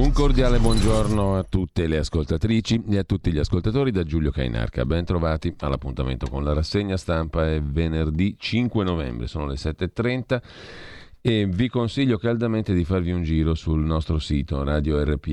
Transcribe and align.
Un 0.00 0.12
cordiale 0.12 0.58
buongiorno 0.58 1.36
a 1.36 1.42
tutte 1.42 1.86
le 1.86 1.98
ascoltatrici 1.98 2.84
e 2.88 2.96
a 2.96 3.04
tutti 3.04 3.30
gli 3.30 3.38
ascoltatori 3.38 3.90
da 3.90 4.02
Giulio 4.02 4.30
Cainarca. 4.30 4.86
Ben 4.86 5.04
trovati 5.04 5.54
all'appuntamento 5.58 6.26
con 6.26 6.42
la 6.42 6.54
rassegna 6.54 6.96
stampa. 6.96 7.46
È 7.52 7.60
venerdì 7.60 8.34
5 8.38 8.82
novembre, 8.82 9.26
sono 9.26 9.44
le 9.44 9.56
7.30 9.56 10.40
e 11.22 11.46
vi 11.46 11.68
consiglio 11.68 12.16
caldamente 12.16 12.72
di 12.72 12.82
farvi 12.84 13.12
un 13.12 13.22
giro 13.22 13.54
sul 13.54 13.80
nostro 13.80 14.18
sito 14.18 14.64
radiorpl.it. 14.64 15.26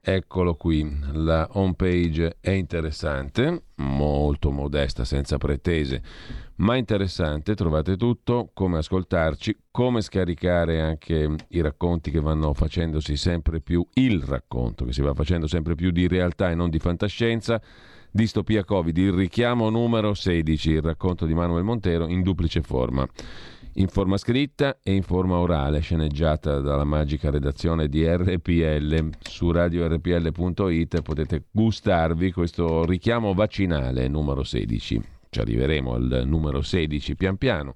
Eccolo 0.00 0.54
qui, 0.54 0.98
la 1.12 1.46
home 1.52 1.74
page 1.74 2.38
è 2.40 2.50
interessante, 2.50 3.64
molto 3.76 4.50
modesta, 4.50 5.04
senza 5.04 5.36
pretese, 5.36 6.02
ma 6.56 6.76
interessante. 6.76 7.54
Trovate 7.54 7.98
tutto, 7.98 8.50
come 8.54 8.78
ascoltarci, 8.78 9.64
come 9.70 10.00
scaricare 10.00 10.80
anche 10.80 11.34
i 11.48 11.60
racconti 11.60 12.10
che 12.10 12.20
vanno 12.20 12.54
facendosi 12.54 13.18
sempre 13.18 13.60
più, 13.60 13.86
il 13.94 14.22
racconto 14.22 14.86
che 14.86 14.94
si 14.94 15.02
va 15.02 15.12
facendo 15.12 15.46
sempre 15.46 15.74
più 15.74 15.90
di 15.90 16.08
realtà 16.08 16.50
e 16.50 16.54
non 16.54 16.70
di 16.70 16.78
fantascienza. 16.78 17.60
Distopia 18.10 18.64
Covid, 18.64 18.96
il 18.96 19.12
richiamo 19.12 19.68
numero 19.68 20.14
16, 20.14 20.70
il 20.70 20.82
racconto 20.82 21.26
di 21.26 21.34
Manuel 21.34 21.64
Montero 21.64 22.08
in 22.08 22.22
duplice 22.22 22.62
forma 22.62 23.06
in 23.74 23.88
forma 23.88 24.16
scritta 24.16 24.78
e 24.82 24.92
in 24.92 25.02
forma 25.02 25.36
orale, 25.36 25.80
sceneggiata 25.80 26.60
dalla 26.60 26.84
magica 26.84 27.30
redazione 27.30 27.88
di 27.88 28.06
RPL 28.06 29.10
su 29.20 29.50
radiorpl.it. 29.50 31.02
Potete 31.02 31.44
gustarvi 31.50 32.32
questo 32.32 32.84
richiamo 32.84 33.32
vaccinale 33.34 34.08
numero 34.08 34.42
16. 34.42 35.02
Ci 35.30 35.40
arriveremo 35.40 35.94
al 35.94 36.24
numero 36.26 36.60
16 36.60 37.16
pian 37.16 37.38
piano. 37.38 37.74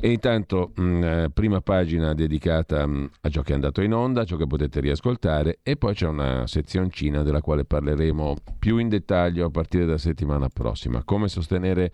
E 0.00 0.10
intanto, 0.10 0.72
mh, 0.74 0.82
mm, 0.82 1.02
eh, 1.04 1.30
prima 1.32 1.60
pagina 1.60 2.14
dedicata 2.14 2.84
mh, 2.84 2.96
mm, 2.96 3.04
a 3.20 3.28
ciò 3.28 3.42
che 3.42 3.52
è 3.52 3.54
andato 3.54 3.80
in 3.80 3.94
onda, 3.94 4.24
ciò 4.24 4.36
che 4.36 4.46
potete 4.48 4.80
riascoltare, 4.80 5.60
e 5.62 5.76
poi 5.76 5.94
c'è 5.94 6.08
una 6.08 6.48
sezioncina 6.48 7.22
della 7.22 7.40
quale 7.40 7.64
parleremo 7.64 8.34
più 8.58 8.78
in 8.78 8.88
dettaglio 8.88 9.46
a 9.46 9.50
partire 9.50 9.84
dalla 9.84 9.98
settimana 9.98 10.48
prossima. 10.48 11.04
Come 11.04 11.28
sostenere 11.28 11.92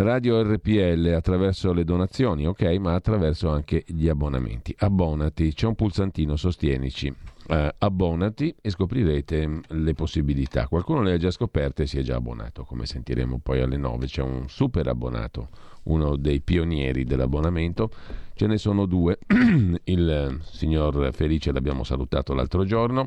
Radio 0.00 0.40
RPL 0.42 1.12
attraverso 1.12 1.72
le 1.72 1.82
donazioni, 1.82 2.46
ok, 2.46 2.62
ma 2.78 2.94
attraverso 2.94 3.50
anche 3.50 3.82
gli 3.84 4.08
abbonamenti. 4.08 4.72
Abbonati, 4.78 5.52
c'è 5.52 5.66
un 5.66 5.74
pulsantino, 5.74 6.36
sostienici. 6.36 7.12
Uh, 7.48 7.66
abbonati 7.78 8.54
e 8.60 8.70
scoprirete 8.70 9.60
le 9.66 9.94
possibilità. 9.94 10.68
Qualcuno 10.68 11.02
le 11.02 11.14
ha 11.14 11.16
già 11.16 11.32
scoperte 11.32 11.82
e 11.82 11.86
si 11.86 11.98
è 11.98 12.02
già 12.02 12.14
abbonato, 12.14 12.62
come 12.62 12.86
sentiremo 12.86 13.40
poi 13.42 13.60
alle 13.60 13.76
9. 13.76 14.06
C'è 14.06 14.22
un 14.22 14.48
super 14.48 14.86
abbonato, 14.86 15.48
uno 15.84 16.14
dei 16.14 16.42
pionieri 16.42 17.02
dell'abbonamento. 17.02 17.90
Ce 18.34 18.46
ne 18.46 18.56
sono 18.56 18.86
due. 18.86 19.18
Il 19.82 20.38
signor 20.44 21.12
Felice 21.12 21.50
l'abbiamo 21.50 21.82
salutato 21.82 22.34
l'altro 22.34 22.64
giorno. 22.64 23.04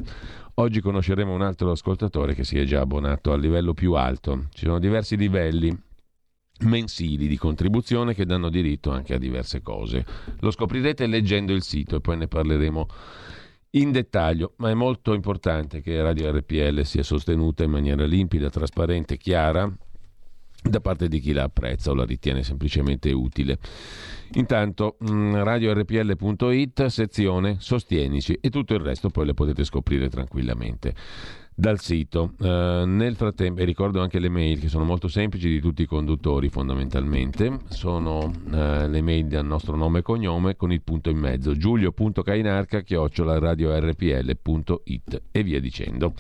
Oggi 0.56 0.82
conosceremo 0.82 1.34
un 1.34 1.42
altro 1.42 1.72
ascoltatore 1.72 2.34
che 2.34 2.44
si 2.44 2.60
è 2.60 2.66
già 2.66 2.82
abbonato 2.82 3.32
a 3.32 3.38
livello 3.38 3.74
più 3.74 3.94
alto. 3.94 4.48
Ci 4.52 4.66
sono 4.66 4.78
diversi 4.78 5.16
livelli 5.16 5.90
mensili 6.62 7.28
di 7.28 7.38
contribuzione 7.38 8.14
che 8.14 8.26
danno 8.26 8.50
diritto 8.50 8.92
anche 8.92 9.14
a 9.14 9.18
diverse 9.18 9.62
cose. 9.62 10.06
Lo 10.40 10.52
scoprirete 10.52 11.08
leggendo 11.08 11.54
il 11.54 11.64
sito 11.64 11.96
e 11.96 12.02
poi 12.02 12.18
ne 12.18 12.28
parleremo 12.28 12.88
in 13.72 13.92
dettaglio, 13.92 14.54
ma 14.58 14.70
è 14.70 14.74
molto 14.74 15.14
importante 15.14 15.82
che 15.82 16.02
Radio 16.02 16.32
RPL 16.32 16.82
sia 16.82 17.04
sostenuta 17.04 17.64
in 17.64 17.72
maniera 17.72 18.06
limpida, 18.06 18.50
trasparente, 18.50 19.18
chiara 19.18 19.72
da 20.64 20.80
parte 20.80 21.08
di 21.08 21.20
chi 21.20 21.32
la 21.32 21.44
apprezza 21.44 21.90
o 21.90 21.96
la 21.96 22.06
ritiene 22.06 22.44
semplicemente 22.44 23.12
utile. 23.12 23.58
Intanto 24.34 24.98
mm, 25.04 25.36
radiorpl.it, 25.36 26.86
sezione 26.86 27.58
Sostienici 27.60 28.38
e 28.40 28.50
tutto 28.50 28.74
il 28.74 28.82
resto 28.82 29.10
poi 29.10 29.26
le 29.26 29.34
potete 29.34 29.64
scoprire 29.64 30.10
tranquillamente 30.10 30.94
dal 31.62 31.80
sito. 31.80 32.34
Uh, 32.40 32.86
nel 32.86 33.16
frattempo, 33.16 33.62
e 33.62 33.66
ricordo 33.66 34.02
anche 34.02 34.18
le 34.18 34.30
mail 34.30 34.60
che 34.60 34.68
sono 34.68 34.84
molto 34.84 35.08
semplici 35.08 35.48
di 35.48 35.60
tutti 35.62 35.84
i 35.84 35.86
conduttori 35.86 36.50
fondamentalmente, 36.50 37.60
sono 37.70 38.18
uh, 38.26 38.88
le 38.90 39.02
mail 39.02 39.28
del 39.28 39.46
nostro 39.46 39.76
nome 39.76 40.00
e 40.00 40.02
cognome 40.02 40.56
con 40.56 40.72
il 40.72 40.82
punto 40.82 41.12
in 41.12 41.18
mezzo, 41.20 41.56
giulio.cainarca 41.56 42.82
chiocciola 42.82 43.38
radiorpl.it 43.38 45.22
e 45.30 45.44
via 45.44 45.60
dicendo. 45.60 46.16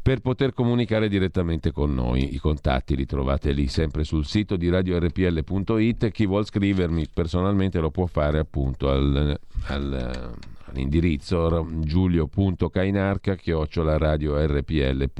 Per 0.00 0.20
poter 0.20 0.52
comunicare 0.52 1.08
direttamente 1.08 1.72
con 1.72 1.92
noi, 1.92 2.34
i 2.34 2.38
contatti 2.38 2.94
li 2.94 3.06
trovate 3.06 3.50
lì 3.50 3.66
sempre 3.66 4.04
sul 4.04 4.24
sito 4.24 4.54
di 4.56 4.68
radiorpl.it. 4.68 6.10
Chi 6.10 6.26
vuol 6.26 6.44
scrivermi 6.44 7.08
personalmente 7.12 7.80
lo 7.80 7.90
può 7.90 8.06
fare 8.06 8.38
appunto 8.38 8.90
al, 8.90 9.38
al 9.66 10.34
all'indirizzo 10.72 11.68
giulio.cainarca 11.80 13.36
radiorpl.it 13.98 15.10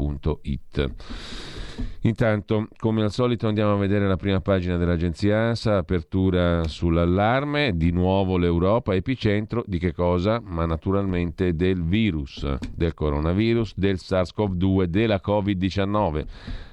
Intanto, 2.05 2.69
come 2.79 3.03
al 3.03 3.13
solito, 3.13 3.47
andiamo 3.47 3.75
a 3.75 3.77
vedere 3.77 4.07
la 4.09 4.17
prima 4.17 4.41
pagina 4.41 4.77
dell'agenzia 4.77 5.39
ANSA, 5.49 5.79
apertura 5.79 6.65
sull'allarme, 6.65 7.77
di 7.77 7.93
nuovo 7.93 8.37
l'Europa, 8.37 8.95
epicentro 8.95 9.63
di 9.67 9.79
che 9.79 9.93
cosa? 9.93 10.41
Ma 10.45 10.67
naturalmente 10.67 11.55
del 11.55 11.83
virus, 11.85 12.45
del 12.75 12.95
coronavirus, 12.95 13.75
del 13.77 13.97
SARS-CoV-2, 13.97 14.85
della 14.85 15.21
Covid-19. 15.25 16.27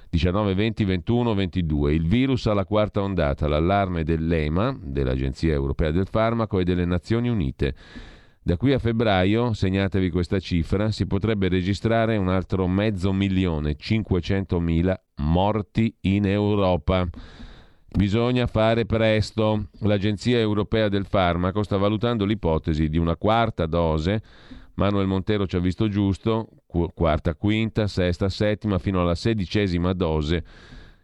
19, 0.10 0.56
20, 0.56 0.86
21, 0.86 1.34
22. 1.36 1.94
Il 1.94 2.08
virus 2.08 2.48
alla 2.48 2.66
quarta 2.66 3.02
ondata, 3.02 3.48
l'allarme 3.48 4.04
dell'EMA, 4.04 4.76
dell'Agenzia 4.82 5.54
Europea 5.54 5.92
del 5.92 6.08
Farmaco 6.08 6.60
e 6.60 6.64
delle 6.64 6.86
Nazioni 6.86 7.30
Unite. 7.30 7.76
Da 8.50 8.58
qui 8.58 8.74
a 8.74 8.80
febbraio, 8.80 9.54
segnatevi 9.54 10.10
questa 10.10 10.40
cifra, 10.40 10.90
si 10.90 11.06
potrebbe 11.06 11.50
registrare 11.50 12.18
un 12.18 12.30
altro 12.30 12.68
mezzo 12.68 13.14
milione, 13.14 13.76
500 13.76 14.60
mila 14.60 15.00
morti 15.18 15.96
in 16.02 16.26
Europa. 16.26 17.08
Bisogna 17.96 18.48
fare 18.48 18.88
presto. 18.88 19.68
L'Agenzia 19.82 20.40
Europea 20.40 20.90
del 20.90 21.06
Farmaco 21.06 21.62
sta 21.62 21.78
valutando 21.78 22.26
l'ipotesi 22.26 22.90
di 22.90 22.98
una 22.98 23.16
quarta 23.18 23.68
dose. 23.68 24.24
Manuel 24.74 25.06
Montero 25.06 25.46
ci 25.46 25.56
ha 25.56 25.60
visto 25.60 25.88
giusto, 25.88 26.48
quarta, 26.96 27.36
quinta, 27.36 27.86
sesta, 27.86 28.30
settima, 28.30 28.80
fino 28.80 29.00
alla 29.00 29.14
sedicesima 29.14 29.94
dose 29.94 30.44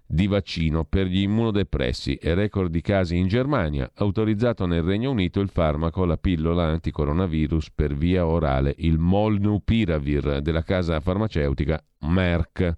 di 0.07 0.27
vaccino 0.27 0.85
per 0.85 1.07
gli 1.07 1.21
immunodepressi 1.21 2.15
e 2.15 2.33
record 2.33 2.69
di 2.69 2.81
casi 2.81 3.17
in 3.17 3.27
Germania, 3.27 3.89
autorizzato 3.95 4.65
nel 4.65 4.83
Regno 4.83 5.11
Unito 5.11 5.39
il 5.39 5.49
farmaco, 5.49 6.05
la 6.05 6.17
pillola 6.17 6.65
anticoronavirus 6.65 7.71
per 7.73 7.95
via 7.95 8.25
orale, 8.25 8.73
il 8.77 8.99
Molnupiravir 8.99 10.41
della 10.41 10.63
casa 10.63 10.99
farmaceutica 10.99 11.83
Merck. 12.01 12.75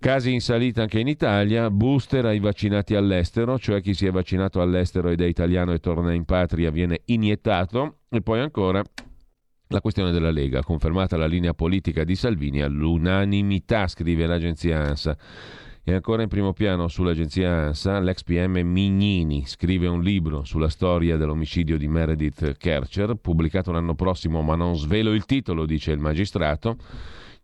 Casi 0.00 0.32
in 0.32 0.40
salita 0.40 0.82
anche 0.82 1.00
in 1.00 1.08
Italia, 1.08 1.70
booster 1.70 2.24
ai 2.24 2.38
vaccinati 2.38 2.94
all'estero, 2.94 3.58
cioè 3.58 3.80
chi 3.80 3.94
si 3.94 4.06
è 4.06 4.12
vaccinato 4.12 4.60
all'estero 4.60 5.08
ed 5.08 5.20
è 5.20 5.26
italiano 5.26 5.72
e 5.72 5.80
torna 5.80 6.12
in 6.12 6.24
patria 6.24 6.70
viene 6.70 7.00
iniettato 7.06 7.98
e 8.08 8.20
poi 8.20 8.38
ancora 8.38 8.80
la 9.70 9.80
questione 9.80 10.12
della 10.12 10.30
Lega, 10.30 10.62
confermata 10.62 11.16
la 11.16 11.26
linea 11.26 11.52
politica 11.52 12.04
di 12.04 12.14
Salvini 12.14 12.62
all'unanimità, 12.62 13.86
scrive 13.88 14.26
l'agenzia 14.26 14.80
ANSA. 14.80 15.16
E 15.88 15.94
ancora 15.94 16.20
in 16.20 16.28
primo 16.28 16.52
piano 16.52 16.86
sull'agenzia 16.86 17.50
ANSA, 17.50 17.98
l'ex 18.00 18.22
PM 18.22 18.58
Mignini 18.60 19.46
scrive 19.46 19.86
un 19.86 20.02
libro 20.02 20.44
sulla 20.44 20.68
storia 20.68 21.16
dell'omicidio 21.16 21.78
di 21.78 21.88
Meredith 21.88 22.58
Kercher, 22.58 23.14
pubblicato 23.14 23.72
l'anno 23.72 23.94
prossimo, 23.94 24.42
ma 24.42 24.54
non 24.54 24.76
svelo 24.76 25.14
il 25.14 25.24
titolo, 25.24 25.64
dice 25.64 25.92
il 25.92 25.98
magistrato. 25.98 26.76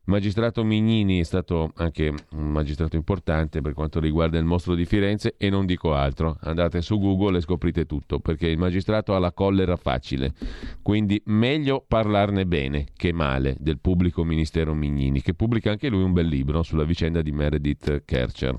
Magistrato 0.07 0.63
Mignini 0.65 1.21
è 1.21 1.23
stato 1.23 1.73
anche 1.77 2.13
un 2.33 2.51
magistrato 2.51 2.95
importante 2.95 3.63
per 3.63 3.73
quanto 3.73 4.01
riguarda 4.01 4.37
il 4.37 4.45
mostro 4.45 4.75
di 4.75 4.85
Firenze 4.85 5.35
e 5.39 5.49
non 5.49 5.65
dico 5.65 5.95
altro. 5.95 6.37
Andate 6.43 6.83
su 6.83 6.99
Google 6.99 7.39
e 7.39 7.41
scoprite 7.41 7.87
tutto, 7.87 8.21
perché 8.21 8.49
il 8.49 8.59
magistrato 8.59 9.15
ha 9.15 9.19
la 9.19 9.33
collera 9.33 9.77
facile. 9.77 10.35
Quindi 10.83 11.23
meglio 11.27 11.83
parlarne 11.89 12.45
bene 12.45 12.89
che 12.95 13.15
male 13.15 13.57
del 13.59 13.79
pubblico 13.81 14.25
ministero 14.25 14.75
Mignini, 14.75 15.23
che 15.23 15.33
pubblica 15.33 15.71
anche 15.71 15.89
lui 15.89 16.03
un 16.03 16.13
bel 16.13 16.27
libro 16.27 16.63
sulla 16.63 16.85
vicenda 16.85 17.23
di 17.23 17.33
Meredith 17.33 18.03
Kercher. 18.05 18.59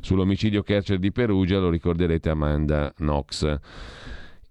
Sull'omicidio 0.00 0.64
Kercher 0.64 0.98
di 0.98 1.12
Perugia 1.12 1.60
lo 1.60 1.70
ricorderete 1.70 2.28
Amanda 2.28 2.92
Knox 2.96 3.60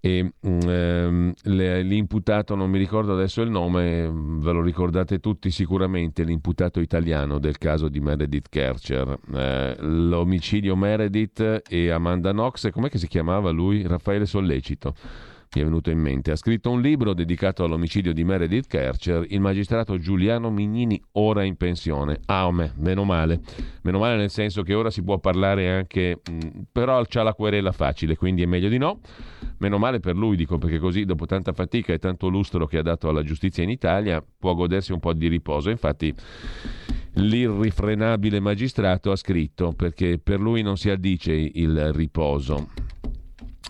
e 0.06 0.22
mm, 0.22 0.60
ehm, 0.68 1.32
l'imputato, 1.42 2.54
non 2.54 2.70
mi 2.70 2.78
ricordo 2.78 3.12
adesso 3.12 3.42
il 3.42 3.50
nome, 3.50 4.08
ve 4.08 4.52
lo 4.52 4.62
ricordate 4.62 5.18
tutti 5.18 5.50
sicuramente, 5.50 6.22
l'imputato 6.22 6.78
italiano 6.78 7.38
del 7.38 7.58
caso 7.58 7.88
di 7.88 7.98
Meredith 7.98 8.48
Kercher, 8.48 9.18
eh, 9.34 9.76
l'omicidio 9.80 10.76
Meredith 10.76 11.62
e 11.68 11.90
Amanda 11.90 12.30
Knox, 12.30 12.70
com'è 12.70 12.88
che 12.88 12.98
si 12.98 13.08
chiamava 13.08 13.50
lui? 13.50 13.84
Raffaele 13.84 14.26
Sollecito 14.26 14.94
mi 15.54 15.60
è 15.60 15.64
venuto 15.64 15.90
in 15.90 15.98
mente. 15.98 16.30
Ha 16.30 16.36
scritto 16.36 16.70
un 16.70 16.80
libro 16.80 17.14
dedicato 17.14 17.64
all'omicidio 17.64 18.12
di 18.12 18.24
Meredith 18.24 18.66
Kercher, 18.66 19.24
il 19.28 19.40
magistrato 19.40 19.98
Giuliano 19.98 20.50
Mignini, 20.50 21.00
ora 21.12 21.44
in 21.44 21.56
pensione. 21.56 22.20
Ah, 22.26 22.50
me, 22.50 22.72
meno 22.76 23.04
male. 23.04 23.40
Meno 23.82 23.98
male 23.98 24.16
nel 24.16 24.30
senso 24.30 24.62
che 24.62 24.74
ora 24.74 24.90
si 24.90 25.02
può 25.02 25.18
parlare 25.18 25.70
anche, 25.70 26.20
mh, 26.22 26.48
però 26.72 27.02
c'ha 27.08 27.22
la 27.22 27.34
querela 27.34 27.72
facile, 27.72 28.16
quindi 28.16 28.42
è 28.42 28.46
meglio 28.46 28.68
di 28.68 28.78
no. 28.78 29.00
Meno 29.58 29.78
male 29.78 30.00
per 30.00 30.16
lui, 30.16 30.36
dico, 30.36 30.58
perché 30.58 30.78
così 30.78 31.04
dopo 31.04 31.24
tanta 31.26 31.52
fatica 31.52 31.92
e 31.92 31.98
tanto 31.98 32.28
lustro 32.28 32.66
che 32.66 32.78
ha 32.78 32.82
dato 32.82 33.08
alla 33.08 33.22
giustizia 33.22 33.62
in 33.62 33.70
Italia 33.70 34.22
può 34.38 34.54
godersi 34.54 34.92
un 34.92 35.00
po' 35.00 35.14
di 35.14 35.28
riposo. 35.28 35.70
Infatti 35.70 36.14
l'irrifrenabile 37.14 38.40
magistrato 38.40 39.10
ha 39.10 39.16
scritto, 39.16 39.72
perché 39.72 40.18
per 40.18 40.40
lui 40.40 40.60
non 40.60 40.76
si 40.76 40.90
addice 40.90 41.32
il 41.32 41.92
riposo 41.92 42.68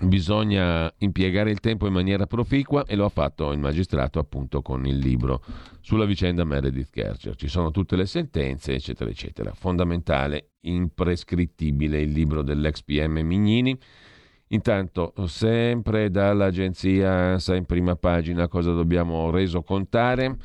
bisogna 0.03 0.93
impiegare 0.99 1.51
il 1.51 1.61
tempo 1.61 1.87
in 1.87 1.93
maniera 1.93 2.27
proficua 2.27 2.85
e 2.85 2.97
lo 2.97 3.07
ha 3.07 3.09
fatto 3.09 3.53
il 3.53 3.59
magistrato 3.59 4.19
appunto 4.19 4.61
con 4.61 4.87
il 4.87 4.99
libro 4.99 5.43
sulla 5.81 6.05
vicenda 6.05 6.45
Meredith 6.45 6.91
Kercher. 6.91 7.35
Ci 7.35 7.49
sono 7.49 7.71
tutte 7.71 7.97
le 7.97 8.07
sentenze, 8.07 8.75
eccetera, 8.75 9.09
eccetera. 9.09 9.53
Fondamentale, 9.55 10.51
imprescrittibile 10.63 12.01
il 12.01 12.11
libro 12.11 12.43
dell'ex 12.43 12.83
PM 12.83 13.21
Mignini. 13.21 13.79
Intanto, 14.49 15.13
sempre 15.27 16.11
dall'agenzia 16.11 17.11
ANSA 17.11 17.57
in 17.57 17.65
prima 17.65 17.97
pagina, 17.97 18.47
cosa 18.49 18.73
dobbiamo 18.73 19.31
reso 19.31 19.63
contare? 19.63 20.37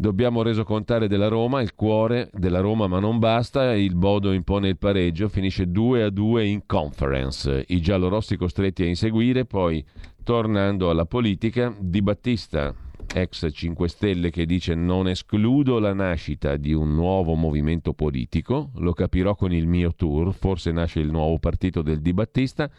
Dobbiamo 0.00 0.42
reso 0.42 0.62
contare 0.62 1.08
della 1.08 1.26
Roma, 1.26 1.60
il 1.60 1.74
cuore 1.74 2.30
della 2.32 2.60
Roma, 2.60 2.86
ma 2.86 3.00
non 3.00 3.18
basta. 3.18 3.74
Il 3.74 3.96
Bodo 3.96 4.30
impone 4.30 4.68
il 4.68 4.78
pareggio, 4.78 5.28
finisce 5.28 5.72
2 5.72 6.04
a 6.04 6.10
2 6.10 6.46
in 6.46 6.66
conference. 6.66 7.64
I 7.66 7.80
giallorossi 7.80 8.36
costretti 8.36 8.84
a 8.84 8.86
inseguire, 8.86 9.44
poi 9.44 9.84
tornando 10.22 10.88
alla 10.88 11.04
politica, 11.04 11.74
Di 11.76 12.00
Battista, 12.00 12.72
ex 13.12 13.48
5 13.50 13.88
Stelle, 13.88 14.30
che 14.30 14.46
dice 14.46 14.76
non 14.76 15.08
escludo 15.08 15.80
la 15.80 15.94
nascita 15.94 16.54
di 16.54 16.72
un 16.72 16.94
nuovo 16.94 17.34
movimento 17.34 17.92
politico, 17.92 18.70
lo 18.76 18.92
capirò 18.92 19.34
con 19.34 19.52
il 19.52 19.66
mio 19.66 19.92
tour, 19.96 20.32
forse 20.32 20.70
nasce 20.70 21.00
il 21.00 21.10
nuovo 21.10 21.40
partito 21.40 21.82
del 21.82 22.00
Di 22.00 22.12
Battista. 22.12 22.70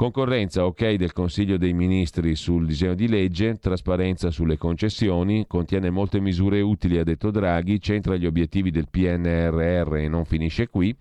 Concorrenza, 0.00 0.64
ok 0.64 0.94
del 0.94 1.12
Consiglio 1.12 1.58
dei 1.58 1.74
Ministri 1.74 2.34
sul 2.34 2.64
disegno 2.64 2.94
di 2.94 3.06
legge, 3.06 3.58
trasparenza 3.58 4.30
sulle 4.30 4.56
concessioni, 4.56 5.44
contiene 5.46 5.90
molte 5.90 6.20
misure 6.20 6.62
utili, 6.62 6.96
ha 6.96 7.04
detto 7.04 7.30
Draghi, 7.30 7.82
centra 7.82 8.16
gli 8.16 8.24
obiettivi 8.24 8.70
del 8.70 8.88
PNRR 8.88 9.96
e 9.96 10.08
non 10.08 10.24
finisce 10.24 10.68
qui, 10.68 10.96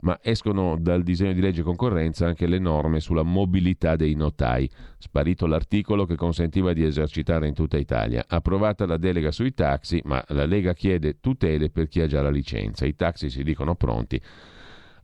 ma 0.00 0.18
escono 0.22 0.78
dal 0.80 1.02
disegno 1.02 1.34
di 1.34 1.42
legge 1.42 1.60
concorrenza 1.60 2.28
anche 2.28 2.46
le 2.46 2.58
norme 2.58 3.00
sulla 3.00 3.24
mobilità 3.24 3.94
dei 3.94 4.14
notai. 4.14 4.66
Sparito 4.96 5.44
l'articolo 5.44 6.06
che 6.06 6.16
consentiva 6.16 6.72
di 6.72 6.82
esercitare 6.82 7.46
in 7.46 7.52
tutta 7.52 7.76
Italia. 7.76 8.24
Approvata 8.26 8.86
la 8.86 8.96
delega 8.96 9.32
sui 9.32 9.52
taxi, 9.52 10.00
ma 10.06 10.24
la 10.28 10.46
Lega 10.46 10.72
chiede 10.72 11.20
tutele 11.20 11.68
per 11.68 11.88
chi 11.88 12.00
ha 12.00 12.06
già 12.06 12.22
la 12.22 12.30
licenza. 12.30 12.86
I 12.86 12.94
taxi 12.94 13.28
si 13.28 13.42
dicono 13.42 13.74
pronti 13.74 14.18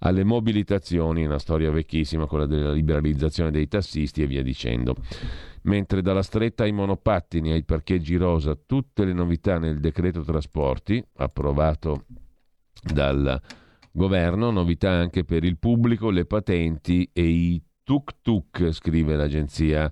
alle 0.01 0.25
mobilitazioni, 0.25 1.25
una 1.25 1.39
storia 1.39 1.71
vecchissima, 1.71 2.27
quella 2.27 2.47
della 2.47 2.73
liberalizzazione 2.73 3.51
dei 3.51 3.69
tassisti 3.69 4.23
e 4.23 4.27
via 4.27 4.43
dicendo. 4.43 4.95
Mentre 5.63 6.03
dalla 6.03 6.23
stretta 6.23 6.65
ai 6.65 6.73
monopattini 6.73 7.53
ai 7.53 7.65
parcheggi 7.65 8.17
rosa, 8.17 8.57
tutte 8.57 9.05
le 9.05 9.13
novità 9.13 9.59
nel 9.59 9.81
decreto 9.81 10.23
trasporti, 10.23 11.05
approvato 11.17 12.05
dal 12.83 13.41
governo, 13.91 14.51
novità 14.51 14.91
anche 14.91 15.25
per 15.25 15.43
il 15.45 15.59
pubblico, 15.59 16.11
le 16.11 16.27
patenti 16.27 17.09
e 17.13 17.23
i 17.23 17.63
tuk-tuk, 17.83 18.73
scrive 18.73 19.17
l'agenzia 19.17 19.91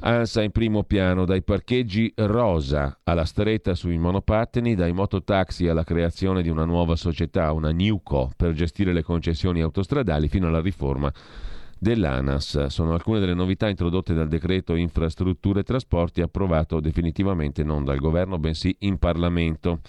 ANSA 0.00 0.42
in 0.42 0.50
primo 0.50 0.82
piano, 0.84 1.24
dai 1.24 1.42
parcheggi 1.42 2.12
rosa 2.16 2.98
alla 3.04 3.24
stretta 3.24 3.74
sui 3.74 3.98
monopattini, 3.98 4.74
dai 4.74 4.92
mototaxi 4.92 5.68
alla 5.68 5.84
creazione 5.84 6.42
di 6.42 6.48
una 6.48 6.64
nuova 6.64 6.96
società, 6.96 7.52
una 7.52 7.70
Newco, 7.70 8.30
per 8.36 8.52
gestire 8.52 8.92
le 8.92 9.02
concessioni 9.02 9.60
autostradali, 9.60 10.28
fino 10.28 10.48
alla 10.48 10.60
riforma 10.60 11.12
dell'ANAS. 11.78 12.66
Sono 12.66 12.92
alcune 12.92 13.20
delle 13.20 13.34
novità 13.34 13.68
introdotte 13.68 14.14
dal 14.14 14.28
decreto 14.28 14.74
infrastrutture 14.74 15.60
e 15.60 15.64
trasporti 15.64 16.20
approvato 16.20 16.80
definitivamente 16.80 17.64
non 17.64 17.84
dal 17.84 17.98
governo 17.98 18.38
bensì 18.38 18.74
in 18.80 18.98
Parlamento. 18.98 19.80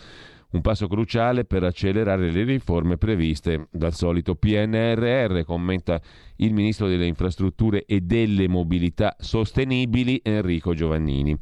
Un 0.51 0.59
passo 0.61 0.87
cruciale 0.87 1.45
per 1.45 1.63
accelerare 1.63 2.29
le 2.29 2.43
riforme 2.43 2.97
previste 2.97 3.67
dal 3.71 3.93
solito 3.93 4.35
PNRR, 4.35 5.43
commenta 5.45 6.01
il 6.37 6.53
ministro 6.53 6.87
delle 6.87 7.05
infrastrutture 7.05 7.85
e 7.85 8.01
delle 8.01 8.49
mobilità 8.49 9.15
sostenibili 9.17 10.19
Enrico 10.21 10.73
Giovannini 10.73 11.37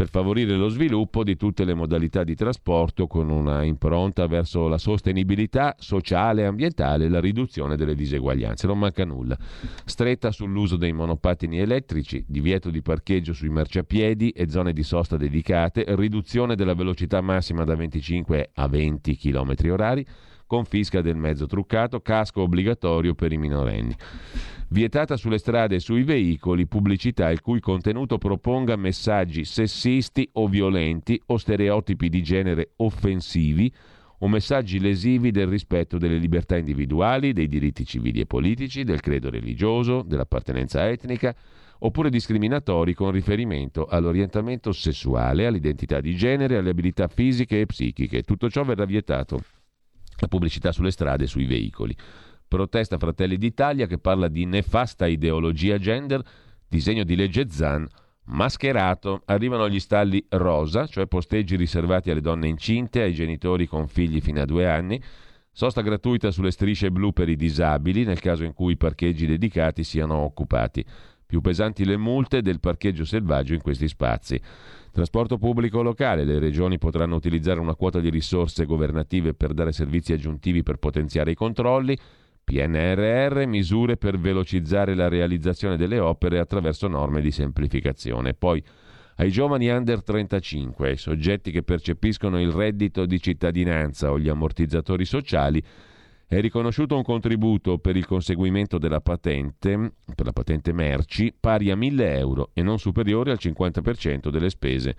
per 0.00 0.08
favorire 0.08 0.56
lo 0.56 0.68
sviluppo 0.68 1.22
di 1.22 1.36
tutte 1.36 1.62
le 1.62 1.74
modalità 1.74 2.24
di 2.24 2.34
trasporto 2.34 3.06
con 3.06 3.28
una 3.28 3.64
impronta 3.64 4.26
verso 4.26 4.66
la 4.66 4.78
sostenibilità 4.78 5.74
sociale 5.78 6.40
e 6.40 6.44
ambientale 6.46 7.04
e 7.04 7.08
la 7.10 7.20
riduzione 7.20 7.76
delle 7.76 7.94
diseguaglianze. 7.94 8.66
Non 8.66 8.78
manca 8.78 9.04
nulla. 9.04 9.36
Stretta 9.84 10.30
sull'uso 10.30 10.76
dei 10.76 10.94
monopattini 10.94 11.58
elettrici, 11.58 12.24
divieto 12.26 12.70
di 12.70 12.80
parcheggio 12.80 13.34
sui 13.34 13.50
marciapiedi 13.50 14.30
e 14.30 14.48
zone 14.48 14.72
di 14.72 14.82
sosta 14.82 15.18
dedicate, 15.18 15.84
riduzione 15.88 16.56
della 16.56 16.72
velocità 16.72 17.20
massima 17.20 17.64
da 17.64 17.76
25 17.76 18.52
a 18.54 18.68
20 18.68 19.16
km 19.18 19.54
orari, 19.68 20.06
confisca 20.50 21.00
del 21.00 21.14
mezzo 21.14 21.46
truccato, 21.46 22.00
casco 22.00 22.42
obbligatorio 22.42 23.14
per 23.14 23.30
i 23.30 23.38
minorenni. 23.38 23.94
Vietata 24.70 25.16
sulle 25.16 25.38
strade 25.38 25.76
e 25.76 25.78
sui 25.78 26.02
veicoli 26.02 26.66
pubblicità 26.66 27.30
il 27.30 27.40
cui 27.40 27.60
contenuto 27.60 28.18
proponga 28.18 28.74
messaggi 28.74 29.44
sessisti 29.44 30.28
o 30.32 30.48
violenti 30.48 31.22
o 31.26 31.36
stereotipi 31.36 32.08
di 32.08 32.20
genere 32.24 32.72
offensivi 32.78 33.72
o 34.18 34.28
messaggi 34.28 34.80
lesivi 34.80 35.30
del 35.30 35.46
rispetto 35.46 35.98
delle 35.98 36.18
libertà 36.18 36.56
individuali, 36.56 37.32
dei 37.32 37.46
diritti 37.46 37.86
civili 37.86 38.18
e 38.18 38.26
politici, 38.26 38.82
del 38.82 39.00
credo 39.00 39.30
religioso, 39.30 40.02
dell'appartenenza 40.02 40.88
etnica, 40.88 41.32
oppure 41.78 42.10
discriminatori 42.10 42.92
con 42.92 43.12
riferimento 43.12 43.86
all'orientamento 43.86 44.72
sessuale, 44.72 45.46
all'identità 45.46 46.00
di 46.00 46.16
genere, 46.16 46.56
alle 46.56 46.70
abilità 46.70 47.06
fisiche 47.06 47.60
e 47.60 47.66
psichiche. 47.66 48.22
Tutto 48.22 48.50
ciò 48.50 48.64
verrà 48.64 48.84
vietato. 48.84 49.59
La 50.20 50.28
pubblicità 50.28 50.70
sulle 50.70 50.90
strade 50.90 51.24
e 51.24 51.26
sui 51.26 51.46
veicoli. 51.46 51.96
Protesta 52.46 52.98
Fratelli 52.98 53.36
d'Italia 53.36 53.86
che 53.86 53.98
parla 53.98 54.28
di 54.28 54.44
nefasta 54.44 55.06
ideologia 55.06 55.78
gender, 55.78 56.22
disegno 56.68 57.04
di 57.04 57.16
legge 57.16 57.50
Zan 57.50 57.88
mascherato. 58.30 59.22
Arrivano 59.26 59.68
gli 59.68 59.80
stalli 59.80 60.24
rosa, 60.30 60.86
cioè 60.86 61.06
posteggi 61.06 61.56
riservati 61.56 62.10
alle 62.10 62.20
donne 62.20 62.48
incinte, 62.48 63.02
ai 63.02 63.12
genitori 63.12 63.66
con 63.66 63.88
figli 63.88 64.20
fino 64.20 64.40
a 64.40 64.44
due 64.44 64.68
anni, 64.68 65.02
sosta 65.52 65.80
gratuita 65.80 66.30
sulle 66.30 66.50
strisce 66.50 66.90
blu 66.90 67.12
per 67.12 67.28
i 67.28 67.36
disabili 67.36 68.04
nel 68.04 68.20
caso 68.20 68.44
in 68.44 68.54
cui 68.54 68.72
i 68.72 68.76
parcheggi 68.76 69.26
dedicati 69.26 69.84
siano 69.84 70.16
occupati. 70.16 70.84
Più 71.26 71.40
pesanti 71.40 71.84
le 71.84 71.96
multe 71.96 72.42
del 72.42 72.58
parcheggio 72.58 73.04
selvaggio 73.04 73.54
in 73.54 73.60
questi 73.60 73.86
spazi. 73.86 74.40
Trasporto 74.92 75.38
pubblico 75.38 75.82
locale. 75.82 76.24
Le 76.24 76.38
regioni 76.38 76.78
potranno 76.78 77.14
utilizzare 77.14 77.60
una 77.60 77.74
quota 77.74 78.00
di 78.00 78.10
risorse 78.10 78.64
governative 78.64 79.34
per 79.34 79.52
dare 79.52 79.72
servizi 79.72 80.12
aggiuntivi 80.12 80.62
per 80.62 80.76
potenziare 80.76 81.30
i 81.30 81.34
controlli. 81.34 81.96
PNRR, 82.42 83.46
misure 83.46 83.96
per 83.96 84.18
velocizzare 84.18 84.94
la 84.94 85.08
realizzazione 85.08 85.76
delle 85.76 86.00
opere 86.00 86.40
attraverso 86.40 86.88
norme 86.88 87.20
di 87.20 87.30
semplificazione. 87.30 88.34
Poi 88.34 88.62
ai 89.16 89.30
giovani 89.30 89.68
under 89.68 90.02
35, 90.02 90.88
ai 90.88 90.96
soggetti 90.96 91.52
che 91.52 91.62
percepiscono 91.62 92.40
il 92.40 92.50
reddito 92.50 93.06
di 93.06 93.20
cittadinanza 93.20 94.10
o 94.10 94.18
gli 94.18 94.28
ammortizzatori 94.28 95.04
sociali, 95.04 95.62
è 96.30 96.40
riconosciuto 96.40 96.94
un 96.94 97.02
contributo 97.02 97.78
per 97.78 97.96
il 97.96 98.06
conseguimento 98.06 98.78
della 98.78 99.00
patente, 99.00 99.94
per 100.14 100.26
la 100.26 100.32
patente 100.32 100.72
merci, 100.72 101.34
pari 101.38 101.72
a 101.72 101.76
1000 101.76 102.18
euro 102.18 102.50
e 102.52 102.62
non 102.62 102.78
superiore 102.78 103.32
al 103.32 103.38
50% 103.40 104.28
delle 104.28 104.48
spese 104.48 104.94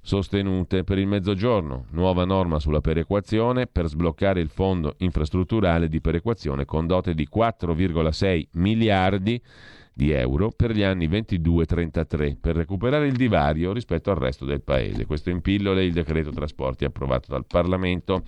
sostenute 0.00 0.84
per 0.84 0.98
il 0.98 1.08
mezzogiorno, 1.08 1.86
nuova 1.90 2.24
norma 2.24 2.60
sulla 2.60 2.80
perequazione 2.80 3.66
per 3.66 3.88
sbloccare 3.88 4.40
il 4.40 4.48
fondo 4.48 4.94
infrastrutturale 4.98 5.88
di 5.88 6.00
perequazione 6.00 6.64
con 6.64 6.86
dote 6.86 7.14
di 7.14 7.28
4,6 7.28 8.44
miliardi 8.52 9.42
di 9.92 10.12
euro 10.12 10.52
per 10.54 10.70
gli 10.70 10.84
anni 10.84 11.08
22-33 11.08 12.36
per 12.40 12.54
recuperare 12.54 13.08
il 13.08 13.16
divario 13.16 13.72
rispetto 13.72 14.12
al 14.12 14.18
resto 14.18 14.44
del 14.44 14.62
paese. 14.62 15.04
Questo 15.04 15.30
in 15.30 15.40
pillole 15.40 15.84
il 15.84 15.92
decreto 15.92 16.30
trasporti 16.30 16.84
approvato 16.84 17.26
dal 17.28 17.44
Parlamento. 17.44 18.22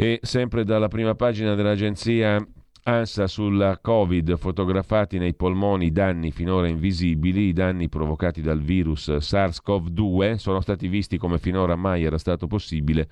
E 0.00 0.20
sempre 0.22 0.62
dalla 0.62 0.86
prima 0.86 1.16
pagina 1.16 1.56
dell'agenzia 1.56 2.40
ANSA 2.84 3.26
sulla 3.26 3.80
Covid, 3.80 4.36
fotografati 4.36 5.18
nei 5.18 5.34
polmoni 5.34 5.90
danni 5.90 6.30
finora 6.30 6.68
invisibili, 6.68 7.48
i 7.48 7.52
danni 7.52 7.88
provocati 7.88 8.40
dal 8.40 8.60
virus 8.60 9.10
SARS-CoV-2 9.10 10.36
sono 10.36 10.60
stati 10.60 10.86
visti 10.86 11.18
come 11.18 11.38
finora 11.38 11.74
mai 11.74 12.04
era 12.04 12.16
stato 12.16 12.46
possibile, 12.46 13.08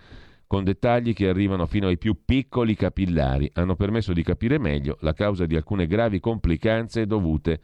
con 0.46 0.62
dettagli 0.62 1.12
che 1.12 1.28
arrivano 1.28 1.66
fino 1.66 1.88
ai 1.88 1.98
più 1.98 2.20
piccoli 2.24 2.76
capillari. 2.76 3.50
Hanno 3.54 3.74
permesso 3.74 4.12
di 4.12 4.22
capire 4.22 4.56
meglio 4.60 4.96
la 5.00 5.12
causa 5.12 5.44
di 5.44 5.56
alcune 5.56 5.88
gravi 5.88 6.20
complicanze 6.20 7.04
dovute 7.04 7.52
a 7.52 7.58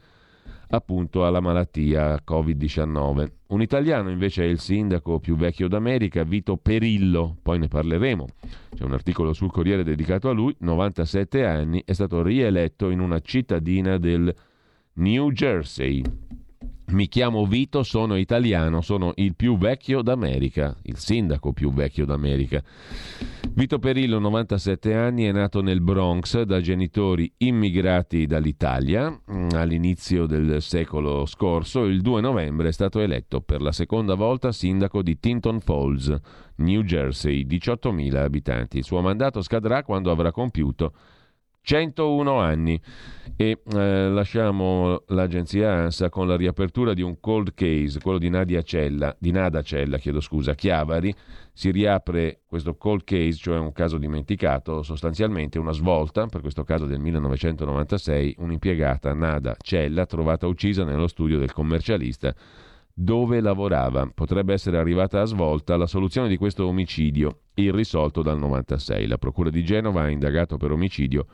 appunto 0.75 1.25
alla 1.25 1.39
malattia 1.39 2.19
Covid-19. 2.25 3.31
Un 3.47 3.61
italiano 3.61 4.09
invece 4.09 4.43
è 4.43 4.47
il 4.47 4.59
sindaco 4.59 5.19
più 5.19 5.35
vecchio 5.35 5.67
d'America, 5.67 6.23
Vito 6.23 6.57
Perillo, 6.57 7.37
poi 7.41 7.59
ne 7.59 7.67
parleremo. 7.67 8.27
C'è 8.75 8.83
un 8.83 8.93
articolo 8.93 9.33
sul 9.33 9.51
Corriere 9.51 9.83
dedicato 9.83 10.29
a 10.29 10.33
lui, 10.33 10.55
97 10.59 11.45
anni, 11.45 11.83
è 11.85 11.93
stato 11.93 12.23
rieletto 12.23 12.89
in 12.89 12.99
una 12.99 13.19
cittadina 13.19 13.97
del 13.97 14.33
New 14.93 15.31
Jersey. 15.31 16.03
Mi 16.87 17.07
chiamo 17.07 17.45
Vito, 17.45 17.81
sono 17.81 18.15
italiano, 18.17 18.81
sono 18.81 19.13
il 19.15 19.35
più 19.35 19.57
vecchio 19.57 20.01
d'America, 20.01 20.75
il 20.83 20.97
sindaco 20.97 21.51
più 21.51 21.73
vecchio 21.73 22.05
d'America. 22.05 22.61
Vito 23.55 23.79
Perillo, 23.79 24.19
97 24.19 24.93
anni, 24.93 25.23
è 25.23 25.31
nato 25.31 25.61
nel 25.61 25.81
Bronx 25.81 26.41
da 26.41 26.59
genitori 26.59 27.31
immigrati 27.37 28.25
dall'Italia 28.25 29.09
mm, 29.09 29.49
all'inizio 29.53 30.25
del 30.25 30.61
secolo 30.61 31.25
scorso. 31.25 31.85
Il 31.85 32.01
2 32.01 32.21
novembre 32.21 32.67
è 32.67 32.71
stato 32.71 32.99
eletto 32.99 33.41
per 33.41 33.61
la 33.61 33.71
seconda 33.71 34.15
volta 34.15 34.51
sindaco 34.51 35.01
di 35.01 35.19
Tinton 35.19 35.61
Falls, 35.61 36.15
New 36.57 36.81
Jersey, 36.83 37.45
18.000 37.45 38.15
abitanti. 38.17 38.77
Il 38.77 38.83
suo 38.83 39.01
mandato 39.01 39.41
scadrà 39.41 39.83
quando 39.83 40.11
avrà 40.11 40.31
compiuto 40.31 40.93
101 41.63 42.39
anni 42.39 42.79
e 43.37 43.61
eh, 43.73 44.09
lasciamo 44.09 45.01
l'agenzia 45.07 45.71
ANSA 45.71 46.09
con 46.09 46.27
la 46.27 46.35
riapertura 46.35 46.93
di 46.93 47.01
un 47.01 47.19
cold 47.19 47.53
case, 47.53 47.99
quello 48.01 48.17
di 48.17 48.29
Nadia 48.29 48.61
Cella, 48.61 49.15
di 49.17 49.31
Nada 49.31 49.61
Cella, 49.61 49.97
chiedo 49.97 50.19
scusa, 50.19 50.53
Chiavari, 50.53 51.13
si 51.53 51.71
riapre 51.71 52.41
questo 52.45 52.75
cold 52.75 53.03
case, 53.05 53.33
cioè 53.33 53.57
un 53.57 53.71
caso 53.71 53.97
dimenticato, 53.97 54.83
sostanzialmente 54.83 55.57
una 55.57 55.71
svolta, 55.71 56.25
per 56.27 56.41
questo 56.41 56.63
caso 56.63 56.85
del 56.85 56.99
1996, 56.99 58.35
un'impiegata 58.39 59.13
Nada 59.13 59.55
Cella 59.59 60.05
trovata 60.05 60.45
uccisa 60.47 60.83
nello 60.83 61.07
studio 61.07 61.39
del 61.39 61.53
commercialista 61.53 62.35
dove 62.93 63.39
lavorava. 63.39 64.07
Potrebbe 64.13 64.53
essere 64.53 64.77
arrivata 64.77 65.21
a 65.21 65.25
svolta 65.25 65.75
la 65.77 65.87
soluzione 65.87 66.27
di 66.27 66.37
questo 66.37 66.67
omicidio, 66.67 67.39
irrisolto 67.55 68.21
dal 68.21 68.37
96. 68.37 69.07
La 69.07 69.17
Procura 69.17 69.49
di 69.49 69.63
Genova 69.63 70.03
ha 70.03 70.09
indagato 70.09 70.57
per 70.57 70.71
omicidio 70.71 71.25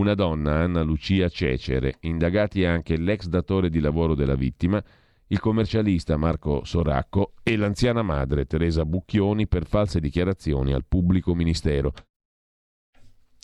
una 0.00 0.14
donna, 0.14 0.54
Anna 0.54 0.80
Lucia 0.80 1.28
Cecere, 1.28 1.96
indagati 2.00 2.64
anche 2.64 2.96
l'ex 2.96 3.26
datore 3.26 3.68
di 3.68 3.80
lavoro 3.80 4.14
della 4.14 4.34
vittima, 4.34 4.82
il 5.26 5.38
commercialista 5.38 6.16
Marco 6.16 6.64
Soracco 6.64 7.34
e 7.42 7.56
l'anziana 7.56 8.00
madre 8.02 8.46
Teresa 8.46 8.86
Bucchioni 8.86 9.46
per 9.46 9.66
false 9.66 10.00
dichiarazioni 10.00 10.72
al 10.72 10.86
pubblico 10.88 11.34
ministero. 11.34 11.92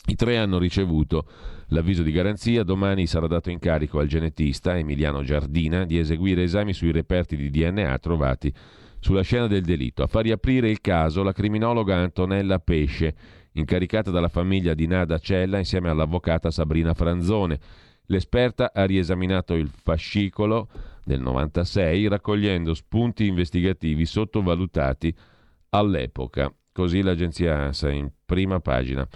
I 0.07 0.15
tre 0.15 0.37
hanno 0.37 0.57
ricevuto 0.57 1.27
l'avviso 1.67 2.01
di 2.01 2.11
garanzia, 2.11 2.63
domani 2.63 3.05
sarà 3.05 3.27
dato 3.27 3.51
incarico 3.51 3.99
al 3.99 4.07
genetista 4.07 4.75
Emiliano 4.75 5.21
Giardina 5.21 5.85
di 5.85 5.99
eseguire 5.99 6.43
esami 6.43 6.73
sui 6.73 6.91
reperti 6.91 7.35
di 7.35 7.51
DNA 7.51 7.97
trovati 7.99 8.51
sulla 8.99 9.21
scena 9.21 9.47
del 9.47 9.63
delitto. 9.63 10.01
A 10.01 10.07
far 10.07 10.23
riaprire 10.23 10.69
il 10.69 10.81
caso 10.81 11.21
la 11.21 11.33
criminologa 11.33 11.97
Antonella 11.97 12.57
Pesce, 12.59 13.15
incaricata 13.59 14.11
dalla 14.11 14.27
famiglia 14.27 14.73
di 14.73 14.87
Nada 14.87 15.17
Cella 15.17 15.57
insieme 15.57 15.89
all'avvocata 15.89 16.51
Sabrina 16.51 16.93
Franzone. 16.93 17.59
L'esperta 18.05 18.71
ha 18.73 18.85
riesaminato 18.85 19.53
il 19.53 19.69
fascicolo 19.69 20.69
del 21.03 21.21
96 21.21 22.07
raccogliendo 22.07 22.73
spunti 22.73 23.27
investigativi 23.27 24.05
sottovalutati 24.05 25.13
all'epoca. 25.69 26.53
Così 26.71 27.01
l'agenzia 27.01 27.57
ANSA 27.57 27.89
in 27.89 28.09
prima 28.23 28.59
pagina. 28.59 29.07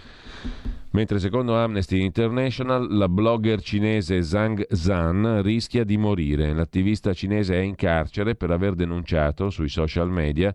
Mentre 0.90 1.20
secondo 1.20 1.56
Amnesty 1.56 2.02
International 2.02 2.86
la 2.90 3.08
blogger 3.08 3.62
cinese 3.62 4.22
Zhang 4.22 4.66
Zhan 4.70 5.40
rischia 5.42 5.84
di 5.84 5.96
morire. 5.96 6.52
L'attivista 6.52 7.14
cinese 7.14 7.54
è 7.54 7.60
in 7.60 7.76
carcere 7.76 8.34
per 8.34 8.50
aver 8.50 8.74
denunciato 8.74 9.48
sui 9.48 9.68
social 9.68 10.10
media 10.10 10.54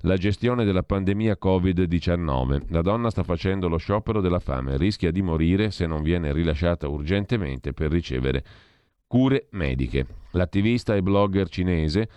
la 0.00 0.16
gestione 0.16 0.64
della 0.64 0.82
pandemia 0.82 1.38
Covid-19. 1.42 2.66
La 2.68 2.82
donna 2.82 3.10
sta 3.10 3.22
facendo 3.22 3.68
lo 3.68 3.78
sciopero 3.78 4.20
della 4.20 4.40
fame, 4.40 4.76
rischia 4.76 5.10
di 5.10 5.22
morire 5.22 5.70
se 5.70 5.86
non 5.86 6.02
viene 6.02 6.32
rilasciata 6.32 6.88
urgentemente 6.88 7.72
per 7.72 7.90
ricevere 7.90 8.44
cure 9.06 9.46
mediche. 9.52 10.06
L'attivista 10.32 10.94
e 10.94 11.02
blogger 11.02 11.48
cinese 11.48 12.08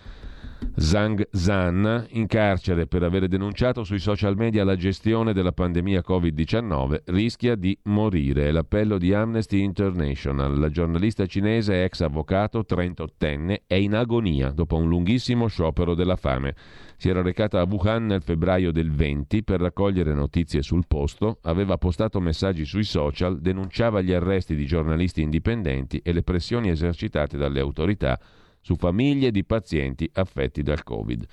Zhang 0.76 1.28
Zhan, 1.30 2.06
in 2.10 2.26
carcere 2.26 2.86
per 2.86 3.02
aver 3.02 3.28
denunciato 3.28 3.84
sui 3.84 3.98
social 3.98 4.36
media 4.36 4.64
la 4.64 4.76
gestione 4.76 5.32
della 5.32 5.52
pandemia 5.52 6.02
Covid-19, 6.06 7.02
rischia 7.06 7.54
di 7.54 7.76
morire. 7.84 8.48
È 8.48 8.50
l'appello 8.50 8.96
di 8.96 9.12
Amnesty 9.12 9.62
International. 9.62 10.58
La 10.58 10.70
giornalista 10.70 11.26
cinese, 11.26 11.84
ex 11.84 12.00
avvocato, 12.00 12.64
38enne, 12.68 13.62
è 13.66 13.74
in 13.74 13.94
agonia 13.94 14.50
dopo 14.50 14.76
un 14.76 14.88
lunghissimo 14.88 15.48
sciopero 15.48 15.94
della 15.94 16.16
fame. 16.16 16.54
Si 16.96 17.08
era 17.08 17.22
recata 17.22 17.60
a 17.60 17.66
Wuhan 17.68 18.06
nel 18.06 18.22
febbraio 18.22 18.72
del 18.72 18.90
20 18.90 19.42
per 19.42 19.60
raccogliere 19.60 20.14
notizie 20.14 20.62
sul 20.62 20.84
posto, 20.86 21.38
aveva 21.42 21.78
postato 21.78 22.20
messaggi 22.20 22.64
sui 22.64 22.84
social, 22.84 23.40
denunciava 23.40 24.00
gli 24.00 24.12
arresti 24.12 24.54
di 24.54 24.66
giornalisti 24.66 25.22
indipendenti 25.22 26.00
e 26.02 26.12
le 26.12 26.22
pressioni 26.22 26.68
esercitate 26.68 27.36
dalle 27.36 27.60
autorità 27.60 28.18
su 28.60 28.76
famiglie 28.76 29.30
di 29.30 29.44
pazienti 29.44 30.08
affetti 30.14 30.62
dal 30.62 30.82
Covid, 30.82 31.26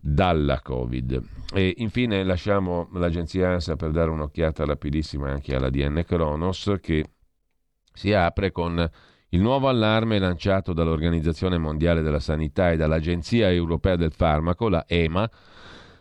dalla 0.00 0.60
Covid. 0.60 1.22
E 1.54 1.74
infine 1.78 2.24
lasciamo 2.24 2.88
l'agenzia 2.94 3.50
ANSA 3.50 3.76
per 3.76 3.90
dare 3.90 4.10
un'occhiata 4.10 4.64
rapidissima 4.64 5.30
anche 5.30 5.54
alla 5.54 5.70
DN 5.70 6.02
Kronos 6.06 6.74
che 6.80 7.04
si 7.92 8.12
apre 8.12 8.52
con 8.52 8.90
il 9.30 9.40
nuovo 9.40 9.68
allarme 9.68 10.18
lanciato 10.18 10.72
dall'Organizzazione 10.72 11.58
Mondiale 11.58 12.00
della 12.00 12.20
Sanità 12.20 12.70
e 12.70 12.76
dall'Agenzia 12.76 13.50
Europea 13.50 13.96
del 13.96 14.12
Farmaco, 14.12 14.68
la 14.68 14.84
EMA, 14.86 15.28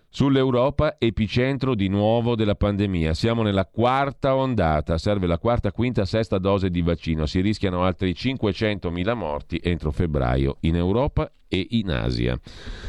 Sull'Europa, 0.09 0.95
epicentro 0.97 1.75
di 1.75 1.89
nuovo 1.89 2.35
della 2.35 2.55
pandemia. 2.55 3.13
Siamo 3.13 3.43
nella 3.43 3.65
quarta 3.65 4.35
ondata, 4.35 4.97
serve 4.97 5.27
la 5.27 5.37
quarta, 5.37 5.71
quinta, 5.71 6.05
sesta 6.05 6.37
dose 6.39 6.69
di 6.69 6.81
vaccino. 6.81 7.25
Si 7.25 7.39
rischiano 7.41 7.83
altri 7.83 8.11
500.000 8.11 9.13
morti 9.13 9.59
entro 9.61 9.91
febbraio 9.91 10.57
in 10.61 10.75
Europa 10.75 11.31
e 11.47 11.67
in 11.71 11.91
Asia. 11.91 12.39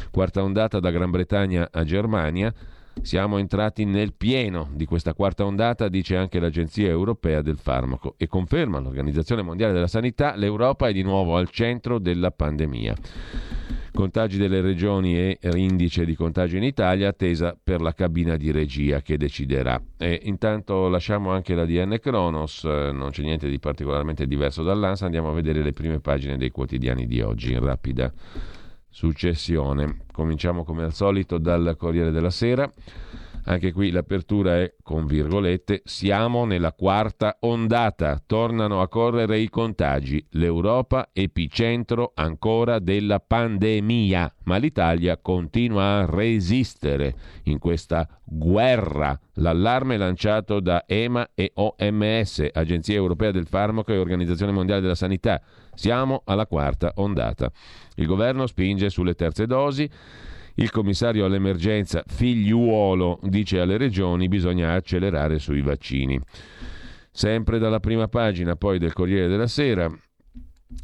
Quarta 0.09 0.41
ondata 0.41 0.79
da 0.79 0.89
Gran 0.89 1.11
Bretagna 1.11 1.69
a 1.71 1.83
Germania. 1.83 2.53
Siamo 3.01 3.37
entrati 3.37 3.85
nel 3.85 4.13
pieno 4.13 4.69
di 4.73 4.85
questa 4.85 5.13
quarta 5.13 5.45
ondata, 5.45 5.87
dice 5.87 6.17
anche 6.17 6.39
l'Agenzia 6.39 6.87
Europea 6.87 7.41
del 7.41 7.57
Farmaco 7.57 8.15
e 8.17 8.27
conferma 8.27 8.79
l'Organizzazione 8.79 9.41
Mondiale 9.41 9.73
della 9.73 9.87
Sanità, 9.87 10.35
l'Europa 10.35 10.87
è 10.87 10.93
di 10.93 11.03
nuovo 11.03 11.37
al 11.37 11.49
centro 11.49 11.99
della 11.99 12.31
pandemia. 12.31 12.95
Contagi 13.99 14.37
delle 14.37 14.61
regioni 14.61 15.17
e 15.17 15.37
indice 15.55 16.05
di 16.05 16.15
contagio 16.15 16.55
in 16.55 16.63
Italia, 16.63 17.09
attesa 17.09 17.53
per 17.61 17.81
la 17.81 17.93
cabina 17.93 18.37
di 18.37 18.49
regia 18.49 19.01
che 19.01 19.17
deciderà. 19.17 19.77
E 19.97 20.21
intanto 20.23 20.87
lasciamo 20.87 21.31
anche 21.31 21.53
la 21.53 21.65
DN 21.65 21.99
Kronos, 21.99 22.63
eh, 22.63 22.91
non 22.93 23.09
c'è 23.09 23.23
niente 23.23 23.49
di 23.49 23.59
particolarmente 23.59 24.25
diverso 24.25 24.63
dall'ANSA, 24.63 25.03
andiamo 25.03 25.31
a 25.31 25.33
vedere 25.33 25.61
le 25.61 25.73
prime 25.73 25.99
pagine 25.99 26.37
dei 26.37 26.49
quotidiani 26.49 27.07
di 27.07 27.19
oggi 27.19 27.51
in 27.51 27.59
rapida 27.59 28.09
successione. 28.87 29.97
Cominciamo 30.13 30.63
come 30.63 30.83
al 30.83 30.93
solito 30.93 31.37
dal 31.37 31.75
Corriere 31.77 32.11
della 32.11 32.29
Sera. 32.29 32.71
Anche 33.45 33.71
qui 33.71 33.89
l'apertura 33.89 34.59
è 34.59 34.75
con 34.83 35.05
virgolette, 35.05 35.81
siamo 35.85 36.45
nella 36.45 36.73
quarta 36.73 37.37
ondata, 37.41 38.21
tornano 38.25 38.81
a 38.81 38.87
correre 38.87 39.39
i 39.39 39.49
contagi, 39.49 40.23
l'Europa 40.31 41.09
epicentro 41.13 42.11
ancora 42.15 42.79
della 42.79 43.19
pandemia, 43.19 44.35
ma 44.43 44.57
l'Italia 44.57 45.17
continua 45.17 45.99
a 45.99 46.05
resistere 46.05 47.15
in 47.43 47.59
questa 47.59 48.07
guerra. 48.23 49.19
L'allarme 49.35 49.97
lanciato 49.97 50.59
da 50.59 50.83
EMA 50.85 51.29
e 51.33 51.51
OMS, 51.53 52.49
Agenzia 52.53 52.95
Europea 52.95 53.31
del 53.31 53.47
Farmaco 53.47 53.91
e 53.93 53.97
Organizzazione 53.97 54.51
Mondiale 54.51 54.81
della 54.81 54.95
Sanità. 54.95 55.41
Siamo 55.73 56.21
alla 56.25 56.45
quarta 56.45 56.91
ondata. 56.95 57.49
Il 57.95 58.05
governo 58.05 58.45
spinge 58.47 58.89
sulle 58.89 59.15
terze 59.15 59.47
dosi 59.47 59.89
il 60.59 60.71
commissario 60.71 61.25
all'emergenza 61.25 62.03
Figliuolo 62.05 63.19
dice 63.23 63.59
alle 63.59 63.77
regioni 63.77 64.27
bisogna 64.27 64.73
accelerare 64.73 65.39
sui 65.39 65.61
vaccini. 65.61 66.19
Sempre 67.11 67.59
dalla 67.59 67.79
prima 67.79 68.07
pagina 68.07 68.55
poi 68.55 68.77
del 68.77 68.93
Corriere 68.93 69.27
della 69.27 69.47
Sera, 69.47 69.89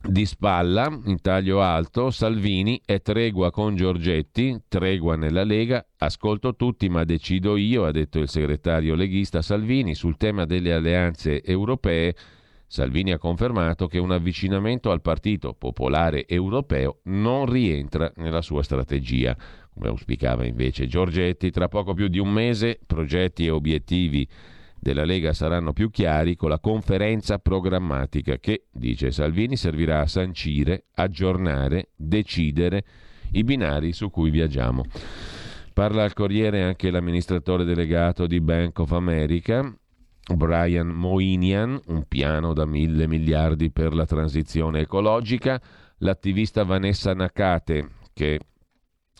di 0.01 0.25
spalla, 0.25 0.87
in 1.05 1.21
taglio 1.21 1.61
alto, 1.61 2.09
Salvini 2.09 2.81
è 2.83 3.01
tregua 3.01 3.51
con 3.51 3.75
Giorgetti, 3.75 4.63
tregua 4.67 5.15
nella 5.15 5.43
Lega, 5.43 5.85
ascolto 5.97 6.55
tutti 6.55 6.89
ma 6.89 7.03
decido 7.03 7.55
io, 7.55 7.85
ha 7.85 7.91
detto 7.91 8.17
il 8.19 8.27
segretario 8.27 8.95
leghista 8.95 9.43
Salvini 9.43 9.93
sul 9.93 10.17
tema 10.17 10.45
delle 10.45 10.73
alleanze 10.73 11.43
europee. 11.43 12.15
Salvini 12.65 13.11
ha 13.11 13.19
confermato 13.19 13.85
che 13.87 13.99
un 13.99 14.11
avvicinamento 14.11 14.89
al 14.89 15.01
Partito 15.01 15.53
Popolare 15.53 16.27
Europeo 16.27 16.99
non 17.03 17.45
rientra 17.45 18.11
nella 18.15 18.41
sua 18.41 18.63
strategia 18.63 19.37
come 19.75 19.89
auspicava 19.89 20.45
invece 20.45 20.87
Giorgetti, 20.87 21.51
tra 21.51 21.67
poco 21.67 21.93
più 21.93 22.07
di 22.07 22.17
un 22.17 22.31
mese 22.31 22.79
progetti 22.85 23.45
e 23.45 23.49
obiettivi 23.49 24.27
della 24.79 25.03
Lega 25.03 25.33
saranno 25.33 25.73
più 25.73 25.89
chiari 25.89 26.35
con 26.35 26.49
la 26.49 26.59
conferenza 26.59 27.39
programmatica 27.39 28.37
che, 28.37 28.65
dice 28.71 29.11
Salvini, 29.11 29.57
servirà 29.57 30.01
a 30.01 30.07
sancire, 30.07 30.85
aggiornare, 30.93 31.89
decidere 31.95 32.83
i 33.31 33.43
binari 33.43 33.91
su 33.91 34.09
cui 34.09 34.29
viaggiamo. 34.29 34.85
Parla 35.73 36.03
al 36.03 36.13
Corriere 36.13 36.63
anche 36.63 36.89
l'amministratore 36.89 37.65
delegato 37.65 38.27
di 38.27 38.39
Bank 38.39 38.79
of 38.79 38.91
America, 38.93 39.75
Brian 40.33 40.87
Moinian, 40.87 41.79
un 41.87 42.05
piano 42.07 42.53
da 42.53 42.65
mille 42.65 43.07
miliardi 43.07 43.71
per 43.71 43.93
la 43.93 44.05
transizione 44.05 44.81
ecologica, 44.81 45.61
l'attivista 45.97 46.63
Vanessa 46.63 47.13
Nakate, 47.13 47.89
che 48.13 48.39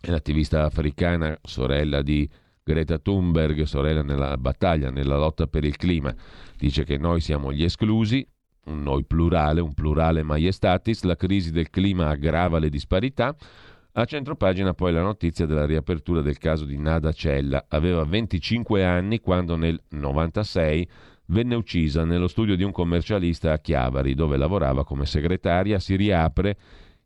è 0.06 0.12
l'attivista 0.12 0.66
africana, 0.66 1.38
sorella 1.42 2.02
di 2.02 2.30
Greta 2.64 3.00
Thunberg, 3.00 3.64
sorella 3.64 4.04
nella 4.04 4.38
battaglia, 4.38 4.92
nella 4.92 5.18
lotta 5.18 5.48
per 5.48 5.64
il 5.64 5.78
clima, 5.78 6.14
dice 6.58 6.84
che 6.84 6.98
noi 6.98 7.22
siamo 7.22 7.52
gli 7.52 7.64
esclusi, 7.64 8.26
un 8.66 8.84
noi 8.84 9.04
plurale, 9.04 9.62
un 9.62 9.74
plurale 9.74 10.24
maiestatis, 10.24 11.04
la 11.04 11.16
crisi 11.16 11.52
del 11.52 11.70
clima 11.70 12.10
aggrava 12.10 12.60
le 12.60 12.70
disparità. 12.70 13.36
A 13.98 14.06
centropagina 14.06 14.74
poi 14.74 14.92
la 14.92 15.02
notizia 15.02 15.46
della 15.46 15.66
riapertura 15.66 16.22
del 16.22 16.38
caso 16.38 16.66
di 16.66 16.78
Nada 16.78 17.12
Cella. 17.12 17.66
Aveva 17.70 18.04
25 18.04 18.84
anni 18.84 19.20
quando 19.20 19.56
nel 19.56 19.80
96 19.90 20.88
venne 21.28 21.56
uccisa 21.56 22.04
nello 22.04 22.28
studio 22.28 22.56
di 22.56 22.64
un 22.64 22.72
commercialista 22.72 23.54
a 23.54 23.60
Chiavari, 23.60 24.14
dove 24.14 24.38
lavorava 24.38 24.84
come 24.84 25.06
segretaria. 25.06 25.80
Si 25.80 25.96
riapre 25.96 26.58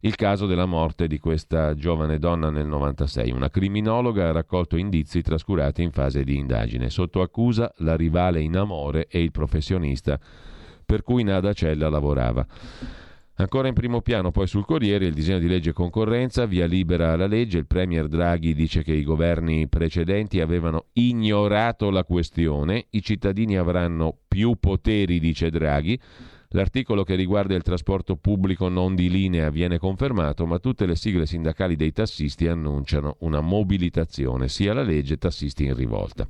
il 0.01 0.15
caso 0.15 0.45
della 0.45 0.65
morte 0.65 1.07
di 1.07 1.19
questa 1.19 1.75
giovane 1.75 2.19
donna 2.19 2.49
nel 2.49 2.67
96. 2.67 3.31
Una 3.31 3.49
criminologa 3.49 4.29
ha 4.29 4.31
raccolto 4.31 4.77
indizi 4.77 5.21
trascurati 5.21 5.81
in 5.81 5.91
fase 5.91 6.23
di 6.23 6.37
indagine. 6.37 6.89
Sotto 6.89 7.21
accusa 7.21 7.73
la 7.77 7.95
rivale 7.95 8.39
in 8.39 8.55
amore 8.55 9.07
e 9.07 9.21
il 9.21 9.31
professionista 9.31 10.17
per 10.85 11.03
cui 11.03 11.23
Nada 11.23 11.51
Cella 11.53 11.89
lavorava. 11.89 12.45
Ancora 13.35 13.67
in 13.67 13.73
primo 13.73 14.01
piano, 14.01 14.31
poi 14.31 14.47
sul 14.47 14.65
Corriere, 14.65 15.05
il 15.05 15.13
disegno 15.13 15.39
di 15.39 15.47
legge 15.47 15.71
concorrenza, 15.71 16.45
via 16.45 16.65
libera 16.65 17.13
alla 17.13 17.27
legge, 17.27 17.57
il 17.57 17.67
Premier 17.67 18.07
Draghi 18.07 18.53
dice 18.53 18.83
che 18.83 18.91
i 18.91 19.03
governi 19.03 19.67
precedenti 19.69 20.41
avevano 20.41 20.87
ignorato 20.93 21.89
la 21.89 22.03
questione, 22.03 22.87
i 22.89 23.01
cittadini 23.01 23.57
avranno 23.57 24.17
più 24.27 24.55
poteri, 24.59 25.19
dice 25.19 25.49
Draghi, 25.49 25.97
l'articolo 26.49 27.03
che 27.03 27.15
riguarda 27.15 27.55
il 27.55 27.61
trasporto 27.61 28.15
pubblico 28.15 28.69
non 28.69 28.95
di 28.95 29.09
linea 29.09 29.49
viene 29.49 29.77
confermato, 29.77 30.45
ma 30.45 30.59
tutte 30.59 30.85
le 30.85 30.95
sigle 30.95 31.25
sindacali 31.25 31.75
dei 31.75 31.91
tassisti 31.91 32.47
annunciano 32.47 33.17
una 33.19 33.41
mobilitazione, 33.41 34.47
sia 34.47 34.73
la 34.73 34.83
legge 34.83 35.17
tassisti 35.17 35.65
in 35.65 35.75
rivolta. 35.75 36.27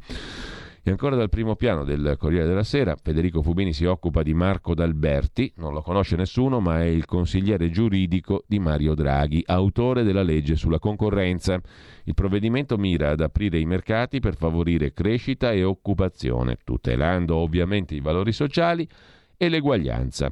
E 0.81 0.91
ancora 0.91 1.17
dal 1.17 1.29
primo 1.29 1.55
piano 1.55 1.83
del 1.83 2.15
Corriere 2.17 2.47
della 2.47 2.63
Sera, 2.63 2.95
Federico 2.95 3.41
Fubini 3.41 3.73
si 3.73 3.83
occupa 3.83 4.23
di 4.23 4.33
Marco 4.33 4.73
D'Alberti, 4.73 5.53
non 5.57 5.73
lo 5.73 5.81
conosce 5.81 6.15
nessuno, 6.15 6.61
ma 6.61 6.81
è 6.81 6.85
il 6.85 7.05
consigliere 7.05 7.69
giuridico 7.69 8.43
di 8.47 8.59
Mario 8.59 8.95
Draghi, 8.95 9.43
autore 9.45 10.03
della 10.03 10.23
legge 10.23 10.55
sulla 10.55 10.79
concorrenza. 10.79 11.59
Il 12.05 12.13
provvedimento 12.13 12.77
mira 12.77 13.09
ad 13.09 13.19
aprire 13.19 13.59
i 13.59 13.65
mercati 13.65 14.19
per 14.19 14.35
favorire 14.35 14.93
crescita 14.93 15.51
e 15.51 15.63
occupazione, 15.63 16.57
tutelando 16.63 17.35
ovviamente 17.35 17.93
i 17.93 17.99
valori 17.99 18.31
sociali 18.31 18.87
e 19.41 19.47
l'eguaglianza. 19.47 20.31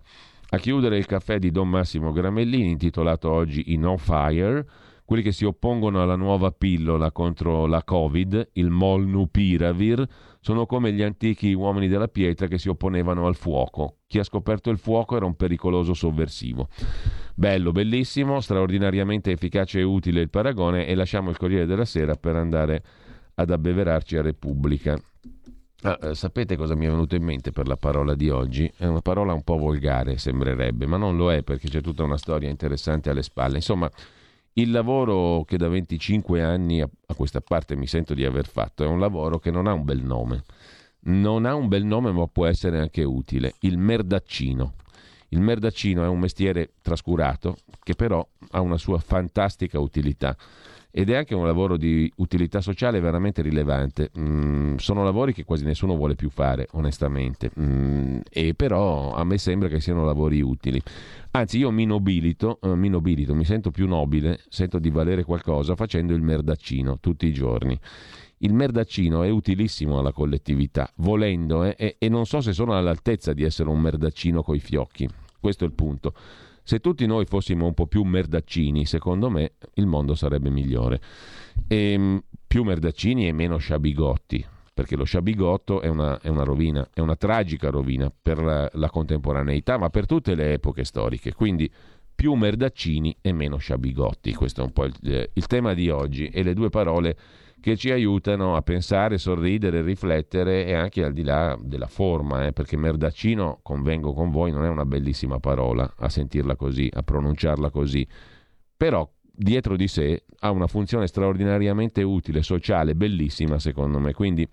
A 0.49 0.57
chiudere 0.57 0.97
il 0.97 1.05
caffè 1.05 1.39
di 1.39 1.49
Don 1.49 1.69
Massimo 1.69 2.11
Gramellini, 2.11 2.71
intitolato 2.71 3.31
oggi 3.31 3.73
In 3.73 3.81
No 3.81 3.95
Fire, 3.95 4.67
quelli 5.05 5.23
che 5.23 5.31
si 5.31 5.45
oppongono 5.45 6.01
alla 6.01 6.17
nuova 6.17 6.51
pillola 6.51 7.13
contro 7.13 7.65
la 7.67 7.81
Covid, 7.81 8.49
il 8.53 8.69
Molnupiravir, 8.69 10.05
sono 10.41 10.65
come 10.65 10.91
gli 10.91 11.01
antichi 11.01 11.53
uomini 11.53 11.87
della 11.87 12.09
pietra 12.09 12.47
che 12.47 12.57
si 12.57 12.67
opponevano 12.67 13.25
al 13.27 13.35
fuoco. 13.35 13.99
Chi 14.07 14.19
ha 14.19 14.23
scoperto 14.23 14.69
il 14.69 14.77
fuoco 14.77 15.15
era 15.15 15.25
un 15.25 15.37
pericoloso 15.37 15.93
sovversivo. 15.93 16.67
Bello, 17.33 17.71
bellissimo, 17.71 18.41
straordinariamente 18.41 19.31
efficace 19.31 19.79
e 19.79 19.83
utile 19.83 20.19
il 20.19 20.29
paragone 20.29 20.85
e 20.85 20.95
lasciamo 20.95 21.29
il 21.29 21.37
Corriere 21.37 21.65
della 21.65 21.85
Sera 21.85 22.15
per 22.15 22.35
andare 22.35 22.83
ad 23.35 23.49
abbeverarci 23.49 24.17
a 24.17 24.21
Repubblica. 24.21 24.99
Ah, 25.83 25.99
eh, 26.01 26.15
sapete 26.15 26.55
cosa 26.55 26.73
mi 26.73 26.87
è 26.87 26.89
venuto 26.89 27.15
in 27.15 27.23
mente 27.23 27.51
per 27.51 27.67
la 27.67 27.77
parola 27.77 28.15
di 28.15 28.29
oggi? 28.29 28.71
È 28.75 28.85
una 28.85 29.01
parola 29.01 29.33
un 29.33 29.43
po' 29.43 29.57
volgare, 29.57 30.17
sembrerebbe, 30.17 30.87
ma 30.87 30.97
non 30.97 31.15
lo 31.17 31.31
è 31.31 31.43
perché 31.43 31.69
c'è 31.69 31.81
tutta 31.81 32.03
una 32.03 32.17
storia 32.17 32.49
interessante 32.49 33.11
alle 33.11 33.21
spalle. 33.21 33.57
Insomma, 33.57 33.89
il 34.53 34.71
lavoro 34.71 35.43
che 35.45 35.55
da 35.57 35.67
25 35.67 36.41
anni 36.41 36.81
a, 36.81 36.89
questa 37.15 37.41
parte 37.41 37.75
mi 37.75 37.85
sento 37.85 38.15
di 38.15 38.25
aver 38.25 38.47
fatto 38.47 38.83
è 38.83 38.87
un 38.87 38.99
lavoro 38.99 39.37
che 39.37 39.51
non 39.51 39.67
ha 39.67 39.73
un 39.73 39.83
bel 39.83 40.01
nome. 40.03 40.43
Non 41.01 41.45
ha 41.45 41.53
un 41.53 41.67
bel 41.67 41.85
nome 41.85 42.11
ma 42.11 42.25
può 42.27 42.47
essere 42.47 42.79
anche 42.79 43.03
utile. 43.03 43.53
Il 43.59 43.77
merdaccino. 43.77 44.73
Il 45.29 45.41
merdaccino 45.41 46.03
è 46.03 46.07
un 46.07 46.19
mestiere 46.19 46.71
trascurato 46.81 47.57
che 47.83 47.93
però 47.93 48.27
ha 48.51 48.61
una 48.61 48.77
sua 48.77 48.97
fantastica 48.97 49.77
utilità 49.77 50.35
ed 50.97 51.11
è 51.11 51.15
anche 51.15 51.35
un 51.35 51.45
lavoro 51.45 51.77
di 51.77 52.11
utilità 52.15 52.59
sociale 52.59 52.99
veramente 52.99 53.43
rilevante. 53.43 54.09
Mm, 54.17 54.77
sono 54.77 55.03
lavori 55.03 55.31
che 55.31 55.43
quasi 55.43 55.63
nessuno 55.63 55.95
vuole 55.95 56.15
più 56.15 56.31
fare, 56.31 56.69
onestamente, 56.71 57.51
mm, 57.59 58.21
e 58.27 58.55
però 58.55 59.13
a 59.13 59.23
me 59.23 59.37
sembra 59.37 59.67
che 59.67 59.79
siano 59.79 60.03
lavori 60.03 60.41
utili. 60.41 60.81
Anzi, 61.29 61.59
io 61.59 61.69
mi 61.69 61.85
nobilito, 61.85 62.57
eh, 62.63 62.73
mi 62.73 62.89
nobilito, 62.89 63.35
mi 63.35 63.45
sento 63.45 63.69
più 63.69 63.87
nobile, 63.87 64.39
sento 64.49 64.79
di 64.79 64.89
valere 64.89 65.23
qualcosa 65.23 65.75
facendo 65.75 66.15
il 66.15 66.23
merdaccino 66.23 66.97
tutti 66.99 67.27
i 67.27 67.31
giorni. 67.31 67.79
Il 68.39 68.55
merdaccino 68.55 69.21
è 69.21 69.29
utilissimo 69.29 69.99
alla 69.99 70.11
collettività, 70.11 70.91
volendo, 70.95 71.63
eh, 71.63 71.75
e, 71.77 71.95
e 71.99 72.09
non 72.09 72.25
so 72.25 72.41
se 72.41 72.53
sono 72.53 72.75
all'altezza 72.75 73.33
di 73.33 73.43
essere 73.43 73.69
un 73.69 73.79
merdaccino 73.79 74.41
coi 74.41 74.59
fiocchi. 74.59 75.07
Questo 75.39 75.63
è 75.63 75.67
il 75.67 75.73
punto. 75.73 76.15
Se 76.67 76.81
tutti 76.81 77.05
noi 77.05 77.23
fossimo 77.23 77.65
un 77.65 77.73
po' 77.73 77.87
più 77.87 78.03
merdaccini, 78.03 78.85
secondo 78.85 79.29
me 79.29 79.53
il 79.75 79.85
mondo 79.85 80.15
sarebbe 80.15 80.49
migliore. 80.49 80.99
E, 81.65 81.93
ehm, 81.93 82.21
più 82.45 82.63
merdaccini 82.63 83.25
e 83.25 83.31
meno 83.31 83.55
sciabigotti, 83.55 84.45
perché 84.73 84.97
lo 84.97 85.05
sciabigotto 85.05 85.79
è 85.79 85.87
una, 85.87 86.19
è 86.19 86.27
una, 86.27 86.43
rovina, 86.43 86.85
è 86.93 86.99
una 86.99 87.15
tragica 87.15 87.69
rovina 87.69 88.11
per 88.11 88.43
la, 88.43 88.69
la, 88.73 88.89
contemporaneità, 88.89 89.77
ma 89.77 89.89
per 89.89 90.05
tutte 90.05 90.35
le 90.35 90.51
epoche 90.51 90.83
storiche. 90.83 91.33
Quindi 91.33 91.71
più 92.13 92.33
merdaccini 92.33 93.15
e 93.21 93.31
meno 93.31 93.55
sciabigotti. 93.55 94.33
Questo 94.33 94.59
è 94.59 94.65
un 94.65 94.73
po' 94.73 94.83
il, 94.83 95.29
il 95.31 95.47
tema 95.47 95.73
di 95.73 95.89
oggi 95.89 96.27
e 96.27 96.43
le 96.43 96.53
due 96.53 96.67
parole 96.67 97.17
che 97.59 97.75
ci 97.75 97.91
aiutano 97.91 98.55
a 98.55 98.61
pensare, 98.61 99.17
sorridere, 99.17 99.81
riflettere 99.81 100.65
e 100.65 100.73
anche 100.73 101.03
al 101.03 101.13
di 101.13 101.23
là 101.23 101.57
della 101.61 101.87
forma, 101.87 102.45
eh, 102.45 102.53
perché 102.53 102.77
merdaccino, 102.77 103.59
convengo 103.61 104.13
con 104.13 104.29
voi, 104.31 104.51
non 104.51 104.63
è 104.63 104.69
una 104.69 104.85
bellissima 104.85 105.39
parola 105.39 105.93
a 105.97 106.09
sentirla 106.09 106.55
così, 106.55 106.89
a 106.93 107.01
pronunciarla 107.03 107.69
così, 107.69 108.07
però 108.75 109.09
dietro 109.21 109.75
di 109.75 109.87
sé 109.87 110.23
ha 110.39 110.51
una 110.51 110.67
funzione 110.67 111.07
straordinariamente 111.07 112.03
utile, 112.03 112.41
sociale, 112.43 112.95
bellissima 112.95 113.59
secondo 113.59 113.99
me, 113.99 114.13
quindi 114.13 114.47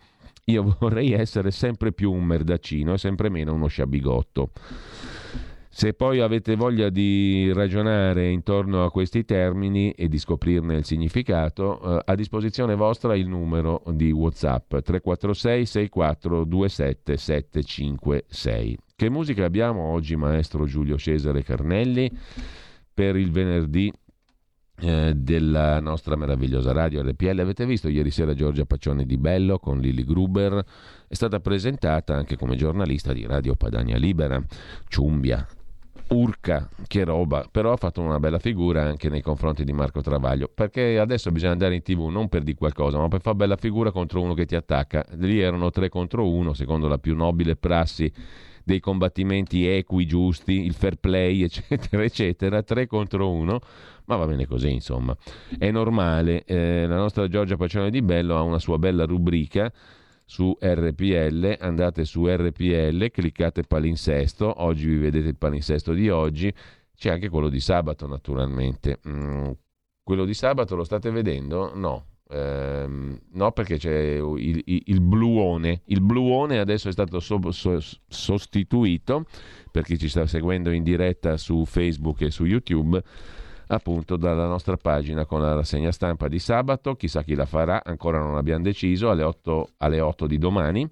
io 0.46 0.76
vorrei 0.80 1.12
essere 1.12 1.50
sempre 1.50 1.92
più 1.92 2.12
un 2.12 2.24
merdaccino 2.24 2.94
e 2.94 2.98
sempre 2.98 3.28
meno 3.28 3.52
uno 3.52 3.66
sciabigotto. 3.66 4.50
Se 5.76 5.92
poi 5.92 6.20
avete 6.20 6.54
voglia 6.54 6.88
di 6.88 7.52
ragionare 7.52 8.30
intorno 8.30 8.84
a 8.84 8.92
questi 8.92 9.24
termini 9.24 9.90
e 9.90 10.06
di 10.06 10.20
scoprirne 10.20 10.76
il 10.76 10.84
significato, 10.84 11.98
eh, 11.98 12.02
a 12.04 12.14
disposizione 12.14 12.76
vostra 12.76 13.16
il 13.16 13.26
numero 13.26 13.82
di 13.88 14.12
WhatsApp 14.12 14.68
346 14.68 15.66
6427 15.66 17.16
756. 17.16 18.78
Che 18.94 19.10
musica 19.10 19.44
abbiamo 19.44 19.82
oggi, 19.82 20.14
maestro 20.14 20.64
Giulio 20.64 20.96
Cesare 20.96 21.42
Carnelli, 21.42 22.08
per 22.94 23.16
il 23.16 23.32
venerdì 23.32 23.92
eh, 24.78 25.12
della 25.16 25.80
nostra 25.80 26.14
meravigliosa 26.14 26.70
radio 26.70 27.02
RPL. 27.02 27.40
Avete 27.40 27.66
visto 27.66 27.88
ieri 27.88 28.12
sera 28.12 28.32
Giorgia 28.32 28.64
Paccione 28.64 29.04
di 29.04 29.16
Bello 29.16 29.58
con 29.58 29.80
Lili 29.80 30.04
Gruber? 30.04 30.64
È 31.08 31.14
stata 31.14 31.40
presentata 31.40 32.14
anche 32.14 32.36
come 32.36 32.54
giornalista 32.54 33.12
di 33.12 33.26
Radio 33.26 33.56
Padania 33.56 33.96
Libera, 33.96 34.40
Ciumbia, 34.86 35.44
urca, 36.08 36.68
che 36.86 37.04
roba, 37.04 37.46
però 37.50 37.72
ha 37.72 37.76
fatto 37.76 38.00
una 38.00 38.20
bella 38.20 38.38
figura 38.38 38.82
anche 38.82 39.08
nei 39.08 39.22
confronti 39.22 39.64
di 39.64 39.72
Marco 39.72 40.00
Travaglio, 40.00 40.50
perché 40.52 40.98
adesso 40.98 41.30
bisogna 41.30 41.52
andare 41.52 41.74
in 41.74 41.82
tv 41.82 42.06
non 42.08 42.28
per 42.28 42.42
di 42.42 42.54
qualcosa, 42.54 42.98
ma 42.98 43.08
per 43.08 43.20
fare 43.20 43.36
bella 43.36 43.56
figura 43.56 43.90
contro 43.90 44.20
uno 44.20 44.34
che 44.34 44.46
ti 44.46 44.54
attacca. 44.54 45.04
Lì 45.16 45.40
erano 45.40 45.70
tre 45.70 45.88
contro 45.88 46.28
uno, 46.28 46.52
secondo 46.52 46.88
la 46.88 46.98
più 46.98 47.14
nobile 47.14 47.56
prassi 47.56 48.12
dei 48.64 48.80
combattimenti 48.80 49.66
equi, 49.66 50.06
giusti, 50.06 50.64
il 50.64 50.74
fair 50.74 50.96
play, 50.96 51.42
eccetera, 51.44 52.02
eccetera, 52.02 52.62
tre 52.62 52.86
contro 52.86 53.30
uno, 53.30 53.60
ma 54.06 54.16
va 54.16 54.26
bene 54.26 54.46
così, 54.46 54.72
insomma. 54.72 55.16
È 55.58 55.70
normale, 55.70 56.44
eh, 56.44 56.86
la 56.86 56.96
nostra 56.96 57.28
Giorgia 57.28 57.56
Pacione 57.56 57.90
di 57.90 58.02
Bello 58.02 58.36
ha 58.36 58.42
una 58.42 58.58
sua 58.58 58.78
bella 58.78 59.04
rubrica 59.04 59.72
su 60.24 60.56
RPL, 60.60 61.56
andate 61.60 62.04
su 62.04 62.26
RPL, 62.26 63.10
cliccate 63.10 63.62
palinsesto, 63.62 64.62
oggi 64.62 64.86
vi 64.86 64.96
vedete 64.96 65.28
il 65.28 65.36
palinsesto 65.36 65.92
di 65.92 66.08
oggi, 66.08 66.52
c'è 66.96 67.10
anche 67.10 67.28
quello 67.28 67.48
di 67.48 67.60
sabato 67.60 68.06
naturalmente. 68.06 69.00
Mm, 69.08 69.50
quello 70.02 70.24
di 70.24 70.34
sabato 70.34 70.76
lo 70.76 70.84
state 70.84 71.10
vedendo? 71.10 71.72
No. 71.74 72.06
Ehm, 72.30 73.18
no, 73.32 73.52
perché 73.52 73.76
c'è 73.76 74.14
il, 74.16 74.62
il, 74.64 74.82
il, 74.86 75.00
bluone. 75.00 75.82
Il 75.86 76.00
bluone 76.00 76.58
adesso 76.58 76.88
è 76.88 76.92
stato 76.92 77.20
so, 77.20 77.38
so, 77.50 77.78
sostituito, 78.06 79.26
per 79.70 79.84
chi 79.84 79.98
ci 79.98 80.08
sta 80.08 80.26
seguendo 80.26 80.70
in 80.70 80.82
diretta 80.82 81.36
su 81.36 81.64
Facebook 81.64 82.22
e 82.22 82.30
su 82.30 82.44
YouTube, 82.44 83.02
appunto 83.74 84.16
dalla 84.16 84.46
nostra 84.46 84.76
pagina 84.76 85.24
con 85.26 85.40
la 85.40 85.54
rassegna 85.54 85.92
stampa 85.92 86.28
di 86.28 86.38
sabato, 86.38 86.94
chissà 86.94 87.22
chi 87.22 87.34
la 87.34 87.46
farà, 87.46 87.82
ancora 87.84 88.18
non 88.18 88.36
abbiamo 88.36 88.62
deciso, 88.62 89.10
alle 89.10 89.22
8, 89.22 89.68
alle 89.78 90.00
8 90.00 90.26
di 90.26 90.38
domani. 90.38 90.90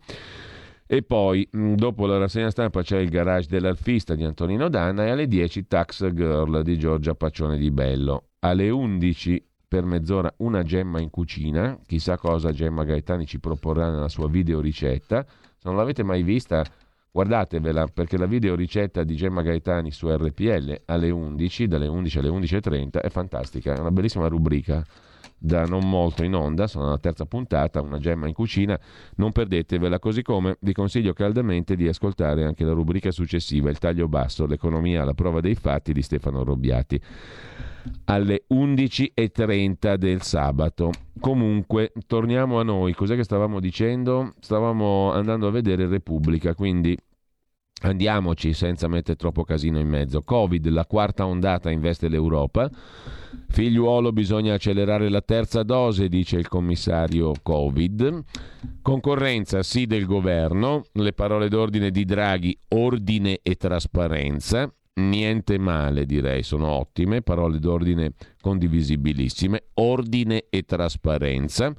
E 0.87 1.03
poi, 1.03 1.49
mm, 1.57 1.75
dopo 1.75 2.07
la 2.07 2.19
rassegna 2.19 2.51
stampa, 2.51 2.83
c'è 2.83 2.99
il 2.99 3.09
garage 3.09 3.49
dell'alfista 3.49 4.15
di 4.15 4.25
Antonino 4.25 4.69
Danna 4.69 5.07
e 5.07 5.11
alle 5.11 5.27
10 5.27 5.67
Tax 5.67 6.13
Girl 6.13 6.63
di 6.63 6.79
Giorgia 6.79 7.15
Paccione 7.15 7.57
di 7.57 7.71
Bello. 7.71 8.25
Alle 8.41 8.69
11 8.69 9.43
per 9.73 9.87
mezz'ora 9.87 10.31
una 10.39 10.63
gemma 10.63 11.01
in 11.01 11.09
cucina, 11.09 11.79
chissà 11.87 12.19
cosa 12.19 12.53
Gemma 12.53 12.85
Gaetani 12.85 13.25
ci 13.25 13.41
proporrà 13.41 13.89
nella 13.89 14.09
sua 14.09 14.29
video 14.29 14.61
ricetta. 14.61 15.25
Se 15.25 15.67
non 15.67 15.77
l'avete 15.77 16.03
mai 16.03 16.23
vista, 16.23 16.63
guardatevela 17.13 17.89
perché 17.89 18.17
la 18.17 18.25
video 18.25 18.55
ricetta 18.55 19.05
di 19.05 19.15
Gemma 19.15 19.43
Gaetani 19.43 19.91
su 19.91 20.09
RPL 20.09 20.83
alle 20.87 21.11
11, 21.11 21.69
dalle 21.69 21.87
11 21.87 22.19
alle 22.19 22.29
11.30 22.31 23.01
è 23.03 23.11
fantastica, 23.11 23.75
è 23.75 23.79
una 23.79 23.91
bellissima 23.91 24.29
rubrica 24.29 24.83
da 25.37 25.65
non 25.65 25.89
molto 25.89 26.25
in 26.25 26.35
onda, 26.35 26.67
sono 26.67 26.87
alla 26.87 26.99
terza 26.99 27.27
puntata, 27.27 27.83
una 27.83 27.99
gemma 27.99 28.29
in 28.29 28.33
cucina, 28.33 28.79
non 29.17 29.33
perdetevela, 29.33 29.99
così 29.99 30.23
come 30.23 30.57
vi 30.61 30.73
consiglio 30.73 31.13
caldamente 31.13 31.75
di 31.75 31.87
ascoltare 31.87 32.45
anche 32.45 32.65
la 32.65 32.73
rubrica 32.73 33.11
successiva, 33.11 33.69
il 33.69 33.79
taglio 33.79 34.09
basso, 34.09 34.47
l'economia 34.47 35.03
alla 35.03 35.15
prova 35.15 35.41
dei 35.41 35.57
fatti 35.57 35.93
di 35.93 36.01
Stefano 36.01 36.45
Robbiati, 36.45 37.01
alle 38.05 38.45
11.30 38.49 39.97
del 39.97 40.23
sabato. 40.23 40.93
Comunque, 41.23 41.93
torniamo 42.09 42.59
a 42.59 42.65
noi, 42.65 42.95
cos'è 42.95 43.15
che 43.15 43.23
stavamo 43.23 43.61
dicendo? 43.61 44.35
Stavamo 44.41 45.13
andando 45.13 45.47
a 45.47 45.53
vedere 45.53 45.87
Repubblica, 45.87 46.53
quindi 46.55 46.99
Andiamoci 47.85 48.53
senza 48.53 48.87
mettere 48.87 49.17
troppo 49.17 49.43
casino 49.43 49.81
in 49.81 49.89
mezzo. 49.89 50.23
Covid, 50.23 50.69
la 50.69 50.87
quarta 50.87 51.27
ondata 51.27 51.69
investe 51.71 52.09
l'Europa. 52.09 52.71
Figliuolo, 53.49 54.13
bisogna 54.13 54.55
accelerare 54.55 55.09
la 55.09 55.21
terza 55.21 55.65
dose, 55.65 56.09
dice 56.09 56.37
il 56.37 56.47
commissario 56.47 57.33
Covid. 57.43 58.23
Concorrenza 58.83 59.65
sì 59.65 59.87
del 59.87 60.07
governo. 60.07 60.85
Le 60.93 61.13
parole 61.13 61.49
d'ordine 61.49 61.91
di 61.91 62.05
Draghi, 62.05 62.57
ordine 62.69 63.41
e 63.43 63.57
trasparenza. 63.57 64.73
Niente 64.95 65.59
male, 65.59 66.05
direi, 66.05 66.43
sono 66.43 66.69
ottime. 66.69 67.23
Parole 67.23 67.59
d'ordine 67.59 68.13
condivisibilissime. 68.41 69.65
Ordine 69.75 70.45
e 70.51 70.63
trasparenza 70.65 71.75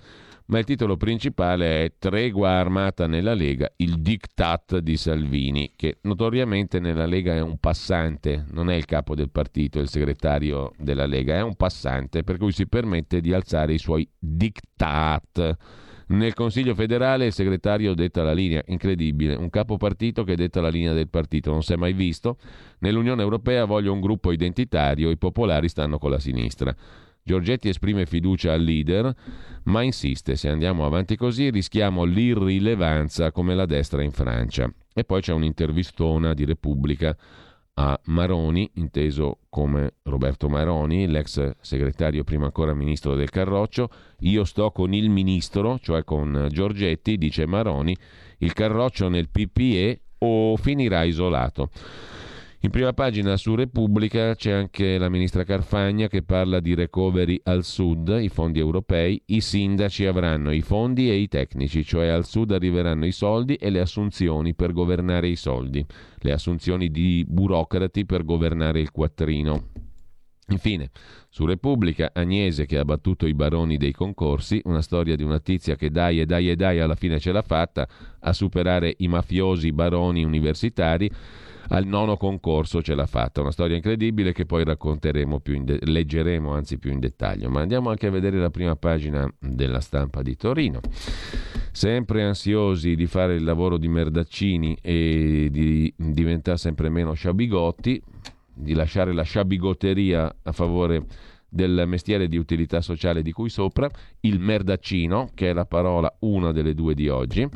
ma 0.46 0.60
il 0.60 0.66
titolo 0.66 0.98
principale 0.98 1.86
è 1.86 1.94
Tregua 1.98 2.50
armata 2.52 3.08
nella 3.08 3.34
Lega, 3.34 3.72
il 3.78 4.02
diktat 4.02 4.80
di 4.80 4.98
Salvini, 4.98 5.74
che 5.76 6.00
notoriamente 6.02 6.80
nella 6.80 7.06
Lega 7.06 7.34
è 7.34 7.42
un 7.42 7.58
passante, 7.58 8.46
non 8.52 8.70
è 8.70 8.76
il 8.76 8.86
capo 8.86 9.16
del 9.16 9.30
partito, 9.30 9.80
il 9.80 9.88
segretario 9.88 10.74
della 10.78 11.06
Lega, 11.06 11.36
è 11.36 11.42
un 11.42 11.56
passante, 11.56 12.24
per 12.24 12.38
cui 12.38 12.52
si 12.52 12.68
permette 12.68 13.22
di 13.22 13.34
alzare 13.34 13.74
i 13.74 13.78
suoi 13.80 14.08
diktat. 14.20 15.58
Nel 16.14 16.36
Consiglio 16.36 16.76
federale 16.76 17.26
il 17.26 17.34
segretario 17.34 17.96
detta 17.96 18.22
la 18.22 18.34
linea, 18.34 18.62
incredibile, 18.68 19.34
un 19.34 19.50
capo 19.50 19.78
partito 19.78 20.24
che 20.24 20.36
detta 20.36 20.62
la 20.62 20.70
linea 20.70 20.94
del 20.94 21.10
partito, 21.10 21.50
non 21.50 21.64
si 21.64 21.74
è 21.74 21.76
mai 21.76 21.94
visto. 21.94 22.38
Nell'Unione 22.80 23.24
Europea 23.24 23.66
voglio 23.66 23.92
un 23.92 24.00
gruppo 24.00 24.32
identitario, 24.32 25.10
i 25.10 25.18
popolari 25.18 25.70
stanno 25.70 25.98
con 25.98 26.12
la 26.12 26.20
sinistra. 26.20 26.76
Giorgetti 27.24 27.68
esprime 27.68 28.06
fiducia 28.06 28.54
al 28.54 28.62
leader, 28.62 29.12
ma 29.64 29.82
insiste, 29.82 30.36
se 30.36 30.50
andiamo 30.50 30.86
avanti 30.86 31.16
così 31.16 31.50
rischiamo 31.50 32.04
l'irrilevanza 32.04 33.32
come 33.32 33.56
la 33.56 33.66
destra 33.66 34.04
in 34.04 34.12
Francia. 34.12 34.72
E 34.94 35.04
poi 35.06 35.22
c'è 35.22 35.34
un'intervistona 35.34 36.36
di 36.36 36.46
Repubblica 36.46 37.18
a 37.76 38.00
Maroni, 38.06 38.70
inteso 38.76 39.40
come 39.50 39.96
Roberto 40.04 40.48
Maroni, 40.48 41.08
l'ex 41.08 41.56
segretario 41.60 42.24
prima 42.24 42.46
ancora 42.46 42.74
ministro 42.74 43.16
del 43.16 43.30
Carroccio. 43.30 43.90
Io 44.20 44.44
sto 44.44 44.72
con 44.72 44.94
il 44.94 45.10
ministro, 45.10 45.80
cioè 45.80 46.04
con 46.04 46.48
Giorgetti, 46.52 47.18
dice 47.18 47.48
Maroni, 47.48 47.96
il 48.40 48.54
Carroccio 48.54 49.10
nel 49.10 49.30
PPE 49.30 50.02
o 50.20 50.56
finirà 50.58 51.04
isolato. 51.04 51.70
In 52.66 52.70
prima 52.70 52.94
pagina 52.94 53.36
su 53.36 53.56
Repubblica 53.56 54.36
c'è 54.36 54.52
anche 54.52 54.98
la 54.98 55.10
ministra 55.10 55.44
Carfagna 55.44 56.08
che 56.08 56.24
parla 56.24 56.62
di 56.62 56.74
recovery 56.74 57.38
al 57.44 57.66
sud, 57.66 58.18
i 58.22 58.30
fondi 58.30 58.60
europei, 58.60 59.22
i 59.26 59.42
sindaci 59.42 60.06
avranno 60.06 60.50
i 60.50 60.62
fondi 60.62 61.10
e 61.10 61.16
i 61.16 61.28
tecnici, 61.28 61.84
cioè 61.84 62.08
al 62.08 62.26
sud 62.26 62.54
arriveranno 62.54 63.06
i 63.06 63.12
soldi 63.12 63.56
e 63.56 63.70
le 63.70 63.82
assunzioni 63.82 64.56
per 64.56 64.72
governare 64.72 65.28
i 65.28 65.36
soldi, 65.36 65.86
le 66.20 66.32
assunzioni 66.32 66.90
di 66.90 67.26
burocrati 67.28 68.06
per 68.06 68.24
governare 68.24 68.80
il 68.80 68.92
quattrino. 68.92 69.68
Infine, 70.48 70.90
su 71.28 71.46
Repubblica, 71.46 72.12
Agnese 72.14 72.66
che 72.66 72.78
ha 72.78 72.86
battuto 72.86 73.28
i 73.28 73.34
baroni 73.34 73.76
dei 73.76 73.92
concorsi, 73.92 74.62
una 74.64 74.82
storia 74.82 75.18
di 75.18 75.24
una 75.24 75.42
tizia 75.42 75.76
che 75.76 75.92
dai 75.92 76.22
e 76.22 76.26
dai 76.26 76.50
e 76.50 76.56
dai 76.56 76.80
alla 76.80 76.96
fine 76.96 77.20
ce 77.20 77.34
l'ha 77.34 77.42
fatta 77.42 77.86
a 78.22 78.32
superare 78.32 78.94
i 79.00 79.10
mafiosi 79.10 79.74
baroni 79.74 80.24
universitari 80.24 81.12
al 81.74 81.86
nono 81.88 82.18
concorso 82.18 82.82
ce 82.82 82.94
l'ha 82.94 83.06
fatta. 83.08 83.42
Una 83.42 83.52
storia 83.52 83.76
incredibile 83.76 84.32
che 84.32 84.46
poi 84.46 84.64
racconteremo 84.64 85.40
più 85.40 85.56
in 85.56 85.66
de- 85.66 85.80
leggeremo 85.82 86.52
anzi 86.52 86.78
più 86.78 86.92
in 86.92 87.00
dettaglio. 87.00 87.50
Ma 87.50 87.62
andiamo 87.62 87.90
anche 87.90 88.08
a 88.08 88.12
vedere 88.12 88.38
la 88.38 88.52
prima 88.52 88.76
pagina 88.76 89.28
della 89.40 89.80
stampa 89.80 90.22
di 90.22 90.36
Torino. 90.36 90.80
Sempre 91.72 92.24
ansiosi 92.24 92.96
di 92.96 93.08
fare 93.08 93.34
il 93.34 93.44
lavoro 93.44 93.78
di 93.78 93.88
merdaccini 93.88 94.78
e 94.82 95.48
di 95.50 95.92
diventare 95.98 96.58
sempre 96.58 96.90
meno 96.90 97.14
sciabigotti, 97.14 98.00
di 98.54 98.74
lasciare 98.76 99.12
la 99.12 99.24
sciabigotteria 99.24 100.36
a 100.44 100.52
favore 100.52 101.06
del 101.54 101.84
mestiere 101.86 102.28
di 102.28 102.38
utilità 102.38 102.82
sociale 102.82 103.22
di 103.22 103.32
cui 103.32 103.50
sopra, 103.50 103.88
il 104.22 104.40
merdaccino, 104.40 105.30
che 105.36 105.52
è 105.52 105.54
la 105.54 105.66
parola 105.66 106.14
una 106.22 106.52
delle 106.52 106.74
due 106.74 106.96
di 106.96 107.08
oggi. 107.10 107.48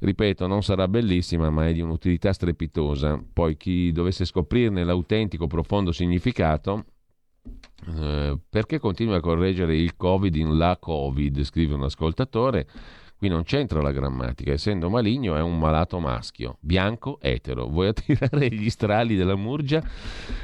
Ripeto, 0.00 0.46
non 0.46 0.62
sarà 0.62 0.88
bellissima, 0.88 1.50
ma 1.50 1.68
è 1.68 1.72
di 1.72 1.80
un'utilità 1.80 2.32
strepitosa. 2.32 3.22
Poi 3.32 3.56
chi 3.56 3.92
dovesse 3.92 4.24
scoprirne 4.24 4.82
l'autentico 4.82 5.46
profondo 5.46 5.92
significato, 5.92 6.84
eh, 7.96 8.38
perché 8.50 8.78
continua 8.78 9.16
a 9.16 9.20
correggere 9.20 9.76
il 9.76 9.96
Covid 9.96 10.34
in 10.34 10.58
la 10.58 10.76
Covid, 10.78 11.42
scrive 11.42 11.74
un 11.74 11.84
ascoltatore 11.84 12.66
Qui 13.16 13.28
non 13.28 13.44
c'entra 13.44 13.80
la 13.80 13.92
grammatica, 13.92 14.52
essendo 14.52 14.90
maligno 14.90 15.36
è 15.36 15.40
un 15.40 15.58
malato 15.58 15.98
maschio, 15.98 16.58
bianco, 16.60 17.18
etero. 17.20 17.68
Vuoi 17.68 17.88
attirare 17.94 18.48
gli 18.48 18.68
strali 18.68 19.16
della 19.16 19.36
murgia? 19.36 19.82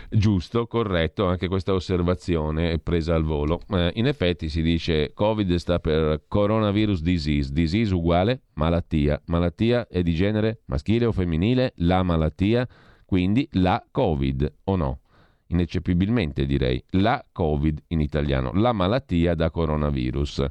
Giusto, 0.08 0.66
corretto, 0.66 1.26
anche 1.26 1.48
questa 1.48 1.74
osservazione 1.74 2.72
è 2.72 2.78
presa 2.78 3.14
al 3.14 3.24
volo. 3.24 3.60
Eh, 3.68 3.90
in 3.94 4.06
effetti 4.06 4.48
si 4.48 4.62
dice 4.62 5.12
Covid 5.12 5.54
sta 5.56 5.78
per 5.78 6.22
coronavirus 6.28 7.02
disease, 7.02 7.52
disease 7.52 7.94
uguale 7.94 8.42
malattia, 8.54 9.20
malattia 9.26 9.86
è 9.86 10.02
di 10.02 10.14
genere 10.14 10.60
maschile 10.66 11.06
o 11.06 11.12
femminile, 11.12 11.72
la 11.76 12.02
malattia, 12.02 12.66
quindi 13.04 13.46
la 13.52 13.84
Covid 13.90 14.52
o 14.64 14.76
no? 14.76 15.00
Ineccepibilmente 15.48 16.46
direi 16.46 16.82
la 16.90 17.22
Covid 17.32 17.82
in 17.88 18.00
italiano, 18.00 18.52
la 18.54 18.72
malattia 18.72 19.34
da 19.34 19.50
coronavirus 19.50 20.46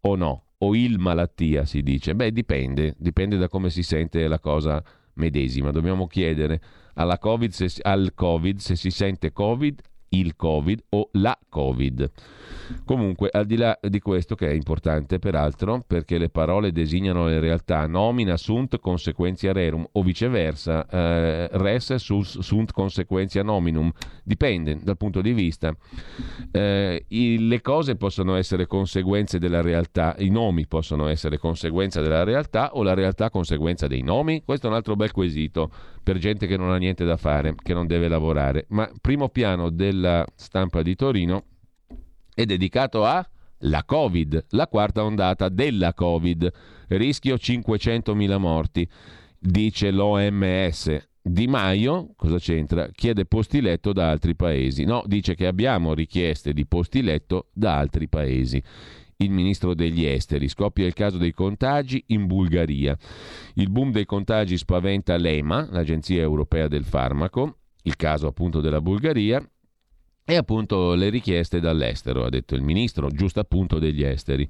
o 0.00 0.16
no? 0.16 0.44
O 0.62 0.74
il 0.74 0.98
malattia 0.98 1.64
si 1.64 1.82
dice? 1.82 2.14
Beh, 2.14 2.32
dipende, 2.32 2.94
dipende 2.98 3.36
da 3.36 3.48
come 3.48 3.70
si 3.70 3.82
sente 3.82 4.26
la 4.28 4.38
cosa 4.38 4.82
medesima. 5.14 5.70
Dobbiamo 5.70 6.06
chiedere 6.06 6.60
COVID 7.18 7.50
se, 7.50 7.80
al 7.82 8.12
Covid 8.14 8.58
se 8.58 8.76
si 8.76 8.90
sente 8.90 9.32
Covid 9.32 9.80
il 10.10 10.36
Covid 10.36 10.84
o 10.90 11.08
la 11.12 11.38
Covid. 11.48 12.10
Comunque, 12.84 13.28
al 13.32 13.46
di 13.46 13.56
là 13.56 13.78
di 13.80 13.98
questo, 14.00 14.34
che 14.34 14.48
è 14.48 14.52
importante 14.52 15.18
peraltro, 15.18 15.84
perché 15.86 16.18
le 16.18 16.28
parole 16.28 16.72
designano 16.72 17.26
le 17.26 17.40
realtà, 17.40 17.86
nomina 17.86 18.36
sunt 18.36 18.78
consequentia 18.78 19.52
rerum 19.52 19.86
o 19.92 20.02
viceversa, 20.02 20.86
eh, 20.88 21.48
res 21.52 21.94
sus, 21.96 22.38
sunt 22.38 22.72
consequentia 22.72 23.42
nominum, 23.42 23.90
dipende 24.22 24.78
dal 24.82 24.96
punto 24.96 25.20
di 25.20 25.32
vista. 25.32 25.74
Eh, 26.50 27.04
i, 27.08 27.46
le 27.48 27.60
cose 27.60 27.96
possono 27.96 28.36
essere 28.36 28.66
conseguenze 28.66 29.38
della 29.38 29.60
realtà, 29.60 30.14
i 30.18 30.30
nomi 30.30 30.66
possono 30.66 31.08
essere 31.08 31.38
conseguenza 31.38 32.00
della 32.00 32.24
realtà 32.24 32.74
o 32.74 32.82
la 32.82 32.94
realtà 32.94 33.30
conseguenza 33.30 33.86
dei 33.86 34.02
nomi? 34.02 34.42
Questo 34.44 34.66
è 34.66 34.70
un 34.70 34.76
altro 34.76 34.96
bel 34.96 35.12
quesito 35.12 35.70
per 36.02 36.18
gente 36.18 36.46
che 36.46 36.56
non 36.56 36.70
ha 36.70 36.76
niente 36.76 37.04
da 37.04 37.16
fare, 37.16 37.54
che 37.62 37.74
non 37.74 37.86
deve 37.86 38.08
lavorare. 38.08 38.66
Ma 38.68 38.90
primo 39.00 39.28
piano 39.28 39.70
della 39.70 40.24
stampa 40.34 40.82
di 40.82 40.94
Torino 40.94 41.44
è 42.34 42.44
dedicato 42.44 43.04
a 43.04 43.26
la 43.64 43.84
Covid, 43.84 44.46
la 44.50 44.66
quarta 44.68 45.04
ondata 45.04 45.48
della 45.48 45.92
Covid, 45.92 46.50
rischio 46.88 47.34
500.000 47.34 48.38
morti, 48.38 48.88
dice 49.38 49.90
l'OMS. 49.90 51.08
Di 51.22 51.46
Maio, 51.46 52.14
cosa 52.16 52.38
c'entra? 52.38 52.88
Chiede 52.92 53.26
posti 53.26 53.60
letto 53.60 53.92
da 53.92 54.08
altri 54.08 54.34
paesi. 54.34 54.84
No, 54.84 55.02
dice 55.04 55.34
che 55.34 55.46
abbiamo 55.46 55.92
richieste 55.92 56.54
di 56.54 56.66
posti 56.66 57.02
letto 57.02 57.48
da 57.52 57.76
altri 57.76 58.08
paesi. 58.08 58.62
Il 59.22 59.30
ministro 59.30 59.74
degli 59.74 60.06
esteri 60.06 60.48
scoppia 60.48 60.86
il 60.86 60.94
caso 60.94 61.18
dei 61.18 61.32
contagi 61.32 62.02
in 62.06 62.26
Bulgaria. 62.26 62.96
Il 63.54 63.68
boom 63.68 63.92
dei 63.92 64.06
contagi 64.06 64.56
spaventa 64.56 65.16
l'EMA, 65.18 65.68
l'Agenzia 65.72 66.22
Europea 66.22 66.68
del 66.68 66.84
Farmaco, 66.84 67.58
il 67.82 67.96
caso 67.96 68.26
appunto 68.26 68.62
della 68.62 68.80
Bulgaria, 68.80 69.46
e 70.24 70.36
appunto 70.36 70.94
le 70.94 71.10
richieste 71.10 71.60
dall'estero, 71.60 72.24
ha 72.24 72.30
detto 72.30 72.54
il 72.54 72.62
ministro, 72.62 73.10
giusto 73.10 73.40
appunto 73.40 73.78
degli 73.78 74.02
esteri. 74.02 74.48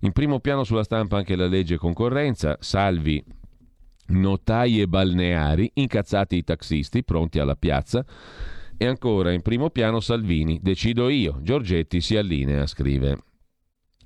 In 0.00 0.12
primo 0.12 0.40
piano 0.40 0.64
sulla 0.64 0.84
stampa 0.84 1.18
anche 1.18 1.36
la 1.36 1.46
legge 1.46 1.76
concorrenza, 1.76 2.56
Salvi 2.60 3.22
notai 4.06 4.80
e 4.80 4.88
balneari, 4.88 5.70
incazzati 5.74 6.36
i 6.36 6.44
taxisti 6.44 7.04
pronti 7.04 7.40
alla 7.40 7.56
piazza. 7.56 8.02
E 8.74 8.86
ancora 8.86 9.32
in 9.32 9.42
primo 9.42 9.68
piano 9.68 10.00
Salvini, 10.00 10.60
decido 10.62 11.10
io, 11.10 11.40
Giorgetti 11.42 12.00
si 12.00 12.16
allinea, 12.16 12.66
scrive. 12.66 13.24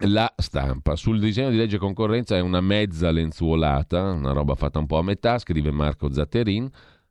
La 0.05 0.33
stampa. 0.37 0.97
Sul 0.97 1.21
disegno 1.21 1.51
di 1.51 1.57
legge 1.57 1.79
concorrenza 1.79 2.37
è 2.37 2.41
una 2.41 2.61
mezza 2.61 3.13
lenzuolata, 3.13 4.11
una 4.11 4.33
roba 4.33 4.57
fatta 4.57 4.81
un 4.81 4.87
po' 4.87 4.99
a 4.99 5.03
metà, 5.03 5.39
scrive 5.39 5.71
Marco 5.71 6.13
Zatterin. 6.13 6.69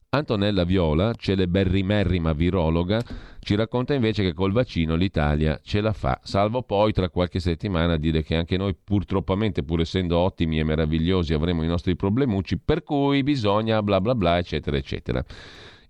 Antonella 0.09 0.65
Viola, 0.65 1.13
celeberrimerrima 1.13 2.33
virologa, 2.33 3.01
ci 3.39 3.55
racconta 3.55 3.93
invece 3.93 4.23
che 4.23 4.33
col 4.33 4.51
vaccino 4.51 4.95
l'Italia 4.95 5.57
ce 5.63 5.79
la 5.79 5.93
fa, 5.93 6.19
salvo 6.21 6.63
poi 6.63 6.91
tra 6.91 7.07
qualche 7.07 7.39
settimana 7.39 7.95
dire 7.95 8.23
che 8.23 8.35
anche 8.35 8.57
noi 8.57 8.75
purtroppamente, 8.75 9.63
pur 9.63 9.79
essendo 9.79 10.17
ottimi 10.17 10.59
e 10.59 10.65
meravigliosi, 10.65 11.33
avremo 11.33 11.63
i 11.63 11.67
nostri 11.67 11.95
problemucci, 11.95 12.57
per 12.57 12.83
cui 12.83 13.23
bisogna 13.23 13.81
bla 13.81 14.01
bla 14.01 14.15
bla, 14.15 14.37
eccetera, 14.37 14.75
eccetera. 14.75 15.23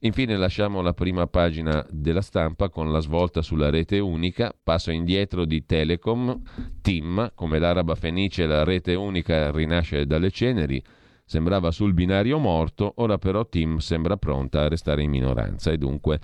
Infine 0.04 0.36
lasciamo 0.36 0.82
la 0.82 0.94
prima 0.94 1.28
pagina 1.28 1.86
della 1.88 2.22
stampa 2.22 2.70
con 2.70 2.92
la 2.92 3.02
svolta 3.02 3.44
sulla 3.44 3.70
rete 3.70 4.00
unica, 4.00 4.52
passo 4.64 4.90
indietro 4.90 5.46
di 5.46 5.64
Telecom, 5.64 6.42
TIM, 6.82 7.34
come 7.36 7.60
l'araba 7.60 7.94
fenice 7.94 8.48
la 8.48 8.64
rete 8.64 8.96
unica 8.96 9.52
rinasce 9.52 10.08
dalle 10.08 10.32
ceneri, 10.32 10.84
sembrava 11.24 11.70
sul 11.70 11.94
binario 11.94 12.40
morto, 12.40 12.94
ora 12.96 13.20
però 13.20 13.46
Tim 13.48 13.78
sembra 13.78 14.18
pronta 14.18 14.62
a 14.62 14.70
restare 14.70 15.04
in 15.04 15.12
minoranza 15.12 15.72
e 15.72 15.78
dunque 15.78 16.20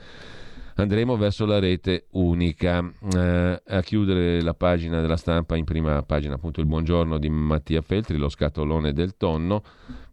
andremo 0.78 1.16
verso 1.16 1.46
la 1.46 1.60
rete 1.60 2.08
unica. 2.14 2.84
Eh, 3.14 3.62
a 3.64 3.82
chiudere 3.82 4.42
la 4.42 4.56
pagina 4.56 5.02
della 5.02 5.18
stampa, 5.18 5.56
in 5.56 5.66
prima 5.66 6.02
pagina 6.02 6.34
appunto 6.34 6.62
il 6.62 6.66
buongiorno 6.66 7.20
di 7.20 7.30
Mattia 7.30 7.82
Feltri, 7.82 8.18
lo 8.18 8.30
scatolone 8.30 8.92
del 8.92 9.18
tonno. 9.18 9.62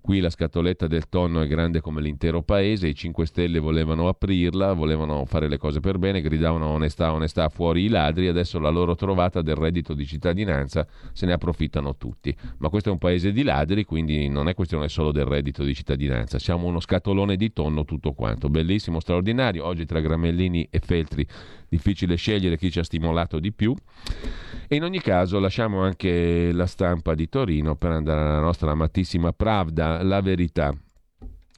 Qui 0.04 0.20
la 0.20 0.28
scatoletta 0.28 0.86
del 0.86 1.08
tonno 1.08 1.40
è 1.40 1.46
grande 1.46 1.80
come 1.80 2.02
l'intero 2.02 2.42
paese, 2.42 2.88
i 2.88 2.94
5 2.94 3.24
Stelle 3.24 3.58
volevano 3.58 4.06
aprirla, 4.06 4.74
volevano 4.74 5.24
fare 5.24 5.48
le 5.48 5.56
cose 5.56 5.80
per 5.80 5.96
bene, 5.96 6.20
gridavano 6.20 6.66
onestà, 6.66 7.14
onestà, 7.14 7.48
fuori 7.48 7.84
i 7.84 7.88
ladri, 7.88 8.28
adesso 8.28 8.58
la 8.58 8.68
loro 8.68 8.96
trovata 8.96 9.40
del 9.40 9.54
reddito 9.54 9.94
di 9.94 10.04
cittadinanza 10.04 10.86
se 11.14 11.24
ne 11.24 11.32
approfittano 11.32 11.96
tutti. 11.96 12.36
Ma 12.58 12.68
questo 12.68 12.90
è 12.90 12.92
un 12.92 12.98
paese 12.98 13.32
di 13.32 13.42
ladri, 13.42 13.84
quindi 13.84 14.28
non 14.28 14.48
è 14.48 14.54
questione 14.54 14.90
solo 14.90 15.10
del 15.10 15.24
reddito 15.24 15.64
di 15.64 15.72
cittadinanza, 15.74 16.38
siamo 16.38 16.66
uno 16.66 16.80
scatolone 16.80 17.36
di 17.36 17.54
tonno 17.54 17.86
tutto 17.86 18.12
quanto, 18.12 18.50
bellissimo, 18.50 19.00
straordinario, 19.00 19.64
oggi 19.64 19.86
tra 19.86 20.00
Gramellini 20.00 20.68
e 20.70 20.80
Feltri 20.80 21.26
difficile 21.74 22.14
scegliere 22.14 22.56
chi 22.56 22.70
ci 22.70 22.78
ha 22.78 22.84
stimolato 22.84 23.40
di 23.40 23.52
più. 23.52 23.74
E 24.68 24.76
in 24.76 24.84
ogni 24.84 25.00
caso 25.00 25.38
lasciamo 25.38 25.82
anche 25.82 26.52
la 26.52 26.66
stampa 26.66 27.14
di 27.14 27.28
Torino 27.28 27.74
per 27.76 27.90
andare 27.90 28.20
alla 28.20 28.40
nostra 28.40 28.70
amatissima 28.70 29.32
Pravda, 29.32 30.02
La 30.02 30.20
Verità. 30.20 30.72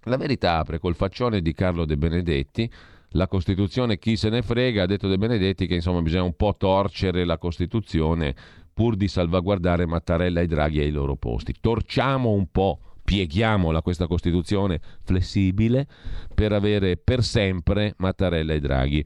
La 0.05 0.17
Verità 0.17 0.59
apre 0.59 0.79
col 0.79 0.95
faccione 0.95 1.41
di 1.43 1.53
Carlo 1.53 1.85
De 1.85 1.97
Benedetti. 1.97 2.71
La 3.11 3.29
Costituzione 3.29 3.99
chi 3.99 4.17
se 4.17 4.29
ne 4.29 4.43
frega, 4.43 4.83
ha 4.83 4.87
detto 4.87 5.09
De 5.09 5.19
Benedetti 5.19 5.67
che 5.67 5.75
insomma 5.75 6.03
bisogna 6.03 6.25
un 6.25 6.35
po' 6.35 6.55
torcere 6.57 7.25
la 7.25 7.39
Costituzione 7.39 8.35
pur 8.73 8.97
di 8.97 9.09
salvaguardare 9.09 9.87
Mattarella 9.87 10.41
e 10.41 10.47
Draghi 10.47 10.81
ai 10.81 10.91
loro 10.91 11.17
posti. 11.17 11.55
Torciamo 11.61 12.31
un 12.31 12.51
po' 12.51 12.81
pieghiamola 13.05 13.83
questa 13.83 14.07
Costituzione 14.07 14.81
flessibile 15.03 15.87
per 16.35 16.53
avere 16.53 16.97
per 16.97 17.23
sempre 17.23 17.95
Mattarella 17.99 18.53
e 18.53 18.61
Draghi. 18.61 19.05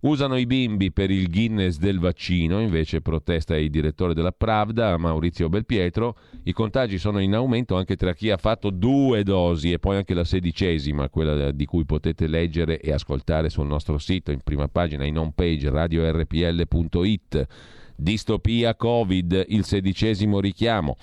Usano 0.00 0.38
i 0.38 0.46
bimbi 0.46 0.92
per 0.92 1.10
il 1.10 1.28
Guinness 1.28 1.76
del 1.76 1.98
vaccino, 1.98 2.60
invece 2.60 3.02
protesta 3.02 3.54
il 3.58 3.68
direttore 3.68 4.14
della 4.14 4.32
Pravda, 4.32 4.96
Maurizio 4.96 5.50
Belpietro. 5.50 6.16
I 6.44 6.52
contagi 6.52 6.96
sono 6.96 7.18
in 7.18 7.34
aumento 7.34 7.76
anche 7.76 7.96
tra 7.96 8.14
chi 8.14 8.30
ha 8.30 8.38
fatto 8.38 8.70
due 8.70 9.22
dosi 9.24 9.72
e 9.72 9.78
poi 9.78 9.96
anche 9.96 10.14
la 10.14 10.24
sedicesima, 10.24 11.10
quella 11.10 11.50
di 11.50 11.66
cui 11.66 11.84
potete 11.84 12.28
leggere 12.28 12.80
e 12.80 12.92
ascoltare 12.92 13.50
sul 13.50 13.66
nostro 13.66 13.98
sito 13.98 14.30
in 14.30 14.40
prima 14.42 14.68
pagina 14.68 15.04
in 15.04 15.18
home 15.18 15.32
page 15.34 15.68
radiorpl.it. 15.68 17.46
Distopia 17.94 18.74
Covid, 18.74 19.44
il 19.48 19.64
sedicesimo 19.64 20.40
richiamo. 20.40 20.96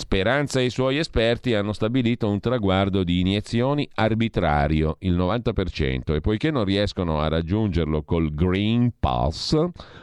Speranza 0.00 0.60
e 0.60 0.64
i 0.64 0.70
suoi 0.70 0.96
esperti 0.96 1.52
hanno 1.52 1.74
stabilito 1.74 2.26
un 2.26 2.40
traguardo 2.40 3.04
di 3.04 3.20
iniezioni 3.20 3.86
arbitrario, 3.96 4.96
il 5.00 5.14
90%, 5.14 6.14
e 6.14 6.22
poiché 6.22 6.50
non 6.50 6.64
riescono 6.64 7.20
a 7.20 7.28
raggiungerlo 7.28 8.02
col 8.02 8.32
Green 8.34 8.94
Pass, 8.98 9.62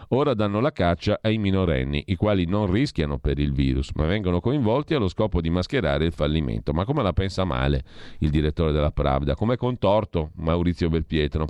ora 0.10 0.36
danno 0.36 0.60
la 0.60 0.72
caccia 0.72 1.18
ai 1.20 1.40
minorenni, 1.40 2.04
i 2.08 2.16
quali 2.16 2.46
non 2.46 2.72
rischiano 2.72 3.18
per 3.18 3.40
il 3.40 3.52
virus, 3.52 3.90
ma 3.96 4.06
vengono 4.06 4.40
coinvolti 4.40 4.94
allo 4.94 5.08
scopo 5.08 5.42
di 5.42 5.50
mascherare 5.50 6.06
il 6.06 6.14
fallimento. 6.14 6.74
Ma 6.74 6.86
come 6.86 7.02
la 7.02 7.12
pensa 7.12 7.44
male 7.44 7.84
il 8.20 8.30
direttore 8.30 8.72
della 8.72 8.92
Pravda? 8.92 9.34
Come 9.34 9.58
contorto 9.58 10.30
Maurizio 10.36 10.90
Belpietro? 10.90 11.48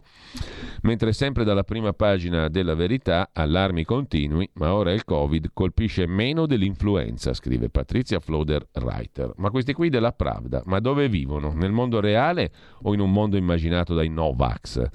Mentre 0.83 1.12
sempre 1.12 1.43
dalla 1.43 1.63
prima 1.63 1.91
pagina 1.91 2.47
della 2.47 2.75
verità, 2.75 3.29
allarmi 3.33 3.83
continui, 3.83 4.49
ma 4.53 4.73
ora 4.73 4.93
il 4.93 5.03
Covid 5.03 5.49
colpisce 5.53 6.07
meno 6.07 6.45
dell'influenza, 6.45 7.33
scrive 7.33 7.69
Patrizia 7.69 8.21
Floder 8.38 8.67
Reiter. 8.73 9.34
Ma 9.38 9.50
questi 9.50 9.73
qui 9.73 9.89
della 9.89 10.12
Pravda, 10.12 10.62
ma 10.65 10.80
dove 10.80 11.10
vivono? 11.10 11.52
Nel 11.54 11.71
mondo 11.71 12.00
reale 12.00 12.52
o 12.84 12.93
in 12.93 13.00
un 13.00 13.12
mondo 13.12 13.36
immaginato 13.36 13.95
dai 13.95 14.10
Novax? 14.10 14.89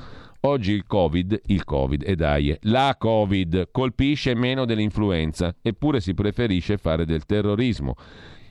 Oggi 0.44 0.72
il 0.72 0.86
Covid, 0.86 1.40
il 1.46 1.64
Covid, 1.64 2.02
e 2.04 2.14
dai, 2.14 2.56
la 2.62 2.96
Covid 2.98 3.68
colpisce 3.70 4.34
meno 4.34 4.64
dell'influenza, 4.64 5.54
eppure 5.60 6.00
si 6.00 6.14
preferisce 6.14 6.78
fare 6.78 7.04
del 7.04 7.24
terrorismo. 7.26 7.94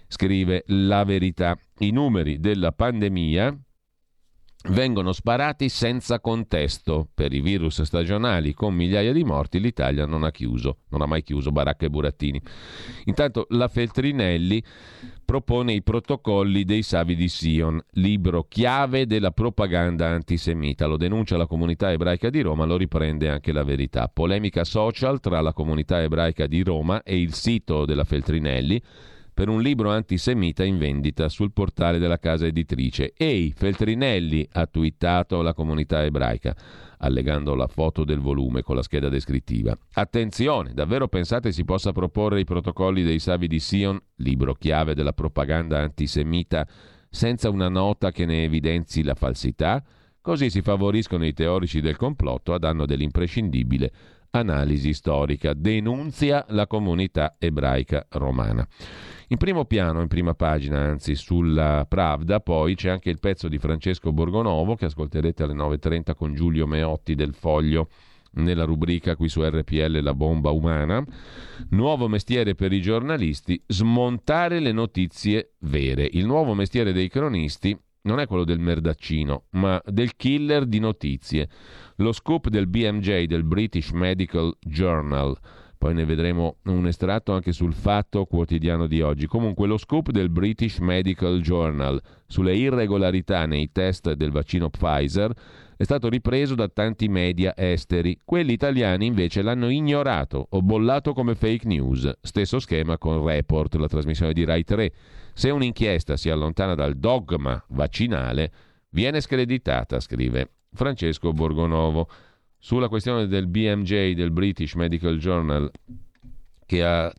Scrive 0.07 0.63
la 0.67 1.03
verità. 1.05 1.57
I 1.79 1.91
numeri 1.91 2.39
della 2.39 2.71
pandemia 2.73 3.57
vengono 4.69 5.11
sparati 5.11 5.69
senza 5.69 6.19
contesto. 6.19 7.07
Per 7.13 7.33
i 7.33 7.41
virus 7.41 7.81
stagionali 7.81 8.53
con 8.53 8.73
migliaia 8.73 9.11
di 9.11 9.23
morti 9.23 9.59
l'Italia 9.59 10.05
non 10.05 10.23
ha 10.23 10.31
chiuso, 10.31 10.77
non 10.89 11.01
ha 11.01 11.05
mai 11.05 11.23
chiuso 11.23 11.51
Baracca 11.51 11.85
e 11.85 11.89
Burattini. 11.89 12.41
Intanto 13.05 13.47
la 13.49 13.67
Feltrinelli 13.67 14.63
propone 15.23 15.73
i 15.73 15.81
protocolli 15.81 16.65
dei 16.65 16.83
Savi 16.83 17.15
di 17.15 17.29
Sion, 17.29 17.81
libro 17.91 18.45
chiave 18.47 19.05
della 19.05 19.31
propaganda 19.31 20.09
antisemita. 20.09 20.85
Lo 20.85 20.97
denuncia 20.97 21.37
la 21.37 21.47
comunità 21.47 21.91
ebraica 21.91 22.29
di 22.29 22.41
Roma, 22.41 22.65
lo 22.65 22.77
riprende 22.77 23.29
anche 23.29 23.51
la 23.51 23.63
verità. 23.63 24.09
Polemica 24.09 24.63
social 24.63 25.19
tra 25.19 25.41
la 25.41 25.53
comunità 25.53 26.01
ebraica 26.01 26.47
di 26.47 26.61
Roma 26.63 27.01
e 27.03 27.19
il 27.19 27.33
sito 27.33 27.85
della 27.85 28.03
Feltrinelli 28.03 28.81
per 29.41 29.49
un 29.49 29.59
libro 29.59 29.89
antisemita 29.89 30.63
in 30.63 30.77
vendita 30.77 31.27
sul 31.27 31.51
portale 31.51 31.97
della 31.97 32.19
casa 32.19 32.45
editrice. 32.45 33.11
Ehi, 33.17 33.51
Feltrinelli 33.55 34.47
ha 34.51 34.67
twittato 34.67 35.41
la 35.41 35.55
comunità 35.55 36.03
ebraica, 36.03 36.55
allegando 36.99 37.55
la 37.55 37.65
foto 37.65 38.03
del 38.03 38.19
volume 38.19 38.61
con 38.61 38.75
la 38.75 38.83
scheda 38.83 39.09
descrittiva. 39.09 39.75
Attenzione, 39.93 40.75
davvero 40.75 41.07
pensate 41.07 41.51
si 41.51 41.65
possa 41.65 41.91
proporre 41.91 42.41
i 42.41 42.43
protocolli 42.43 43.01
dei 43.01 43.17
Savi 43.17 43.47
di 43.47 43.59
Sion, 43.59 43.99
libro 44.17 44.53
chiave 44.53 44.93
della 44.93 45.13
propaganda 45.13 45.79
antisemita, 45.79 46.67
senza 47.09 47.49
una 47.49 47.67
nota 47.67 48.11
che 48.11 48.27
ne 48.27 48.43
evidenzi 48.43 49.01
la 49.01 49.15
falsità? 49.15 49.83
Così 50.21 50.51
si 50.51 50.61
favoriscono 50.61 51.25
i 51.25 51.33
teorici 51.33 51.81
del 51.81 51.97
complotto 51.97 52.53
a 52.53 52.59
danno 52.59 52.85
dell'imprescindibile 52.85 53.91
analisi 54.31 54.93
storica, 54.93 55.53
denunzia 55.53 56.45
la 56.49 56.67
comunità 56.67 57.35
ebraica 57.37 58.05
romana. 58.11 58.65
In 59.27 59.37
primo 59.37 59.65
piano, 59.65 60.01
in 60.01 60.07
prima 60.07 60.33
pagina, 60.33 60.79
anzi 60.79 61.15
sulla 61.15 61.85
Pravda, 61.87 62.39
poi 62.39 62.75
c'è 62.75 62.89
anche 62.89 63.09
il 63.09 63.19
pezzo 63.19 63.47
di 63.47 63.59
Francesco 63.59 64.11
Borgonovo 64.11 64.75
che 64.75 64.85
ascolterete 64.85 65.43
alle 65.43 65.53
9.30 65.53 66.15
con 66.15 66.33
Giulio 66.33 66.67
Meotti 66.67 67.15
del 67.15 67.33
Foglio 67.33 67.87
nella 68.33 68.63
rubrica 68.63 69.15
qui 69.15 69.27
su 69.27 69.41
RPL 69.43 70.01
La 70.01 70.13
bomba 70.13 70.51
umana. 70.51 71.03
Nuovo 71.69 72.07
mestiere 72.07 72.55
per 72.55 72.71
i 72.73 72.81
giornalisti, 72.81 73.61
smontare 73.67 74.59
le 74.59 74.71
notizie 74.71 75.53
vere. 75.59 76.07
Il 76.09 76.25
nuovo 76.25 76.53
mestiere 76.53 76.93
dei 76.93 77.09
cronisti 77.09 77.77
non 78.03 78.19
è 78.19 78.27
quello 78.27 78.43
del 78.43 78.59
merdaccino, 78.59 79.45
ma 79.51 79.81
del 79.85 80.15
killer 80.15 80.65
di 80.65 80.79
notizie. 80.79 81.49
Lo 81.97 82.11
scoop 82.11 82.49
del 82.49 82.67
BMJ, 82.67 83.25
del 83.25 83.43
British 83.43 83.91
Medical 83.91 84.55
Journal, 84.59 85.37
poi 85.81 85.95
ne 85.95 86.05
vedremo 86.05 86.57
un 86.65 86.85
estratto 86.85 87.33
anche 87.33 87.51
sul 87.51 87.73
Fatto 87.73 88.25
Quotidiano 88.25 88.85
di 88.85 89.01
oggi. 89.01 89.25
Comunque 89.25 89.65
lo 89.65 89.77
scoop 89.77 90.11
del 90.11 90.29
British 90.29 90.77
Medical 90.77 91.41
Journal 91.41 91.99
sulle 92.27 92.55
irregolarità 92.55 93.47
nei 93.47 93.71
test 93.71 94.13
del 94.13 94.29
vaccino 94.29 94.69
Pfizer 94.69 95.33
è 95.81 95.83
stato 95.83 96.09
ripreso 96.09 96.53
da 96.53 96.67
tanti 96.67 97.07
media 97.07 97.55
esteri. 97.57 98.19
Quelli 98.23 98.53
italiani 98.53 99.07
invece 99.07 99.41
l'hanno 99.41 99.67
ignorato 99.67 100.45
o 100.51 100.61
bollato 100.61 101.11
come 101.13 101.33
fake 101.33 101.65
news. 101.65 102.07
Stesso 102.21 102.59
schema 102.59 102.99
con 102.99 103.25
Report, 103.25 103.73
la 103.77 103.87
trasmissione 103.87 104.31
di 104.31 104.43
Rai 104.43 104.63
3. 104.63 104.91
Se 105.33 105.49
un'inchiesta 105.49 106.17
si 106.17 106.29
allontana 106.29 106.75
dal 106.75 106.97
dogma 106.97 107.59
vaccinale, 107.69 108.51
viene 108.89 109.21
screditata, 109.21 109.99
scrive 109.99 110.51
Francesco 110.71 111.33
Borgonovo 111.33 112.07
sulla 112.59 112.87
questione 112.87 113.25
del 113.25 113.47
BMJ, 113.47 114.11
del 114.11 114.29
British 114.29 114.75
Medical 114.75 115.17
Journal, 115.17 115.71
che 116.63 116.83
ha 116.85 117.11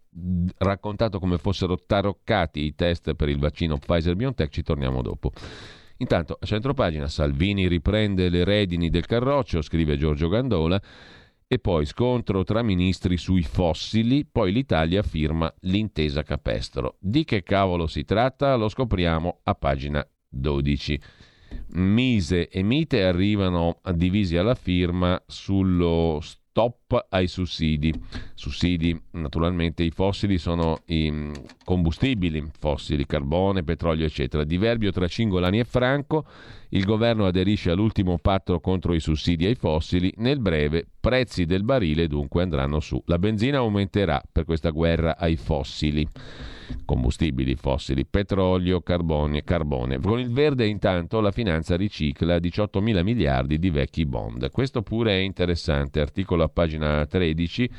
raccontato 0.59 1.18
come 1.18 1.37
fossero 1.37 1.77
taroccati 1.85 2.61
i 2.61 2.77
test 2.77 3.14
per 3.14 3.29
il 3.29 3.40
vaccino 3.40 3.77
Pfizer-BioNTech, 3.77 4.53
ci 4.53 4.62
torniamo 4.62 5.03
dopo. 5.03 5.33
Intanto, 6.03 6.37
a 6.41 6.45
centropagina, 6.45 7.07
Salvini 7.07 7.69
riprende 7.69 8.29
le 8.29 8.43
redini 8.43 8.91
del 8.91 9.07
carroccio, 9.07 9.62
scrive 9.62 9.97
Giorgio 9.97 10.29
Gandola, 10.29 10.83
e 11.47 11.59
poi 11.61 11.87
scontro 11.87 12.43
tra 12.43 12.61
ministri 12.62 13.17
sui 13.17 13.43
fossili, 13.43 14.27
poi 14.27 14.51
l'Italia 14.51 15.05
firma 15.05 15.53
l'intesa 15.61 16.25
capestro. 16.25 16.97
Di 16.99 17.23
che 17.23 17.45
cavolo 17.45 17.87
si 17.87 18.05
tratta? 18.05 18.57
Lo 18.57 18.69
scopriamo 18.69 19.43
a 19.45 19.55
pagina 19.55 20.05
12. 20.29 21.01
Mise 21.75 22.49
e 22.49 22.62
Mite 22.62 23.05
arrivano 23.05 23.79
divisi 23.95 24.37
alla 24.37 24.57
firma 24.57 25.23
sullo 25.27 26.19
stop 26.21 26.82
ai 27.09 27.26
sussidi. 27.26 27.92
Sussidi, 28.35 28.98
naturalmente, 29.12 29.83
i 29.83 29.90
fossili 29.90 30.38
sono 30.38 30.81
i 30.87 31.11
mm, 31.11 31.33
combustibili 31.64 32.44
fossili, 32.59 33.07
carbone, 33.07 33.62
petrolio, 33.62 34.07
eccetera. 34.07 34.44
Diverbio 34.44 34.90
tra 34.90 35.07
Cingolani 35.07 35.61
e 35.61 35.64
Franco. 35.64 36.26
Il 36.70 36.85
governo 36.85 37.26
aderisce 37.26 37.70
all'ultimo 37.70 38.18
patto 38.18 38.59
contro 38.61 38.94
i 38.94 39.00
sussidi 39.00 39.46
ai 39.46 39.55
fossili. 39.55 40.12
Nel 40.16 40.40
breve, 40.40 40.87
prezzi 41.00 41.44
del 41.44 41.64
barile 41.64 42.07
dunque 42.07 42.42
andranno 42.42 42.81
su. 42.81 43.02
La 43.07 43.18
benzina 43.18 43.59
aumenterà 43.59 44.22
per 44.31 44.44
questa 44.44 44.70
guerra 44.70 45.16
ai 45.16 45.37
fossili 45.37 46.09
combustibili 46.85 47.55
fossili, 47.55 48.07
petrolio, 48.07 48.81
carbone, 48.81 49.42
carbone. 49.44 49.98
Con 50.00 50.18
il 50.18 50.31
verde 50.31 50.66
intanto 50.66 51.20
la 51.20 51.31
finanza 51.31 51.76
ricicla 51.76 52.38
18 52.38 52.81
mila 52.81 53.02
miliardi 53.02 53.59
di 53.59 53.70
vecchi 53.70 54.07
bond. 54.07 54.50
Questo 54.50 54.83
pure 54.83 55.12
è 55.12 55.20
interessante, 55.20 56.00
articolo 56.00 56.42
a 56.42 56.48
pagina 56.48 56.82
13 57.09 57.71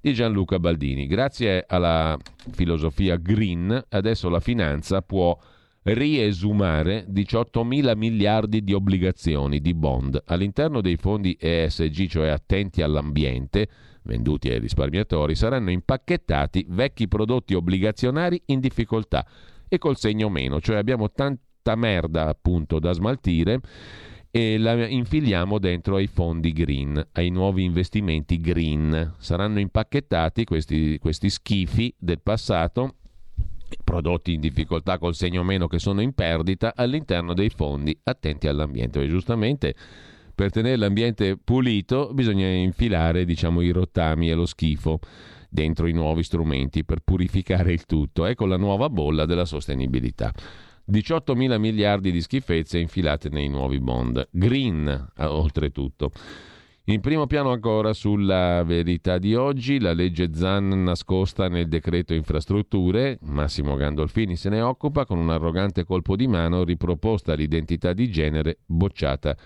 di 0.00 0.14
Gianluca 0.14 0.58
Baldini. 0.58 1.06
Grazie 1.06 1.64
alla 1.66 2.16
filosofia 2.50 3.16
green, 3.16 3.84
adesso 3.88 4.28
la 4.28 4.40
finanza 4.40 5.02
può 5.02 5.36
riesumare 5.82 7.04
18 7.08 7.64
mila 7.64 7.94
miliardi 7.94 8.62
di 8.62 8.72
obbligazioni, 8.72 9.60
di 9.60 9.74
bond, 9.74 10.22
all'interno 10.26 10.80
dei 10.80 10.96
fondi 10.96 11.36
ESG, 11.38 12.06
cioè 12.06 12.28
attenti 12.28 12.82
all'ambiente, 12.82 13.68
venduti 14.02 14.48
ai 14.48 14.58
risparmiatori, 14.58 15.34
saranno 15.34 15.70
impacchettati 15.70 16.66
vecchi 16.68 17.08
prodotti 17.08 17.54
obbligazionari 17.54 18.40
in 18.46 18.60
difficoltà 18.60 19.26
e 19.68 19.78
col 19.78 19.96
segno 19.96 20.28
meno, 20.28 20.60
cioè 20.60 20.76
abbiamo 20.76 21.10
tanta 21.10 21.74
merda 21.74 22.28
appunto 22.28 22.78
da 22.78 22.92
smaltire 22.92 23.60
e 24.38 24.56
la 24.56 24.86
infiliamo 24.86 25.58
dentro 25.58 25.96
ai 25.96 26.06
fondi 26.06 26.52
green, 26.52 27.08
ai 27.12 27.28
nuovi 27.30 27.64
investimenti 27.64 28.40
green. 28.40 29.14
Saranno 29.18 29.58
impacchettati 29.58 30.44
questi, 30.44 30.96
questi 31.00 31.28
schifi 31.28 31.92
del 31.98 32.20
passato 32.20 32.94
prodotti 33.82 34.34
in 34.34 34.40
difficoltà 34.40 34.96
col 34.96 35.16
segno 35.16 35.42
meno 35.42 35.66
che 35.66 35.80
sono 35.80 36.00
in 36.02 36.12
perdita 36.12 36.72
all'interno 36.76 37.34
dei 37.34 37.50
fondi 37.50 37.98
attenti 38.04 38.46
all'ambiente 38.46 39.02
e 39.02 39.08
giustamente 39.08 39.74
per 40.34 40.52
tenere 40.52 40.76
l'ambiente 40.76 41.36
pulito 41.36 42.12
bisogna 42.14 42.46
infilare 42.46 43.24
diciamo, 43.24 43.60
i 43.60 43.70
rottami 43.70 44.30
e 44.30 44.34
lo 44.34 44.46
schifo 44.46 45.00
dentro 45.50 45.88
i 45.88 45.92
nuovi 45.92 46.22
strumenti 46.22 46.84
per 46.84 47.00
purificare 47.00 47.72
il 47.72 47.86
tutto. 47.86 48.24
Ecco 48.24 48.46
la 48.46 48.56
nuova 48.56 48.88
bolla 48.88 49.26
della 49.26 49.44
sostenibilità. 49.44 50.32
18 50.90 51.34
mila 51.34 51.58
miliardi 51.58 52.10
di 52.10 52.22
schifezze 52.22 52.78
infilate 52.78 53.28
nei 53.28 53.48
nuovi 53.48 53.78
bond. 53.78 54.26
Green, 54.30 55.12
oltretutto. 55.18 56.12
In 56.84 57.00
primo 57.02 57.26
piano 57.26 57.50
ancora 57.50 57.92
sulla 57.92 58.62
verità 58.64 59.18
di 59.18 59.34
oggi, 59.34 59.80
la 59.80 59.92
legge 59.92 60.32
Zan 60.32 60.84
nascosta 60.84 61.48
nel 61.48 61.68
decreto 61.68 62.14
infrastrutture, 62.14 63.18
Massimo 63.24 63.76
Gandolfini 63.76 64.34
se 64.34 64.48
ne 64.48 64.62
occupa 64.62 65.04
con 65.04 65.18
un 65.18 65.28
arrogante 65.28 65.84
colpo 65.84 66.16
di 66.16 66.26
mano 66.26 66.64
riproposta 66.64 67.34
l'identità 67.34 67.92
di 67.92 68.10
genere 68.10 68.60
bocciata 68.64 69.36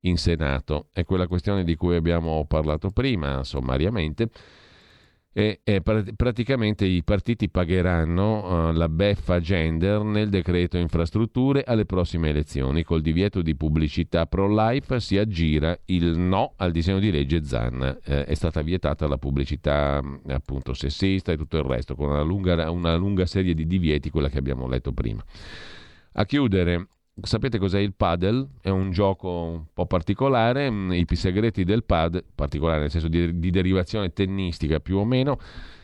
in 0.00 0.16
Senato. 0.16 0.88
È 0.92 1.04
quella 1.04 1.28
questione 1.28 1.62
di 1.62 1.76
cui 1.76 1.94
abbiamo 1.94 2.44
parlato 2.46 2.90
prima, 2.90 3.44
sommariamente. 3.44 4.30
E, 5.30 5.60
e 5.62 5.82
praticamente 5.82 6.84
i 6.84 7.04
partiti 7.04 7.48
pagheranno 7.48 8.70
uh, 8.70 8.72
la 8.72 8.88
beffa 8.88 9.38
gender 9.40 10.02
nel 10.02 10.30
decreto 10.30 10.78
infrastrutture 10.78 11.62
alle 11.64 11.84
prossime 11.84 12.30
elezioni. 12.30 12.82
Col 12.82 13.02
divieto 13.02 13.40
di 13.40 13.54
pubblicità 13.54 14.26
pro-life 14.26 14.98
si 14.98 15.16
aggira 15.16 15.78
il 15.86 16.18
no 16.18 16.54
al 16.56 16.72
disegno 16.72 16.98
di 16.98 17.12
legge 17.12 17.44
Zan. 17.44 18.00
Eh, 18.04 18.24
è 18.24 18.34
stata 18.34 18.62
vietata 18.62 19.06
la 19.06 19.18
pubblicità 19.18 20.02
appunto 20.26 20.72
sessista 20.72 21.30
e 21.30 21.36
tutto 21.36 21.58
il 21.58 21.64
resto, 21.64 21.94
con 21.94 22.08
una 22.08 22.22
lunga, 22.22 22.68
una 22.70 22.96
lunga 22.96 23.26
serie 23.26 23.54
di 23.54 23.66
divieti, 23.66 24.10
quella 24.10 24.30
che 24.30 24.38
abbiamo 24.38 24.66
letto 24.66 24.92
prima. 24.92 25.22
A 26.12 26.24
chiudere, 26.24 26.88
Sapete 27.20 27.58
cos'è 27.58 27.80
il 27.80 27.94
paddle? 27.94 28.46
È 28.60 28.68
un 28.68 28.92
gioco 28.92 29.28
un 29.28 29.64
po' 29.74 29.86
particolare, 29.86 30.70
mm, 30.70 30.92
i 30.92 31.04
segreti 31.14 31.64
del 31.64 31.82
pad, 31.82 32.22
particolare 32.32 32.82
nel 32.82 32.90
senso 32.90 33.08
di, 33.08 33.40
di, 33.40 33.50
derivazione 33.50 34.12
tennistica 34.12 34.78
più 34.78 34.98
o 34.98 35.04
meno, 35.04 35.36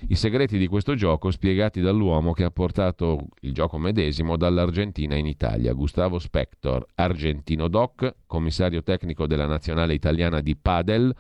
i 0.09 0.15
segreti 0.15 0.59
di 0.59 0.69
questo 0.69 0.95
gioco 0.95 1.33
spiegati 1.33 1.81
dall'uomo 1.81 2.33
che 2.33 2.45
ha 2.45 2.51
portato 2.51 3.27
il 3.41 3.53
gioco 3.53 3.79
medesimo 3.79 4.37
dall'Argentina 4.37 5.17
in 5.17 5.27
Italia, 5.27 5.73
Gustavo 5.73 6.21
Spector, 6.21 6.87
argentino 6.95 7.67
doc, 7.67 8.15
commissario 8.27 8.85
tecnico 8.85 9.27
della 9.27 9.47
nazionale 9.47 9.95
italiana 9.95 10.41
di 10.41 10.55
padel. 10.55 11.13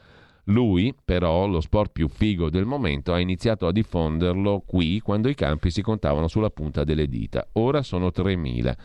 Lui, 0.48 0.94
però, 1.04 1.48
lo 1.48 1.60
sport 1.60 1.90
più 1.90 2.06
figo 2.06 2.50
del 2.50 2.66
momento, 2.66 3.12
ha 3.12 3.18
iniziato 3.18 3.66
a 3.66 3.72
diffonderlo 3.72 4.62
qui 4.64 5.00
quando 5.00 5.28
i 5.28 5.34
campi 5.34 5.70
si 5.70 5.82
contavano 5.82 6.28
sulla 6.28 6.50
punta 6.50 6.84
delle 6.84 7.08
dita. 7.08 7.48
Ora 7.54 7.82
sono 7.82 8.12
3000 8.12 8.76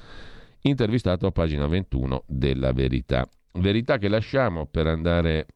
intervistato 0.62 1.28
a 1.28 1.32
pagina 1.32 1.68
21 1.68 2.24
della 2.28 2.72
Verità. 2.74 3.28
Verità 3.54 3.98
che 3.98 4.08
lasciamo 4.08 4.66
per 4.66 4.88
andare 4.88 5.48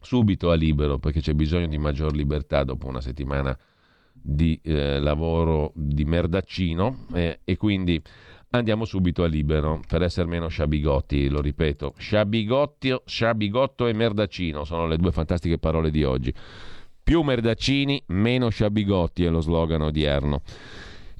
subito 0.00 0.50
a 0.50 0.54
libero 0.54 0.98
perché 0.98 1.20
c'è 1.20 1.34
bisogno 1.34 1.66
di 1.66 1.78
maggior 1.78 2.14
libertà 2.14 2.64
dopo 2.64 2.86
una 2.86 3.00
settimana 3.00 3.56
di 4.12 4.58
eh, 4.62 4.98
lavoro 4.98 5.72
di 5.74 6.04
merdaccino 6.04 7.06
eh, 7.14 7.40
e 7.44 7.56
quindi 7.56 8.00
andiamo 8.50 8.84
subito 8.84 9.22
a 9.22 9.26
libero 9.26 9.80
per 9.86 10.02
essere 10.02 10.28
meno 10.28 10.48
sciabigotti, 10.48 11.28
lo 11.28 11.40
ripeto, 11.40 11.94
sciabigotto, 11.96 13.02
sciabigotto 13.06 13.86
e 13.86 13.92
merdaccino 13.92 14.64
sono 14.64 14.86
le 14.86 14.96
due 14.96 15.12
fantastiche 15.12 15.58
parole 15.58 15.90
di 15.90 16.04
oggi. 16.04 16.34
Più 17.02 17.22
merdaccini, 17.22 18.02
meno 18.08 18.48
sciabigotti 18.48 19.24
è 19.24 19.30
lo 19.30 19.40
slogan 19.40 19.82
odierno. 19.82 20.42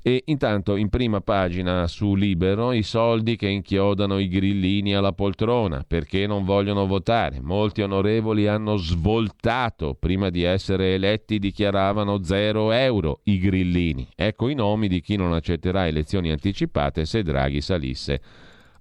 E 0.03 0.23
intanto 0.27 0.77
in 0.77 0.89
prima 0.89 1.21
pagina 1.21 1.87
su 1.87 2.15
Libero 2.15 2.73
i 2.73 2.83
soldi 2.83 3.37
che 3.37 3.49
inchiodano 3.49 4.19
i 4.19 4.29
grillini 4.29 4.95
alla 4.95 5.13
poltrona 5.13 5.85
perché 5.87 6.27
non 6.27 6.45
vogliono 6.45 6.87
votare. 6.87 7.41
Molti 7.43 7.83
onorevoli 7.83 8.47
hanno 8.47 8.77
svoltato, 8.77 9.95
prima 9.95 10.31
di 10.31 10.43
essere 10.43 10.95
eletti 10.95 11.39
dichiaravano 11.39 12.23
zero 12.23 12.73
euro 12.73 13.21
i 13.25 13.39
grillini. 13.39 14.09
Ecco 14.17 14.49
i 14.49 14.55
nomi 14.55 14.89
di 14.89 15.03
chi 15.03 15.17
non 15.17 15.35
accetterà 15.35 15.87
elezioni 15.87 16.31
anticipate 16.31 17.05
se 17.05 17.23
Draghi 17.23 17.61
salisse 17.61 18.23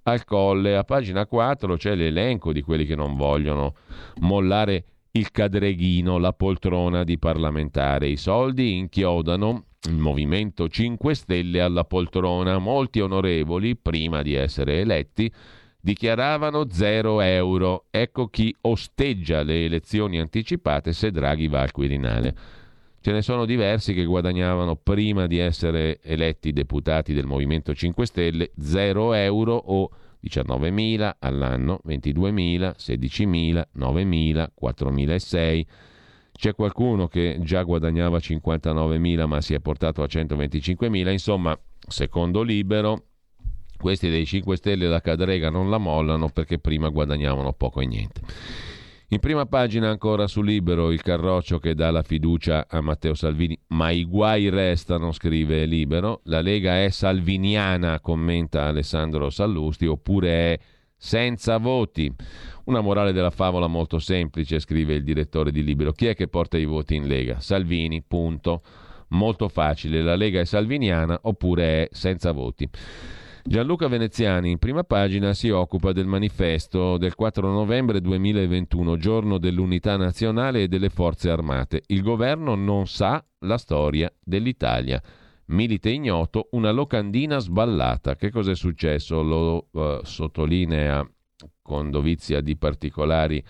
al 0.04 0.24
colle. 0.24 0.74
A 0.74 0.84
pagina 0.84 1.26
4 1.26 1.76
c'è 1.76 1.94
l'elenco 1.94 2.50
di 2.50 2.62
quelli 2.62 2.86
che 2.86 2.96
non 2.96 3.14
vogliono 3.16 3.74
mollare 4.20 4.84
il 5.12 5.30
cadreghino, 5.30 6.16
la 6.16 6.32
poltrona 6.32 7.04
di 7.04 7.18
parlamentare. 7.18 8.08
I 8.08 8.16
soldi 8.16 8.78
inchiodano 8.78 9.64
il 9.88 9.96
Movimento 9.96 10.68
5 10.68 11.14
Stelle 11.14 11.60
alla 11.60 11.84
poltrona. 11.84 12.58
Molti 12.58 13.00
onorevoli, 13.00 13.76
prima 13.76 14.20
di 14.22 14.34
essere 14.34 14.80
eletti, 14.80 15.32
dichiaravano 15.80 16.66
zero 16.70 17.20
euro. 17.20 17.86
Ecco 17.90 18.28
chi 18.28 18.54
osteggia 18.62 19.42
le 19.42 19.64
elezioni 19.64 20.20
anticipate 20.20 20.92
se 20.92 21.10
Draghi 21.10 21.48
va 21.48 21.62
al 21.62 21.72
Quirinale. 21.72 22.36
Ce 23.00 23.12
ne 23.12 23.22
sono 23.22 23.46
diversi 23.46 23.94
che 23.94 24.04
guadagnavano 24.04 24.76
prima 24.76 25.26
di 25.26 25.38
essere 25.38 26.00
eletti 26.02 26.52
deputati 26.52 27.14
del 27.14 27.24
Movimento 27.24 27.74
5 27.74 28.04
Stelle 28.04 28.50
0 28.60 29.14
euro 29.14 29.54
o 29.54 29.90
19.000 30.22 31.12
all'anno, 31.20 31.80
22.000, 31.86 32.74
16.000, 32.76 33.62
9.000, 33.78 34.48
4.600. 34.60 35.64
C'è 36.40 36.54
qualcuno 36.54 37.06
che 37.06 37.38
già 37.42 37.62
guadagnava 37.64 38.16
59.000 38.16 39.26
ma 39.26 39.42
si 39.42 39.52
è 39.52 39.60
portato 39.60 40.02
a 40.02 40.06
125.000, 40.06 41.10
insomma, 41.10 41.54
secondo 41.86 42.40
Libero, 42.40 43.08
questi 43.76 44.08
dei 44.08 44.24
5 44.24 44.56
Stelle 44.56 44.88
da 44.88 45.02
Cadrega 45.02 45.50
non 45.50 45.68
la 45.68 45.76
mollano 45.76 46.30
perché 46.30 46.58
prima 46.58 46.88
guadagnavano 46.88 47.52
poco 47.52 47.82
e 47.82 47.86
niente. 47.86 48.22
In 49.08 49.18
prima 49.18 49.44
pagina 49.44 49.90
ancora 49.90 50.26
su 50.26 50.40
Libero 50.40 50.90
il 50.90 51.02
carroccio 51.02 51.58
che 51.58 51.74
dà 51.74 51.90
la 51.90 52.02
fiducia 52.02 52.64
a 52.66 52.80
Matteo 52.80 53.12
Salvini, 53.12 53.58
ma 53.66 53.90
i 53.90 54.06
guai 54.06 54.48
restano, 54.48 55.12
scrive 55.12 55.66
Libero. 55.66 56.22
La 56.24 56.40
Lega 56.40 56.82
è 56.82 56.88
salviniana, 56.88 58.00
commenta 58.00 58.64
Alessandro 58.64 59.28
Sallusti, 59.28 59.84
oppure 59.84 60.30
è 60.30 60.58
senza 61.00 61.56
voti. 61.56 62.14
Una 62.64 62.82
morale 62.82 63.12
della 63.12 63.30
favola 63.30 63.66
molto 63.66 63.98
semplice, 63.98 64.60
scrive 64.60 64.94
il 64.94 65.02
direttore 65.02 65.50
di 65.50 65.64
Libero. 65.64 65.92
Chi 65.92 66.06
è 66.06 66.14
che 66.14 66.28
porta 66.28 66.58
i 66.58 66.66
voti 66.66 66.94
in 66.94 67.08
Lega? 67.08 67.40
Salvini, 67.40 68.02
punto. 68.02 68.62
Molto 69.08 69.48
facile, 69.48 70.02
la 70.02 70.14
Lega 70.14 70.40
è 70.40 70.44
salviniana 70.44 71.18
oppure 71.22 71.64
è 71.64 71.88
senza 71.90 72.30
voti. 72.32 72.68
Gianluca 73.42 73.88
Veneziani 73.88 74.50
in 74.50 74.58
prima 74.58 74.84
pagina 74.84 75.32
si 75.32 75.48
occupa 75.48 75.92
del 75.92 76.06
manifesto 76.06 76.98
del 76.98 77.14
4 77.14 77.50
novembre 77.50 78.00
2021, 78.02 78.96
giorno 78.98 79.38
dell'unità 79.38 79.96
nazionale 79.96 80.62
e 80.62 80.68
delle 80.68 80.90
forze 80.90 81.30
armate. 81.30 81.82
Il 81.86 82.02
governo 82.02 82.54
non 82.54 82.86
sa 82.86 83.24
la 83.40 83.56
storia 83.56 84.12
dell'Italia. 84.22 85.02
Milite 85.50 85.90
ignoto, 85.90 86.48
una 86.52 86.70
locandina 86.70 87.38
sballata. 87.38 88.16
Che 88.16 88.30
cos'è 88.30 88.54
successo? 88.54 89.22
Lo 89.22 89.68
uh, 89.72 90.00
sottolinea 90.02 91.08
con 91.62 91.90
dovizia 91.90 92.40
di 92.40 92.56
particolari 92.56 93.42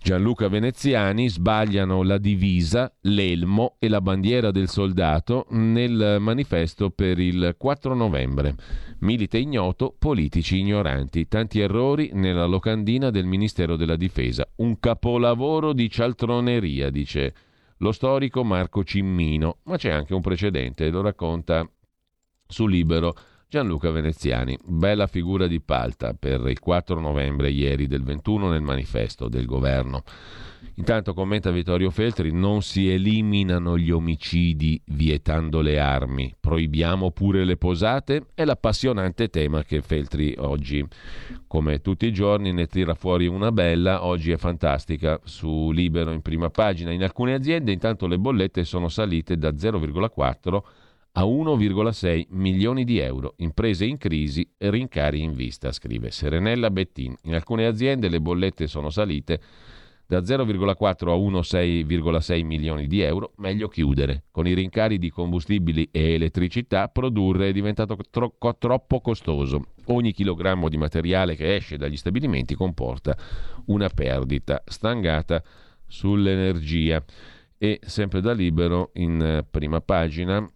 Gianluca 0.00 0.48
Veneziani 0.48 1.28
sbagliano 1.28 2.02
la 2.02 2.18
divisa, 2.18 2.90
l'elmo 3.02 3.76
e 3.78 3.88
la 3.88 4.00
bandiera 4.00 4.50
del 4.50 4.68
soldato 4.68 5.46
nel 5.50 6.16
manifesto 6.20 6.90
per 6.90 7.18
il 7.18 7.56
4 7.58 7.94
novembre. 7.94 8.54
Milite 9.00 9.38
ignoto, 9.38 9.94
politici 9.98 10.60
ignoranti, 10.60 11.28
tanti 11.28 11.60
errori 11.60 12.10
nella 12.14 12.46
locandina 12.46 13.10
del 13.10 13.26
Ministero 13.26 13.76
della 13.76 13.96
Difesa. 13.96 14.48
Un 14.56 14.78
capolavoro 14.78 15.72
di 15.72 15.90
cialtroneria, 15.90 16.90
dice 16.90 17.34
lo 17.78 17.92
storico 17.92 18.44
Marco 18.44 18.84
Cimmino, 18.84 19.58
ma 19.64 19.76
c'è 19.76 19.90
anche 19.90 20.14
un 20.14 20.20
precedente, 20.20 20.90
lo 20.90 21.00
racconta 21.00 21.68
su 22.46 22.66
Libero 22.66 23.14
Gianluca 23.50 23.90
Veneziani. 23.90 24.58
Bella 24.62 25.06
figura 25.06 25.46
di 25.46 25.58
palta 25.62 26.12
per 26.12 26.46
il 26.48 26.58
4 26.58 27.00
novembre 27.00 27.48
ieri 27.48 27.86
del 27.86 28.02
21 28.02 28.50
nel 28.50 28.60
manifesto 28.60 29.26
del 29.26 29.46
governo. 29.46 30.02
Intanto 30.74 31.14
commenta 31.14 31.50
Vittorio 31.50 31.88
Feltri, 31.88 32.30
non 32.30 32.60
si 32.60 32.90
eliminano 32.90 33.78
gli 33.78 33.90
omicidi 33.90 34.78
vietando 34.88 35.62
le 35.62 35.78
armi, 35.78 36.34
proibiamo 36.38 37.10
pure 37.10 37.46
le 37.46 37.56
posate? 37.56 38.26
È 38.34 38.44
l'appassionante 38.44 39.30
tema 39.30 39.62
che 39.62 39.80
Feltri 39.80 40.34
oggi, 40.36 40.86
come 41.46 41.80
tutti 41.80 42.04
i 42.04 42.12
giorni, 42.12 42.52
ne 42.52 42.66
tira 42.66 42.92
fuori 42.92 43.26
una 43.26 43.50
bella, 43.50 44.04
oggi 44.04 44.30
è 44.30 44.36
fantastica, 44.36 45.18
su 45.24 45.70
Libero 45.70 46.12
in 46.12 46.20
prima 46.20 46.50
pagina. 46.50 46.92
In 46.92 47.02
alcune 47.02 47.32
aziende 47.32 47.72
intanto 47.72 48.06
le 48.06 48.18
bollette 48.18 48.64
sono 48.64 48.88
salite 48.88 49.38
da 49.38 49.52
0,4 49.52 50.62
a 51.18 51.24
1,6 51.24 52.26
milioni 52.30 52.84
di 52.84 52.98
euro. 52.98 53.34
Imprese 53.38 53.84
in 53.84 53.98
crisi 53.98 54.48
rincari 54.58 55.20
in 55.20 55.34
vista, 55.34 55.72
scrive 55.72 56.12
Serenella 56.12 56.70
Bettin. 56.70 57.12
In 57.22 57.34
alcune 57.34 57.66
aziende 57.66 58.08
le 58.08 58.20
bollette 58.20 58.68
sono 58.68 58.88
salite 58.88 59.40
da 60.06 60.20
0,4 60.20 61.08
a 61.08 61.16
1,6,6 61.16 62.44
milioni 62.44 62.86
di 62.86 63.00
euro, 63.00 63.32
meglio 63.38 63.66
chiudere. 63.66 64.26
Con 64.30 64.46
i 64.46 64.54
rincari 64.54 64.98
di 64.98 65.10
combustibili 65.10 65.88
e 65.90 66.12
elettricità 66.12 66.88
produrre 66.88 67.48
è 67.48 67.52
diventato 67.52 67.96
tro- 68.10 68.36
troppo 68.56 69.00
costoso. 69.00 69.72
Ogni 69.86 70.12
chilogrammo 70.12 70.68
di 70.68 70.76
materiale 70.76 71.34
che 71.34 71.56
esce 71.56 71.76
dagli 71.76 71.96
stabilimenti 71.96 72.54
comporta 72.54 73.16
una 73.66 73.88
perdita 73.88 74.62
stangata 74.64 75.42
sull'energia. 75.84 77.02
E 77.58 77.80
sempre 77.82 78.20
da 78.20 78.32
libero, 78.32 78.92
in 78.94 79.44
prima 79.50 79.80
pagina, 79.80 80.48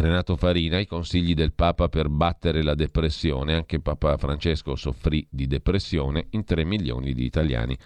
Renato 0.00 0.36
Farina, 0.36 0.78
i 0.78 0.86
consigli 0.86 1.34
del 1.34 1.52
Papa 1.52 1.88
per 1.88 2.08
battere 2.08 2.62
la 2.62 2.76
depressione, 2.76 3.54
anche 3.54 3.80
Papa 3.80 4.16
Francesco 4.16 4.76
soffrì 4.76 5.26
di 5.28 5.48
depressione, 5.48 6.28
in 6.30 6.44
3 6.44 6.64
milioni 6.64 7.12
di 7.12 7.24
italiani 7.24 7.76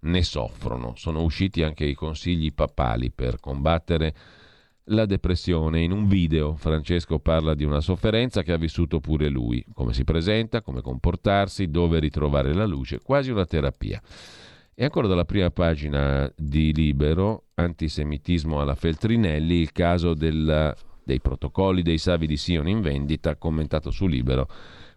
ne 0.00 0.22
soffrono. 0.22 0.92
Sono 0.96 1.22
usciti 1.22 1.62
anche 1.62 1.86
i 1.86 1.94
consigli 1.94 2.52
papali 2.52 3.10
per 3.10 3.40
combattere 3.40 4.14
la 4.86 5.06
depressione. 5.06 5.80
In 5.80 5.92
un 5.92 6.08
video 6.08 6.56
Francesco 6.56 7.20
parla 7.20 7.54
di 7.54 7.64
una 7.64 7.80
sofferenza 7.80 8.42
che 8.42 8.52
ha 8.52 8.58
vissuto 8.58 9.00
pure 9.00 9.30
lui, 9.30 9.64
come 9.72 9.94
si 9.94 10.04
presenta, 10.04 10.60
come 10.60 10.82
comportarsi, 10.82 11.70
dove 11.70 12.00
ritrovare 12.00 12.52
la 12.52 12.66
luce, 12.66 13.00
quasi 13.00 13.30
una 13.30 13.46
terapia. 13.46 13.98
E 14.74 14.84
ancora 14.84 15.08
dalla 15.08 15.24
prima 15.24 15.50
pagina 15.50 16.30
di 16.36 16.74
Libero, 16.74 17.44
antisemitismo 17.54 18.60
alla 18.60 18.74
Feltrinelli, 18.74 19.54
il 19.54 19.72
caso 19.72 20.12
della 20.12 20.76
dei 21.04 21.20
protocolli 21.20 21.82
dei 21.82 21.98
Savi 21.98 22.26
di 22.26 22.36
Sion 22.36 22.68
in 22.68 22.80
vendita, 22.80 23.36
commentato 23.36 23.90
su 23.90 24.06
Libero, 24.06 24.48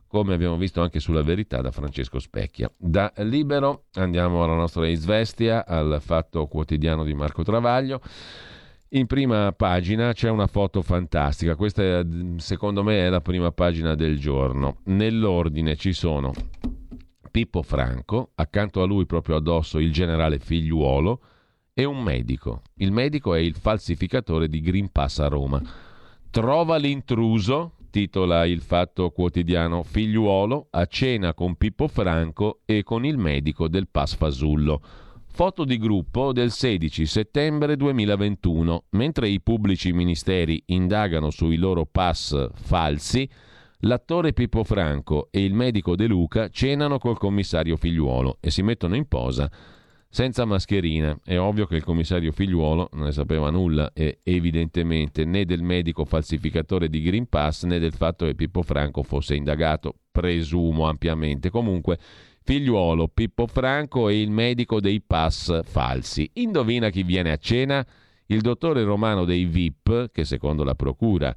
come 0.07 0.33
abbiamo 0.33 0.57
visto 0.57 0.81
anche 0.81 0.99
sulla 0.99 1.23
verità 1.23 1.61
da 1.61 1.71
Francesco 1.71 2.19
Specchia. 2.19 2.71
Da 2.77 3.11
Libero 3.17 3.85
andiamo 3.93 4.43
alla 4.43 4.55
nostra 4.55 4.87
Isvestia, 4.87 5.65
al 5.65 5.97
fatto 6.01 6.47
quotidiano 6.47 7.03
di 7.03 7.13
Marco 7.13 7.43
Travaglio. 7.43 7.99
In 8.89 9.07
prima 9.07 9.51
pagina 9.51 10.13
c'è 10.13 10.29
una 10.29 10.47
foto 10.47 10.81
fantastica, 10.81 11.55
questa 11.55 12.05
secondo 12.37 12.83
me 12.83 13.05
è 13.05 13.09
la 13.09 13.19
prima 13.19 13.51
pagina 13.51 13.93
del 13.95 14.17
giorno. 14.19 14.77
Nell'ordine 14.85 15.75
ci 15.75 15.91
sono 15.91 16.31
Pippo 17.29 17.61
Franco, 17.61 18.31
accanto 18.35 18.81
a 18.81 18.85
lui 18.85 19.05
proprio 19.05 19.35
addosso 19.35 19.79
il 19.79 19.91
generale 19.91 20.39
Figliuolo 20.39 21.19
e 21.73 21.83
un 21.83 22.01
medico. 22.01 22.61
Il 22.75 22.93
medico 22.93 23.33
è 23.33 23.39
il 23.39 23.55
falsificatore 23.55 24.47
di 24.47 24.61
Green 24.61 24.89
Pass 24.89 25.19
a 25.19 25.27
Roma. 25.27 25.61
Trova 26.35 26.75
l'intruso, 26.75 27.75
titola 27.89 28.45
il 28.45 28.59
Fatto 28.59 29.09
Quotidiano, 29.11 29.83
figliuolo 29.83 30.67
a 30.69 30.85
cena 30.85 31.33
con 31.33 31.55
Pippo 31.55 31.87
Franco 31.87 32.59
e 32.65 32.83
con 32.83 33.05
il 33.05 33.17
medico 33.17 33.69
del 33.69 33.87
Pass 33.87 34.17
Fasullo. 34.17 34.81
Foto 35.27 35.63
di 35.63 35.77
gruppo 35.77 36.33
del 36.33 36.51
16 36.51 37.05
settembre 37.05 37.77
2021. 37.77 38.83
Mentre 38.89 39.29
i 39.29 39.39
pubblici 39.39 39.93
ministeri 39.93 40.61
indagano 40.65 41.29
sui 41.29 41.55
loro 41.55 41.85
pass 41.85 42.49
falsi, 42.53 43.29
l'attore 43.79 44.33
Pippo 44.33 44.65
Franco 44.65 45.29
e 45.31 45.41
il 45.41 45.53
medico 45.53 45.95
De 45.95 46.05
Luca 46.05 46.49
cenano 46.49 46.97
col 46.97 47.17
commissario 47.17 47.77
figliuolo 47.77 48.39
e 48.41 48.51
si 48.51 48.61
mettono 48.61 48.97
in 48.97 49.07
posa 49.07 49.49
senza 50.15 50.45
mascherina. 50.45 51.19
È 51.25 51.37
ovvio 51.37 51.65
che 51.65 51.75
il 51.75 51.83
commissario 51.83 52.31
figliuolo 52.31 52.87
non 52.93 53.03
ne 53.03 53.11
sapeva 53.11 53.49
nulla 53.49 53.91
e 53.91 54.19
evidentemente 54.23 55.25
né 55.25 55.43
del 55.43 55.61
medico 55.61 56.05
falsificatore 56.05 56.87
di 56.87 57.01
Green 57.01 57.27
Pass 57.27 57.65
né 57.65 57.79
del 57.79 57.91
fatto 57.91 58.25
che 58.25 58.33
Pippo 58.33 58.61
Franco 58.61 59.03
fosse 59.03 59.35
indagato, 59.35 59.93
presumo 60.09 60.87
ampiamente. 60.87 61.49
Comunque, 61.49 61.99
figliuolo, 62.43 63.09
Pippo 63.09 63.45
Franco 63.45 64.07
e 64.07 64.21
il 64.21 64.31
medico 64.31 64.79
dei 64.79 65.01
pass 65.01 65.61
falsi. 65.65 66.29
Indovina 66.35 66.89
chi 66.91 67.03
viene 67.03 67.33
a 67.33 67.37
cena? 67.37 67.85
Il 68.27 68.39
dottore 68.39 68.83
romano 68.83 69.25
dei 69.25 69.43
VIP, 69.43 70.11
che 70.13 70.23
secondo 70.23 70.63
la 70.63 70.75
procura 70.75 71.35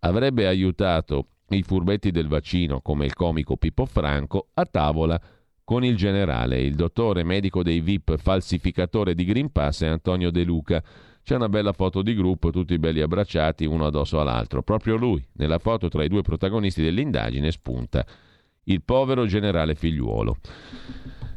avrebbe 0.00 0.46
aiutato 0.46 1.28
i 1.48 1.62
furbetti 1.62 2.10
del 2.10 2.28
vaccino 2.28 2.82
come 2.82 3.06
il 3.06 3.14
comico 3.14 3.56
Pippo 3.56 3.86
Franco 3.86 4.48
a 4.52 4.66
tavola 4.66 5.18
con 5.68 5.84
il 5.84 5.96
generale, 5.96 6.62
il 6.62 6.74
dottore 6.74 7.24
medico 7.24 7.62
dei 7.62 7.80
VIP 7.80 8.16
falsificatore 8.16 9.14
di 9.14 9.26
Green 9.26 9.52
Pass 9.52 9.82
e 9.82 9.86
Antonio 9.88 10.30
De 10.30 10.42
Luca. 10.42 10.82
C'è 11.22 11.34
una 11.34 11.50
bella 11.50 11.74
foto 11.74 12.00
di 12.00 12.14
gruppo, 12.14 12.50
tutti 12.50 12.78
belli 12.78 13.02
abbracciati 13.02 13.66
uno 13.66 13.84
addosso 13.84 14.18
all'altro. 14.18 14.62
Proprio 14.62 14.96
lui, 14.96 15.22
nella 15.32 15.58
foto 15.58 15.88
tra 15.88 16.02
i 16.02 16.08
due 16.08 16.22
protagonisti 16.22 16.80
dell'indagine, 16.80 17.50
spunta 17.50 18.02
il 18.64 18.80
povero 18.82 19.26
generale 19.26 19.74
figliuolo. 19.74 20.38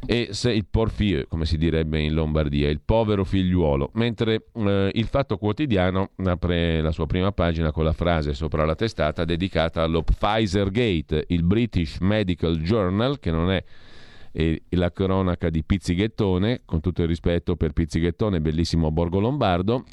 E 0.06 0.28
se 0.30 0.50
il 0.50 0.64
porfieux, 0.64 1.26
come 1.28 1.44
si 1.44 1.58
direbbe 1.58 2.00
in 2.00 2.14
Lombardia, 2.14 2.70
il 2.70 2.80
povero 2.82 3.24
figliuolo. 3.24 3.90
Mentre 3.96 4.46
eh, 4.54 4.90
il 4.94 5.06
Fatto 5.08 5.36
Quotidiano 5.36 6.12
apre 6.24 6.80
la 6.80 6.90
sua 6.90 7.04
prima 7.04 7.32
pagina 7.32 7.70
con 7.70 7.84
la 7.84 7.92
frase 7.92 8.32
sopra 8.32 8.64
la 8.64 8.76
testata 8.76 9.26
dedicata 9.26 9.82
allo 9.82 10.02
Pfizer 10.02 10.70
Gate, 10.70 11.26
il 11.28 11.42
British 11.42 11.98
Medical 12.00 12.56
Journal, 12.62 13.18
che 13.18 13.30
non 13.30 13.50
è 13.50 13.62
e 14.32 14.62
la 14.70 14.90
cronaca 14.90 15.50
di 15.50 15.62
Pizzighettone, 15.62 16.62
con 16.64 16.80
tutto 16.80 17.02
il 17.02 17.08
rispetto 17.08 17.54
per 17.54 17.72
Pizzighettone, 17.72 18.40
bellissimo 18.40 18.90
Borgo 18.90 19.20
Lombardo, 19.20 19.84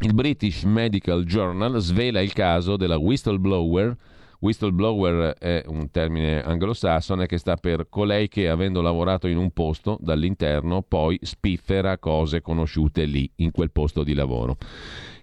il 0.00 0.14
British 0.14 0.62
Medical 0.64 1.24
Journal 1.24 1.78
svela 1.80 2.20
il 2.20 2.32
caso 2.32 2.76
della 2.76 2.96
whistleblower. 2.96 3.96
Whistleblower 4.40 5.34
è 5.36 5.64
un 5.66 5.90
termine 5.90 6.40
anglosassone 6.40 7.26
che 7.26 7.38
sta 7.38 7.56
per 7.56 7.88
colei 7.88 8.28
che, 8.28 8.48
avendo 8.48 8.80
lavorato 8.80 9.26
in 9.26 9.36
un 9.36 9.50
posto 9.50 9.98
dall'interno, 10.00 10.82
poi 10.82 11.18
spiffera 11.20 11.98
cose 11.98 12.40
conosciute 12.40 13.04
lì, 13.04 13.28
in 13.36 13.50
quel 13.50 13.72
posto 13.72 14.04
di 14.04 14.14
lavoro 14.14 14.56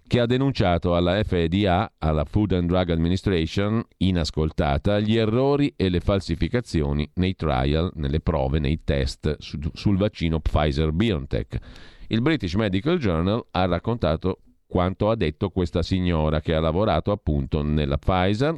che 0.07 0.19
ha 0.19 0.25
denunciato 0.25 0.95
alla 0.95 1.23
FDA, 1.23 1.93
alla 1.97 2.25
Food 2.25 2.53
and 2.53 2.67
Drug 2.67 2.91
Administration, 2.91 3.83
inascoltata, 3.97 4.99
gli 4.99 5.17
errori 5.17 5.73
e 5.75 5.89
le 5.89 5.99
falsificazioni 5.99 7.09
nei 7.15 7.35
trial, 7.35 7.91
nelle 7.95 8.19
prove, 8.19 8.59
nei 8.59 8.83
test 8.83 9.37
su, 9.39 9.57
sul 9.73 9.97
vaccino 9.97 10.39
Pfizer-BioNTech. 10.39 11.57
Il 12.07 12.21
British 12.21 12.53
Medical 12.53 12.99
Journal 12.99 13.43
ha 13.51 13.65
raccontato 13.65 14.41
quanto 14.67 15.09
ha 15.09 15.15
detto 15.15 15.49
questa 15.49 15.81
signora 15.81 16.39
che 16.39 16.53
ha 16.53 16.59
lavorato 16.59 17.11
appunto 17.11 17.63
nella 17.63 17.97
Pfizer, 17.97 18.55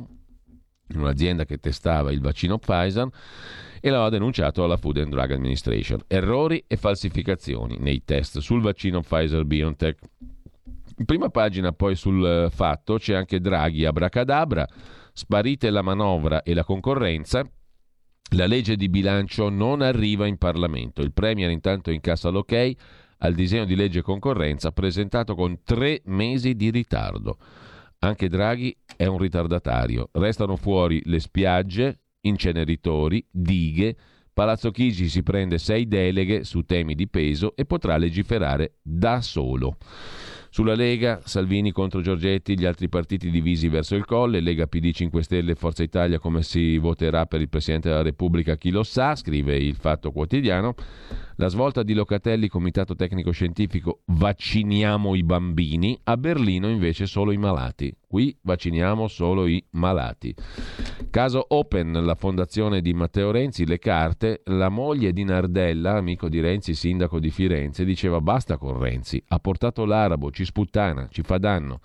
un'azienda 0.96 1.46
che 1.46 1.60
testava 1.60 2.12
il 2.12 2.20
vaccino 2.20 2.58
Pfizer, 2.58 3.08
e 3.80 3.90
l'ha 3.90 4.10
denunciato 4.10 4.66
alla 4.66 4.76
Food 4.76 4.98
and 4.98 5.12
Drug 5.12 5.32
Administration. 5.32 6.02
Errori 6.08 6.62
e 6.68 6.76
falsificazioni 6.76 7.78
nei 7.80 8.04
test 8.04 8.40
sul 8.40 8.62
vaccino 8.62 9.02
Pfizer-BioNTech 9.02 10.00
prima 11.06 11.30
pagina 11.30 11.72
poi 11.72 11.96
sul 11.96 12.26
eh, 12.26 12.50
fatto 12.50 12.98
c'è 12.98 13.16
anche 13.16 13.40
Draghi 13.40 13.86
abracadabra, 13.86 14.68
sparite 15.14 15.70
la 15.70 15.82
manovra 15.82 16.44
e 16.44 16.54
la 16.54 16.64
concorrenza, 16.64 17.48
la 18.32 18.46
legge 18.46 18.76
di 18.76 18.90
bilancio 18.90 19.50
non 19.50 19.82
arriva 19.82 20.28
in 20.28 20.38
Parlamento. 20.38 21.02
Il 21.02 21.14
Premier 21.14 21.50
intanto 21.50 21.92
incassa 21.92 22.30
l'ok 22.30 22.72
al 23.20 23.34
disegno 23.34 23.66
di 23.66 23.76
legge 23.76 24.02
concorrenza 24.02 24.72
presentato 24.72 25.34
con 25.34 25.62
tre 25.64 26.02
mesi 26.06 26.56
di 26.56 26.70
ritardo. 26.70 27.38
Anche 28.00 28.28
Draghi 28.28 28.76
è 28.96 29.06
un 29.06 29.18
ritardatario. 29.18 30.10
Restano 30.12 30.56
fuori 30.56 31.02
le 31.06 31.20
spiagge, 31.20 32.02
inceneritori, 32.22 33.26
dighe. 33.32 33.96
Palazzo 34.34 34.70
Chigi 34.70 35.10
si 35.10 35.24
prende 35.24 35.58
sei 35.58 35.88
deleghe 35.88 36.44
su 36.44 36.62
temi 36.62 36.94
di 36.94 37.08
peso 37.08 37.56
e 37.56 37.66
potrà 37.66 37.98
legiferare 37.98 38.76
da 38.84 39.22
solo. 39.22 39.78
Sulla 40.58 40.74
Lega, 40.74 41.22
Salvini 41.24 41.72
contro 41.72 42.02
Giorgetti, 42.02 42.58
gli 42.58 42.66
altri 42.66 42.90
partiti 42.90 43.30
divisi 43.30 43.68
verso 43.68 43.94
il 43.94 44.06
colle, 44.06 44.40
Lega 44.40 44.66
PD 44.66 44.92
5 44.92 45.22
Stelle, 45.22 45.54
Forza 45.54 45.84
Italia, 45.84 46.18
come 46.18 46.42
si 46.42 46.80
voterà 46.80 47.28
per 47.28 47.42
il 47.42 47.48
Presidente 47.48 47.90
della 47.90 48.02
Repubblica, 48.02 48.58
chi 48.58 48.72
lo 48.72 48.82
sa, 48.82 49.16
scrive 49.16 49.56
il 49.56 49.76
Fatto 49.76 50.12
Quotidiano. 50.12 50.74
La 51.40 51.50
svolta 51.50 51.84
di 51.84 51.94
Locatelli, 51.94 52.48
Comitato 52.48 52.96
Tecnico 52.96 53.30
Scientifico, 53.30 54.00
vacciniamo 54.06 55.14
i 55.14 55.22
bambini, 55.22 55.96
a 56.06 56.18
Berlino 56.18 56.68
invece 56.68 57.06
solo 57.06 57.32
i 57.32 57.38
malati. 57.38 57.96
Qui 58.08 58.36
vacciniamo 58.42 59.08
solo 59.08 59.46
i 59.46 59.64
malati. 59.74 60.34
Caso 61.12 61.46
Open, 61.50 61.92
la 61.92 62.16
fondazione 62.16 62.82
di 62.82 62.92
Matteo 62.96 63.30
Renzi, 63.30 63.68
le 63.68 63.78
carte, 63.78 64.42
la 64.46 64.70
moglie 64.70 65.14
di 65.14 65.24
Nardella, 65.24 65.98
amico 65.98 66.28
di 66.28 66.40
Renzi, 66.40 66.74
sindaco 66.74 67.20
di 67.20 67.30
Firenze, 67.30 67.86
diceva 67.86 68.20
basta 68.20 68.58
con 68.58 68.80
Renzi, 68.80 69.24
ha 69.28 69.38
portato 69.38 69.86
l'arabo, 69.86 70.32
ci 70.32 70.44
sputtana, 70.44 71.08
ci 71.12 71.22
fa 71.22 71.38
danno. 71.38 71.82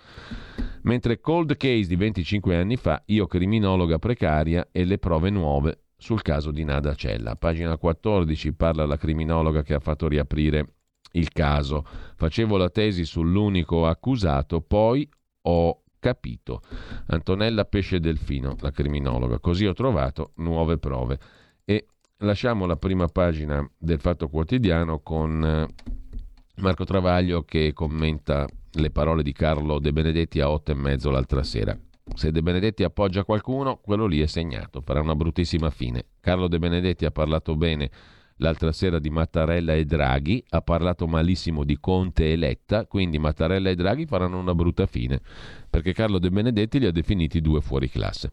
Mentre 0.84 1.20
cold 1.20 1.58
case 1.58 1.88
di 1.88 1.96
25 1.96 2.56
anni 2.56 2.76
fa, 2.76 3.02
io 3.04 3.26
criminologa 3.26 3.98
precaria 3.98 4.68
e 4.72 4.86
le 4.86 4.96
prove 4.96 5.28
nuove 5.28 5.81
sul 6.02 6.20
caso 6.20 6.50
di 6.50 6.64
Nada 6.64 6.94
Cella. 6.96 7.36
Pagina 7.36 7.78
14 7.78 8.52
parla 8.54 8.84
la 8.84 8.96
criminologa 8.96 9.62
che 9.62 9.72
ha 9.72 9.78
fatto 9.78 10.08
riaprire 10.08 10.74
il 11.12 11.30
caso. 11.30 11.86
Facevo 12.16 12.56
la 12.56 12.68
tesi 12.68 13.04
sull'unico 13.04 13.86
accusato, 13.86 14.60
poi 14.60 15.08
ho 15.42 15.82
capito. 16.00 16.60
Antonella 17.06 17.64
Pesce 17.64 18.00
Delfino, 18.00 18.56
la 18.58 18.72
criminologa. 18.72 19.38
Così 19.38 19.64
ho 19.64 19.74
trovato 19.74 20.32
nuove 20.36 20.76
prove. 20.76 21.20
E 21.64 21.86
lasciamo 22.18 22.66
la 22.66 22.76
prima 22.76 23.06
pagina 23.06 23.64
del 23.78 24.00
Fatto 24.00 24.28
Quotidiano 24.28 24.98
con 24.98 25.44
eh, 25.44 25.68
Marco 26.56 26.84
Travaglio 26.84 27.44
che 27.44 27.72
commenta 27.72 28.44
le 28.72 28.90
parole 28.90 29.22
di 29.22 29.32
Carlo 29.32 29.78
De 29.78 29.92
Benedetti 29.92 30.40
a 30.40 30.50
otto 30.50 30.72
e 30.72 30.74
mezzo 30.74 31.10
l'altra 31.10 31.44
sera. 31.44 31.78
Se 32.14 32.30
De 32.30 32.42
Benedetti 32.42 32.84
appoggia 32.84 33.24
qualcuno, 33.24 33.78
quello 33.82 34.06
lì 34.06 34.20
è 34.20 34.26
segnato, 34.26 34.80
farà 34.80 35.00
una 35.00 35.14
bruttissima 35.14 35.70
fine. 35.70 36.04
Carlo 36.20 36.48
De 36.48 36.58
Benedetti 36.58 37.04
ha 37.04 37.10
parlato 37.10 37.56
bene 37.56 37.90
l'altra 38.36 38.72
sera 38.72 38.98
di 38.98 39.08
Mattarella 39.08 39.74
e 39.74 39.84
Draghi, 39.84 40.44
ha 40.50 40.60
parlato 40.60 41.06
malissimo 41.06 41.64
di 41.64 41.78
Conte 41.78 42.32
e 42.32 42.36
Letta, 42.36 42.86
quindi 42.86 43.18
Mattarella 43.18 43.70
e 43.70 43.74
Draghi 43.74 44.04
faranno 44.04 44.38
una 44.38 44.54
brutta 44.54 44.86
fine, 44.86 45.20
perché 45.70 45.92
Carlo 45.92 46.18
De 46.18 46.28
Benedetti 46.28 46.78
li 46.78 46.86
ha 46.86 46.90
definiti 46.90 47.40
due 47.40 47.60
fuori 47.60 47.88
classe. 47.88 48.30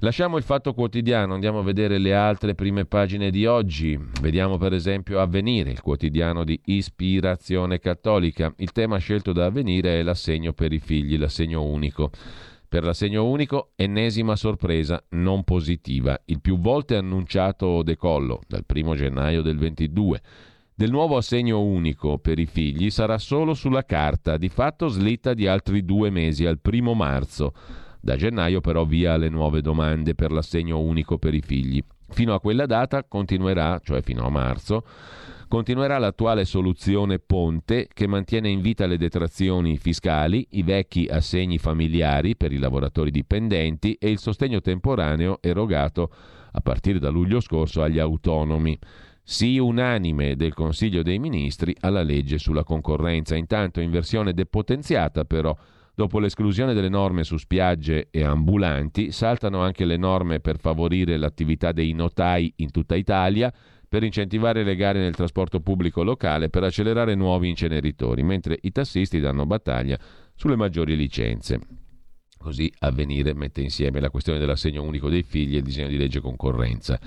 Lasciamo 0.00 0.36
il 0.36 0.42
fatto 0.42 0.74
quotidiano, 0.74 1.34
andiamo 1.34 1.60
a 1.60 1.62
vedere 1.62 1.98
le 1.98 2.14
altre 2.14 2.54
prime 2.54 2.84
pagine 2.84 3.30
di 3.30 3.46
oggi. 3.46 3.98
Vediamo 4.20 4.58
per 4.58 4.72
esempio 4.72 5.20
Avvenire, 5.20 5.70
il 5.70 5.80
quotidiano 5.80 6.42
di 6.42 6.60
ispirazione 6.64 7.78
cattolica. 7.78 8.52
Il 8.56 8.72
tema 8.72 8.98
scelto 8.98 9.32
da 9.32 9.46
Avvenire 9.46 10.00
è 10.00 10.02
l'assegno 10.02 10.52
per 10.52 10.72
i 10.72 10.80
figli, 10.80 11.16
l'assegno 11.16 11.62
unico. 11.62 12.10
Per 12.72 12.84
l'assegno 12.84 13.26
unico, 13.26 13.72
ennesima 13.76 14.34
sorpresa 14.34 15.04
non 15.10 15.44
positiva. 15.44 16.18
Il 16.24 16.40
più 16.40 16.58
volte 16.58 16.96
annunciato 16.96 17.82
decollo 17.82 18.40
dal 18.48 18.64
1 18.66 18.94
gennaio 18.94 19.42
del 19.42 19.58
22 19.58 20.22
del 20.74 20.90
nuovo 20.90 21.18
assegno 21.18 21.60
unico 21.60 22.16
per 22.16 22.38
i 22.38 22.46
figli 22.46 22.88
sarà 22.88 23.18
solo 23.18 23.52
sulla 23.52 23.84
carta, 23.84 24.38
di 24.38 24.48
fatto 24.48 24.88
slitta 24.88 25.34
di 25.34 25.46
altri 25.46 25.84
due 25.84 26.08
mesi 26.08 26.46
al 26.46 26.60
primo 26.60 26.94
marzo. 26.94 27.52
Da 28.00 28.16
gennaio 28.16 28.62
però 28.62 28.86
via 28.86 29.18
le 29.18 29.28
nuove 29.28 29.60
domande 29.60 30.14
per 30.14 30.32
l'assegno 30.32 30.80
unico 30.80 31.18
per 31.18 31.34
i 31.34 31.42
figli. 31.42 31.84
Fino 32.08 32.32
a 32.32 32.40
quella 32.40 32.64
data 32.64 33.04
continuerà, 33.04 33.80
cioè 33.84 34.00
fino 34.00 34.24
a 34.24 34.30
marzo, 34.30 34.82
Continuerà 35.52 35.98
l'attuale 35.98 36.46
soluzione 36.46 37.18
ponte 37.18 37.86
che 37.92 38.06
mantiene 38.06 38.48
in 38.48 38.62
vita 38.62 38.86
le 38.86 38.96
detrazioni 38.96 39.76
fiscali, 39.76 40.46
i 40.52 40.62
vecchi 40.62 41.08
assegni 41.10 41.58
familiari 41.58 42.36
per 42.36 42.52
i 42.52 42.58
lavoratori 42.58 43.10
dipendenti 43.10 43.92
e 44.00 44.08
il 44.08 44.18
sostegno 44.18 44.62
temporaneo 44.62 45.40
erogato 45.42 46.10
a 46.52 46.60
partire 46.62 46.98
da 46.98 47.10
luglio 47.10 47.38
scorso 47.40 47.82
agli 47.82 47.98
autonomi. 47.98 48.78
Sì 49.22 49.58
unanime 49.58 50.36
del 50.36 50.54
Consiglio 50.54 51.02
dei 51.02 51.18
Ministri 51.18 51.76
alla 51.80 52.02
legge 52.02 52.38
sulla 52.38 52.64
concorrenza, 52.64 53.36
intanto 53.36 53.82
in 53.82 53.90
versione 53.90 54.32
depotenziata 54.32 55.26
però. 55.26 55.54
Dopo 55.94 56.18
l'esclusione 56.18 56.72
delle 56.72 56.88
norme 56.88 57.24
su 57.24 57.36
spiagge 57.36 58.08
e 58.10 58.24
ambulanti, 58.24 59.12
saltano 59.12 59.60
anche 59.60 59.84
le 59.84 59.98
norme 59.98 60.40
per 60.40 60.58
favorire 60.58 61.18
l'attività 61.18 61.72
dei 61.72 61.92
notai 61.92 62.50
in 62.56 62.70
tutta 62.70 62.94
Italia 62.94 63.52
per 63.92 64.04
incentivare 64.04 64.64
le 64.64 64.74
gare 64.74 65.00
nel 65.00 65.14
trasporto 65.14 65.60
pubblico 65.60 66.02
locale 66.02 66.48
per 66.48 66.62
accelerare 66.62 67.14
nuovi 67.14 67.50
inceneritori, 67.50 68.22
mentre 68.22 68.56
i 68.62 68.72
tassisti 68.72 69.20
danno 69.20 69.44
battaglia 69.44 69.98
sulle 70.34 70.56
maggiori 70.56 70.96
licenze. 70.96 71.60
Così 72.38 72.72
Avvenire 72.78 73.34
mette 73.34 73.60
insieme 73.60 74.00
la 74.00 74.08
questione 74.08 74.38
dell'assegno 74.38 74.82
unico 74.82 75.10
dei 75.10 75.22
figli 75.22 75.56
e 75.56 75.58
il 75.58 75.62
disegno 75.62 75.88
di 75.88 75.98
legge 75.98 76.20
concorrenza. 76.20 76.98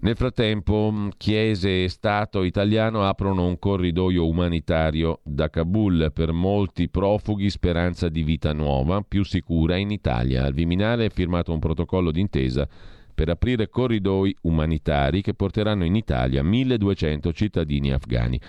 Nel 0.00 0.16
frattempo, 0.16 1.10
Chiese 1.16 1.84
e 1.84 1.88
Stato 1.88 2.42
italiano 2.42 3.06
aprono 3.06 3.46
un 3.46 3.60
corridoio 3.60 4.26
umanitario 4.26 5.20
da 5.22 5.48
Kabul 5.48 6.10
per 6.12 6.32
molti 6.32 6.88
profughi 6.88 7.50
speranza 7.50 8.08
di 8.08 8.24
vita 8.24 8.52
nuova, 8.52 9.00
più 9.02 9.22
sicura 9.22 9.76
in 9.76 9.92
Italia. 9.92 10.44
Al 10.44 10.54
Viminale 10.54 11.04
è 11.04 11.10
firmato 11.10 11.52
un 11.52 11.60
protocollo 11.60 12.10
d'intesa 12.10 12.68
per 13.12 13.28
aprire 13.28 13.68
corridoi 13.68 14.36
umanitari 14.42 15.22
che 15.22 15.34
porteranno 15.34 15.84
in 15.84 15.96
Italia 15.96 16.42
1200 16.42 17.32
cittadini 17.32 17.92
afghani. 17.92 18.40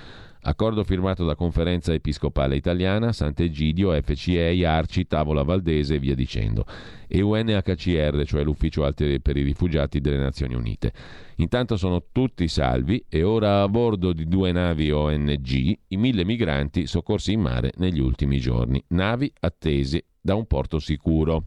Accordo 0.43 0.83
firmato 0.83 1.23
da 1.23 1.35
Conferenza 1.35 1.93
Episcopale 1.93 2.55
Italiana, 2.55 3.11
Sant'Egidio, 3.11 3.91
FCE, 4.01 4.65
Arci, 4.65 5.05
Tavola 5.05 5.43
Valdese 5.43 5.95
e 5.95 5.99
via 5.99 6.15
dicendo, 6.15 6.65
e 7.07 7.21
UNHCR, 7.21 8.23
cioè 8.25 8.43
l'Ufficio 8.43 8.83
Alto 8.83 9.05
per 9.21 9.37
i 9.37 9.43
Rifugiati 9.43 10.01
delle 10.01 10.17
Nazioni 10.17 10.55
Unite. 10.55 10.93
Intanto 11.35 11.77
sono 11.77 12.05
tutti 12.11 12.47
salvi 12.47 13.05
e 13.07 13.21
ora 13.21 13.61
a 13.61 13.67
bordo 13.67 14.13
di 14.13 14.27
due 14.27 14.51
navi 14.51 14.89
ONG 14.89 15.77
i 15.89 15.97
mille 15.97 16.25
migranti 16.25 16.87
soccorsi 16.87 17.33
in 17.33 17.41
mare 17.41 17.73
negli 17.77 17.99
ultimi 17.99 18.39
giorni, 18.39 18.83
navi 18.87 19.31
attese 19.41 20.05
da 20.19 20.33
un 20.33 20.47
porto 20.47 20.79
sicuro. 20.79 21.43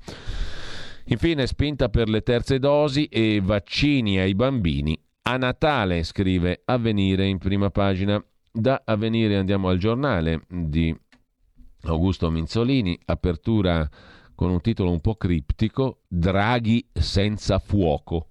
Infine, 1.08 1.46
spinta 1.46 1.90
per 1.90 2.08
le 2.08 2.22
terze 2.22 2.58
dosi 2.58 3.06
e 3.06 3.40
vaccini 3.42 4.18
ai 4.18 4.34
bambini. 4.34 4.98
A 5.22 5.36
Natale, 5.36 6.02
scrive 6.02 6.62
Avvenire 6.64 7.26
in 7.26 7.38
prima 7.38 7.70
pagina. 7.70 8.22
Da 8.50 8.82
Avvenire 8.84 9.36
andiamo 9.36 9.68
al 9.68 9.78
giornale 9.78 10.42
di 10.48 10.96
Augusto 11.82 12.30
Minzolini, 12.30 12.98
apertura 13.06 13.88
con 14.34 14.50
un 14.50 14.60
titolo 14.60 14.90
un 14.90 15.00
po' 15.00 15.16
criptico, 15.16 16.02
Draghi 16.08 16.88
senza 16.92 17.58
fuoco. 17.58 18.28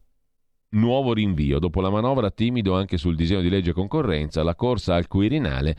Nuovo 0.70 1.14
rinvio. 1.14 1.60
Dopo 1.60 1.80
la 1.80 1.92
manovra 1.92 2.32
timido 2.32 2.76
anche 2.76 2.98
sul 2.98 3.16
disegno 3.16 3.42
di 3.42 3.50
legge 3.50 3.74
concorrenza, 3.74 4.42
la 4.42 4.56
corsa 4.56 4.96
al 4.96 5.08
Quirinale 5.08 5.78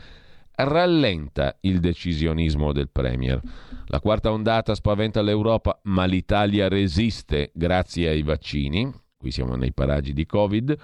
rallenta 0.55 1.57
il 1.61 1.79
decisionismo 1.79 2.71
del 2.71 2.89
Premier. 2.89 3.39
La 3.87 3.99
quarta 3.99 4.31
ondata 4.31 4.75
spaventa 4.75 5.21
l'Europa, 5.21 5.79
ma 5.83 6.05
l'Italia 6.05 6.67
resiste 6.67 7.51
grazie 7.53 8.09
ai 8.09 8.23
vaccini. 8.23 8.91
Qui 9.17 9.31
siamo 9.31 9.55
nei 9.55 9.73
paraggi 9.73 10.13
di 10.13 10.25
Covid, 10.25 10.75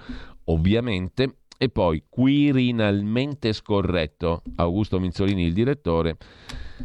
ovviamente. 0.44 1.36
E 1.58 1.68
poi, 1.68 2.04
quirinalmente 2.08 3.52
scorretto, 3.52 4.42
Augusto 4.56 4.98
Minzolini, 4.98 5.44
il 5.44 5.52
direttore, 5.52 6.16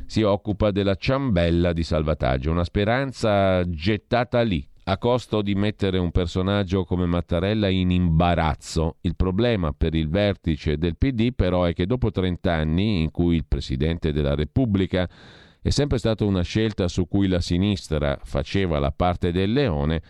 si 0.06 0.22
occupa 0.22 0.70
della 0.70 0.94
ciambella 0.94 1.74
di 1.74 1.82
salvataggio, 1.82 2.52
una 2.52 2.64
speranza 2.64 3.68
gettata 3.68 4.42
lì, 4.42 4.64
a 4.90 4.98
costo 4.98 5.42
di 5.42 5.54
mettere 5.54 5.98
un 5.98 6.12
personaggio 6.12 6.86
come 6.86 7.06
Mattarella 7.06 7.68
in 7.68 7.92
imbarazzo. 7.92 8.98
Il 9.02 9.18
problema 9.18 9.74
per 9.74 9.94
il 9.94 10.08
vertice 10.08 10.78
del 10.78 10.96
PD 10.96 11.34
però 11.34 11.66
è 11.66 11.74
che 11.74 11.86
dopo 11.86 12.10
30 12.10 12.54
anni 12.54 13.02
in 13.02 13.12
cui 13.12 13.36
il 13.36 13.46
Presidente 13.46 14.14
della 14.14 14.34
Repubblica 14.34 15.08
è 15.62 15.70
sempre 15.72 15.98
stata 15.98 16.24
una 16.24 16.42
scelta 16.42 16.88
su 16.88 17.06
cui 17.06 17.28
la 17.28 17.42
sinistra 17.42 18.18
faceva 18.24 18.80
la 18.80 18.92
parte 18.92 19.34
del 19.34 19.52
leone, 19.52 20.02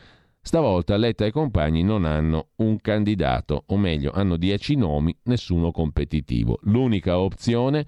stavolta 0.42 0.96
Letta 0.96 1.26
e 1.26 1.32
compagni 1.32 1.82
non 1.82 2.06
hanno 2.06 2.50
un 2.58 2.80
candidato, 2.80 3.64
o 3.66 3.78
meglio 3.78 4.12
hanno 4.12 4.38
10 4.38 4.76
nomi, 4.76 5.18
nessuno 5.24 5.72
competitivo. 5.72 6.60
L'unica 6.64 7.18
opzione 7.18 7.88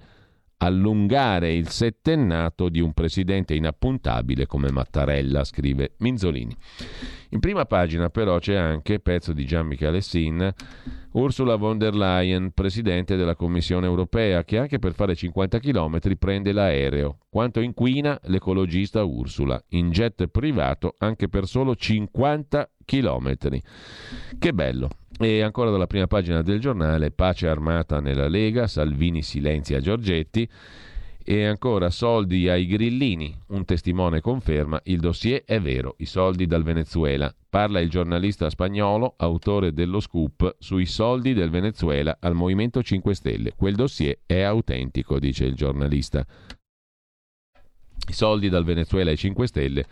allungare 0.62 1.54
il 1.54 1.68
settennato 1.68 2.68
di 2.68 2.80
un 2.80 2.92
presidente 2.92 3.54
inappuntabile 3.54 4.46
come 4.46 4.70
Mattarella, 4.70 5.44
scrive 5.44 5.94
Minzolini. 5.98 6.54
In 7.30 7.40
prima 7.40 7.64
pagina 7.64 8.10
però 8.10 8.38
c'è 8.38 8.56
anche, 8.56 9.00
pezzo 9.00 9.32
di 9.32 9.46
Gian 9.46 9.66
Michele 9.66 10.02
Sin, 10.02 10.52
Ursula 11.12 11.56
von 11.56 11.78
der 11.78 11.94
Leyen, 11.94 12.52
presidente 12.52 13.16
della 13.16 13.34
Commissione 13.34 13.86
europea, 13.86 14.44
che 14.44 14.58
anche 14.58 14.78
per 14.78 14.92
fare 14.92 15.14
50 15.14 15.58
km 15.58 15.98
prende 16.18 16.52
l'aereo. 16.52 17.18
Quanto 17.30 17.60
inquina 17.60 18.18
l'ecologista 18.24 19.02
Ursula, 19.02 19.60
in 19.70 19.90
jet 19.90 20.26
privato 20.26 20.94
anche 20.98 21.28
per 21.28 21.46
solo 21.46 21.74
50 21.74 22.70
km. 22.90 23.36
Che 24.36 24.52
bello. 24.52 24.88
E 25.16 25.42
ancora 25.42 25.70
dalla 25.70 25.86
prima 25.86 26.08
pagina 26.08 26.42
del 26.42 26.58
giornale, 26.58 27.12
pace 27.12 27.46
armata 27.46 28.00
nella 28.00 28.26
Lega, 28.26 28.66
Salvini 28.66 29.22
silenzia 29.22 29.80
Giorgetti 29.80 30.48
e 31.22 31.44
ancora 31.44 31.90
soldi 31.90 32.48
ai 32.48 32.66
grillini. 32.66 33.38
Un 33.48 33.64
testimone 33.64 34.20
conferma 34.20 34.80
il 34.84 34.98
dossier 34.98 35.44
è 35.44 35.60
vero, 35.60 35.94
i 35.98 36.06
soldi 36.06 36.46
dal 36.46 36.64
Venezuela. 36.64 37.32
Parla 37.48 37.78
il 37.78 37.90
giornalista 37.90 38.50
spagnolo, 38.50 39.14
autore 39.18 39.72
dello 39.72 40.00
scoop, 40.00 40.56
sui 40.58 40.86
soldi 40.86 41.32
del 41.32 41.50
Venezuela 41.50 42.16
al 42.18 42.34
Movimento 42.34 42.82
5 42.82 43.14
Stelle. 43.14 43.52
Quel 43.54 43.76
dossier 43.76 44.18
è 44.26 44.40
autentico, 44.40 45.20
dice 45.20 45.44
il 45.44 45.54
giornalista. 45.54 46.26
I 48.08 48.12
soldi 48.12 48.48
dal 48.48 48.64
Venezuela 48.64 49.10
ai 49.10 49.16
5 49.16 49.46
Stelle 49.46 49.86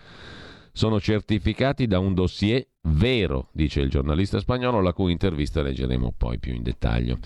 sono 0.78 1.01
certificati 1.01 1.88
da 1.88 1.99
un 1.99 2.14
dossier 2.14 2.64
vero, 2.89 3.49
dice 3.53 3.80
il 3.80 3.91
giornalista 3.91 4.39
spagnolo, 4.39 4.80
la 4.80 4.93
cui 4.93 5.12
intervista 5.12 5.62
leggeremo 5.62 6.14
poi 6.16 6.39
più 6.39 6.55
in 6.55 6.62
dettaglio. 6.62 7.18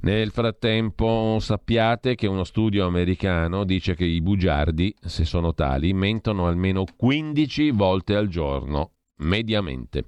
Nel 0.00 0.30
frattempo 0.30 1.38
sappiate 1.40 2.14
che 2.14 2.26
uno 2.26 2.44
studio 2.44 2.86
americano 2.86 3.64
dice 3.64 3.94
che 3.94 4.04
i 4.04 4.20
bugiardi, 4.20 4.94
se 5.00 5.24
sono 5.24 5.54
tali, 5.54 5.92
mentono 5.92 6.46
almeno 6.46 6.84
15 6.96 7.70
volte 7.70 8.16
al 8.16 8.28
giorno, 8.28 8.92
mediamente. 9.18 10.06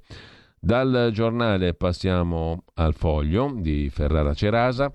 Dal 0.58 1.10
giornale 1.12 1.74
passiamo 1.74 2.64
al 2.74 2.94
foglio 2.94 3.54
di 3.54 3.90
Ferrara 3.90 4.32
Cerasa, 4.32 4.92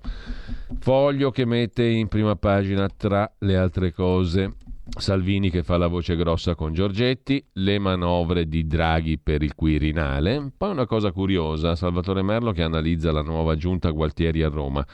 foglio 0.80 1.30
che 1.30 1.44
mette 1.44 1.84
in 1.84 2.08
prima 2.08 2.34
pagina 2.34 2.88
tra 2.88 3.32
le 3.38 3.56
altre 3.56 3.92
cose 3.92 4.56
Salvini 4.98 5.50
che 5.50 5.62
fa 5.62 5.76
la 5.76 5.86
voce 5.86 6.16
grossa 6.16 6.54
con 6.54 6.74
Giorgetti, 6.74 7.42
le 7.54 7.78
manovre 7.78 8.48
di 8.48 8.66
Draghi 8.66 9.18
per 9.18 9.42
il 9.42 9.54
Quirinale, 9.54 10.52
poi 10.56 10.70
una 10.70 10.86
cosa 10.86 11.12
curiosa, 11.12 11.76
Salvatore 11.76 12.22
Merlo 12.22 12.52
che 12.52 12.62
analizza 12.62 13.12
la 13.12 13.22
nuova 13.22 13.56
giunta 13.56 13.90
Gualtieri 13.90 14.42
a 14.42 14.48
Roma. 14.48 14.86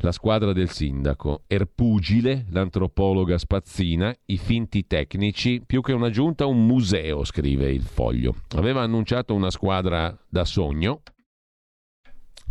La 0.00 0.12
squadra 0.12 0.52
del 0.52 0.68
sindaco, 0.68 1.44
Erpugile, 1.46 2.46
l'antropologa 2.50 3.38
Spazzina, 3.38 4.12
i 4.26 4.36
finti 4.36 4.86
tecnici, 4.86 5.62
più 5.64 5.80
che 5.80 5.92
una 5.92 6.10
giunta 6.10 6.44
un 6.46 6.66
museo, 6.66 7.24
scrive 7.24 7.70
il 7.70 7.84
foglio. 7.84 8.34
Aveva 8.56 8.82
annunciato 8.82 9.32
una 9.32 9.50
squadra 9.50 10.16
da 10.28 10.44
sogno 10.44 11.02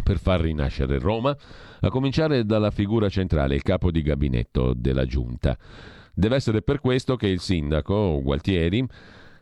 per 0.01 0.17
far 0.17 0.39
rinascere 0.39 0.97
Roma, 0.97 1.35
a 1.81 1.89
cominciare 1.89 2.45
dalla 2.45 2.71
figura 2.71 3.09
centrale, 3.09 3.55
il 3.55 3.61
capo 3.61 3.91
di 3.91 4.01
gabinetto 4.01 4.73
della 4.73 5.05
giunta. 5.05 5.57
Deve 6.21 6.35
essere 6.35 6.61
per 6.61 6.79
questo 6.81 7.15
che 7.15 7.25
il 7.25 7.39
sindaco 7.39 8.21
Gualtieri 8.21 8.85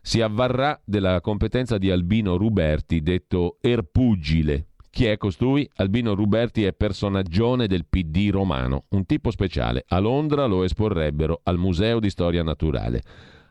si 0.02 0.22
avvarrà 0.22 0.80
della 0.86 1.20
competenza 1.20 1.78
di 1.78 1.92
Albino 1.92 2.38
Ruberti, 2.38 3.02
detto 3.02 3.58
Erpugile. 3.60 4.68
Chi 4.90 5.04
è 5.04 5.18
costui? 5.18 5.70
Albino 5.76 6.16
Ruberti 6.16 6.64
è 6.64 6.72
personaggione 6.72 7.68
del 7.68 7.86
PD 7.86 8.30
romano, 8.32 8.86
un 8.92 9.06
tipo 9.06 9.30
speciale. 9.30 9.84
A 9.90 10.00
Londra 10.00 10.46
lo 10.46 10.64
esporrebbero 10.64 11.42
al 11.44 11.58
Museo 11.58 12.00
di 12.00 12.10
Storia 12.10 12.44
Naturale. 12.44 13.02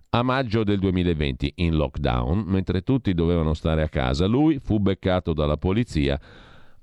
A 0.09 0.23
maggio 0.23 0.65
del 0.65 0.79
2020, 0.79 1.53
in 1.57 1.77
lockdown, 1.77 2.45
mentre 2.47 2.81
tutti 2.81 3.13
dovevano 3.13 3.53
stare 3.53 3.83
a 3.83 3.91
casa, 3.91 4.25
lui 4.25 4.59
fu 4.59 4.79
beccato 4.79 5.35
dalla 5.35 5.59
polizia 5.59 6.19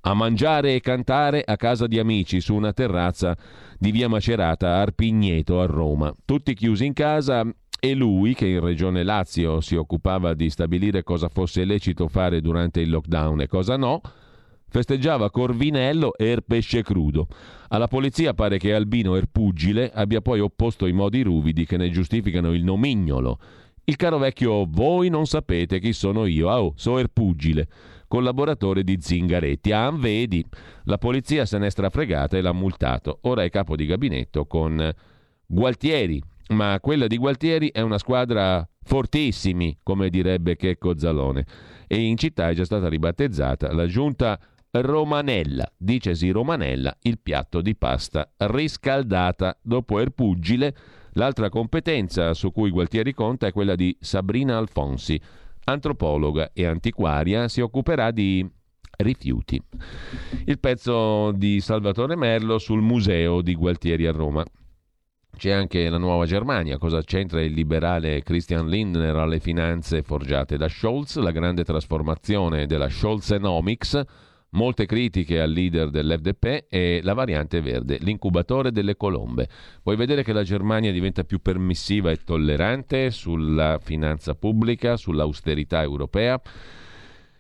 a 0.07 0.13
mangiare 0.13 0.75
e 0.75 0.81
cantare 0.81 1.41
a 1.43 1.55
casa 1.55 1.87
di 1.87 1.97
amici 1.97 2.39
su 2.39 2.53
una 2.53 2.73
terrazza 2.73 3.35
di 3.79 3.89
via 3.89 4.07
Macerata 4.07 4.67
a 4.67 4.81
Arpigneto 4.81 5.59
a 5.59 5.65
Roma. 5.65 6.13
Tutti 6.25 6.53
chiusi 6.53 6.85
in 6.85 6.93
casa 6.93 7.43
e 7.79 7.93
lui, 7.95 8.35
che 8.35 8.45
in 8.45 8.59
regione 8.59 9.01
Lazio 9.01 9.61
si 9.61 9.75
occupava 9.75 10.35
di 10.35 10.51
stabilire 10.51 11.01
cosa 11.01 11.27
fosse 11.27 11.65
lecito 11.65 12.07
fare 12.07 12.39
durante 12.39 12.81
il 12.81 12.91
lockdown 12.91 13.41
e 13.41 13.47
cosa 13.47 13.77
no, 13.77 14.01
festeggiava 14.69 15.31
Corvinello 15.31 16.15
e 16.15 16.37
pesce 16.45 16.83
crudo. 16.83 17.27
Alla 17.69 17.87
polizia 17.87 18.35
pare 18.35 18.59
che 18.59 18.75
Albino 18.75 19.15
Erpugile 19.15 19.89
abbia 19.91 20.21
poi 20.21 20.39
opposto 20.39 20.85
i 20.85 20.93
modi 20.93 21.23
ruvidi 21.23 21.65
che 21.65 21.77
ne 21.77 21.89
giustificano 21.89 22.53
il 22.53 22.63
nomignolo. 22.63 23.39
Il 23.85 23.95
caro 23.95 24.19
vecchio 24.19 24.67
voi 24.69 25.09
non 25.09 25.25
sapete 25.25 25.79
chi 25.79 25.93
sono 25.93 26.27
io, 26.27 26.49
ah 26.49 26.61
oh, 26.61 26.73
so 26.75 26.99
Erpugile 26.99 27.67
collaboratore 28.07 28.83
di 28.83 28.97
Zingaretti. 28.99 29.71
Ah, 29.71 29.91
vedi, 29.91 30.45
la 30.83 30.97
polizia 30.97 31.45
se 31.45 31.57
n'è 31.57 31.69
strafregata 31.69 32.37
e 32.37 32.41
l'ha 32.41 32.53
multato. 32.53 33.19
Ora 33.23 33.43
è 33.43 33.49
capo 33.49 33.75
di 33.75 33.85
gabinetto 33.85 34.45
con 34.45 34.91
Gualtieri, 35.45 36.21
ma 36.49 36.79
quella 36.81 37.07
di 37.07 37.17
Gualtieri 37.17 37.71
è 37.71 37.81
una 37.81 37.97
squadra 37.97 38.67
fortissimi, 38.83 39.77
come 39.83 40.09
direbbe 40.09 40.55
Checco 40.55 40.97
Zalone. 40.97 41.45
E 41.87 41.97
in 41.97 42.17
città 42.17 42.49
è 42.49 42.53
già 42.53 42.65
stata 42.65 42.87
ribattezzata 42.87 43.71
la 43.73 43.87
giunta 43.87 44.39
Romanella, 44.71 45.71
dicesi 45.77 46.29
Romanella, 46.29 46.95
il 47.03 47.19
piatto 47.19 47.61
di 47.61 47.75
pasta 47.75 48.29
riscaldata 48.37 49.57
dopo 49.61 49.99
Erpugile. 49.99 50.75
L'altra 51.13 51.49
competenza 51.49 52.33
su 52.33 52.51
cui 52.51 52.69
Gualtieri 52.69 53.13
conta 53.13 53.47
è 53.47 53.53
quella 53.53 53.75
di 53.75 53.95
Sabrina 53.99 54.57
Alfonsi, 54.57 55.19
antropologa 55.65 56.51
e 56.53 56.65
antiquaria, 56.65 57.47
si 57.47 57.61
occuperà 57.61 58.11
di 58.11 58.47
rifiuti. 58.97 59.61
Il 60.45 60.59
pezzo 60.59 61.31
di 61.31 61.59
Salvatore 61.59 62.15
Merlo 62.15 62.57
sul 62.57 62.81
museo 62.81 63.41
di 63.41 63.53
Gualtieri 63.55 64.07
a 64.07 64.11
Roma. 64.11 64.43
C'è 65.35 65.51
anche 65.51 65.89
la 65.89 65.97
nuova 65.97 66.25
Germania, 66.25 66.77
cosa 66.77 67.01
c'entra 67.01 67.41
il 67.41 67.51
liberale 67.51 68.23
Christian 68.23 68.69
Lindner 68.69 69.17
alle 69.17 69.39
finanze 69.39 70.01
forgiate 70.01 70.55
da 70.55 70.69
Scholz, 70.69 71.17
la 71.17 71.31
grande 71.31 71.65
trasformazione 71.65 72.65
della 72.65 72.87
Scholzenomics, 72.87 74.01
Molte 74.55 74.85
critiche 74.85 75.41
al 75.41 75.51
leader 75.51 75.89
dell'FDP 75.89 76.67
e 76.69 77.01
la 77.03 77.13
variante 77.13 77.59
verde, 77.59 77.97
l'incubatore 77.99 78.71
delle 78.71 78.95
colombe. 78.95 79.49
Vuoi 79.83 79.97
vedere 79.97 80.23
che 80.23 80.31
la 80.31 80.43
Germania 80.43 80.93
diventa 80.93 81.25
più 81.25 81.41
permissiva 81.41 82.09
e 82.09 82.23
tollerante 82.23 83.11
sulla 83.11 83.79
finanza 83.81 84.33
pubblica, 84.33 84.95
sull'austerità 84.95 85.81
europea? 85.81 86.41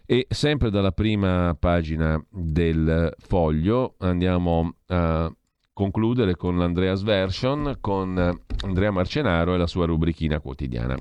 E 0.05 0.27
sempre 0.29 0.69
dalla 0.69 0.91
prima 0.91 1.55
pagina 1.57 2.21
del 2.29 3.13
foglio 3.17 3.95
andiamo 3.99 4.75
a 4.87 5.33
concludere 5.71 6.35
con 6.35 6.57
l'Andreas 6.57 7.01
Version, 7.01 7.77
con 7.79 8.17
Andrea 8.61 8.91
Marcenaro 8.91 9.53
e 9.53 9.57
la 9.57 9.67
sua 9.67 9.85
rubrichina 9.85 10.41
quotidiana. 10.41 10.97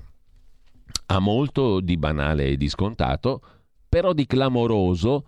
Ha 1.07 1.19
molto 1.19 1.81
di 1.81 1.97
banale 1.97 2.47
e 2.47 2.57
di 2.57 2.69
scontato, 2.69 3.41
però 3.89 4.13
di 4.13 4.27
clamoroso 4.27 5.25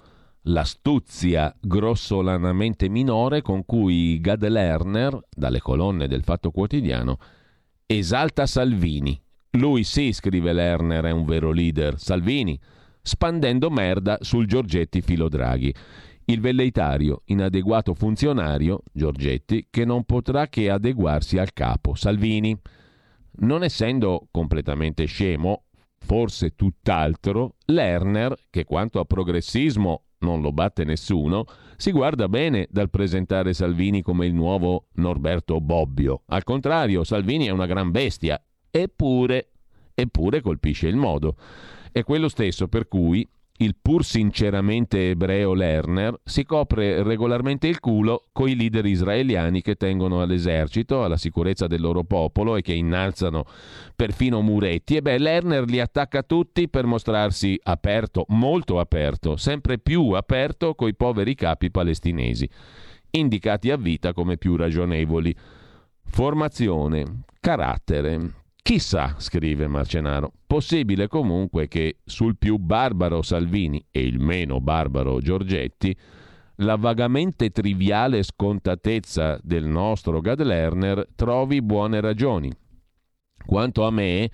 l'astuzia 0.49 1.55
grossolanamente 1.61 2.89
minore 2.89 3.43
con 3.43 3.65
cui 3.65 4.21
Gad 4.21 4.47
Lerner, 4.47 5.19
dalle 5.31 5.61
colonne 5.61 6.07
del 6.09 6.23
Fatto 6.23 6.51
Quotidiano, 6.51 7.19
esalta 7.87 8.47
Salvini. 8.47 9.21
Lui 9.53 9.85
sì, 9.85 10.13
scrive 10.13 10.53
Lerner, 10.53 11.05
è 11.05 11.11
un 11.11 11.25
vero 11.25 11.51
leader. 11.51 11.99
Salvini, 11.99 12.59
spandendo 13.03 13.71
merda 13.71 14.19
sul 14.21 14.47
Giorgetti 14.47 15.01
Filodraghi. 15.01 15.75
Il 16.27 16.41
velleitario, 16.41 17.23
inadeguato 17.27 17.95
funzionario, 17.95 18.83
Giorgetti, 18.93 19.69
che 19.71 19.85
non 19.85 20.05
potrà 20.05 20.49
che 20.49 20.71
adeguarsi 20.71 21.39
al 21.39 21.53
capo, 21.53 21.95
Salvini. 21.95 22.57
Non 23.39 23.63
essendo 23.63 24.27
completamente 24.31 25.05
scemo, 25.05 25.65
forse 25.99 26.55
tutt'altro, 26.55 27.55
Lerner, 27.67 28.35
che 28.51 28.65
quanto 28.65 28.99
a 29.01 29.05
progressismo 29.05 30.06
non 30.27 30.43
lo 30.43 30.51
batte 30.51 30.83
nessuno, 30.83 31.45
si 31.77 31.93
guarda 31.93 32.29
bene 32.29 32.67
dal 32.69 32.91
presentare 32.91 33.55
Salvini 33.55 34.03
come 34.03 34.27
il 34.27 34.35
nuovo 34.35 34.89
Norberto 34.95 35.61
Bobbio. 35.61 36.23
Al 36.27 36.43
contrario, 36.43 37.05
Salvini 37.05 37.47
è 37.47 37.51
una 37.51 37.67
gran 37.67 37.93
bestia, 37.93 38.43
eppure, 38.69 39.51
eppure 39.95 40.41
colpisce 40.41 40.89
il 40.89 40.97
modo. 40.97 41.37
È 41.93 42.03
quello 42.03 42.29
stesso 42.29 42.67
per 42.67 42.89
cui 42.89 43.27
il 43.59 43.77
pur 43.81 44.05
sinceramente 44.05 45.11
ebreo 45.11 45.55
Lerner 45.55 46.19
si 46.25 46.45
copre 46.45 47.03
regolarmente 47.03 47.67
il 47.67 47.81
culo 47.81 48.27
coi 48.33 48.55
leader 48.55 48.85
israeliani 48.85 49.63
che 49.63 49.77
tengono 49.77 50.21
all'esercito, 50.21 51.03
alla 51.03 51.17
sicurezza 51.17 51.67
del 51.67 51.81
loro 51.81 52.05
popolo 52.05 52.57
e 52.57 52.63
che 52.63 52.75
innalzano 52.75 53.45
perfino 53.95 54.43
muretti. 54.43 54.97
E 54.97 55.03
beh, 55.03 55.19
Lerner 55.19 55.65
li 55.65 55.81
attacca 55.81 56.23
tutti 56.23 56.69
per 56.69 56.85
mostrarsi 56.85 57.59
aperto, 57.63 58.27
molto 58.29 58.79
aperto, 58.79 59.37
sempre 59.37 59.79
più 59.79 60.11
aperto 60.11 60.75
coi 60.75 60.95
poveri 60.95 61.35
capi 61.35 61.71
palestinesi, 61.71 62.49
indicati 63.13 63.71
a 63.71 63.77
vita 63.77 64.13
come 64.13 64.37
più 64.37 64.57
ragionevoli. 64.57 65.35
Formazione, 66.05 67.23
carattere. 67.41 68.45
Chissà, 68.67 69.15
scrive 69.19 69.69
Marcenaro, 69.69 70.33
possibile 70.45 71.07
comunque 71.07 71.69
che 71.69 71.99
sul 72.05 72.37
più 72.37 72.57
barbaro 72.57 73.23
Salvini 73.23 73.81
e 73.93 74.05
il 74.05 74.19
meno 74.19 74.61
barbaro 74.61 75.21
Giorgetti 75.21 75.97
la 76.57 76.75
vagamente 76.75 77.51
triviale 77.51 78.25
scontatezza 78.25 79.39
del 79.41 79.67
nostro 79.67 80.21
Gad 80.21 80.43
Lerner 80.43 81.07
trovi 81.15 81.63
buone 81.63 82.01
ragioni. 82.01 82.53
Quanto 83.47 83.87
a 83.87 83.93
me, 83.93 84.33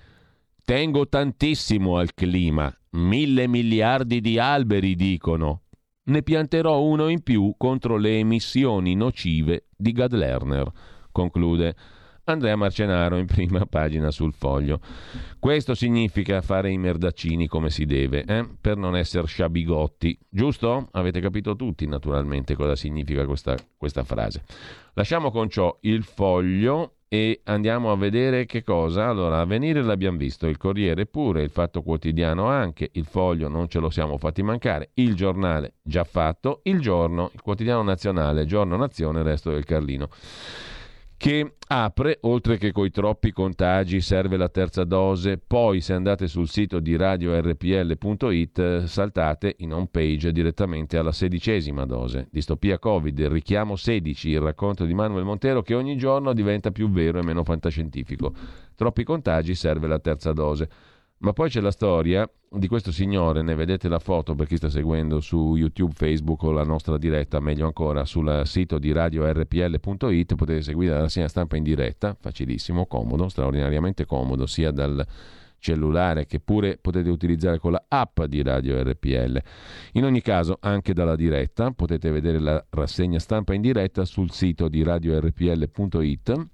tengo 0.65 1.07
tantissimo 1.07 1.97
al 1.97 2.15
clima. 2.15 2.75
Mille 2.93 3.47
miliardi 3.47 4.19
di 4.19 4.39
alberi 4.39 4.95
dicono. 4.95 5.61
Ne 6.05 6.23
pianterò 6.23 6.81
uno 6.81 7.07
in 7.07 7.21
più 7.21 7.53
contro 7.55 7.97
le 7.97 8.17
emissioni 8.17 8.95
nocive 8.95 9.67
di 9.77 9.91
Gad 9.91 10.13
Lerner, 10.13 10.71
conclude 11.11 11.75
Andrea 12.25 12.55
Marcenaro 12.55 13.17
in 13.17 13.25
prima 13.25 13.65
pagina 13.65 14.09
sul 14.09 14.33
foglio. 14.33 14.79
Questo 15.39 15.75
significa 15.75 16.41
fare 16.41 16.71
i 16.71 16.77
merdaccini 16.77 17.47
come 17.47 17.69
si 17.69 17.85
deve, 17.85 18.23
eh? 18.23 18.47
per 18.59 18.77
non 18.77 18.95
essere 18.95 19.27
sciabigotti, 19.27 20.17
giusto? 20.29 20.87
Avete 20.91 21.19
capito 21.19 21.55
tutti 21.55 21.85
naturalmente 21.85 22.55
cosa 22.55 22.75
significa 22.77 23.25
questa, 23.25 23.57
questa 23.75 24.03
frase. 24.03 24.43
Lasciamo 24.93 25.31
con 25.31 25.49
ciò 25.49 25.75
il 25.81 26.03
foglio 26.03 26.95
e 27.09 27.41
andiamo 27.43 27.91
a 27.91 27.97
vedere 27.97 28.45
che 28.45 28.63
cosa. 28.63 29.09
Allora, 29.09 29.41
Avvenire 29.41 29.83
l'abbiamo 29.83 30.17
visto, 30.17 30.47
il 30.47 30.57
Corriere 30.57 31.05
pure, 31.05 31.43
il 31.43 31.49
Fatto 31.49 31.83
Quotidiano 31.83 32.47
anche, 32.47 32.89
il 32.93 33.05
Foglio 33.05 33.49
non 33.49 33.67
ce 33.67 33.79
lo 33.79 33.89
siamo 33.89 34.17
fatti 34.17 34.41
mancare, 34.41 34.91
il 34.95 35.13
Giornale 35.13 35.73
già 35.83 36.05
fatto, 36.05 36.61
il 36.63 36.79
Giorno, 36.79 37.29
il 37.33 37.41
Quotidiano 37.41 37.83
Nazionale, 37.83 38.45
Giorno 38.45 38.77
Nazione, 38.77 39.19
il 39.19 39.25
resto 39.25 39.51
del 39.51 39.65
Carlino 39.65 40.09
che 41.23 41.53
apre, 41.67 42.17
oltre 42.23 42.57
che 42.57 42.73
coi 42.73 42.91
troppi 42.91 43.31
contagi, 43.31 44.01
serve 44.01 44.35
la 44.35 44.49
terza 44.49 44.83
dose. 44.83 45.37
Poi, 45.37 45.79
se 45.79 45.93
andate 45.93 46.27
sul 46.27 46.49
sito 46.49 46.81
di 46.81 46.97
radiorpl.it, 46.97 48.83
saltate 48.83 49.55
in 49.59 49.71
home 49.71 49.87
page 49.89 50.33
direttamente 50.33 50.97
alla 50.97 51.13
sedicesima 51.13 51.85
dose. 51.85 52.27
Distopia 52.29 52.77
Covid, 52.77 53.17
il 53.17 53.29
richiamo 53.29 53.77
16, 53.77 54.31
il 54.31 54.41
racconto 54.41 54.83
di 54.83 54.93
Manuel 54.93 55.23
Montero 55.23 55.61
che 55.61 55.75
ogni 55.75 55.95
giorno 55.95 56.33
diventa 56.33 56.71
più 56.71 56.89
vero 56.89 57.19
e 57.19 57.23
meno 57.23 57.45
fantascientifico. 57.45 58.33
Troppi 58.75 59.05
contagi, 59.05 59.55
serve 59.55 59.87
la 59.87 59.99
terza 59.99 60.33
dose. 60.33 60.67
Ma 61.23 61.31
poi 61.31 61.49
c'è 61.49 61.61
la 61.61 61.71
storia 61.71 62.29
di 62.49 62.67
questo 62.67 62.91
signore, 62.91 63.41
ne 63.43 63.55
vedete 63.55 63.87
la 63.87 63.99
foto 63.99 64.35
per 64.35 64.45
chi 64.45 64.57
sta 64.57 64.69
seguendo 64.69 65.21
su 65.21 65.55
YouTube, 65.55 65.93
Facebook 65.95 66.43
o 66.43 66.51
la 66.51 66.65
nostra 66.65 66.97
diretta, 66.97 67.39
meglio 67.39 67.65
ancora 67.65 68.03
sul 68.03 68.41
sito 68.43 68.77
di 68.77 68.91
radiorpl.it, 68.91 70.35
potete 70.35 70.61
seguire 70.61 70.99
la 70.99 71.07
segna 71.07 71.29
stampa 71.29 71.55
in 71.55 71.63
diretta, 71.63 72.13
facilissimo, 72.19 72.87
comodo, 72.87 73.29
straordinariamente 73.29 74.05
comodo, 74.05 74.45
sia 74.45 74.71
dal 74.71 75.01
cellulare 75.59 76.25
che 76.25 76.41
pure 76.41 76.77
potete 76.77 77.09
utilizzare 77.09 77.57
con 77.57 77.71
la 77.71 77.85
app 77.87 78.23
di 78.23 78.43
Radio 78.43 78.83
RPL. 78.83 79.41
In 79.93 80.03
ogni 80.03 80.19
caso, 80.19 80.57
anche 80.59 80.93
dalla 80.93 81.15
diretta, 81.15 81.71
potete 81.71 82.11
vedere 82.11 82.39
la 82.39 82.61
rassegna 82.69 83.19
stampa 83.19 83.53
in 83.53 83.61
diretta 83.61 84.03
sul 84.03 84.29
sito 84.29 84.67
di 84.67 84.83
radiorpl.it. 84.83 86.49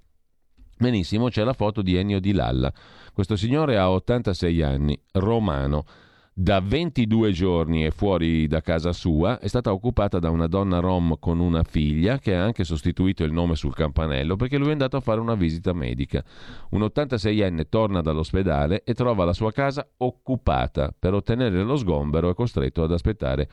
Benissimo, 0.80 1.28
c'è 1.28 1.44
la 1.44 1.52
foto 1.52 1.82
di 1.82 1.94
Ennio 1.94 2.20
Di 2.20 2.32
Lalla 2.32 2.72
questo 3.12 3.36
signore 3.36 3.76
ha 3.76 3.90
86 3.90 4.62
anni, 4.62 4.98
romano. 5.12 5.84
Da 6.32 6.60
22 6.60 7.32
giorni 7.32 7.82
è 7.82 7.90
fuori 7.90 8.46
da 8.46 8.62
casa 8.62 8.92
sua, 8.92 9.38
è 9.38 9.46
stata 9.46 9.72
occupata 9.72 10.18
da 10.18 10.30
una 10.30 10.46
donna 10.46 10.78
rom 10.78 11.16
con 11.18 11.38
una 11.38 11.62
figlia 11.64 12.18
che 12.18 12.34
ha 12.34 12.42
anche 12.42 12.64
sostituito 12.64 13.24
il 13.24 13.32
nome 13.32 13.56
sul 13.56 13.74
campanello 13.74 14.36
perché 14.36 14.56
lui 14.56 14.68
è 14.68 14.72
andato 14.72 14.96
a 14.96 15.00
fare 15.00 15.20
una 15.20 15.34
visita 15.34 15.74
medica. 15.74 16.24
Un 16.70 16.80
86enne 16.80 17.64
torna 17.68 18.00
dall'ospedale 18.00 18.84
e 18.84 18.94
trova 18.94 19.26
la 19.26 19.34
sua 19.34 19.52
casa 19.52 19.86
occupata. 19.98 20.94
Per 20.98 21.12
ottenere 21.12 21.62
lo 21.62 21.76
sgombero 21.76 22.30
è 22.30 22.34
costretto 22.34 22.84
ad 22.84 22.92
aspettare 22.92 23.48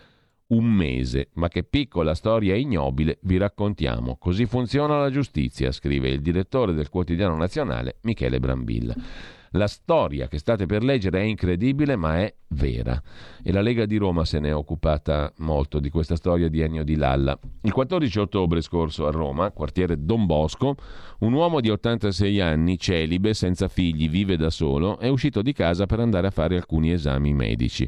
un 0.47 0.65
mese. 0.65 1.29
Ma 1.33 1.47
che 1.47 1.63
piccola 1.63 2.13
storia 2.13 2.55
ignobile 2.55 3.19
vi 3.23 3.37
raccontiamo. 3.37 4.17
Così 4.17 4.45
funziona 4.45 4.99
la 4.99 5.09
giustizia, 5.09 5.71
scrive 5.71 6.09
il 6.09 6.21
direttore 6.21 6.73
del 6.73 6.89
quotidiano 6.89 7.35
nazionale 7.35 7.97
Michele 8.01 8.39
Brambilla. 8.39 8.95
La 9.51 9.67
storia 9.67 10.27
che 10.27 10.39
state 10.39 10.65
per 10.65 10.83
leggere 10.83 11.19
è 11.19 11.23
incredibile, 11.23 11.95
ma 11.95 12.17
è 12.19 12.33
vera. 12.49 13.01
E 13.41 13.51
la 13.51 13.61
Lega 13.61 13.85
di 13.85 13.95
Roma 13.95 14.25
se 14.25 14.39
ne 14.39 14.49
è 14.49 14.55
occupata 14.55 15.31
molto 15.37 15.79
di 15.79 15.89
questa 15.89 16.17
storia 16.17 16.49
di 16.49 16.59
Ennio 16.59 16.83
di 16.83 16.95
Lalla. 16.95 17.37
Il 17.61 17.71
14 17.71 18.19
ottobre 18.19 18.61
scorso 18.61 19.07
a 19.07 19.11
Roma, 19.11 19.51
quartiere 19.51 20.03
Don 20.03 20.25
Bosco, 20.25 20.75
un 21.19 21.33
uomo 21.33 21.61
di 21.61 21.69
86 21.69 22.41
anni, 22.41 22.77
celibe, 22.77 23.33
senza 23.33 23.69
figli, 23.69 24.09
vive 24.09 24.35
da 24.35 24.49
solo, 24.49 24.99
è 24.99 25.07
uscito 25.07 25.41
di 25.41 25.53
casa 25.53 25.85
per 25.85 26.01
andare 26.01 26.27
a 26.27 26.31
fare 26.31 26.55
alcuni 26.55 26.91
esami 26.91 27.33
medici. 27.33 27.87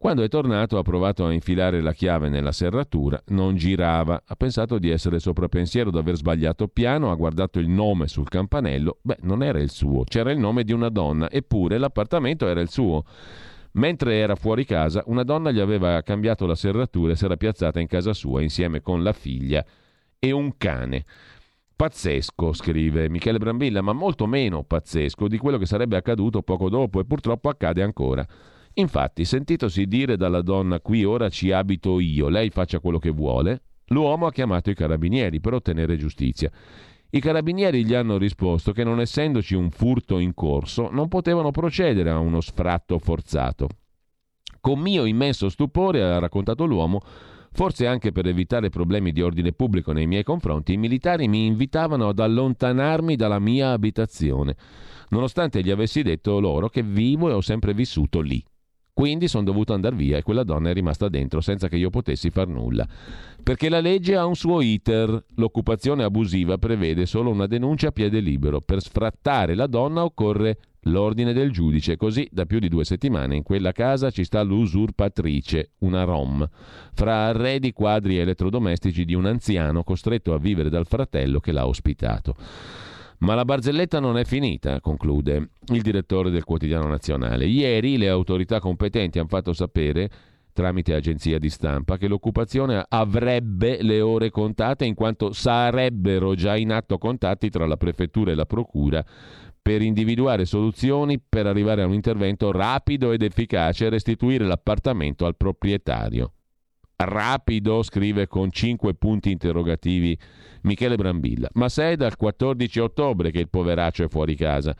Quando 0.00 0.22
è 0.22 0.28
tornato 0.28 0.78
ha 0.78 0.82
provato 0.82 1.26
a 1.26 1.32
infilare 1.32 1.80
la 1.80 1.92
chiave 1.92 2.28
nella 2.28 2.52
serratura, 2.52 3.20
non 3.30 3.56
girava, 3.56 4.22
ha 4.24 4.36
pensato 4.36 4.78
di 4.78 4.90
essere 4.90 5.18
sopra 5.18 5.48
pensiero, 5.48 5.90
di 5.90 5.98
aver 5.98 6.14
sbagliato 6.14 6.68
piano, 6.68 7.10
ha 7.10 7.16
guardato 7.16 7.58
il 7.58 7.68
nome 7.68 8.06
sul 8.06 8.28
campanello, 8.28 8.98
beh 9.02 9.16
non 9.22 9.42
era 9.42 9.58
il 9.58 9.70
suo, 9.70 10.04
c'era 10.04 10.30
il 10.30 10.38
nome 10.38 10.62
di 10.62 10.72
una 10.72 10.88
donna, 10.88 11.28
eppure 11.28 11.78
l'appartamento 11.78 12.46
era 12.46 12.60
il 12.60 12.70
suo. 12.70 13.02
Mentre 13.72 14.18
era 14.18 14.36
fuori 14.36 14.64
casa, 14.64 15.02
una 15.06 15.24
donna 15.24 15.50
gli 15.50 15.58
aveva 15.58 16.00
cambiato 16.02 16.46
la 16.46 16.54
serratura 16.54 17.10
e 17.10 17.16
si 17.16 17.24
era 17.24 17.36
piazzata 17.36 17.80
in 17.80 17.88
casa 17.88 18.12
sua 18.12 18.40
insieme 18.40 18.80
con 18.80 19.02
la 19.02 19.12
figlia 19.12 19.66
e 20.16 20.30
un 20.30 20.56
cane. 20.56 21.04
Pazzesco, 21.74 22.52
scrive 22.52 23.08
Michele 23.08 23.38
Brambilla, 23.38 23.80
ma 23.80 23.92
molto 23.92 24.26
meno 24.26 24.62
pazzesco 24.62 25.26
di 25.26 25.38
quello 25.38 25.58
che 25.58 25.66
sarebbe 25.66 25.96
accaduto 25.96 26.42
poco 26.42 26.68
dopo 26.68 27.00
e 27.00 27.04
purtroppo 27.04 27.48
accade 27.48 27.82
ancora. 27.82 28.24
Infatti, 28.78 29.24
sentitosi 29.24 29.86
dire 29.86 30.16
dalla 30.16 30.40
donna 30.40 30.78
qui 30.78 31.02
ora 31.02 31.28
ci 31.28 31.50
abito 31.50 31.98
io, 31.98 32.28
lei 32.28 32.50
faccia 32.50 32.78
quello 32.78 33.00
che 33.00 33.10
vuole, 33.10 33.62
l'uomo 33.86 34.26
ha 34.26 34.30
chiamato 34.30 34.70
i 34.70 34.74
carabinieri 34.74 35.40
per 35.40 35.54
ottenere 35.54 35.96
giustizia. 35.96 36.48
I 37.10 37.20
carabinieri 37.20 37.84
gli 37.84 37.94
hanno 37.94 38.18
risposto 38.18 38.70
che 38.70 38.84
non 38.84 39.00
essendoci 39.00 39.56
un 39.56 39.70
furto 39.70 40.18
in 40.18 40.32
corso 40.32 40.90
non 40.92 41.08
potevano 41.08 41.50
procedere 41.50 42.10
a 42.10 42.20
uno 42.20 42.40
sfratto 42.40 42.98
forzato. 43.00 43.68
Con 44.60 44.78
mio 44.78 45.06
immenso 45.06 45.48
stupore, 45.48 46.04
ha 46.04 46.20
raccontato 46.20 46.64
l'uomo, 46.64 47.00
forse 47.50 47.84
anche 47.84 48.12
per 48.12 48.28
evitare 48.28 48.68
problemi 48.68 49.10
di 49.10 49.22
ordine 49.22 49.52
pubblico 49.52 49.90
nei 49.90 50.06
miei 50.06 50.22
confronti, 50.22 50.74
i 50.74 50.76
militari 50.76 51.26
mi 51.26 51.46
invitavano 51.46 52.06
ad 52.06 52.20
allontanarmi 52.20 53.16
dalla 53.16 53.40
mia 53.40 53.72
abitazione, 53.72 54.54
nonostante 55.08 55.64
gli 55.64 55.70
avessi 55.70 56.02
detto 56.02 56.38
loro 56.38 56.68
che 56.68 56.84
vivo 56.84 57.28
e 57.28 57.32
ho 57.32 57.40
sempre 57.40 57.74
vissuto 57.74 58.20
lì. 58.20 58.40
Quindi 58.98 59.28
sono 59.28 59.44
dovuto 59.44 59.74
andare 59.74 59.94
via 59.94 60.16
e 60.16 60.24
quella 60.24 60.42
donna 60.42 60.70
è 60.70 60.72
rimasta 60.72 61.08
dentro 61.08 61.40
senza 61.40 61.68
che 61.68 61.76
io 61.76 61.88
potessi 61.88 62.30
far 62.30 62.48
nulla. 62.48 62.84
Perché 63.40 63.68
la 63.68 63.78
legge 63.78 64.16
ha 64.16 64.26
un 64.26 64.34
suo 64.34 64.60
iter. 64.60 65.24
L'occupazione 65.36 66.02
abusiva 66.02 66.58
prevede 66.58 67.06
solo 67.06 67.30
una 67.30 67.46
denuncia 67.46 67.86
a 67.86 67.92
piede 67.92 68.18
libero. 68.18 68.60
Per 68.60 68.82
sfrattare 68.82 69.54
la 69.54 69.68
donna 69.68 70.02
occorre 70.02 70.58
l'ordine 70.80 71.32
del 71.32 71.52
giudice. 71.52 71.96
Così 71.96 72.28
da 72.32 72.44
più 72.44 72.58
di 72.58 72.68
due 72.68 72.84
settimane 72.84 73.36
in 73.36 73.44
quella 73.44 73.70
casa 73.70 74.10
ci 74.10 74.24
sta 74.24 74.42
l'usurpatrice, 74.42 75.74
una 75.78 76.02
rom, 76.02 76.44
fra 76.92 77.26
arredi, 77.26 77.72
quadri 77.72 78.18
e 78.18 78.22
elettrodomestici 78.22 79.04
di 79.04 79.14
un 79.14 79.26
anziano 79.26 79.84
costretto 79.84 80.34
a 80.34 80.40
vivere 80.40 80.70
dal 80.70 80.88
fratello 80.88 81.38
che 81.38 81.52
l'ha 81.52 81.68
ospitato. 81.68 82.34
Ma 83.18 83.34
la 83.34 83.44
barzelletta 83.44 83.98
non 83.98 84.16
è 84.16 84.24
finita, 84.24 84.80
conclude 84.80 85.50
il 85.72 85.82
direttore 85.82 86.30
del 86.30 86.44
quotidiano 86.44 86.86
nazionale. 86.86 87.46
Ieri 87.46 87.96
le 87.98 88.08
autorità 88.08 88.60
competenti 88.60 89.18
hanno 89.18 89.28
fatto 89.28 89.52
sapere 89.52 90.08
tramite 90.52 90.94
agenzia 90.94 91.38
di 91.38 91.50
stampa 91.50 91.96
che 91.96 92.08
l'occupazione 92.08 92.84
avrebbe 92.88 93.80
le 93.82 94.00
ore 94.00 94.30
contate 94.30 94.84
in 94.84 94.94
quanto 94.94 95.32
sarebbero 95.32 96.34
già 96.34 96.56
in 96.56 96.72
atto 96.72 96.98
contatti 96.98 97.48
tra 97.48 97.66
la 97.66 97.76
prefettura 97.76 98.32
e 98.32 98.34
la 98.34 98.46
procura 98.46 99.04
per 99.60 99.82
individuare 99.82 100.44
soluzioni 100.46 101.20
per 101.20 101.46
arrivare 101.46 101.82
a 101.82 101.86
un 101.86 101.92
intervento 101.92 102.50
rapido 102.50 103.12
ed 103.12 103.22
efficace 103.22 103.86
e 103.86 103.90
restituire 103.90 104.46
l'appartamento 104.46 105.26
al 105.26 105.36
proprietario. 105.36 106.32
Rapido, 107.00 107.84
scrive 107.84 108.26
con 108.26 108.50
cinque 108.50 108.92
punti 108.92 109.30
interrogativi 109.30 110.18
Michele 110.62 110.96
Brambilla. 110.96 111.48
Ma 111.52 111.68
se 111.68 111.92
è 111.92 111.96
dal 111.96 112.16
14 112.16 112.80
ottobre 112.80 113.30
che 113.30 113.38
il 113.38 113.48
poveraccio 113.48 114.02
è 114.02 114.08
fuori 114.08 114.34
casa. 114.34 114.74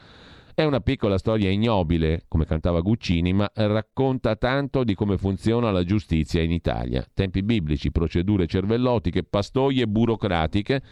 È 0.52 0.64
una 0.64 0.80
piccola 0.80 1.16
storia 1.16 1.48
ignobile, 1.48 2.24
come 2.26 2.44
cantava 2.44 2.80
Guccini, 2.80 3.32
ma 3.32 3.48
racconta 3.54 4.34
tanto 4.34 4.82
di 4.82 4.96
come 4.96 5.16
funziona 5.16 5.70
la 5.70 5.84
giustizia 5.84 6.42
in 6.42 6.50
Italia. 6.50 7.06
Tempi 7.14 7.44
biblici, 7.44 7.92
procedure 7.92 8.48
cervellotiche, 8.48 9.22
pastoie 9.22 9.86
burocratiche, 9.86 10.82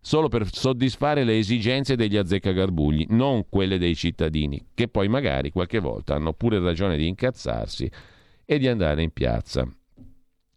solo 0.00 0.28
per 0.28 0.50
soddisfare 0.50 1.24
le 1.24 1.36
esigenze 1.36 1.96
degli 1.96 2.16
azzeccagarbugli, 2.16 3.08
non 3.10 3.46
quelle 3.50 3.76
dei 3.76 3.94
cittadini, 3.94 4.68
che 4.72 4.88
poi 4.88 5.08
magari 5.08 5.50
qualche 5.50 5.80
volta 5.80 6.14
hanno 6.14 6.32
pure 6.32 6.58
ragione 6.60 6.96
di 6.96 7.06
incazzarsi 7.06 7.90
e 8.46 8.58
di 8.58 8.68
andare 8.68 9.02
in 9.02 9.10
piazza. 9.10 9.68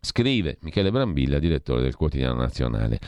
Scrive 0.06 0.58
Michele 0.62 0.92
Brambilla, 0.92 1.40
direttore 1.40 1.82
del 1.82 1.96
quotidiano 1.96 2.36
nazionale. 2.36 3.00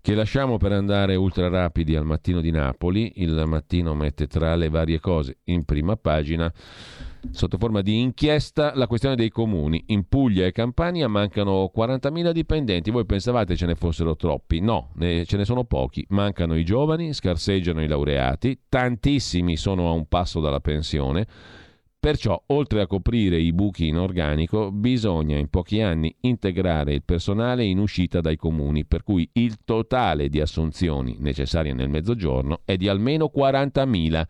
che 0.00 0.14
lasciamo 0.14 0.56
per 0.56 0.72
andare 0.72 1.16
ultra 1.16 1.48
rapidi 1.48 1.94
al 1.94 2.04
mattino 2.04 2.40
di 2.40 2.50
Napoli. 2.50 3.12
Il 3.16 3.42
mattino 3.46 3.94
mette 3.94 4.26
tra 4.26 4.56
le 4.56 4.68
varie 4.68 4.98
cose 4.98 5.38
in 5.44 5.64
prima 5.64 5.96
pagina 5.96 6.52
sotto 7.30 7.58
forma 7.58 7.82
di 7.82 8.00
inchiesta 8.00 8.72
la 8.74 8.86
questione 8.88 9.14
dei 9.14 9.28
comuni. 9.28 9.84
In 9.88 10.08
Puglia 10.08 10.46
e 10.46 10.52
Campania 10.52 11.06
mancano 11.08 11.70
40.000 11.74 12.32
dipendenti. 12.32 12.90
Voi 12.90 13.06
pensavate 13.06 13.54
ce 13.54 13.66
ne 13.66 13.76
fossero 13.76 14.16
troppi? 14.16 14.60
No, 14.60 14.90
ne, 14.94 15.24
ce 15.24 15.36
ne 15.36 15.44
sono 15.44 15.64
pochi. 15.64 16.04
Mancano 16.08 16.56
i 16.56 16.64
giovani, 16.64 17.12
scarseggiano 17.12 17.82
i 17.82 17.86
laureati, 17.86 18.62
tantissimi 18.68 19.56
sono 19.56 19.88
a 19.88 19.92
un 19.92 20.06
passo 20.06 20.40
dalla 20.40 20.60
pensione. 20.60 21.26
Perciò, 22.00 22.40
oltre 22.46 22.80
a 22.80 22.86
coprire 22.86 23.40
i 23.40 23.52
buchi 23.52 23.88
in 23.88 23.98
organico, 23.98 24.70
bisogna 24.70 25.36
in 25.36 25.48
pochi 25.48 25.80
anni 25.80 26.14
integrare 26.20 26.94
il 26.94 27.02
personale 27.02 27.64
in 27.64 27.78
uscita 27.78 28.20
dai 28.20 28.36
comuni, 28.36 28.84
per 28.84 29.02
cui 29.02 29.28
il 29.32 29.56
totale 29.64 30.28
di 30.28 30.40
assunzioni 30.40 31.16
necessarie 31.18 31.72
nel 31.72 31.88
mezzogiorno 31.88 32.60
è 32.64 32.76
di 32.76 32.86
almeno 32.86 33.32
40.000 33.34 34.24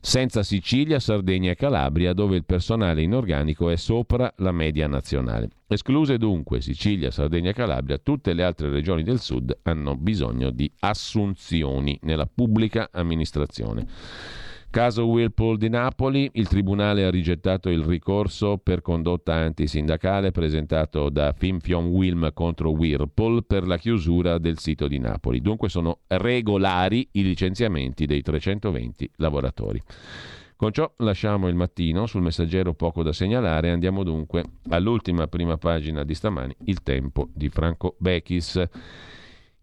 senza 0.00 0.42
Sicilia, 0.42 0.98
Sardegna 0.98 1.50
e 1.50 1.56
Calabria, 1.56 2.14
dove 2.14 2.36
il 2.36 2.46
personale 2.46 3.02
in 3.02 3.14
organico 3.14 3.68
è 3.68 3.76
sopra 3.76 4.32
la 4.38 4.52
media 4.52 4.86
nazionale. 4.86 5.50
Escluse 5.66 6.16
dunque 6.16 6.62
Sicilia, 6.62 7.10
Sardegna 7.10 7.50
e 7.50 7.54
Calabria, 7.54 7.98
tutte 7.98 8.32
le 8.32 8.44
altre 8.44 8.70
regioni 8.70 9.02
del 9.02 9.20
sud 9.20 9.54
hanno 9.62 9.94
bisogno 9.94 10.48
di 10.50 10.70
assunzioni 10.80 11.98
nella 12.02 12.26
pubblica 12.26 12.88
amministrazione. 12.92 13.86
Caso 14.74 15.06
Whirlpool 15.06 15.56
di 15.56 15.68
Napoli, 15.68 16.28
il 16.32 16.48
Tribunale 16.48 17.04
ha 17.04 17.10
rigettato 17.10 17.68
il 17.68 17.84
ricorso 17.84 18.58
per 18.58 18.82
condotta 18.82 19.32
antisindacale 19.32 20.32
presentato 20.32 21.10
da 21.10 21.32
Finfion 21.32 21.86
Wilm 21.86 22.32
contro 22.32 22.70
Whirlpool 22.70 23.44
per 23.46 23.68
la 23.68 23.78
chiusura 23.78 24.38
del 24.38 24.58
sito 24.58 24.88
di 24.88 24.98
Napoli. 24.98 25.40
Dunque 25.40 25.68
sono 25.68 26.00
regolari 26.08 27.08
i 27.12 27.22
licenziamenti 27.22 28.04
dei 28.06 28.20
320 28.20 29.10
lavoratori. 29.18 29.80
Con 30.56 30.72
ciò 30.72 30.92
lasciamo 30.96 31.46
il 31.46 31.54
mattino, 31.54 32.06
sul 32.06 32.22
messaggero 32.22 32.74
poco 32.74 33.04
da 33.04 33.12
segnalare, 33.12 33.70
andiamo 33.70 34.02
dunque 34.02 34.42
all'ultima 34.70 35.28
prima 35.28 35.56
pagina 35.56 36.02
di 36.02 36.14
stamani, 36.14 36.52
il 36.64 36.82
tempo 36.82 37.28
di 37.32 37.48
Franco 37.48 37.94
Bechis. 38.00 38.60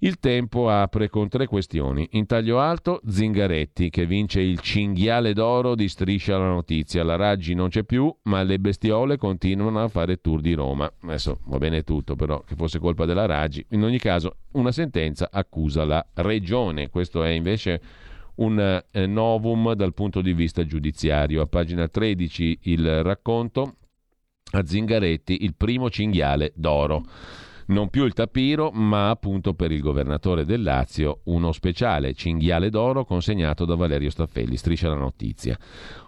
Il 0.03 0.17
tempo 0.17 0.67
apre 0.67 1.09
con 1.09 1.29
tre 1.29 1.45
questioni. 1.45 2.07
In 2.13 2.25
taglio 2.25 2.59
alto, 2.59 3.01
Zingaretti, 3.07 3.91
che 3.91 4.07
vince 4.07 4.41
il 4.41 4.59
cinghiale 4.59 5.31
d'oro 5.33 5.75
di 5.75 5.87
Striscia 5.87 6.39
la 6.39 6.47
notizia. 6.47 7.03
La 7.03 7.15
Raggi 7.15 7.53
non 7.53 7.69
c'è 7.69 7.83
più, 7.83 8.11
ma 8.23 8.41
le 8.41 8.57
bestiole 8.57 9.17
continuano 9.17 9.79
a 9.79 9.89
fare 9.89 10.19
tour 10.19 10.41
di 10.41 10.53
Roma. 10.53 10.91
Adesso 11.03 11.41
va 11.43 11.59
bene 11.59 11.83
tutto, 11.83 12.15
però, 12.15 12.41
che 12.41 12.55
fosse 12.55 12.79
colpa 12.79 13.05
della 13.05 13.27
Raggi. 13.27 13.63
In 13.69 13.83
ogni 13.83 13.99
caso, 13.99 14.37
una 14.53 14.71
sentenza 14.71 15.29
accusa 15.31 15.85
la 15.85 16.03
Regione. 16.15 16.89
Questo 16.89 17.23
è 17.23 17.29
invece 17.29 17.79
un 18.37 18.59
eh, 18.59 19.05
novum 19.05 19.73
dal 19.73 19.93
punto 19.93 20.21
di 20.21 20.33
vista 20.33 20.65
giudiziario. 20.65 21.43
A 21.43 21.45
pagina 21.45 21.87
13 21.87 22.57
il 22.63 23.03
racconto 23.03 23.75
a 24.53 24.65
Zingaretti, 24.65 25.43
il 25.43 25.53
primo 25.53 25.91
cinghiale 25.91 26.53
d'oro 26.55 27.05
non 27.71 27.89
più 27.89 28.05
il 28.05 28.13
tapiro, 28.13 28.69
ma 28.71 29.09
appunto 29.09 29.53
per 29.53 29.71
il 29.71 29.81
governatore 29.81 30.45
del 30.45 30.61
Lazio 30.61 31.21
uno 31.25 31.51
speciale 31.51 32.13
cinghiale 32.13 32.69
d'oro 32.69 33.05
consegnato 33.05 33.65
da 33.65 33.75
Valerio 33.75 34.09
Staffelli. 34.09 34.57
Striscia 34.57 34.89
la 34.89 34.95
notizia. 34.95 35.57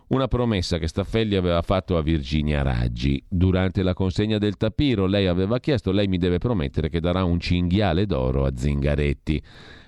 Una 0.07 0.27
promessa 0.27 0.77
che 0.77 0.87
Staffelli 0.87 1.35
aveva 1.35 1.61
fatto 1.61 1.97
a 1.97 2.01
Virginia 2.01 2.61
Raggi. 2.61 3.23
Durante 3.27 3.81
la 3.81 3.93
consegna 3.93 4.37
del 4.37 4.57
tapiro 4.57 5.05
lei 5.05 5.27
aveva 5.27 5.59
chiesto, 5.59 5.91
lei 5.91 6.07
mi 6.07 6.17
deve 6.17 6.37
promettere 6.37 6.89
che 6.89 6.99
darà 6.99 7.23
un 7.23 7.39
cinghiale 7.39 8.05
d'oro 8.05 8.45
a 8.45 8.51
Zingaretti. 8.53 9.41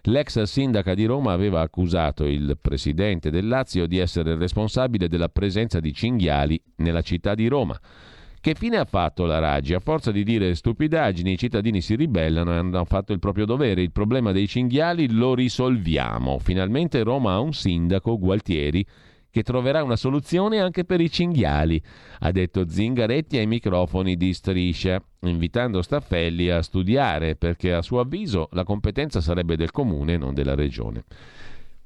L'ex 0.03 0.41
sindaca 0.43 0.93
di 0.93 1.05
Roma 1.05 1.33
aveva 1.33 1.61
accusato 1.61 2.25
il 2.25 2.57
presidente 2.59 3.29
del 3.29 3.47
Lazio 3.47 3.85
di 3.85 3.97
essere 3.97 4.35
responsabile 4.35 5.07
della 5.07 5.29
presenza 5.29 5.79
di 5.79 5.93
cinghiali 5.93 6.59
nella 6.77 7.01
città 7.01 7.35
di 7.35 7.47
Roma. 7.47 7.79
Che 8.45 8.53
fine 8.53 8.77
ha 8.77 8.85
fatto 8.85 9.25
la 9.25 9.39
Raggi? 9.39 9.73
A 9.73 9.79
forza 9.79 10.11
di 10.11 10.23
dire 10.23 10.53
stupidaggini, 10.53 11.31
i 11.31 11.37
cittadini 11.37 11.81
si 11.81 11.95
ribellano 11.95 12.53
e 12.53 12.57
hanno 12.57 12.85
fatto 12.85 13.11
il 13.11 13.17
proprio 13.17 13.43
dovere. 13.43 13.81
Il 13.81 13.91
problema 13.91 14.31
dei 14.31 14.47
cinghiali 14.47 15.11
lo 15.11 15.33
risolviamo. 15.33 16.37
Finalmente 16.37 17.01
Roma 17.01 17.33
ha 17.33 17.39
un 17.39 17.53
sindaco, 17.53 18.19
Gualtieri, 18.19 18.85
che 19.31 19.41
troverà 19.41 19.81
una 19.81 19.95
soluzione 19.95 20.59
anche 20.59 20.85
per 20.85 21.01
i 21.01 21.09
cinghiali, 21.09 21.81
ha 22.19 22.31
detto 22.31 22.69
Zingaretti 22.69 23.39
ai 23.39 23.47
microfoni 23.47 24.15
di 24.15 24.31
Striscia, 24.31 25.01
invitando 25.21 25.81
Staffelli 25.81 26.51
a 26.51 26.61
studiare 26.61 27.35
perché 27.35 27.73
a 27.73 27.81
suo 27.81 27.99
avviso 27.99 28.49
la 28.51 28.63
competenza 28.63 29.21
sarebbe 29.21 29.55
del 29.55 29.71
comune 29.71 30.17
non 30.17 30.35
della 30.35 30.53
regione. 30.53 31.03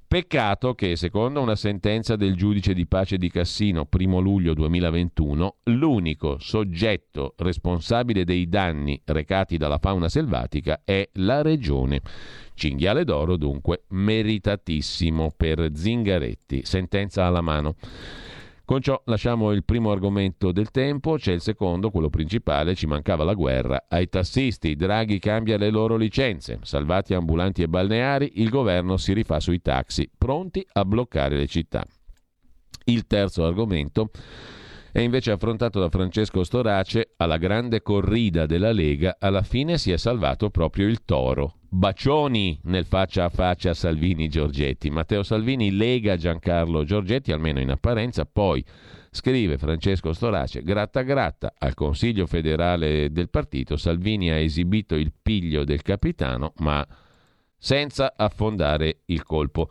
Peccato 0.10 0.74
che, 0.74 0.96
secondo 0.96 1.40
una 1.40 1.56
sentenza 1.56 2.16
del 2.16 2.36
giudice 2.36 2.74
di 2.74 2.88
pace 2.88 3.20
di 3.20 3.30
Cassino, 3.30 3.88
1 3.88 4.20
luglio 4.20 4.56
2021, 4.56 5.58
l'unico 5.66 6.40
soggetto 6.40 7.36
responsabile 7.38 8.24
dei 8.24 8.50
danni 8.50 9.00
recati 9.06 9.58
dalla 9.58 9.78
fauna 9.78 10.10
selvatica 10.10 10.82
è 10.84 11.08
la 11.14 11.44
regione. 11.44 12.02
Cinghiale 12.56 13.04
d'oro 13.04 13.38
dunque 13.38 13.84
meritatissimo 13.90 15.32
per 15.38 15.70
Zingaretti. 15.76 16.62
Sentenza 16.64 17.28
alla 17.28 17.42
mano. 17.42 17.76
Con 18.70 18.82
ciò 18.82 19.02
lasciamo 19.06 19.52
il 19.52 19.64
primo 19.64 19.90
argomento 19.90 20.52
del 20.52 20.70
tempo, 20.70 21.16
c'è 21.16 21.32
il 21.32 21.42
secondo, 21.42 21.90
quello 21.90 22.12
principale, 22.12 22.76
ci 22.76 22.86
mancava 22.86 23.24
la 23.24 23.34
guerra. 23.34 23.86
Ai 23.90 24.08
tassisti, 24.10 24.76
Draghi 24.76 25.18
cambia 25.18 25.58
le 25.58 25.72
loro 25.72 25.96
licenze, 25.96 26.60
salvati 26.62 27.16
ambulanti 27.16 27.64
e 27.64 27.68
balneari, 27.68 28.34
il 28.36 28.50
governo 28.50 28.98
si 28.98 29.14
rifà 29.14 29.40
sui 29.40 29.60
taxi, 29.60 30.08
pronti 30.16 30.64
a 30.74 30.86
bloccare 30.86 31.36
le 31.36 31.48
città. 31.48 31.84
Il 32.84 33.08
terzo 33.08 33.44
argomento 33.44 34.12
è 34.92 35.00
invece 35.00 35.32
affrontato 35.32 35.80
da 35.80 35.90
Francesco 35.90 36.44
Storace 36.44 37.14
alla 37.18 37.38
grande 37.38 37.82
corrida 37.82 38.46
della 38.46 38.72
Lega, 38.72 39.18
alla 39.20 39.44
fine 39.44 39.78
si 39.78 39.92
è 39.92 39.98
salvato 39.98 40.50
proprio 40.50 40.88
il 40.88 41.04
toro. 41.06 41.56
Bacioni 41.70 42.60
nel 42.64 42.86
faccia 42.86 43.26
a 43.26 43.30
faccia 43.30 43.76
Salvini-Giorgetti. 43.76 44.90
Matteo 44.90 45.22
Salvini 45.22 45.72
lega 45.72 46.18
Giancarlo 46.18 46.84
Giorgetti, 46.84 47.32
almeno 47.32 47.60
in 47.60 47.70
apparenza, 47.70 48.26
poi 48.26 48.66
scrive 49.12 49.58
Francesco 49.58 50.14
Storace, 50.14 50.64
gratta 50.64 51.02
gratta 51.02 51.54
al 51.58 51.76
Consiglio 51.76 52.26
federale 52.26 53.12
del 53.12 53.30
partito, 53.30 53.76
Salvini 53.76 54.32
ha 54.32 54.38
esibito 54.38 54.96
il 54.96 55.14
piglio 55.22 55.64
del 55.64 55.84
capitano, 55.84 56.54
ma 56.58 56.86
senza 57.58 58.14
affondare 58.16 59.02
il 59.06 59.24
colpo 59.24 59.70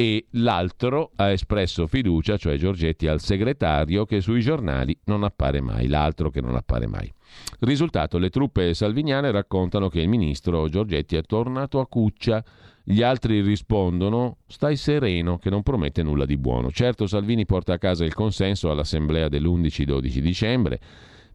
e 0.00 0.28
l'altro 0.30 1.10
ha 1.16 1.30
espresso 1.30 1.86
fiducia, 1.86 2.38
cioè 2.38 2.56
Giorgetti, 2.56 3.06
al 3.06 3.20
segretario 3.20 4.06
che 4.06 4.22
sui 4.22 4.40
giornali 4.40 4.98
non 5.04 5.24
appare 5.24 5.60
mai, 5.60 5.88
l'altro 5.88 6.30
che 6.30 6.40
non 6.40 6.56
appare 6.56 6.86
mai. 6.86 7.12
Risultato, 7.58 8.16
le 8.16 8.30
truppe 8.30 8.72
salviniane 8.72 9.30
raccontano 9.30 9.90
che 9.90 10.00
il 10.00 10.08
ministro 10.08 10.66
Giorgetti 10.70 11.16
è 11.16 11.20
tornato 11.20 11.80
a 11.80 11.86
Cuccia. 11.86 12.42
Gli 12.82 13.02
altri 13.02 13.42
rispondono: 13.42 14.38
Stai 14.46 14.76
sereno, 14.76 15.36
che 15.36 15.50
non 15.50 15.62
promette 15.62 16.02
nulla 16.02 16.24
di 16.24 16.38
buono. 16.38 16.70
Certo, 16.70 17.06
Salvini 17.06 17.44
porta 17.44 17.74
a 17.74 17.78
casa 17.78 18.02
il 18.02 18.14
consenso 18.14 18.70
all'assemblea 18.70 19.28
dell'11-12 19.28 20.18
dicembre 20.20 20.80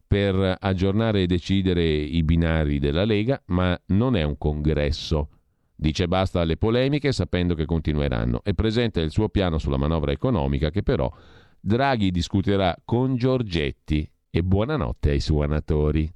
per 0.07 0.57
aggiornare 0.59 1.21
e 1.21 1.27
decidere 1.27 1.83
i 1.83 2.23
binari 2.23 2.79
della 2.79 3.05
Lega, 3.05 3.39
ma 3.45 3.79
non 3.89 4.15
è 4.15 4.23
un 4.23 4.39
congresso. 4.39 5.29
Dice 5.75 6.07
basta 6.07 6.41
alle 6.41 6.57
polemiche 6.57 7.11
sapendo 7.11 7.53
che 7.53 7.65
continueranno 7.65 8.41
e 8.43 8.53
presenta 8.53 9.01
il 9.01 9.11
suo 9.11 9.29
piano 9.29 9.57
sulla 9.57 9.77
manovra 9.77 10.11
economica 10.11 10.69
che 10.69 10.83
però 10.83 11.11
Draghi 11.59 12.11
discuterà 12.11 12.77
con 12.85 13.15
Giorgetti 13.15 14.09
e 14.29 14.43
buonanotte 14.43 15.11
ai 15.11 15.19
suonatori. 15.19 16.11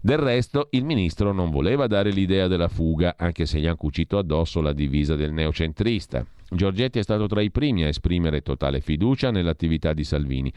Del 0.00 0.18
resto, 0.18 0.68
il 0.72 0.84
ministro 0.84 1.32
non 1.32 1.50
voleva 1.50 1.86
dare 1.86 2.10
l'idea 2.10 2.46
della 2.46 2.68
fuga, 2.68 3.14
anche 3.16 3.46
se 3.46 3.58
gli 3.58 3.66
hanno 3.66 3.76
cucito 3.76 4.18
addosso 4.18 4.60
la 4.60 4.72
divisa 4.72 5.16
del 5.16 5.32
neocentrista. 5.32 6.24
Giorgetti 6.50 6.98
è 6.98 7.02
stato 7.02 7.26
tra 7.26 7.40
i 7.40 7.50
primi 7.50 7.84
a 7.84 7.88
esprimere 7.88 8.42
totale 8.42 8.80
fiducia 8.80 9.30
nell'attività 9.30 9.94
di 9.94 10.04
Salvini 10.04 10.52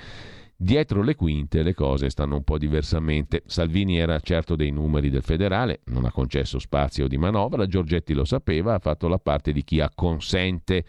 Dietro 0.57 1.03
le 1.03 1.15
quinte 1.15 1.63
le 1.63 1.73
cose 1.73 2.09
stanno 2.09 2.37
un 2.37 2.43
po' 2.43 2.57
diversamente. 2.57 3.43
Salvini 3.45 3.97
era 3.97 4.17
certo 4.21 4.55
dei 4.55 4.71
numeri 4.71 5.09
del 5.09 5.21
federale, 5.21 5.81
non 5.87 6.05
ha 6.05 6.11
concesso 6.11 6.59
spazio 6.59 7.09
di 7.09 7.17
manovra, 7.17 7.65
Giorgetti 7.65 8.13
lo 8.13 8.23
sapeva, 8.23 8.73
ha 8.73 8.79
fatto 8.79 9.09
la 9.09 9.19
parte 9.19 9.51
di 9.51 9.65
chi 9.65 9.81
acconsente. 9.81 10.85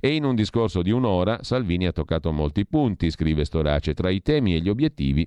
E 0.00 0.14
in 0.14 0.24
un 0.24 0.34
discorso 0.34 0.80
di 0.80 0.90
un'ora 0.90 1.42
Salvini 1.42 1.86
ha 1.86 1.92
toccato 1.92 2.32
molti 2.32 2.64
punti, 2.64 3.10
scrive 3.10 3.44
Storace, 3.44 3.92
tra 3.92 4.08
i 4.08 4.22
temi 4.22 4.54
e 4.54 4.60
gli 4.60 4.70
obiettivi. 4.70 5.26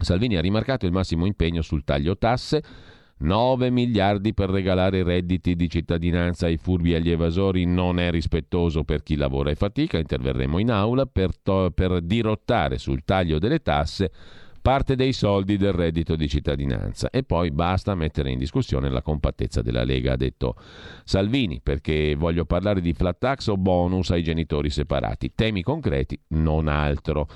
Salvini 0.00 0.36
ha 0.36 0.42
rimarcato 0.42 0.84
il 0.84 0.92
massimo 0.92 1.24
impegno 1.24 1.62
sul 1.62 1.84
taglio 1.84 2.18
tasse, 2.18 2.62
9 3.18 3.70
miliardi 3.70 4.32
per 4.32 4.50
regalare 4.50 5.02
redditi 5.02 5.56
di 5.56 5.68
cittadinanza 5.68 6.46
ai 6.46 6.56
furbi 6.56 6.92
e 6.92 6.96
agli 6.96 7.10
evasori 7.10 7.64
non 7.64 7.98
è 7.98 8.10
rispettoso 8.10 8.84
per 8.84 9.02
chi 9.02 9.16
lavora 9.16 9.50
e 9.50 9.54
fatica. 9.54 9.98
Interverremo 9.98 10.58
in 10.58 10.70
aula 10.70 11.06
per, 11.06 11.30
to- 11.40 11.70
per 11.74 12.00
dirottare 12.00 12.78
sul 12.78 13.04
taglio 13.04 13.38
delle 13.38 13.60
tasse 13.60 14.10
parte 14.68 14.96
dei 14.96 15.14
soldi 15.14 15.56
del 15.56 15.72
reddito 15.72 16.14
di 16.14 16.28
cittadinanza 16.28 17.08
e 17.08 17.22
poi 17.22 17.50
basta 17.50 17.94
mettere 17.94 18.30
in 18.30 18.38
discussione 18.38 18.90
la 18.90 19.00
compattezza 19.00 19.62
della 19.62 19.82
Lega, 19.82 20.12
ha 20.12 20.16
detto 20.16 20.56
Salvini, 21.04 21.60
perché 21.62 22.14
voglio 22.14 22.44
parlare 22.44 22.82
di 22.82 22.92
flat 22.92 23.18
tax 23.18 23.46
o 23.46 23.56
bonus 23.56 24.10
ai 24.10 24.22
genitori 24.22 24.68
separati, 24.68 25.32
temi 25.34 25.62
concreti, 25.62 26.20
non 26.28 26.68
altro. 26.68 27.28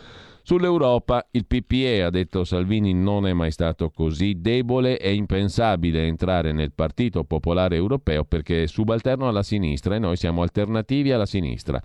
Sull'Europa, 0.45 1.29
il 1.31 1.47
PPE, 1.47 2.03
ha 2.03 2.11
detto 2.11 2.43
Salvini, 2.43 2.93
non 2.93 3.29
è 3.29 3.33
mai 3.33 3.53
stato 3.53 3.91
così 3.91 4.41
debole, 4.41 4.97
è 4.97 5.07
impensabile 5.07 6.05
entrare 6.05 6.51
nel 6.51 6.73
Partito 6.73 7.23
Popolare 7.23 7.77
Europeo 7.77 8.25
perché 8.25 8.65
è 8.65 8.67
subalterno 8.67 9.29
alla 9.29 9.45
sinistra 9.45 9.95
e 9.95 10.01
noi 10.01 10.17
siamo 10.17 10.43
alternativi 10.43 11.13
alla 11.13 11.27
sinistra. 11.27 11.81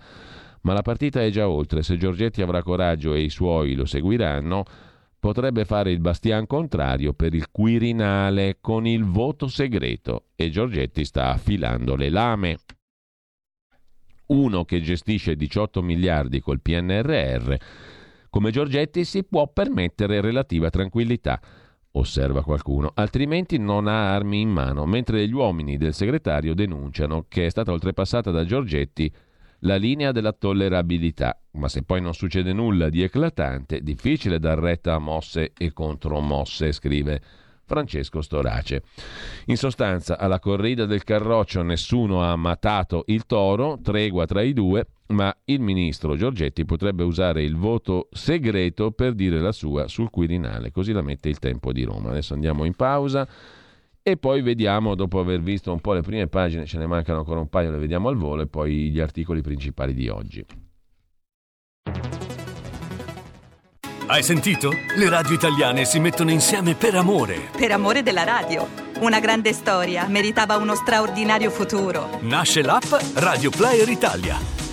Ma 0.62 0.72
la 0.72 0.82
partita 0.82 1.22
è 1.22 1.30
già 1.30 1.48
oltre, 1.48 1.84
se 1.84 1.96
Giorgetti 1.96 2.42
avrà 2.42 2.64
coraggio 2.64 3.14
e 3.14 3.20
i 3.20 3.30
suoi 3.30 3.74
lo 3.74 3.84
seguiranno, 3.84 4.64
potrebbe 5.20 5.64
fare 5.64 5.92
il 5.92 6.00
bastian 6.00 6.44
contrario 6.46 7.12
per 7.12 7.34
il 7.34 7.52
Quirinale 7.52 8.58
con 8.60 8.88
il 8.88 9.04
voto 9.04 9.46
segreto 9.46 10.24
e 10.34 10.50
Giorgetti 10.50 11.04
sta 11.04 11.30
affilando 11.30 11.94
le 11.94 12.10
lame. 12.10 12.58
Uno 14.26 14.64
che 14.64 14.80
gestisce 14.80 15.36
18 15.36 15.80
miliardi 15.80 16.40
col 16.40 16.60
PNRR 16.60 17.54
come 18.38 18.52
Giorgetti 18.52 19.04
si 19.04 19.24
può 19.24 19.48
permettere 19.48 20.20
relativa 20.20 20.70
tranquillità, 20.70 21.40
osserva 21.90 22.44
qualcuno, 22.44 22.92
altrimenti 22.94 23.58
non 23.58 23.88
ha 23.88 24.14
armi 24.14 24.40
in 24.40 24.48
mano, 24.48 24.86
mentre 24.86 25.26
gli 25.26 25.32
uomini 25.32 25.76
del 25.76 25.92
segretario 25.92 26.54
denunciano 26.54 27.24
che 27.26 27.46
è 27.46 27.48
stata 27.48 27.72
oltrepassata 27.72 28.30
da 28.30 28.44
Giorgetti 28.44 29.12
la 29.62 29.74
linea 29.74 30.12
della 30.12 30.30
tollerabilità, 30.30 31.36
ma 31.54 31.66
se 31.66 31.82
poi 31.82 32.00
non 32.00 32.14
succede 32.14 32.52
nulla 32.52 32.88
di 32.90 33.02
eclatante, 33.02 33.80
difficile 33.80 34.38
dar 34.38 34.60
retta 34.60 34.94
a 34.94 34.98
mosse 35.00 35.50
e 35.58 35.72
contromosse, 35.72 36.70
scrive 36.70 37.20
Francesco 37.64 38.22
Storace. 38.22 38.84
In 39.46 39.56
sostanza, 39.56 40.16
alla 40.16 40.38
corrida 40.38 40.86
del 40.86 41.02
Carroccio 41.02 41.62
nessuno 41.62 42.22
ha 42.22 42.36
matato 42.36 43.02
il 43.08 43.26
toro, 43.26 43.80
tregua 43.82 44.26
tra 44.26 44.42
i 44.42 44.52
due, 44.52 44.86
ma 45.08 45.34
il 45.44 45.60
ministro 45.60 46.16
Giorgetti 46.16 46.64
potrebbe 46.64 47.02
usare 47.02 47.42
il 47.42 47.56
voto 47.56 48.08
segreto 48.12 48.90
per 48.90 49.14
dire 49.14 49.40
la 49.40 49.52
sua 49.52 49.88
sul 49.88 50.10
Quirinale, 50.10 50.70
così 50.70 50.92
la 50.92 51.02
mette 51.02 51.28
il 51.28 51.38
tempo 51.38 51.72
di 51.72 51.84
Roma. 51.84 52.10
Adesso 52.10 52.34
andiamo 52.34 52.64
in 52.64 52.74
pausa 52.74 53.26
e 54.02 54.16
poi 54.16 54.42
vediamo, 54.42 54.94
dopo 54.94 55.18
aver 55.18 55.40
visto 55.40 55.72
un 55.72 55.80
po' 55.80 55.92
le 55.92 56.02
prime 56.02 56.26
pagine, 56.28 56.66
ce 56.66 56.78
ne 56.78 56.86
mancano 56.86 57.18
ancora 57.18 57.40
un 57.40 57.48
paio, 57.48 57.70
le 57.70 57.78
vediamo 57.78 58.08
al 58.08 58.16
volo, 58.16 58.42
e 58.42 58.46
poi 58.46 58.90
gli 58.90 59.00
articoli 59.00 59.42
principali 59.42 59.92
di 59.92 60.08
oggi. 60.08 60.44
Hai 64.06 64.22
sentito? 64.22 64.70
Le 64.96 65.08
radio 65.10 65.34
italiane 65.34 65.84
si 65.84 66.00
mettono 66.00 66.30
insieme 66.30 66.74
per 66.74 66.94
amore. 66.94 67.50
Per 67.54 67.70
amore 67.70 68.02
della 68.02 68.24
radio. 68.24 68.66
Una 69.00 69.20
grande 69.20 69.52
storia 69.52 70.08
meritava 70.08 70.56
uno 70.56 70.74
straordinario 70.74 71.50
futuro. 71.50 72.18
Nasce 72.22 72.62
l'app 72.62 72.90
Radio 73.16 73.50
Player 73.50 73.86
Italia 73.86 74.67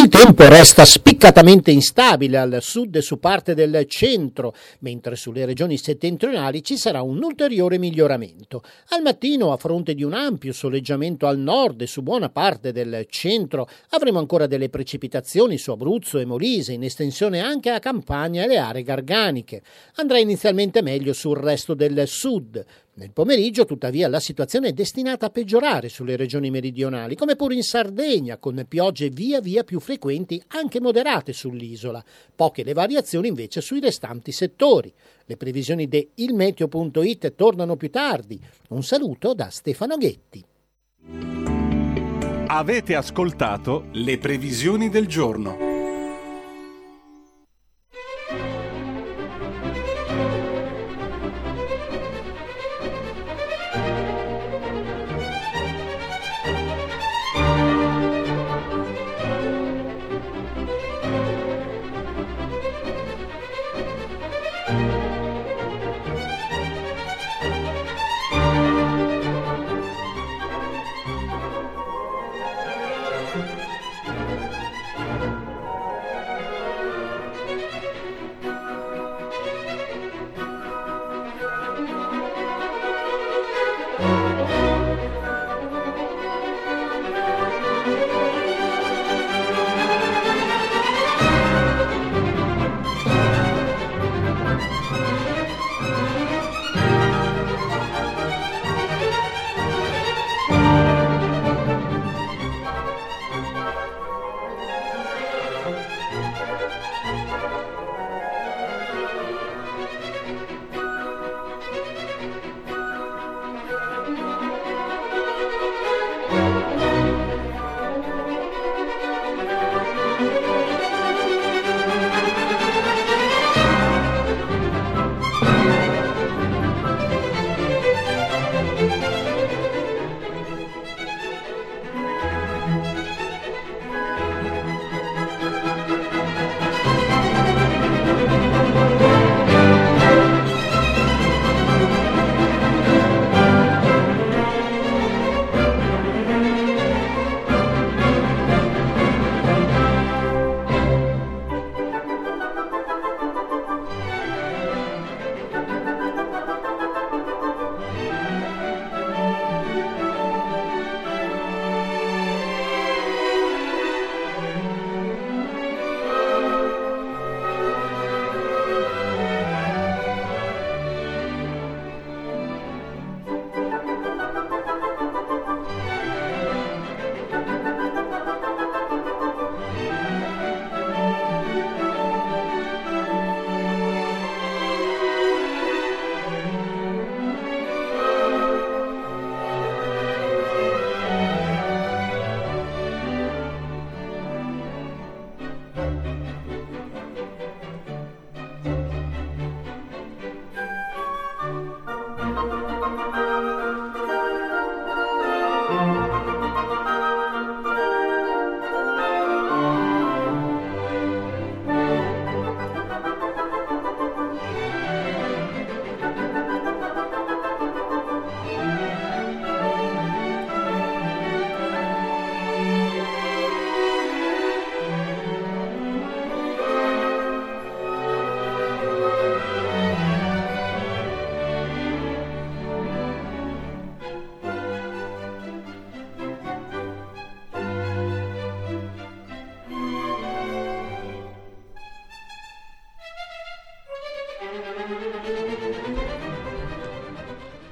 Il 0.00 0.08
tempo 0.10 0.48
resta 0.48 0.84
spiccatamente 0.84 1.72
instabile 1.72 2.38
al 2.38 2.58
sud 2.60 2.94
e 2.94 3.02
su 3.02 3.18
parte 3.18 3.54
del 3.54 3.84
centro, 3.88 4.54
mentre 4.78 5.16
sulle 5.16 5.44
regioni 5.44 5.76
settentrionali 5.76 6.62
ci 6.62 6.76
sarà 6.76 7.02
un 7.02 7.20
ulteriore 7.20 7.78
miglioramento. 7.78 8.62
Al 8.90 9.02
mattino, 9.02 9.52
a 9.52 9.56
fronte 9.56 9.94
di 9.94 10.04
un 10.04 10.12
ampio 10.12 10.52
soleggiamento 10.52 11.26
al 11.26 11.38
nord 11.38 11.80
e 11.82 11.88
su 11.88 12.02
buona 12.02 12.28
parte 12.28 12.70
del 12.70 13.06
centro, 13.08 13.68
avremo 13.88 14.20
ancora 14.20 14.46
delle 14.46 14.68
precipitazioni 14.68 15.58
su 15.58 15.72
Abruzzo 15.72 16.20
e 16.20 16.24
Molise, 16.24 16.74
in 16.74 16.84
estensione 16.84 17.40
anche 17.40 17.70
a 17.70 17.80
Campania 17.80 18.44
e 18.44 18.46
le 18.46 18.58
aree 18.58 18.84
garganiche. 18.84 19.62
Andrà 19.96 20.18
inizialmente 20.18 20.80
meglio 20.80 21.12
sul 21.12 21.38
resto 21.38 21.74
del 21.74 22.06
sud, 22.06 22.64
nel 22.98 23.12
pomeriggio, 23.12 23.64
tuttavia, 23.64 24.08
la 24.08 24.18
situazione 24.18 24.68
è 24.68 24.72
destinata 24.72 25.26
a 25.26 25.30
peggiorare 25.30 25.88
sulle 25.88 26.16
regioni 26.16 26.50
meridionali, 26.50 27.14
come 27.14 27.36
pure 27.36 27.54
in 27.54 27.62
Sardegna, 27.62 28.38
con 28.38 28.64
piogge 28.68 29.08
via 29.08 29.40
via 29.40 29.62
più 29.62 29.78
frequenti, 29.78 30.42
anche 30.48 30.80
moderate 30.80 31.32
sull'isola. 31.32 32.04
Poche 32.34 32.64
le 32.64 32.72
variazioni 32.72 33.28
invece 33.28 33.60
sui 33.60 33.78
restanti 33.78 34.32
settori. 34.32 34.92
Le 35.26 35.36
previsioni 35.36 35.86
di 35.86 36.10
ilmeteo.it 36.14 37.36
tornano 37.36 37.76
più 37.76 37.88
tardi. 37.88 38.40
Un 38.70 38.82
saluto 38.82 39.32
da 39.32 39.48
Stefano 39.48 39.96
Ghetti. 39.96 40.44
Avete 42.48 42.96
ascoltato 42.96 43.86
le 43.92 44.18
previsioni 44.18 44.88
del 44.88 45.06
giorno. 45.06 45.67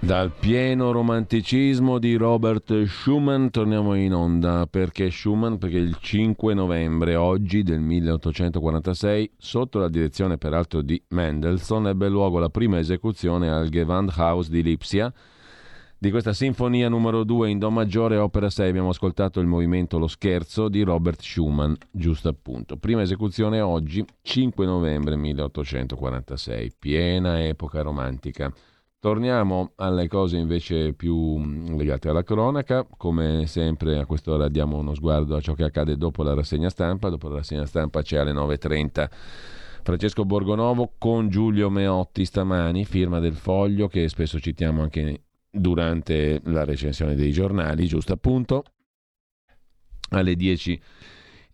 Dal 0.06 0.30
pieno 0.30 0.92
romanticismo 0.92 1.98
di 1.98 2.14
Robert 2.14 2.84
Schumann 2.84 3.48
torniamo 3.48 3.94
in 3.94 4.14
onda. 4.14 4.68
Perché 4.70 5.10
Schumann? 5.10 5.56
Perché 5.56 5.78
il 5.78 5.96
5 6.00 6.54
novembre, 6.54 7.16
oggi 7.16 7.64
del 7.64 7.80
1846, 7.80 9.32
sotto 9.36 9.80
la 9.80 9.88
direzione 9.88 10.38
peraltro 10.38 10.82
di 10.82 11.02
Mendelssohn, 11.08 11.88
ebbe 11.88 12.08
luogo 12.08 12.38
la 12.38 12.50
prima 12.50 12.78
esecuzione 12.78 13.50
al 13.50 13.68
Gewandhaus 13.68 14.48
di 14.48 14.62
Lipsia 14.62 15.12
di 15.98 16.10
questa 16.12 16.32
sinfonia 16.32 16.88
numero 16.88 17.24
2 17.24 17.50
in 17.50 17.58
Do 17.58 17.70
maggiore, 17.70 18.16
opera 18.16 18.48
6. 18.48 18.68
Abbiamo 18.68 18.90
ascoltato 18.90 19.40
il 19.40 19.48
movimento 19.48 19.98
Lo 19.98 20.06
scherzo 20.06 20.68
di 20.68 20.82
Robert 20.82 21.20
Schumann, 21.20 21.72
giusto 21.90 22.28
appunto. 22.28 22.76
Prima 22.76 23.02
esecuzione 23.02 23.60
oggi, 23.60 24.04
5 24.22 24.66
novembre 24.66 25.16
1846, 25.16 26.74
piena 26.78 27.44
epoca 27.44 27.82
romantica. 27.82 28.52
Torniamo 28.98 29.72
alle 29.76 30.08
cose 30.08 30.36
invece 30.36 30.92
più 30.94 31.36
mm, 31.38 31.76
legate 31.76 32.08
alla 32.08 32.24
cronaca, 32.24 32.86
come 32.96 33.46
sempre 33.46 33.98
a 33.98 34.06
quest'ora 34.06 34.48
diamo 34.48 34.78
uno 34.78 34.94
sguardo 34.94 35.36
a 35.36 35.40
ciò 35.40 35.54
che 35.54 35.64
accade 35.64 35.96
dopo 35.96 36.22
la 36.22 36.34
rassegna 36.34 36.70
stampa, 36.70 37.08
dopo 37.08 37.28
la 37.28 37.36
rassegna 37.36 37.66
stampa 37.66 38.02
c'è 38.02 38.18
alle 38.18 38.32
9.30 38.32 39.08
Francesco 39.86 40.24
Borgonovo 40.24 40.94
con 40.98 41.28
Giulio 41.28 41.70
Meotti 41.70 42.24
stamani, 42.24 42.84
firma 42.84 43.20
del 43.20 43.36
foglio 43.36 43.86
che 43.86 44.08
spesso 44.08 44.40
citiamo 44.40 44.82
anche 44.82 45.26
durante 45.48 46.40
la 46.46 46.64
recensione 46.64 47.14
dei 47.14 47.30
giornali, 47.30 47.86
giusto 47.86 48.12
appunto, 48.12 48.64
alle 50.10 50.34
10 50.34 50.82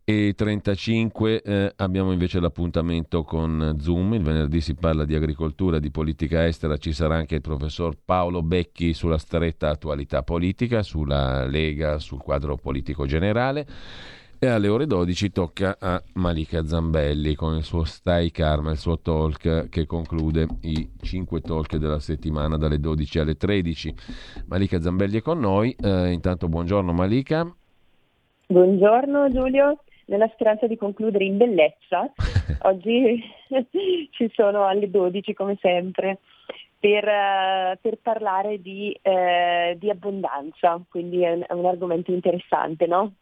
e 0.05 0.35
35 0.35 1.43
eh, 1.43 1.73
abbiamo 1.77 2.11
invece 2.11 2.41
l'appuntamento 2.41 3.23
con 3.23 3.77
Zoom. 3.79 4.15
Il 4.15 4.23
venerdì 4.23 4.61
si 4.61 4.75
parla 4.75 5.05
di 5.05 5.15
agricoltura, 5.15 5.79
di 5.79 5.91
politica 5.91 6.45
estera. 6.45 6.77
Ci 6.77 6.93
sarà 6.93 7.15
anche 7.15 7.37
il 7.37 7.41
professor 7.41 7.97
Paolo 8.05 8.43
Becchi 8.43 8.95
sulla 8.95 9.19
stretta 9.19 9.71
attualità 9.71 10.23
politica, 10.23 10.83
sulla 10.83 11.47
Lega, 11.47 11.99
sul 11.99 12.21
quadro 12.21 12.57
politico 12.57 13.07
generale. 13.07 13.67
E 14.41 14.49
alle 14.49 14.67
ore 14.67 14.89
12 14.89 15.31
tocca 15.31 15.77
a 15.79 16.03
Malika 16.15 16.67
Zambelli 16.67 17.37
con 17.37 17.55
il 17.55 17.63
suo 17.63 17.85
Stai 17.85 18.33
Karma, 18.33 18.73
il 18.73 18.79
suo 18.79 18.99
talk 18.99 19.69
che 19.69 19.87
conclude 19.87 20.49
i 20.63 20.91
5 21.01 21.41
talk 21.43 21.77
della 21.77 22.01
settimana 22.01 22.57
dalle 22.57 22.81
12 22.81 23.21
alle 23.21 23.37
13. 23.37 23.95
Malika 24.47 24.81
Zambelli 24.81 25.19
è 25.19 25.23
con 25.23 25.39
noi. 25.39 25.77
Eh, 25.81 26.11
intanto 26.11 26.49
buongiorno 26.49 26.93
Malika. 26.93 27.49
Buongiorno 28.49 29.31
Giulio 29.31 29.79
nella 30.13 30.31
speranza 30.35 30.67
di 30.67 30.77
concludere 30.77 31.25
in 31.25 31.39
bellezza, 31.39 32.13
oggi 32.69 33.23
ci 34.13 34.31
sono 34.35 34.67
alle 34.67 34.91
12 34.91 35.33
come 35.33 35.57
sempre 35.61 36.19
per, 36.79 37.05
uh, 37.05 37.79
per 37.81 37.99
parlare 38.03 38.61
di, 38.61 38.97
uh, 39.03 39.77
di, 39.79 39.89
abbondanza, 39.89 40.81
quindi 40.91 41.23
è 41.23 41.33
un, 41.33 41.45
è 41.47 41.53
un 41.53 41.65
argomento 41.65 42.13
interessante, 42.13 42.87
no? 42.87 43.13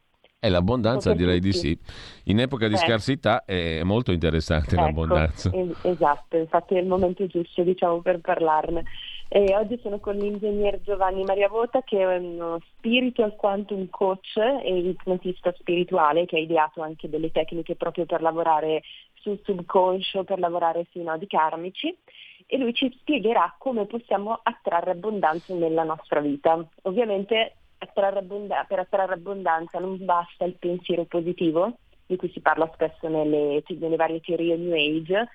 È 0.41 0.49
l'abbondanza 0.49 1.13
direi 1.13 1.39
di 1.39 1.53
sì. 1.53 1.79
In 2.25 2.41
epoca 2.41 2.67
di 2.67 2.73
eh. 2.73 2.79
scarsità 2.79 3.45
è 3.45 3.83
molto 3.83 4.11
interessante 4.11 4.75
ecco, 4.75 4.85
l'abbondanza. 4.85 5.51
esatto, 5.83 6.39
infatti 6.39 6.77
è 6.77 6.81
il 6.81 6.87
momento 6.87 7.27
giusto 7.27 7.63
diciamo, 7.63 8.01
per 8.01 8.21
parlarne. 8.21 8.85
E 9.33 9.55
oggi 9.55 9.79
sono 9.81 10.01
con 10.01 10.17
l'ingegner 10.17 10.81
Giovanni 10.81 11.23
Maria 11.23 11.49
Vota 11.49 11.83
che 11.83 12.01
è 12.01 12.17
uno 12.17 12.59
spiritual 12.75 13.37
quantum 13.37 13.89
coach 13.89 14.37
e 14.37 14.77
ipnotista 14.77 15.55
spirituale 15.57 16.27
che 16.27 16.35
ha 16.35 16.41
ideato 16.41 16.83
anche 16.83 17.09
delle 17.09 17.31
tecniche 17.31 17.77
proprio 17.77 18.07
per 18.07 18.23
lavorare 18.23 18.83
sul 19.21 19.39
subconscio, 19.45 20.25
per 20.25 20.41
lavorare 20.41 20.89
sui 20.91 21.05
nodi 21.05 21.29
karmici 21.29 21.97
e 22.45 22.59
lui 22.59 22.75
ci 22.75 22.91
spiegherà 22.99 23.55
come 23.57 23.87
possiamo 23.87 24.37
attrarre 24.43 24.91
abbondanza 24.91 25.55
nella 25.55 25.85
nostra 25.85 26.19
vita. 26.19 26.67
Ovviamente 26.83 27.55
attrarre 27.79 28.19
abbonda- 28.19 28.65
per 28.67 28.81
attrarre 28.81 29.15
abbondanza 29.15 29.79
non 29.79 30.05
basta 30.05 30.45
il 30.45 30.57
pensiero 30.59 31.05
positivo, 31.05 31.77
di 32.05 32.17
cui 32.17 32.33
si 32.33 32.41
parla 32.41 32.69
spesso 32.75 33.07
nelle, 33.07 33.63
nelle 33.79 33.97
varie 33.97 34.19
teorie 34.19 34.57
New 34.57 34.75
Age, 34.75 35.29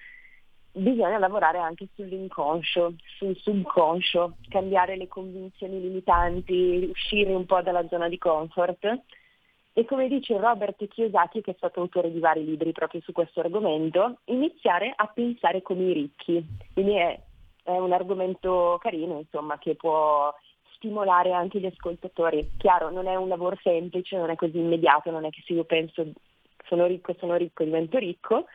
bisogna 0.76 1.18
lavorare 1.18 1.58
anche 1.58 1.88
sull'inconscio, 1.96 2.94
sul 3.18 3.36
subconscio, 3.38 4.36
cambiare 4.50 4.98
le 4.98 5.08
convinzioni 5.08 5.80
limitanti, 5.80 6.88
uscire 6.90 7.34
un 7.34 7.46
po' 7.46 7.62
dalla 7.62 7.88
zona 7.88 8.10
di 8.10 8.18
comfort. 8.18 9.02
E 9.78 9.86
come 9.86 10.08
dice 10.08 10.38
Robert 10.38 10.86
Kiyosaki, 10.88 11.42
che 11.42 11.52
è 11.52 11.56
stato 11.58 11.82
autore 11.82 12.12
di 12.12 12.20
vari 12.20 12.46
libri 12.46 12.72
proprio 12.72 13.02
su 13.02 13.12
questo 13.12 13.42
argomento, 13.42 14.20
iniziare 14.26 14.94
a 14.96 15.08
pensare 15.08 15.62
come 15.62 15.84
i 15.84 15.94
ricchi. 15.94 16.46
Quindi 16.74 16.96
è, 16.96 17.20
è 17.64 17.78
un 17.78 17.92
argomento 17.92 18.78
carino, 18.80 19.20
insomma, 19.20 19.58
che 19.58 19.76
può 19.76 20.34
stimolare 20.76 21.32
anche 21.34 21.60
gli 21.60 21.66
ascoltatori. 21.66 22.52
Chiaro, 22.58 22.90
non 22.90 23.08
è 23.08 23.16
un 23.16 23.28
lavoro 23.28 23.58
semplice, 23.62 24.18
non 24.18 24.30
è 24.30 24.36
così 24.36 24.58
immediato, 24.58 25.12
non 25.12 25.26
è 25.26 25.30
che 25.30 25.42
se 25.46 25.54
io 25.54 25.66
penso 25.66 26.06
sono 26.68 26.86
ricco, 26.86 27.14
sono 27.20 27.36
ricco, 27.36 27.64
divento 27.64 27.98
ricco, 27.98 28.46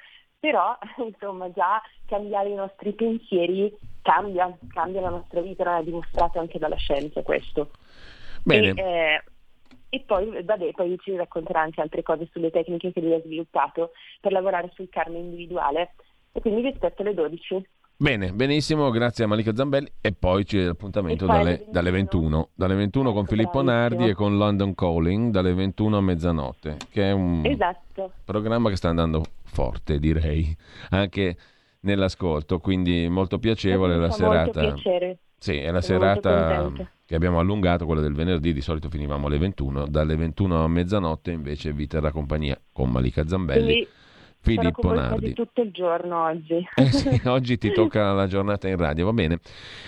però 0.40 0.76
insomma 1.06 1.52
già 1.52 1.80
cambiare 2.06 2.48
i 2.48 2.54
nostri 2.54 2.92
pensieri 2.94 3.72
cambia, 4.02 4.56
cambia 4.72 5.02
la 5.02 5.10
nostra 5.10 5.40
vita, 5.40 5.78
è 5.78 5.84
dimostrato 5.84 6.40
anche 6.40 6.58
dalla 6.58 6.76
scienza 6.76 7.22
questo. 7.22 7.70
Bene. 8.42 8.68
E, 8.70 8.82
eh, 8.82 9.22
e 9.92 10.00
poi, 10.06 10.42
vabbè, 10.42 10.70
poi 10.70 10.98
ci 11.00 11.14
racconterà 11.16 11.60
anche 11.60 11.80
altre 11.80 12.02
cose 12.02 12.28
sulle 12.32 12.50
tecniche 12.50 12.92
che 12.92 13.00
lui 13.00 13.14
ha 13.14 13.20
sviluppato 13.20 13.92
per 14.20 14.32
lavorare 14.32 14.70
sul 14.74 14.88
karma 14.88 15.18
individuale. 15.18 15.94
E 16.32 16.40
quindi 16.40 16.62
vi 16.62 16.68
aspetto 16.68 17.02
alle 17.02 17.14
12. 17.14 17.68
Bene, 18.00 18.32
benissimo, 18.32 18.88
grazie 18.88 19.24
a 19.24 19.26
Malika 19.26 19.54
Zambelli 19.54 19.92
e 20.00 20.12
poi 20.12 20.42
c'è 20.44 20.62
l'appuntamento 20.62 21.26
dalle, 21.26 21.66
dalle, 21.68 21.90
21, 21.90 22.48
dalle 22.54 22.74
21 22.74 23.12
con 23.12 23.26
Filippo 23.26 23.60
Nardi 23.60 24.08
e 24.08 24.14
con 24.14 24.38
London 24.38 24.74
Calling 24.74 25.30
dalle 25.30 25.52
21 25.52 25.98
a 25.98 26.00
mezzanotte, 26.00 26.78
che 26.88 27.10
è 27.10 27.12
un 27.12 27.42
esatto. 27.44 28.12
programma 28.24 28.70
che 28.70 28.76
sta 28.76 28.88
andando 28.88 29.22
forte 29.42 29.98
direi, 29.98 30.56
anche 30.88 31.36
nell'ascolto, 31.80 32.58
quindi 32.58 33.06
molto 33.10 33.38
piacevole 33.38 33.98
la 33.98 34.10
serata. 34.10 34.62
Molto 34.62 34.80
piacere. 34.80 35.18
Sì, 35.36 35.58
è 35.58 35.70
la 35.70 35.82
Sono 35.82 36.00
serata 36.00 36.72
che 37.04 37.14
abbiamo 37.14 37.38
allungato, 37.38 37.84
quella 37.84 38.00
del 38.00 38.14
venerdì, 38.14 38.54
di 38.54 38.62
solito 38.62 38.88
finivamo 38.88 39.26
alle 39.26 39.36
21, 39.36 39.86
dalle 39.88 40.16
21 40.16 40.64
a 40.64 40.68
mezzanotte 40.68 41.32
invece 41.32 41.74
vi 41.74 41.86
terrà 41.86 42.10
compagnia 42.12 42.58
con 42.72 42.90
Malika 42.90 43.26
Zambelli. 43.26 43.62
Quindi 43.62 43.88
Filippo 44.42 44.92
Nardi. 44.92 45.34
tutto 45.34 45.60
il 45.60 45.70
giorno 45.70 46.24
oggi. 46.24 46.66
Eh 46.74 46.86
sì, 46.86 47.20
oggi 47.28 47.58
ti 47.58 47.72
tocca 47.72 48.12
la 48.12 48.26
giornata 48.26 48.68
in 48.68 48.76
radio, 48.76 49.04
va 49.04 49.12
bene. 49.12 49.38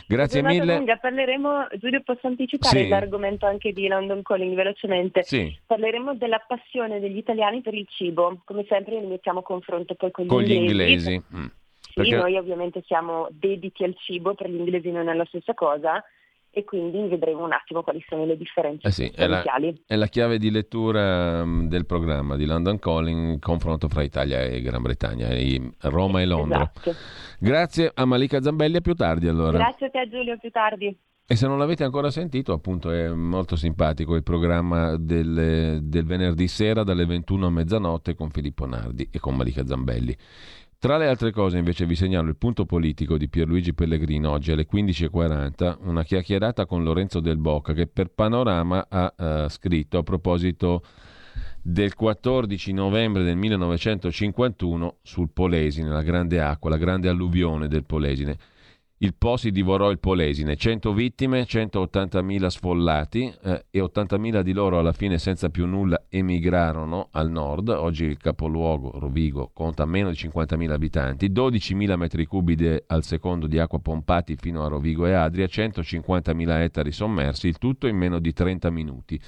Grazie 0.07 0.43
mille. 0.43 0.77
Lunga. 0.77 0.97
Parleremo, 0.97 1.69
Giulio, 1.79 2.03
posso 2.03 2.27
anticipare 2.27 2.83
sì. 2.83 2.89
l'argomento 2.89 3.47
anche 3.47 3.73
di 3.73 3.89
London 3.89 4.23
Calling 4.23 4.55
velocemente? 4.55 5.23
Sì. 5.23 5.57
Parleremo 5.67 6.15
della 6.15 6.45
passione 6.47 7.01
degli 7.01 7.17
italiani 7.17 7.63
per 7.63 7.75
il 7.75 7.87
cibo. 7.89 8.41
Come 8.45 8.65
sempre 8.69 9.01
ne 9.01 9.07
mettiamo 9.07 9.41
a 9.41 9.43
confronto 9.43 9.95
poi 9.95 10.11
con 10.11 10.25
gli 10.25 10.29
con 10.29 10.43
inglesi. 10.43 10.65
Gli 10.65 11.13
inglesi. 11.13 11.23
Mm. 11.35 11.47
Sì, 11.81 11.93
Perché... 11.95 12.17
noi 12.17 12.37
ovviamente 12.37 12.83
siamo 12.87 13.29
dediti 13.31 13.85
al 13.85 13.95
cibo, 13.99 14.35
per 14.35 14.49
gli 14.49 14.57
inglesi 14.57 14.91
non 14.91 15.09
è 15.09 15.15
la 15.15 15.27
stessa 15.27 15.55
cosa 15.55 16.03
e 16.55 16.65
quindi 16.65 17.09
vedremo 17.09 17.45
un 17.45 17.53
attimo 17.53 17.83
quali 17.83 18.05
sono 18.07 18.27
le 18.27 18.37
differenze 18.37 18.87
eh 18.87 18.91
sì, 18.91 19.11
è 19.15 19.27
la, 19.27 19.43
è 19.87 19.97
la, 19.97 20.07
chiave 20.07 20.37
di 20.39 20.51
lettura 20.51 21.41
um, 21.41 21.67
del 21.67 21.87
programma 21.87 22.37
di 22.37 22.45
London 22.45 22.79
Calling, 22.79 23.39
confronto 23.39 23.89
fra 23.89 24.03
Italia 24.03 24.43
e 24.43 24.61
Gran 24.61 24.83
Bretagna, 24.83 25.29
e 25.29 25.73
Roma 25.81 26.21
e 26.21 26.27
Londra. 26.27 26.71
Esatto. 26.75 26.95
Grazie 27.39 27.91
a 27.95 28.05
Malika 28.05 28.43
Zambelli, 28.43 28.77
a 28.77 28.81
più 28.83 28.95
tardi 28.95 29.29
allora. 29.29 29.57
Grazie 29.57 29.87
a 29.87 29.91
te 29.91 30.09
Giulio, 30.11 30.35
a 30.35 30.37
più 30.37 30.51
tardi. 30.51 30.95
E 31.25 31.37
se 31.37 31.47
non 31.47 31.57
l'avete 31.57 31.85
ancora 31.85 32.11
sentito, 32.11 32.53
appunto 32.53 32.91
è 32.91 33.09
molto 33.09 33.57
simpatico 33.57 34.15
il 34.17 34.23
programma 34.23 34.97
del, 34.99 35.79
del 35.83 36.05
venerdì 36.05 36.47
sera 36.47 36.83
dalle 36.83 37.07
21 37.07 37.47
a 37.47 37.51
mezzanotte 37.51 38.15
con 38.15 38.29
Filippo 38.29 38.67
Nardi 38.67 39.09
e 39.11 39.19
con 39.19 39.37
Malika 39.37 39.65
Zambelli. 39.65 40.15
Tra 40.83 40.97
le 40.97 41.07
altre 41.07 41.31
cose 41.31 41.59
invece 41.59 41.87
vi 41.87 41.95
segnalo 41.95 42.29
il 42.29 42.37
punto 42.37 42.67
politico 42.67 43.17
di 43.17 43.29
Pierluigi 43.29 43.73
Pellegrino 43.73 44.31
oggi 44.31 44.51
alle 44.51 44.67
15.40, 44.69 45.77
una 45.83 46.03
chiacchierata 46.03 46.67
con 46.67 46.83
Lorenzo 46.83 47.21
Del 47.21 47.37
Bocca 47.37 47.73
che 47.73 47.87
per 47.87 48.09
Panorama 48.09 48.87
ha 48.89 49.15
uh, 49.17 49.49
scritto 49.49 49.99
a 49.99 50.03
proposito 50.03 50.83
del 51.63 51.95
14 51.95 52.73
novembre 52.73 53.23
del 53.23 53.37
1951 53.37 54.97
sul 55.03 55.31
Polesine, 55.33 55.89
la 55.89 56.03
grande 56.03 56.41
acqua, 56.41 56.71
la 56.71 56.79
grande 56.79 57.09
alluvione 57.09 57.69
del 57.69 57.85
Polesine 57.85 58.37
il 59.03 59.15
Po 59.15 59.37
si 59.37 59.51
divorò 59.51 59.91
il 59.91 59.99
Polesine, 59.99 60.55
100 60.55 60.93
vittime, 60.93 61.43
180.000 61.43 62.47
sfollati 62.47 63.35
eh, 63.43 63.65
e 63.69 63.81
80.000 63.81 64.43
di 64.43 64.53
loro 64.53 64.79
alla 64.79 64.93
fine 64.93 65.19
senza 65.19 65.49
più 65.49 65.67
nulla 65.67 66.05
emigrarono 66.09 67.09
al 67.11 67.29
nord. 67.29 67.69
Oggi 67.71 68.05
il 68.05 68.17
capoluogo 68.17 68.93
Rovigo 69.01 69.51
conta 69.53 69.87
meno 69.87 70.11
di 70.11 70.17
50.000 70.17 70.71
abitanti, 70.71 71.31
12.000 71.31 71.97
metri 71.97 72.27
cubi 72.27 72.57
al 72.87 73.03
secondo 73.03 73.49
di 73.49 73.59
acqua 73.59 73.81
pompati 73.81 74.37
fino 74.37 74.65
a 74.65 74.69
Rovigo 74.69 75.07
e 75.07 75.15
Adria, 75.15 75.47
150.000 75.47 76.61
ettari 76.61 76.93
sommersi, 76.93 77.49
il 77.49 77.59
tutto 77.59 77.89
in 77.89 77.97
meno 77.97 78.21
di 78.21 78.33
30 78.33 78.71
minuti. 78.71 79.21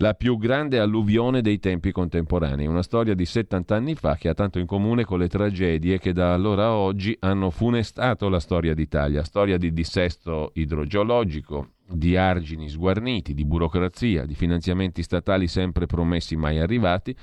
La 0.00 0.14
più 0.14 0.38
grande 0.38 0.78
alluvione 0.78 1.42
dei 1.42 1.58
tempi 1.58 1.92
contemporanei, 1.92 2.66
una 2.66 2.82
storia 2.82 3.14
di 3.14 3.26
70 3.26 3.74
anni 3.74 3.94
fa 3.94 4.16
che 4.16 4.30
ha 4.30 4.34
tanto 4.34 4.58
in 4.58 4.64
comune 4.64 5.04
con 5.04 5.18
le 5.18 5.28
tragedie 5.28 5.98
che 5.98 6.14
da 6.14 6.32
allora 6.32 6.64
a 6.64 6.74
oggi 6.74 7.14
hanno 7.20 7.50
funestato 7.50 8.30
la 8.30 8.40
storia 8.40 8.72
d'Italia, 8.72 9.22
storia 9.22 9.58
di 9.58 9.74
dissesto 9.74 10.52
idrogeologico, 10.54 11.72
di 11.86 12.16
argini 12.16 12.70
sguarniti, 12.70 13.34
di 13.34 13.44
burocrazia, 13.44 14.24
di 14.24 14.34
finanziamenti 14.34 15.02
statali 15.02 15.46
sempre 15.48 15.84
promessi 15.84 16.34
mai 16.34 16.58
arrivati, 16.58 17.14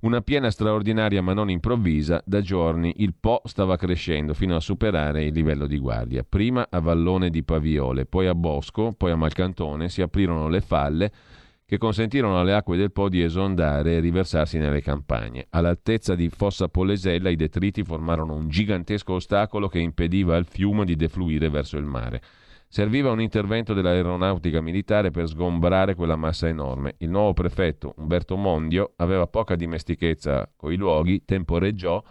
una 0.00 0.20
piena 0.20 0.50
straordinaria 0.50 1.22
ma 1.22 1.32
non 1.32 1.48
improvvisa, 1.48 2.22
da 2.26 2.42
giorni 2.42 2.92
il 2.98 3.14
Po 3.18 3.40
stava 3.44 3.76
crescendo 3.76 4.34
fino 4.34 4.54
a 4.54 4.60
superare 4.60 5.24
il 5.24 5.32
livello 5.32 5.66
di 5.66 5.78
guardia. 5.78 6.26
Prima 6.28 6.66
a 6.68 6.78
Vallone 6.80 7.30
di 7.30 7.42
Paviole, 7.42 8.04
poi 8.04 8.26
a 8.26 8.34
Bosco, 8.34 8.92
poi 8.94 9.12
a 9.12 9.16
Malcantone 9.16 9.88
si 9.88 10.02
aprirono 10.02 10.48
le 10.48 10.60
falle 10.60 11.12
che 11.72 11.78
consentirono 11.78 12.38
alle 12.38 12.52
acque 12.52 12.76
del 12.76 12.92
Po 12.92 13.08
di 13.08 13.22
esondare 13.22 13.94
e 13.94 14.00
riversarsi 14.00 14.58
nelle 14.58 14.82
campagne. 14.82 15.46
All'altezza 15.48 16.14
di 16.14 16.28
Fossa 16.28 16.68
Polesella 16.68 17.30
i 17.30 17.34
detriti 17.34 17.82
formarono 17.82 18.34
un 18.34 18.50
gigantesco 18.50 19.14
ostacolo 19.14 19.68
che 19.68 19.78
impediva 19.78 20.36
al 20.36 20.44
fiume 20.44 20.84
di 20.84 20.96
defluire 20.96 21.48
verso 21.48 21.78
il 21.78 21.86
mare. 21.86 22.20
Serviva 22.68 23.10
un 23.10 23.22
intervento 23.22 23.72
dell'aeronautica 23.72 24.60
militare 24.60 25.10
per 25.10 25.26
sgombrare 25.26 25.94
quella 25.94 26.14
massa 26.14 26.46
enorme. 26.46 26.96
Il 26.98 27.08
nuovo 27.08 27.32
prefetto, 27.32 27.94
Umberto 27.96 28.36
Mondio, 28.36 28.92
aveva 28.96 29.26
poca 29.26 29.56
dimestichezza 29.56 30.52
coi 30.54 30.76
luoghi, 30.76 31.24
temporeggiò, 31.24 32.04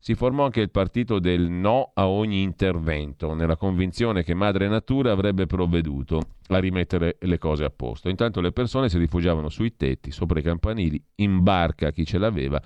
si 0.00 0.14
formò 0.14 0.44
anche 0.44 0.60
il 0.60 0.70
partito 0.70 1.18
del 1.18 1.50
no 1.50 1.90
a 1.94 2.06
ogni 2.06 2.42
intervento, 2.42 3.34
nella 3.34 3.56
convinzione 3.56 4.22
che 4.22 4.32
Madre 4.32 4.68
Natura 4.68 5.10
avrebbe 5.10 5.46
provveduto 5.46 6.20
a 6.48 6.58
rimettere 6.58 7.16
le 7.20 7.38
cose 7.38 7.64
a 7.64 7.70
posto. 7.70 8.08
Intanto 8.08 8.40
le 8.40 8.52
persone 8.52 8.88
si 8.88 8.96
rifugiavano 8.96 9.48
sui 9.48 9.76
tetti, 9.76 10.12
sopra 10.12 10.38
i 10.38 10.42
campanili, 10.42 11.02
in 11.16 11.42
barca 11.42 11.90
chi 11.90 12.06
ce 12.06 12.18
l'aveva, 12.18 12.62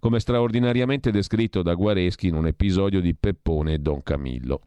come 0.00 0.18
straordinariamente 0.18 1.12
descritto 1.12 1.62
da 1.62 1.74
Guareschi 1.74 2.26
in 2.26 2.34
un 2.34 2.48
episodio 2.48 3.00
di 3.00 3.14
Peppone 3.14 3.74
e 3.74 3.78
Don 3.78 4.02
Camillo. 4.02 4.60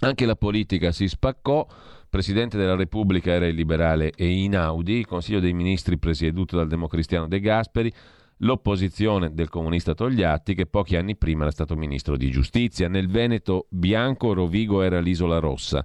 Anche 0.00 0.26
la 0.26 0.36
politica 0.36 0.92
si 0.92 1.08
spaccò. 1.08 1.66
Presidente 2.10 2.56
della 2.58 2.76
Repubblica 2.76 3.32
era 3.32 3.46
il 3.46 3.54
liberale 3.54 4.12
Einaudi, 4.14 4.98
il 4.98 5.06
Consiglio 5.06 5.40
dei 5.40 5.52
Ministri 5.52 5.98
presieduto 5.98 6.56
dal 6.56 6.68
democristiano 6.68 7.26
De 7.26 7.40
Gasperi, 7.40 7.92
l'opposizione 8.38 9.32
del 9.32 9.48
comunista 9.48 9.94
Togliatti 9.94 10.54
che 10.54 10.66
pochi 10.66 10.96
anni 10.96 11.16
prima 11.16 11.42
era 11.42 11.50
stato 11.50 11.76
ministro 11.76 12.16
di 12.16 12.30
giustizia. 12.30 12.88
Nel 12.88 13.08
Veneto 13.08 13.66
bianco 13.70 14.32
Rovigo 14.32 14.82
era 14.82 15.00
l'isola 15.00 15.38
rossa. 15.38 15.84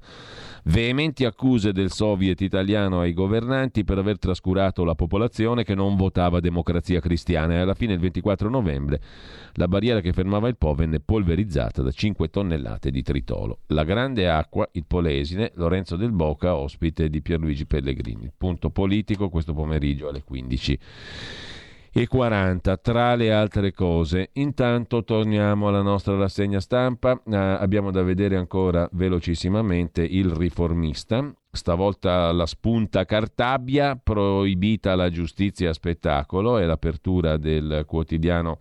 Veementi 0.65 1.25
accuse 1.25 1.71
del 1.71 1.91
soviet 1.91 2.41
italiano 2.41 2.99
ai 2.99 3.13
governanti 3.13 3.83
per 3.83 3.97
aver 3.97 4.19
trascurato 4.19 4.83
la 4.83 4.95
popolazione 4.95 5.63
che 5.63 5.73
non 5.73 5.95
votava 5.95 6.39
democrazia 6.39 6.99
cristiana 6.99 7.53
e 7.53 7.57
alla 7.59 7.73
fine 7.73 7.93
il 7.93 7.99
24 7.99 8.49
novembre 8.49 8.99
la 9.53 9.67
barriera 9.67 9.99
che 9.99 10.13
fermava 10.13 10.47
il 10.47 10.57
Po 10.57 10.73
venne 10.73 10.99
polverizzata 10.99 11.81
da 11.81 11.91
5 11.91 12.29
tonnellate 12.29 12.91
di 12.91 13.01
tritolo. 13.01 13.59
La 13.67 13.83
grande 13.83 14.29
acqua, 14.29 14.67
il 14.73 14.85
Polesine, 14.85 15.51
Lorenzo 15.55 15.95
del 15.95 16.11
Boca, 16.11 16.55
ospite 16.55 17.09
di 17.09 17.21
Pierluigi 17.21 17.65
Pellegrini. 17.65 18.31
Punto 18.35 18.69
politico 18.69 19.29
questo 19.29 19.53
pomeriggio 19.53 20.07
alle 20.07 20.23
15 20.23 20.79
e 22.01 22.07
40 22.07 22.77
tra 22.77 23.13
le 23.15 23.33
altre 23.33 23.73
cose. 23.73 24.29
Intanto 24.35 25.03
torniamo 25.03 25.67
alla 25.67 25.81
nostra 25.81 26.15
rassegna 26.15 26.61
stampa, 26.61 27.21
eh, 27.25 27.35
abbiamo 27.35 27.91
da 27.91 28.03
vedere 28.03 28.37
ancora 28.37 28.87
velocissimamente 28.93 30.01
il 30.01 30.29
riformista, 30.29 31.29
stavolta 31.51 32.31
la 32.31 32.45
spunta 32.45 33.03
Cartabia, 33.03 33.99
proibita 34.01 34.95
la 34.95 35.09
giustizia 35.09 35.71
a 35.71 35.73
spettacolo, 35.73 36.57
è 36.57 36.63
l'apertura 36.63 37.35
del 37.35 37.83
quotidiano 37.85 38.59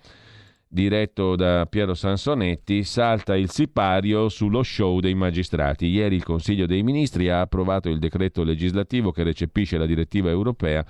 diretto 0.66 1.36
da 1.36 1.64
Piero 1.66 1.94
Sansonetti, 1.94 2.82
salta 2.82 3.36
il 3.36 3.50
sipario 3.50 4.28
sullo 4.28 4.64
show 4.64 4.98
dei 4.98 5.14
magistrati. 5.14 5.86
Ieri 5.86 6.16
il 6.16 6.24
Consiglio 6.24 6.66
dei 6.66 6.82
Ministri 6.82 7.30
ha 7.30 7.42
approvato 7.42 7.88
il 7.88 8.00
decreto 8.00 8.42
legislativo 8.42 9.12
che 9.12 9.22
recepisce 9.22 9.78
la 9.78 9.86
direttiva 9.86 10.28
europea 10.28 10.84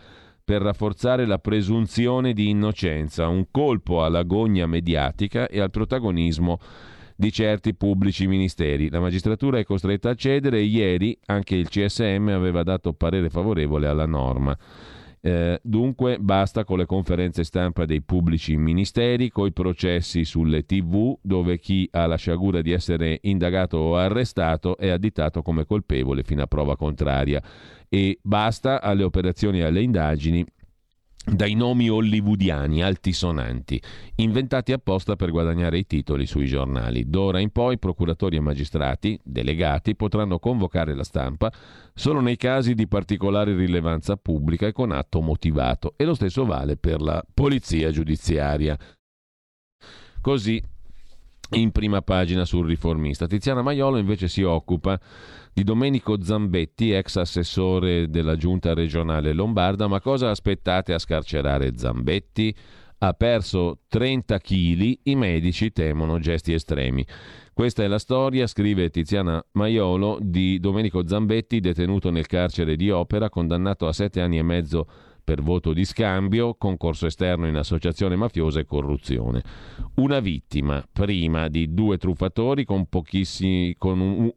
per 0.49 0.63
rafforzare 0.63 1.27
la 1.27 1.37
presunzione 1.37 2.33
di 2.33 2.49
innocenza, 2.49 3.29
un 3.29 3.49
colpo 3.51 4.03
alla 4.03 4.23
gogna 4.23 4.65
mediatica 4.65 5.47
e 5.47 5.61
al 5.61 5.69
protagonismo 5.69 6.59
di 7.15 7.31
certi 7.31 7.75
pubblici 7.75 8.27
ministeri. 8.27 8.89
La 8.89 8.99
magistratura 8.99 9.59
è 9.59 9.65
costretta 9.65 10.09
a 10.09 10.15
cedere 10.15 10.61
e 10.61 10.63
ieri 10.63 11.19
anche 11.27 11.55
il 11.55 11.69
CSM 11.69 12.31
aveva 12.33 12.63
dato 12.63 12.95
parere 12.95 13.29
favorevole 13.29 13.89
alla 13.89 14.07
norma. 14.07 14.57
Eh, 15.21 15.59
dunque 15.63 16.19
basta 16.19 16.65
con 16.65 16.79
le 16.79 16.87
conferenze 16.87 17.45
stampa 17.45 17.85
dei 17.85 18.03
pubblici 18.03 18.57
ministeri, 18.57 19.31
coi 19.31 19.53
processi 19.53 20.25
sulle 20.25 20.65
tv 20.65 21.19
dove 21.23 21.59
chi 21.59 21.89
ha 21.93 22.07
la 22.07 22.17
sciagura 22.17 22.63
di 22.63 22.73
essere 22.73 23.19
indagato 23.23 23.77
o 23.79 23.97
arrestato 23.97 24.77
è 24.77 24.89
additato 24.89 25.43
come 25.43 25.65
colpevole 25.65 26.23
fino 26.23 26.43
a 26.43 26.47
prova 26.47 26.77
contraria. 26.77 27.43
E 27.89 28.19
basta 28.23 28.81
alle 28.81 29.03
operazioni 29.03 29.61
e 29.61 29.65
alle 29.65 29.83
indagini 29.83 30.45
dai 31.31 31.55
nomi 31.55 31.89
hollywoodiani 31.89 32.83
altisonanti, 32.83 33.81
inventati 34.17 34.73
apposta 34.73 35.17
per 35.17 35.31
guadagnare 35.31 35.79
i 35.79 35.87
titoli 35.87 36.27
sui 36.27 36.47
giornali. 36.47 37.09
D'ora 37.09 37.41
in 37.41 37.51
poi 37.51 37.79
procuratori 37.79 38.37
e 38.37 38.41
magistrati, 38.41 39.19
delegati, 39.23 39.95
potranno 39.95 40.39
convocare 40.39 40.95
la 40.95 41.05
stampa 41.05 41.53
solo 41.95 42.21
nei 42.21 42.37
casi 42.37 42.75
di 42.75 42.87
particolare 42.87 43.55
rilevanza 43.55 44.17
pubblica 44.17 44.67
e 44.67 44.73
con 44.73 44.93
atto 44.93 45.21
motivato, 45.21 45.95
e 45.97 46.05
lo 46.05 46.15
stesso 46.15 46.45
vale 46.45 46.77
per 46.77 47.01
la 47.01 47.25
polizia 47.33 47.91
giudiziaria. 47.91 48.79
Così 50.21 50.63
in 51.53 51.71
prima 51.71 52.03
pagina 52.03 52.45
sul 52.45 52.67
riformista. 52.67 53.27
Tiziana 53.27 53.63
Maiolo 53.63 53.97
invece 53.97 54.29
si 54.29 54.43
occupa 54.43 55.01
di 55.59 55.65
Domenico 55.65 56.23
Zambetti, 56.23 56.93
ex 56.93 57.17
assessore 57.17 58.09
della 58.09 58.37
giunta 58.37 58.75
regionale 58.75 59.33
lombarda. 59.33 59.89
Ma 59.89 60.01
cosa 60.01 60.31
aspettate 60.31 60.93
a 60.93 61.01
scarcerare 61.01 61.73
Zambetti? 61.77 62.55
Ha 62.99 63.13
perso 63.13 63.81
30 63.89 64.39
kg, 64.39 64.99
i 65.03 65.17
medici 65.17 65.73
temono 65.73 66.21
gesti 66.21 66.53
estremi. 66.53 67.05
Questa 67.53 67.83
è 67.83 67.89
la 67.89 67.99
storia, 67.99 68.47
scrive 68.47 68.89
Tiziana 68.91 69.45
Maiolo, 69.53 70.19
di 70.21 70.61
Domenico 70.61 71.09
Zambetti, 71.09 71.59
detenuto 71.59 72.13
nel 72.13 72.27
carcere 72.27 72.77
di 72.77 72.91
Opera, 72.91 73.29
condannato 73.29 73.89
a 73.89 73.93
sette 73.93 74.21
anni 74.21 74.39
e 74.39 74.43
mezzo 74.45 74.87
per 75.29 75.43
voto 75.43 75.75
di 75.75 75.85
scambio, 75.85 76.55
concorso 76.55 77.05
esterno 77.05 77.47
in 77.47 77.57
associazione 77.57 78.17
mafiosa 78.17 78.61
e 78.61 78.65
corruzione. 78.65 79.43
Una 79.97 80.21
vittima, 80.21 80.83
prima 80.91 81.49
di 81.49 81.75
due 81.75 81.99
truffatori 81.99 82.65
con 82.65 82.87
pochissimi, 82.87 83.75
con 83.77 84.01
un, 84.01 84.33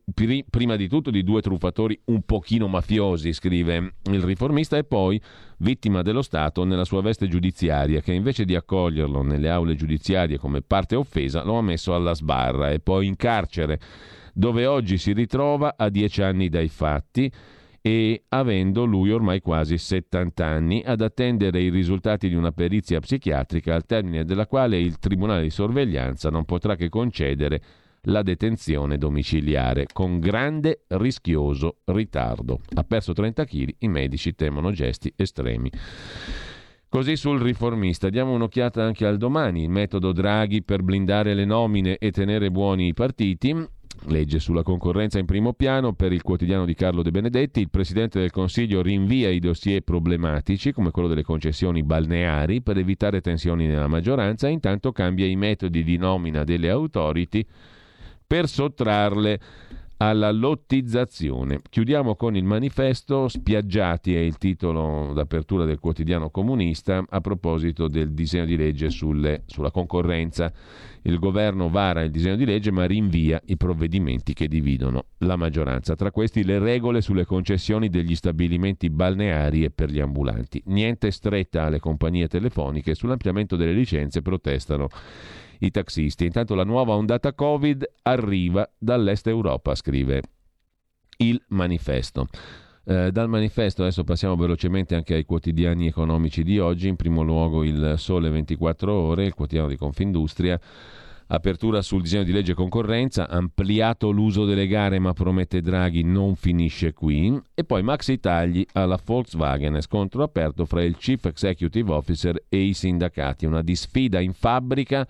prima 0.49 0.75
di 0.75 0.89
tutto 0.89 1.09
di 1.09 1.23
due 1.23 1.39
truffatori 1.39 1.97
un 2.07 2.23
pochino 2.23 2.67
mafiosi, 2.67 3.31
scrive 3.31 3.93
il 4.11 4.21
riformista, 4.21 4.75
e 4.75 4.83
poi 4.83 5.21
vittima 5.59 6.01
dello 6.01 6.21
Stato 6.21 6.65
nella 6.65 6.83
sua 6.83 7.01
veste 7.01 7.29
giudiziaria, 7.29 8.01
che 8.01 8.11
invece 8.11 8.43
di 8.43 8.55
accoglierlo 8.55 9.21
nelle 9.21 9.49
aule 9.49 9.75
giudiziarie 9.75 10.37
come 10.37 10.61
parte 10.61 10.97
offesa, 10.97 11.45
lo 11.45 11.55
ha 11.55 11.61
messo 11.61 11.95
alla 11.95 12.13
sbarra 12.13 12.69
e 12.69 12.81
poi 12.81 13.07
in 13.07 13.15
carcere, 13.15 13.79
dove 14.33 14.65
oggi 14.65 14.97
si 14.97 15.13
ritrova 15.13 15.75
a 15.77 15.87
dieci 15.87 16.21
anni 16.21 16.49
dai 16.49 16.67
fatti 16.67 17.31
e 17.81 18.25
avendo 18.29 18.85
lui 18.85 19.11
ormai 19.11 19.41
quasi 19.41 19.77
70 19.77 20.45
anni 20.45 20.83
ad 20.85 21.01
attendere 21.01 21.61
i 21.61 21.69
risultati 21.69 22.29
di 22.29 22.35
una 22.35 22.51
perizia 22.51 22.99
psichiatrica 22.99 23.73
al 23.73 23.85
termine 23.85 24.23
della 24.23 24.45
quale 24.45 24.79
il 24.79 24.99
Tribunale 24.99 25.41
di 25.41 25.49
sorveglianza 25.49 26.29
non 26.29 26.45
potrà 26.45 26.75
che 26.75 26.89
concedere 26.89 27.61
la 28.05 28.21
detenzione 28.21 28.97
domiciliare 28.97 29.87
con 29.91 30.19
grande 30.19 30.83
rischioso 30.89 31.77
ritardo. 31.85 32.61
Ha 32.75 32.83
perso 32.83 33.13
30 33.13 33.45
kg, 33.45 33.75
i 33.79 33.87
medici 33.87 34.33
temono 34.33 34.71
gesti 34.71 35.11
estremi. 35.15 35.71
Così 36.87 37.15
sul 37.15 37.39
riformista, 37.39 38.09
diamo 38.09 38.33
un'occhiata 38.33 38.83
anche 38.83 39.05
al 39.05 39.17
domani, 39.17 39.63
il 39.63 39.69
metodo 39.69 40.11
Draghi 40.11 40.61
per 40.61 40.83
blindare 40.83 41.33
le 41.33 41.45
nomine 41.45 41.97
e 41.97 42.11
tenere 42.11 42.51
buoni 42.51 42.87
i 42.87 42.93
partiti. 42.93 43.55
Legge 44.05 44.39
sulla 44.39 44.63
concorrenza 44.63 45.19
in 45.19 45.25
primo 45.25 45.53
piano 45.53 45.93
per 45.93 46.11
il 46.11 46.23
quotidiano 46.23 46.65
di 46.65 46.73
Carlo 46.73 47.01
De 47.03 47.11
Benedetti. 47.11 47.59
Il 47.59 47.69
Presidente 47.69 48.19
del 48.19 48.31
Consiglio 48.31 48.81
rinvia 48.81 49.29
i 49.29 49.39
dossier 49.39 49.81
problematici, 49.81 50.71
come 50.71 50.91
quello 50.91 51.07
delle 51.07 51.23
concessioni 51.23 51.83
balneari, 51.83 52.61
per 52.61 52.77
evitare 52.77 53.21
tensioni 53.21 53.67
nella 53.67 53.87
maggioranza 53.87 54.47
e 54.47 54.51
intanto 54.51 54.91
cambia 54.91 55.27
i 55.27 55.35
metodi 55.35 55.83
di 55.83 55.97
nomina 55.97 56.43
delle 56.43 56.69
autority 56.69 57.45
per 58.25 58.47
sottrarle 58.47 59.39
alla 60.01 60.31
lottizzazione. 60.31 61.59
Chiudiamo 61.69 62.15
con 62.15 62.35
il 62.35 62.43
manifesto, 62.43 63.27
spiaggiati 63.27 64.15
è 64.15 64.19
il 64.19 64.39
titolo 64.39 65.13
d'apertura 65.13 65.63
del 65.63 65.77
quotidiano 65.77 66.31
comunista 66.31 67.05
a 67.07 67.21
proposito 67.21 67.87
del 67.87 68.11
disegno 68.11 68.45
di 68.45 68.57
legge 68.57 68.89
sulle, 68.89 69.43
sulla 69.45 69.69
concorrenza. 69.69 70.51
Il 71.03 71.19
governo 71.19 71.69
vara 71.69 72.01
il 72.01 72.09
disegno 72.09 72.35
di 72.35 72.45
legge 72.45 72.71
ma 72.71 72.87
rinvia 72.87 73.39
i 73.45 73.57
provvedimenti 73.57 74.33
che 74.33 74.47
dividono 74.47 75.05
la 75.19 75.35
maggioranza. 75.35 75.93
Tra 75.93 76.09
questi 76.09 76.43
le 76.43 76.57
regole 76.57 77.01
sulle 77.01 77.25
concessioni 77.25 77.87
degli 77.87 78.15
stabilimenti 78.15 78.89
balneari 78.89 79.65
e 79.65 79.69
per 79.69 79.91
gli 79.91 79.99
ambulanti. 79.99 80.63
Niente 80.65 81.11
stretta 81.11 81.65
alle 81.65 81.79
compagnie 81.79 82.27
telefoniche 82.27 82.95
sull'ampliamento 82.95 83.55
delle 83.55 83.73
licenze 83.73 84.23
protestano 84.23 84.87
i 85.61 85.71
taxisti. 85.71 86.25
Intanto 86.25 86.55
la 86.55 86.63
nuova 86.63 86.93
ondata 86.93 87.33
Covid 87.33 87.83
arriva 88.03 88.69
dall'est 88.77 89.27
Europa, 89.27 89.75
scrive 89.75 90.21
il 91.17 91.41
manifesto. 91.49 92.27
Eh, 92.83 93.11
dal 93.11 93.29
manifesto 93.29 93.83
adesso 93.83 94.03
passiamo 94.03 94.35
velocemente 94.35 94.95
anche 94.95 95.13
ai 95.13 95.23
quotidiani 95.23 95.87
economici 95.87 96.43
di 96.43 96.57
oggi, 96.59 96.87
in 96.87 96.95
primo 96.95 97.21
luogo 97.21 97.63
il 97.63 97.93
Sole 97.97 98.29
24 98.29 98.91
ore, 98.91 99.25
il 99.25 99.35
quotidiano 99.35 99.69
di 99.69 99.77
Confindustria, 99.77 100.59
apertura 101.27 101.81
sul 101.83 102.01
disegno 102.01 102.23
di 102.23 102.31
legge 102.31 102.55
concorrenza, 102.55 103.29
ampliato 103.29 104.09
l'uso 104.09 104.45
delle 104.45 104.67
gare 104.67 104.97
ma 104.97 105.13
promette 105.13 105.61
Draghi 105.61 106.03
non 106.03 106.35
finisce 106.35 106.91
qui 106.91 107.39
e 107.53 107.63
poi 107.63 107.83
maxi 107.83 108.19
tagli 108.19 108.65
alla 108.73 108.99
Volkswagen, 109.01 109.79
scontro 109.81 110.23
aperto 110.23 110.65
fra 110.65 110.83
il 110.83 110.97
Chief 110.97 111.23
Executive 111.23 111.91
Officer 111.91 112.43
e 112.49 112.57
i 112.57 112.73
sindacati, 112.73 113.45
una 113.45 113.61
disfida 113.61 114.19
in 114.19 114.33
fabbrica 114.33 115.07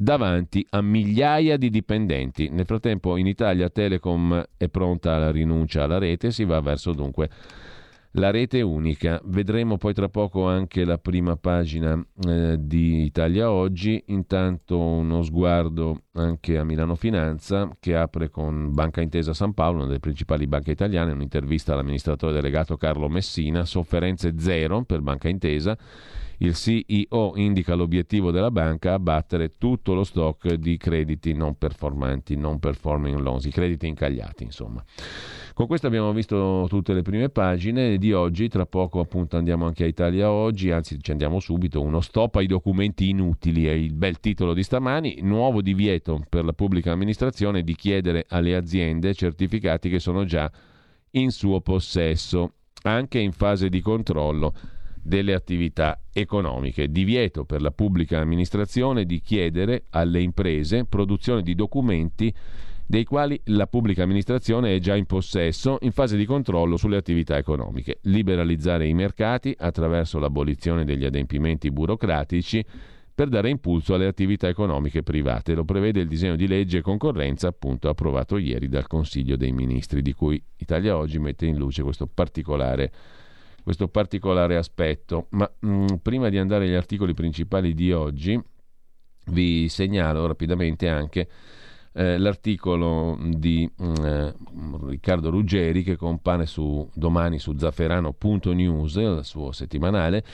davanti 0.00 0.64
a 0.70 0.80
migliaia 0.80 1.56
di 1.56 1.70
dipendenti. 1.70 2.48
Nel 2.50 2.66
frattempo 2.66 3.16
in 3.16 3.26
Italia 3.26 3.68
Telecom 3.68 4.44
è 4.56 4.68
pronta 4.68 5.16
alla 5.16 5.32
rinuncia 5.32 5.82
alla 5.82 5.98
rete, 5.98 6.30
si 6.30 6.44
va 6.44 6.60
verso 6.60 6.92
dunque 6.92 7.28
la 8.12 8.30
rete 8.30 8.62
unica. 8.62 9.20
Vedremo 9.24 9.76
poi 9.76 9.94
tra 9.94 10.08
poco 10.08 10.46
anche 10.46 10.84
la 10.84 10.98
prima 10.98 11.36
pagina 11.36 12.00
eh, 12.28 12.56
di 12.60 13.02
Italia 13.02 13.50
Oggi, 13.50 14.00
intanto 14.06 14.78
uno 14.78 15.22
sguardo 15.22 16.02
anche 16.12 16.58
a 16.58 16.64
Milano 16.64 16.94
Finanza 16.94 17.68
che 17.80 17.96
apre 17.96 18.30
con 18.30 18.72
Banca 18.72 19.00
Intesa 19.00 19.34
San 19.34 19.52
Paolo, 19.52 19.78
una 19.78 19.86
delle 19.86 19.98
principali 19.98 20.46
banche 20.46 20.70
italiane, 20.70 21.10
un'intervista 21.10 21.72
all'amministratore 21.72 22.32
delegato 22.32 22.76
Carlo 22.76 23.08
Messina, 23.08 23.64
sofferenze 23.64 24.34
zero 24.38 24.84
per 24.84 25.00
Banca 25.00 25.28
Intesa 25.28 25.76
il 26.38 26.54
CEO 26.54 27.32
indica 27.34 27.74
l'obiettivo 27.74 28.30
della 28.30 28.50
banca 28.50 28.92
abbattere 28.92 29.56
tutto 29.58 29.94
lo 29.94 30.04
stock 30.04 30.52
di 30.54 30.76
crediti 30.76 31.32
non 31.32 31.56
performanti, 31.58 32.36
non 32.36 32.60
performing 32.60 33.18
loans, 33.18 33.44
i 33.46 33.50
crediti 33.50 33.88
incagliati, 33.88 34.44
insomma. 34.44 34.84
Con 35.54 35.66
questo 35.66 35.88
abbiamo 35.88 36.12
visto 36.12 36.66
tutte 36.68 36.94
le 36.94 37.02
prime 37.02 37.30
pagine 37.30 37.98
di 37.98 38.12
oggi, 38.12 38.48
tra 38.48 38.66
poco 38.66 39.00
appunto 39.00 39.36
andiamo 39.36 39.66
anche 39.66 39.82
a 39.82 39.88
Italia 39.88 40.30
Oggi, 40.30 40.70
anzi 40.70 40.98
ci 41.00 41.10
andiamo 41.10 41.40
subito, 41.40 41.82
uno 41.82 42.00
stop 42.00 42.36
ai 42.36 42.46
documenti 42.46 43.08
inutili, 43.08 43.66
è 43.66 43.72
il 43.72 43.92
bel 43.92 44.20
titolo 44.20 44.54
di 44.54 44.62
stamani, 44.62 45.18
nuovo 45.22 45.60
divieto 45.60 46.22
per 46.28 46.44
la 46.44 46.52
pubblica 46.52 46.92
amministrazione 46.92 47.62
di 47.62 47.74
chiedere 47.74 48.26
alle 48.28 48.54
aziende 48.54 49.14
certificati 49.14 49.88
che 49.88 49.98
sono 49.98 50.24
già 50.24 50.48
in 51.12 51.32
suo 51.32 51.60
possesso, 51.60 52.52
anche 52.82 53.18
in 53.18 53.32
fase 53.32 53.68
di 53.68 53.80
controllo 53.80 54.54
delle 55.02 55.34
attività 55.34 56.00
economiche. 56.12 56.90
Divieto 56.90 57.44
per 57.44 57.60
la 57.62 57.70
pubblica 57.70 58.20
amministrazione 58.20 59.04
di 59.04 59.20
chiedere 59.20 59.84
alle 59.90 60.20
imprese 60.20 60.84
produzione 60.84 61.42
di 61.42 61.54
documenti 61.54 62.34
dei 62.86 63.04
quali 63.04 63.38
la 63.44 63.66
pubblica 63.66 64.02
amministrazione 64.02 64.74
è 64.74 64.78
già 64.78 64.96
in 64.96 65.04
possesso 65.04 65.76
in 65.82 65.92
fase 65.92 66.16
di 66.16 66.24
controllo 66.24 66.78
sulle 66.78 66.96
attività 66.96 67.36
economiche. 67.36 67.98
Liberalizzare 68.02 68.86
i 68.86 68.94
mercati 68.94 69.54
attraverso 69.56 70.18
l'abolizione 70.18 70.86
degli 70.86 71.04
adempimenti 71.04 71.70
burocratici 71.70 72.64
per 73.14 73.28
dare 73.28 73.50
impulso 73.50 73.94
alle 73.94 74.06
attività 74.06 74.48
economiche 74.48 75.02
private. 75.02 75.54
Lo 75.54 75.64
prevede 75.64 76.00
il 76.00 76.08
disegno 76.08 76.36
di 76.36 76.46
legge 76.46 76.80
concorrenza 76.80 77.48
appunto 77.48 77.88
approvato 77.88 78.38
ieri 78.38 78.68
dal 78.68 78.86
Consiglio 78.86 79.36
dei 79.36 79.52
Ministri, 79.52 80.02
di 80.02 80.12
cui 80.12 80.40
Italia 80.58 80.96
Oggi 80.96 81.18
mette 81.18 81.44
in 81.44 81.56
luce 81.56 81.82
questo 81.82 82.06
particolare 82.06 82.92
questo 83.68 83.88
particolare 83.88 84.56
aspetto. 84.56 85.26
Ma 85.32 85.50
mh, 85.60 85.68
mm, 85.68 85.86
prima 86.00 86.30
di 86.30 86.38
andare 86.38 86.64
agli 86.64 86.72
articoli 86.72 87.12
principali 87.12 87.74
di 87.74 87.92
oggi, 87.92 88.40
vi 89.26 89.68
segnalo 89.68 90.26
rapidamente 90.26 90.88
anche 90.88 91.28
eh, 91.92 92.16
l'articolo 92.16 93.18
di 93.20 93.70
mm, 93.70 93.94
eh, 94.02 94.34
Riccardo 94.86 95.28
Ruggeri 95.28 95.82
che 95.82 95.96
compare 95.96 96.46
su, 96.46 96.88
domani 96.94 97.38
su 97.38 97.58
zafferano.news, 97.58 98.94
il 98.94 99.20
suo 99.24 99.52
settimanale. 99.52 100.24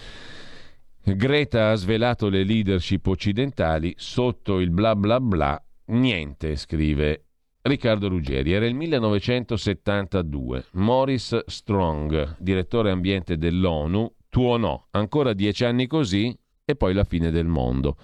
Greta 1.02 1.72
ha 1.72 1.74
svelato 1.74 2.28
le 2.28 2.44
leadership 2.44 3.04
occidentali 3.08 3.94
sotto 3.96 4.60
il 4.60 4.70
bla 4.70 4.94
bla 4.94 5.18
bla. 5.18 5.60
Niente, 5.86 6.54
scrive 6.54 7.23
Riccardo 7.66 8.10
Ruggeri. 8.10 8.52
Era 8.52 8.66
il 8.66 8.74
1972. 8.74 10.66
Morris 10.72 11.46
Strong, 11.46 12.36
direttore 12.38 12.90
ambiente 12.90 13.38
dell'ONU, 13.38 14.16
tuonò 14.28 14.88
ancora 14.90 15.32
dieci 15.32 15.64
anni 15.64 15.86
così 15.86 16.36
e 16.62 16.76
poi 16.76 16.92
la 16.92 17.04
fine 17.04 17.30
del 17.30 17.46
mondo. 17.46 17.96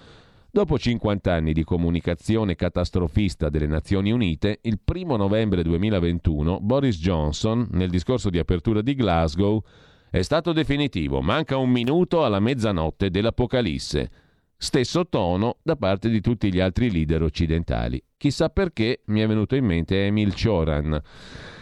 Dopo 0.49 0.79
50 0.79 1.31
anni 1.31 1.53
di 1.53 1.63
comunicazione 1.63 2.55
catastrofista 2.55 3.49
delle 3.49 3.67
Nazioni 3.67 4.11
Unite, 4.11 4.61
il 4.63 4.79
1 4.83 5.15
novembre 5.15 5.61
2021 5.61 6.59
Boris 6.59 6.99
Johnson, 6.99 7.67
nel 7.73 7.91
discorso 7.91 8.31
di 8.31 8.39
apertura 8.39 8.81
di 8.81 8.95
Glasgow, 8.95 9.61
è 10.09 10.23
stato 10.23 10.53
definitivo. 10.53 11.21
Manca 11.21 11.57
un 11.57 11.69
minuto 11.69 12.25
alla 12.25 12.39
mezzanotte 12.39 13.11
dell'Apocalisse. 13.11 14.09
Stesso 14.63 15.07
tono 15.07 15.57
da 15.63 15.75
parte 15.75 16.07
di 16.07 16.21
tutti 16.21 16.53
gli 16.53 16.59
altri 16.59 16.91
leader 16.91 17.23
occidentali. 17.23 17.99
Chissà 18.15 18.49
perché 18.49 19.01
mi 19.05 19.21
è 19.21 19.27
venuto 19.27 19.55
in 19.55 19.65
mente 19.65 20.05
Emil 20.05 20.35
Cioran. 20.35 21.01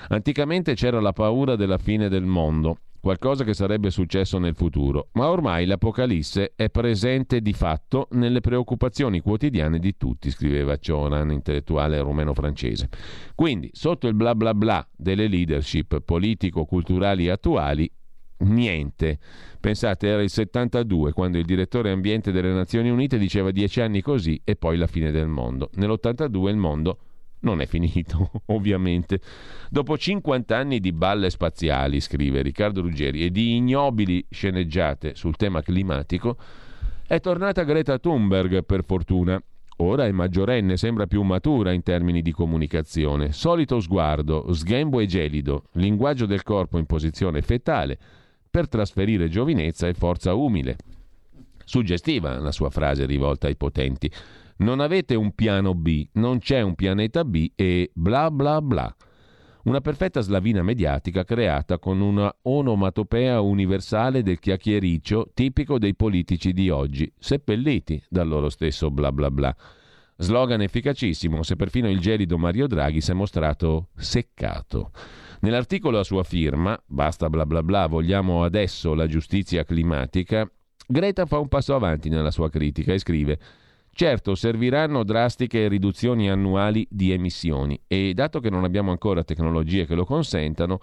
Anticamente 0.10 0.74
c'era 0.74 1.00
la 1.00 1.14
paura 1.14 1.56
della 1.56 1.78
fine 1.78 2.10
del 2.10 2.26
mondo, 2.26 2.80
qualcosa 3.00 3.46
che 3.46 3.54
sarebbe 3.54 3.90
successo 3.90 4.38
nel 4.38 4.54
futuro, 4.54 5.08
ma 5.14 5.30
ormai 5.30 5.66
l'Apocalisse 5.66 6.52
è 6.58 6.70
presente 6.70 7.40
di 7.40 7.54
fatto 7.54 8.10
nelle 8.12 8.42
preoccupazioni 8.42 9.22
quotidiane 9.22 9.80
di 9.80 9.96
tutti, 9.96 10.30
scriveva 10.30 10.76
Cioran, 10.76 11.32
intellettuale 11.32 12.02
rumeno-francese. 12.02 12.90
Quindi, 13.34 13.70
sotto 13.72 14.08
il 14.10 14.14
bla 14.14 14.36
bla 14.36 14.54
bla 14.54 14.86
delle 14.94 15.28
leadership 15.28 16.02
politico-culturali 16.02 17.30
attuali, 17.30 17.90
niente. 18.40 19.20
Pensate, 19.60 20.08
era 20.08 20.22
il 20.22 20.30
72 20.30 21.12
quando 21.12 21.38
il 21.38 21.46
direttore 21.46 21.92
ambiente 21.92 22.32
delle 22.32 22.52
Nazioni 22.52 22.90
Unite 22.90 23.18
diceva 23.18 23.52
dieci 23.52 23.82
anni 23.82 24.02
così 24.02 24.40
e 24.44 24.56
poi 24.56 24.78
la 24.78 24.88
fine 24.88 25.12
del 25.12 25.28
mondo. 25.28 25.70
Nell'82 25.74 26.48
il 26.48 26.58
mondo 26.58 26.98
non 27.42 27.62
è 27.62 27.66
finito, 27.66 28.32
ovviamente. 28.48 29.20
Dopo 29.70 29.98
50 29.98 30.56
anni 30.56 30.80
di 30.80 30.92
balle 30.92 31.30
spaziali, 31.30 32.00
scrive 32.00 32.42
Riccardo 32.42 32.82
Ruggeri, 32.82 33.24
e 33.24 33.32
di 33.32 33.56
ignobili 33.56 34.26
sceneggiate 34.30 35.16
sul 35.16 35.36
tema 35.36 35.62
climatico, 35.62 36.38
è 37.08 37.20
tornata 37.20 37.64
Greta 37.64 37.98
Thunberg, 37.98 38.64
per 38.64 38.84
fortuna. 38.84 39.42
Ora 39.82 40.06
è 40.06 40.12
maggiorenne, 40.12 40.76
sembra 40.76 41.08
più 41.08 41.22
matura 41.22 41.72
in 41.72 41.84
termini 41.84 42.22
di 42.22 42.34
comunicazione. 42.34 43.32
Solito 43.32 43.80
sguardo, 43.80 44.52
sghembo 44.52 45.00
e 45.00 45.06
gelido, 45.06 45.70
linguaggio 45.74 46.26
del 46.26 46.44
corpo 46.44 46.78
in 46.78 46.86
posizione 46.86 47.42
fetale, 47.42 47.98
per 48.50 48.68
trasferire 48.68 49.30
giovinezza 49.30 49.88
e 49.88 49.94
forza 49.94 50.34
umile. 50.34 50.78
Suggestiva 51.64 52.40
la 52.40 52.52
sua 52.52 52.70
frase 52.70 53.06
rivolta 53.06 53.48
ai 53.48 53.56
potenti. 53.56 54.12
Non 54.58 54.80
avete 54.80 55.16
un 55.16 55.34
piano 55.34 55.76
B, 55.76 56.08
non 56.14 56.40
c'è 56.40 56.62
un 56.62 56.76
pianeta 56.76 57.24
B 57.24 57.52
e 57.56 57.92
bla 57.94 58.32
bla 58.32 58.62
bla. 58.62 58.96
Una 59.64 59.82
perfetta 59.82 60.22
slavina 60.22 60.64
mediatica 60.64 61.24
creata 61.24 61.78
con 61.78 62.02
una 62.02 62.34
onomatopea 62.42 63.40
universale 63.42 64.24
del 64.24 64.40
chiacchiericcio 64.40 65.30
tipico 65.34 65.78
dei 65.78 65.96
politici 65.96 66.54
di 66.54 66.70
oggi, 66.70 67.12
seppelliti 67.20 68.02
dal 68.10 68.28
loro 68.28 68.50
stesso 68.50 68.90
bla 68.90 69.12
bla 69.12 69.30
bla. 69.30 69.56
Slogan 70.18 70.62
efficacissimo, 70.62 71.44
se 71.44 71.56
perfino 71.56 71.90
il 71.90 72.00
gelido 72.00 72.38
Mario 72.38 72.68
Draghi 72.68 73.00
si 73.00 73.12
è 73.12 73.14
mostrato 73.14 73.90
seccato. 73.96 74.92
Nell'articolo 75.42 76.00
a 76.00 76.04
sua 76.04 76.24
firma, 76.24 76.78
basta 76.86 77.30
bla 77.30 77.46
bla 77.46 77.64
bla, 77.64 77.88
vogliamo 77.88 78.44
adesso 78.44 78.94
la 78.94 79.08
giustizia 79.08 79.64
climatica, 79.64 80.50
Greta 80.86 81.26
fa 81.26 81.38
un 81.38 81.48
passo 81.48 81.76
avanti 81.76 82.10
nella 82.10 82.32
sua 82.32 82.50
critica 82.50 82.94
e 82.94 83.00
scrive 83.00 83.40
Certo, 83.92 84.34
serviranno 84.34 85.04
drastiche 85.04 85.68
riduzioni 85.68 86.30
annuali 86.30 86.88
di 86.90 87.12
emissioni 87.12 87.80
e 87.86 88.14
dato 88.14 88.40
che 88.40 88.50
non 88.50 88.64
abbiamo 88.64 88.92
ancora 88.92 89.24
tecnologie 89.24 89.86
che 89.86 89.96
lo 89.96 90.06
consentano, 90.06 90.80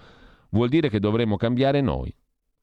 vuol 0.51 0.69
dire 0.69 0.89
che 0.89 1.01
dovremo 1.01 1.37
cambiare 1.37 1.81
noi. 1.81 2.15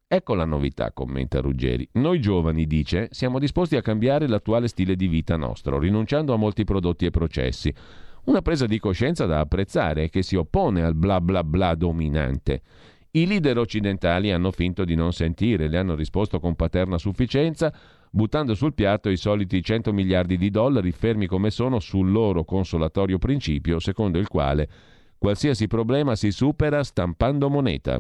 Ecco 0.08 0.36
la 0.36 0.46
novità, 0.46 0.92
commenta 0.92 1.42
Ruggeri. 1.42 1.90
Noi 1.94 2.20
giovani, 2.20 2.68
dice, 2.68 3.08
siamo 3.12 3.40
disposti 3.40 3.76
a 3.76 3.82
cambiare 3.82 4.28
l'attuale 4.28 4.68
stile 4.68 4.96
di 4.96 5.08
vita 5.08 5.38
nostro, 5.38 5.80
rinunciando 5.80 6.34
a 6.34 6.38
molti 6.38 6.64
prodotti 6.66 7.06
e 7.06 7.10
processi 7.10 7.74
Una 8.26 8.42
presa 8.42 8.66
di 8.66 8.80
coscienza 8.80 9.26
da 9.26 9.42
apprezzare 9.42 10.08
che 10.08 10.24
si 10.24 10.38
oppone 10.38 10.82
al 10.82 10.96
bla 10.96 11.20
bla 11.20 11.44
bla 11.44 11.76
dominante. 11.76 12.62
I 13.12 13.28
leader 13.28 13.58
occidentali 13.58 14.32
hanno 14.32 14.50
finto 14.52 14.86
di 14.86 14.96
non 14.96 15.12
sentire, 15.12 15.68
le 15.68 15.78
hanno 15.78 15.94
risposto 15.94 16.40
con 16.40 16.56
paterna 16.56 16.98
sufficienza, 16.98 17.74
buttando 18.10 18.56
sul 18.56 18.74
piatto 18.74 19.10
i 19.10 19.18
soliti 19.18 19.62
100 19.62 19.92
miliardi 19.92 20.38
di 20.38 20.50
dollari 20.50 20.94
fermi 20.94 21.28
come 21.28 21.52
sono 21.52 21.80
sul 21.80 22.12
loro 22.12 22.46
consolatorio 22.46 23.18
principio, 23.18 23.80
secondo 23.80 24.18
il 24.20 24.30
quale 24.30 24.70
qualsiasi 25.18 25.68
problema 25.68 26.16
si 26.16 26.32
supera 26.32 26.82
stampando 26.82 27.50
moneta. 27.50 28.00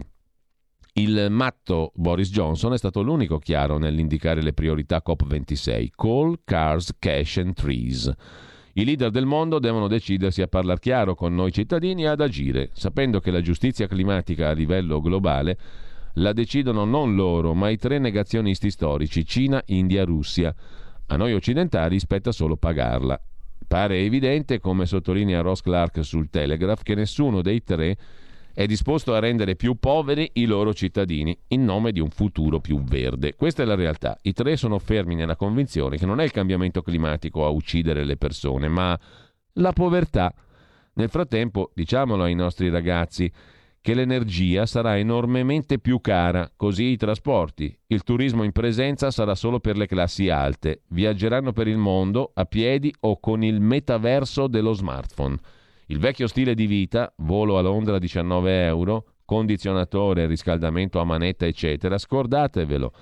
Il 0.94 1.28
matto 1.32 1.91
Boris 1.95 2.32
Johnson 2.32 2.72
è 2.72 2.78
stato 2.78 3.02
l'unico 3.02 3.40
chiaro 3.40 3.78
nell'indicare 3.78 4.41
le 4.41 4.54
priorità 4.54 5.02
COP26, 5.06 5.90
Coal, 5.95 6.40
Cars, 6.45 6.95
Cash 6.98 7.38
and 7.38 7.54
Trees. 7.54 8.14
I 8.76 8.86
leader 8.86 9.12
del 9.12 9.28
mondo 9.28 9.60
devono 9.60 9.88
decidersi 9.88 10.41
a 10.41 10.48
parlare 10.48 10.80
chiaro 10.80 11.14
con 11.14 11.36
noi 11.36 11.52
cittadini 11.52 12.04
e 12.04 12.08
ad 12.08 12.22
agire, 12.22 12.72
sapendo 12.74 13.20
che 13.20 13.30
la 13.30 13.41
giustizia 13.41 13.86
climatica 13.86 14.50
a 14.50 14.54
livello 14.54 15.00
globale 15.00 15.58
la 16.14 16.34
decidono 16.34 16.84
non 16.84 17.14
loro, 17.14 17.54
ma 17.54 17.70
i 17.70 17.78
tre 17.78 18.00
negazionisti 18.00 18.72
storici, 18.72 19.26
Cina, 19.26 19.62
India, 19.68 20.04
Russia. 20.04 20.54
A 21.08 21.16
noi 21.16 21.34
occidentali 21.34 22.00
spetta 22.00 22.32
solo 22.32 22.56
pagarla. 22.56 23.20
Pare 23.68 24.00
evidente, 24.00 24.60
come 24.60 24.88
sottolinea 24.88 25.41
Ross 25.41 25.62
Clark 25.62 26.04
sul 26.04 26.32
Telegraph, 26.32 26.82
che 26.82 26.95
nessuno 26.95 27.44
dei 27.44 27.64
tre 27.64 27.95
è 28.53 28.65
disposto 28.67 29.15
a 29.15 29.19
rendere 29.19 29.55
più 29.55 29.80
poveri 29.80 30.30
i 30.34 30.45
loro 30.45 30.73
cittadini 30.73 31.35
in 31.49 31.65
nome 31.65 31.91
di 31.91 31.99
un 31.99 32.09
futuro 32.09 32.59
più 32.59 32.84
verde. 32.84 33.35
Questa 33.35 33.63
è 33.63 33.65
la 33.65 33.75
realtà. 33.75 34.17
I 34.21 34.34
tre 34.34 34.57
sono 34.57 34.77
fermi 34.77 35.15
nella 35.15 35.35
convinzione 35.35 35.97
che 35.97 36.05
non 36.05 36.19
è 36.19 36.23
il 36.23 36.31
cambiamento 36.31 36.84
climatico 36.84 37.45
a 37.45 37.49
uccidere 37.49 38.03
le 38.03 38.15
persone, 38.15 38.67
ma 38.67 38.97
la 39.53 39.73
povertà. 39.73 40.34
Nel 40.93 41.09
frattempo, 41.09 41.71
diciamolo 41.73 42.23
ai 42.23 42.35
nostri 42.35 42.69
ragazzi, 42.69 43.31
che 43.81 43.95
l'energia 43.95 44.65
sarà 44.65 44.97
enormemente 44.97 45.80
più 45.80 45.99
cara, 45.99 46.49
così 46.55 46.91
i 46.91 46.97
trasporti. 46.97 47.75
Il 47.88 48.03
turismo 48.03 48.43
in 48.43 48.53
presenza 48.53 49.11
sarà 49.11 49.35
solo 49.35 49.59
per 49.59 49.75
le 49.75 49.88
classi 49.88 50.30
alte. 50.30 50.84
Viaggeranno 50.89 51.51
per 51.51 51.67
il 51.67 51.77
mondo 51.77 52.31
a 52.34 52.45
piedi 52.45 52.93
o 53.01 53.19
con 53.19 53.43
il 53.43 53.59
metaverso 53.59 54.47
dello 54.47 54.71
smartphone. 54.71 55.38
Il 55.88 55.99
vecchio 55.99 56.27
stile 56.27 56.55
di 56.55 56.65
vita, 56.65 57.14
volo 57.18 57.57
a 57.57 57.61
Londra 57.61 57.99
19 57.99 58.65
euro, 58.65 59.05
condizionatore, 59.26 60.27
riscaldamento 60.27 60.99
a 60.99 61.03
manetta, 61.03 61.45
eccetera, 61.45 61.97
scordatevelo. 61.97 62.93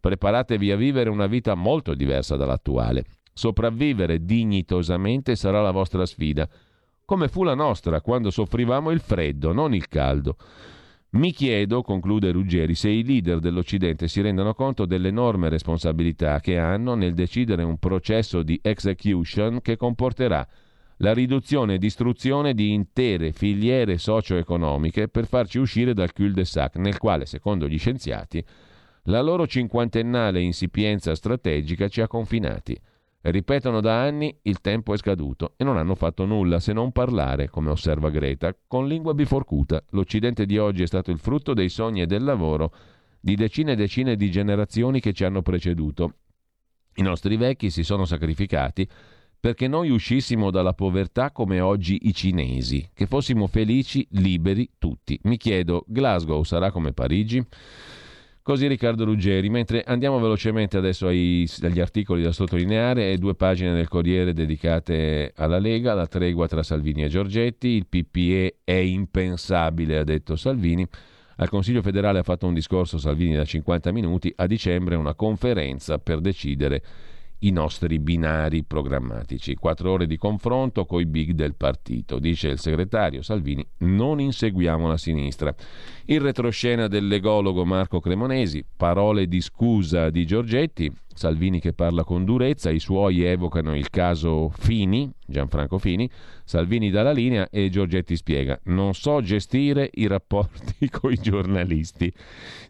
Preparatevi 0.00 0.70
a 0.70 0.76
vivere 0.76 1.10
una 1.10 1.26
vita 1.26 1.54
molto 1.54 1.94
diversa 1.94 2.36
dall'attuale. 2.36 3.04
Sopravvivere 3.32 4.24
dignitosamente 4.24 5.34
sarà 5.34 5.60
la 5.62 5.72
vostra 5.72 6.06
sfida, 6.06 6.48
come 7.04 7.28
fu 7.28 7.42
la 7.42 7.54
nostra 7.54 8.00
quando 8.00 8.30
soffrivamo 8.30 8.90
il 8.90 9.00
freddo, 9.00 9.52
non 9.52 9.74
il 9.74 9.88
caldo. 9.88 10.36
Mi 11.10 11.32
chiedo, 11.32 11.82
conclude 11.82 12.30
Ruggeri, 12.30 12.74
se 12.74 12.90
i 12.90 13.02
leader 13.02 13.38
dell'Occidente 13.38 14.08
si 14.08 14.20
rendano 14.20 14.52
conto 14.52 14.84
dell'enorme 14.84 15.48
responsabilità 15.48 16.38
che 16.40 16.58
hanno 16.58 16.94
nel 16.94 17.14
decidere 17.14 17.62
un 17.62 17.78
processo 17.78 18.42
di 18.42 18.60
execution 18.62 19.62
che 19.62 19.76
comporterà 19.76 20.46
la 20.98 21.12
riduzione 21.12 21.74
e 21.74 21.78
distruzione 21.78 22.54
di 22.54 22.72
intere 22.72 23.32
filiere 23.32 23.98
socio-economiche 23.98 25.08
per 25.08 25.26
farci 25.26 25.58
uscire 25.58 25.94
dal 25.94 26.12
cul-de-sac 26.12 26.76
nel 26.76 26.98
quale, 26.98 27.26
secondo 27.26 27.68
gli 27.68 27.78
scienziati, 27.78 28.44
la 29.04 29.20
loro 29.20 29.46
cinquantennale 29.46 30.40
insipienza 30.40 31.14
strategica 31.14 31.88
ci 31.88 32.00
ha 32.00 32.06
confinati. 32.08 32.78
Ripetono 33.20 33.80
da 33.80 34.00
anni 34.00 34.36
il 34.42 34.60
tempo 34.60 34.92
è 34.92 34.96
scaduto 34.96 35.54
e 35.56 35.64
non 35.64 35.76
hanno 35.76 35.94
fatto 35.94 36.24
nulla 36.24 36.60
se 36.60 36.72
non 36.72 36.92
parlare, 36.92 37.48
come 37.48 37.70
osserva 37.70 38.10
Greta, 38.10 38.54
con 38.66 38.86
lingua 38.86 39.14
biforcuta. 39.14 39.82
L'Occidente 39.90 40.46
di 40.46 40.58
oggi 40.58 40.82
è 40.82 40.86
stato 40.86 41.10
il 41.10 41.18
frutto 41.18 41.54
dei 41.54 41.68
sogni 41.68 42.02
e 42.02 42.06
del 42.06 42.22
lavoro 42.22 42.72
di 43.20 43.34
decine 43.34 43.72
e 43.72 43.76
decine 43.76 44.16
di 44.16 44.30
generazioni 44.30 45.00
che 45.00 45.12
ci 45.12 45.24
hanno 45.24 45.42
preceduto. 45.42 46.14
I 46.94 47.02
nostri 47.02 47.36
vecchi 47.36 47.70
si 47.70 47.82
sono 47.82 48.04
sacrificati 48.04 48.88
perché 49.40 49.68
noi 49.68 49.90
uscissimo 49.90 50.50
dalla 50.50 50.72
povertà 50.72 51.30
come 51.30 51.60
oggi 51.60 52.08
i 52.08 52.14
cinesi, 52.14 52.90
che 52.92 53.06
fossimo 53.06 53.46
felici, 53.46 54.06
liberi 54.12 54.68
tutti. 54.78 55.18
Mi 55.24 55.36
chiedo, 55.36 55.84
Glasgow 55.86 56.42
sarà 56.42 56.70
come 56.70 56.92
Parigi? 56.92 57.44
Così 58.48 58.66
Riccardo 58.66 59.04
Ruggeri, 59.04 59.50
mentre 59.50 59.82
andiamo 59.82 60.18
velocemente 60.18 60.78
adesso 60.78 61.06
ai, 61.06 61.46
agli 61.62 61.80
articoli 61.80 62.22
da 62.22 62.32
sottolineare, 62.32 63.18
due 63.18 63.34
pagine 63.34 63.74
del 63.74 63.88
Corriere 63.88 64.32
dedicate 64.32 65.34
alla 65.36 65.58
Lega, 65.58 65.92
la 65.92 66.06
tregua 66.06 66.48
tra 66.48 66.62
Salvini 66.62 67.04
e 67.04 67.08
Giorgetti, 67.08 67.68
il 67.68 67.86
PPE 67.86 68.60
è 68.64 68.72
impensabile, 68.72 69.98
ha 69.98 70.04
detto 70.04 70.34
Salvini. 70.34 70.86
Al 71.36 71.50
Consiglio 71.50 71.82
federale 71.82 72.20
ha 72.20 72.22
fatto 72.22 72.46
un 72.46 72.54
discorso 72.54 72.96
Salvini 72.96 73.36
da 73.36 73.44
50 73.44 73.92
minuti, 73.92 74.32
a 74.34 74.46
dicembre 74.46 74.96
una 74.96 75.14
conferenza 75.14 75.98
per 75.98 76.20
decidere 76.20 76.82
i 77.40 77.50
nostri 77.50 77.98
binari 77.98 78.64
programmatici. 78.64 79.54
Quattro 79.54 79.92
ore 79.92 80.06
di 80.06 80.16
confronto 80.16 80.84
coi 80.86 81.06
big 81.06 81.32
del 81.32 81.54
partito, 81.54 82.18
dice 82.18 82.48
il 82.48 82.58
segretario 82.58 83.22
Salvini, 83.22 83.66
non 83.78 84.20
inseguiamo 84.20 84.88
la 84.88 84.96
sinistra. 84.96 85.54
Il 86.06 86.20
retroscena 86.20 86.88
del 86.88 87.06
legologo 87.06 87.64
Marco 87.64 88.00
Cremonesi, 88.00 88.64
parole 88.76 89.28
di 89.28 89.40
scusa 89.40 90.10
di 90.10 90.26
Giorgetti, 90.26 90.92
Salvini 91.18 91.58
che 91.58 91.72
parla 91.72 92.04
con 92.04 92.24
durezza, 92.24 92.70
i 92.70 92.78
suoi 92.78 93.24
evocano 93.24 93.74
il 93.74 93.90
caso 93.90 94.50
Fini, 94.50 95.10
Gianfranco 95.26 95.76
Fini, 95.78 96.08
Salvini 96.44 96.90
dalla 96.90 97.10
linea 97.10 97.48
e 97.50 97.68
Giorgetti 97.70 98.14
spiega, 98.14 98.58
non 98.66 98.94
so 98.94 99.20
gestire 99.20 99.90
i 99.94 100.06
rapporti 100.06 100.88
con 100.88 101.10
i 101.10 101.16
giornalisti. 101.16 102.10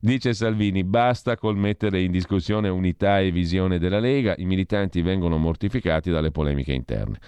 Dice 0.01 0.33
Salvini, 0.33 0.83
basta 0.83 1.37
col 1.37 1.59
mettere 1.59 2.01
in 2.01 2.11
discussione 2.11 2.70
unità 2.70 3.20
e 3.20 3.31
visione 3.31 3.79
della 3.79 4.01
Lega, 4.01 4.35
i 4.39 4.47
militanti 4.47 5.03
vengono 5.03 5.37
mortificati 5.37 6.11
dalle 6.11 6.31
polemiche 6.31 6.73
interne. 6.73 7.19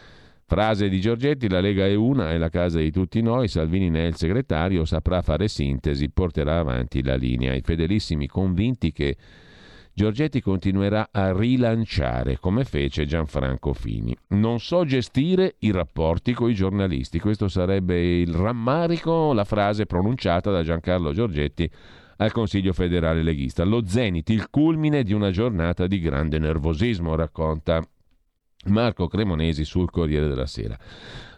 Frase 0.47 0.89
di 0.89 1.01
Giorgetti, 1.03 1.51
la 1.51 1.61
Lega 1.61 1.85
è 1.85 1.95
una, 1.95 2.31
è 2.31 2.39
la 2.39 2.49
casa 2.49 2.79
di 2.79 2.91
tutti 2.91 3.21
noi, 3.21 3.47
Salvini 3.47 3.91
ne 3.91 4.05
è 4.05 4.07
il 4.07 4.17
segretario, 4.17 4.87
saprà 4.87 5.21
fare 5.21 5.49
sintesi, 5.49 6.09
porterà 6.09 6.59
avanti 6.59 7.03
la 7.03 7.15
linea. 7.15 7.53
I 7.53 7.61
fedelissimi 7.61 8.27
convinti 8.27 8.91
che 8.91 9.17
Giorgetti 10.01 10.41
continuerà 10.41 11.11
a 11.13 11.31
rilanciare, 11.31 12.39
come 12.39 12.65
fece 12.65 13.05
Gianfranco 13.05 13.75
Fini. 13.75 14.17
Non 14.29 14.59
so 14.59 14.87
gestire 14.87 15.57
i 15.59 15.73
rapporti 15.73 16.33
con 16.33 16.49
i 16.49 16.55
giornalisti. 16.55 17.21
Questo 17.21 17.49
sarebbe 17.49 18.01
il 18.01 18.33
rammarico, 18.33 19.35
la 19.35 19.45
frase 19.45 19.85
pronunciata 19.85 20.51
da 20.51 20.63
Giancarlo 20.63 21.13
Giorgetti 21.13 21.71
al 22.17 22.33
Consiglio 22.33 22.73
federale 22.73 23.23
leghista. 23.23 23.63
Lo 23.63 23.87
zenit, 23.87 24.31
il 24.31 24.49
culmine 24.49 25.03
di 25.03 25.13
una 25.13 25.31
giornata 25.31 25.87
di 25.87 26.01
grande 26.01 26.39
nervosismo, 26.39 27.15
racconta 27.15 27.87
Marco 28.69 29.07
Cremonesi 29.07 29.67
sul 29.67 29.91
Corriere 29.91 30.29
della 30.29 30.47
Sera. 30.47 30.79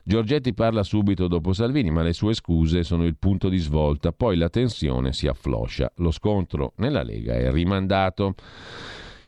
Giorgetti 0.05 0.53
parla 0.53 0.83
subito 0.83 1.29
dopo 1.29 1.53
Salvini, 1.53 1.91
ma 1.91 2.03
le 2.03 2.13
sue 2.13 2.35
scuse 2.35 2.83
sono 2.83 3.05
il 3.05 3.17
punto 3.17 3.49
di 3.49 3.59
svolta, 3.59 4.11
poi 4.13 4.37
la 4.37 4.49
tensione 4.49 5.13
si 5.13 5.29
affloscia. 5.29 5.93
Lo 5.97 6.11
scontro 6.11 6.73
nella 6.77 7.05
Lega 7.05 7.35
è 7.35 7.53
rimandato. 7.53 8.35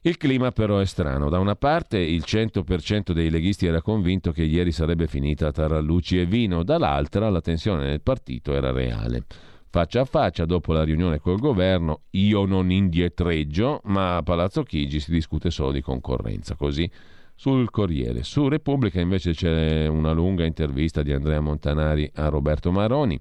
Il 0.00 0.16
clima 0.16 0.50
però 0.50 0.80
è 0.80 0.84
strano. 0.84 1.30
Da 1.30 1.38
una 1.38 1.54
parte 1.54 1.98
il 1.98 2.24
100% 2.26 3.12
dei 3.12 3.30
leghisti 3.30 3.66
era 3.66 3.80
convinto 3.80 4.32
che 4.32 4.42
ieri 4.42 4.72
sarebbe 4.72 5.06
finita 5.06 5.52
Tarallucci 5.52 6.18
e 6.18 6.26
Vino, 6.26 6.64
dall'altra 6.64 7.30
la 7.30 7.40
tensione 7.40 7.86
nel 7.86 8.02
partito 8.02 8.52
era 8.52 8.72
reale. 8.72 9.24
Faccia 9.70 10.02
a 10.02 10.04
faccia, 10.04 10.44
dopo 10.44 10.72
la 10.72 10.82
riunione 10.82 11.20
col 11.20 11.38
governo, 11.38 12.02
io 12.10 12.44
non 12.46 12.70
indietreggio, 12.70 13.80
ma 13.84 14.16
a 14.16 14.22
Palazzo 14.22 14.62
Chigi 14.62 15.00
si 15.00 15.10
discute 15.10 15.50
solo 15.50 15.72
di 15.72 15.80
concorrenza. 15.80 16.54
Così 16.56 16.90
sul 17.34 17.70
Corriere. 17.70 18.22
Su 18.22 18.48
Repubblica 18.48 19.00
invece 19.00 19.32
c'è 19.32 19.86
una 19.86 20.12
lunga 20.12 20.44
intervista 20.44 21.02
di 21.02 21.12
Andrea 21.12 21.40
Montanari 21.40 22.10
a 22.14 22.28
Roberto 22.28 22.70
Maroni. 22.70 23.20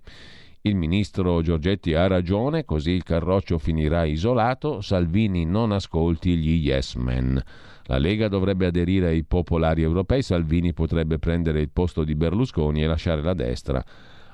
Il 0.62 0.76
ministro 0.76 1.42
Giorgetti 1.42 1.94
ha 1.94 2.08
ragione, 2.08 2.64
così 2.64 2.92
il 2.92 3.04
carroccio 3.04 3.58
finirà 3.58 4.06
isolato, 4.06 4.80
Salvini 4.80 5.44
non 5.44 5.74
ascolti 5.74 6.38
gli 6.38 6.66
yes 6.66 6.96
men. 6.96 7.42
La 7.88 7.98
Lega 7.98 8.30
dovrebbe 8.30 8.68
aderire 8.68 9.08
ai 9.08 9.26
popolari 9.26 9.82
europei, 9.82 10.22
Salvini 10.22 10.72
potrebbe 10.72 11.20
prendere 11.20 11.60
il 11.60 11.70
posto 11.70 12.06
di 12.06 12.16
Berlusconi 12.16 12.82
e 12.82 12.88
lasciare 12.88 13.22
la 13.22 13.34
destra 13.34 13.84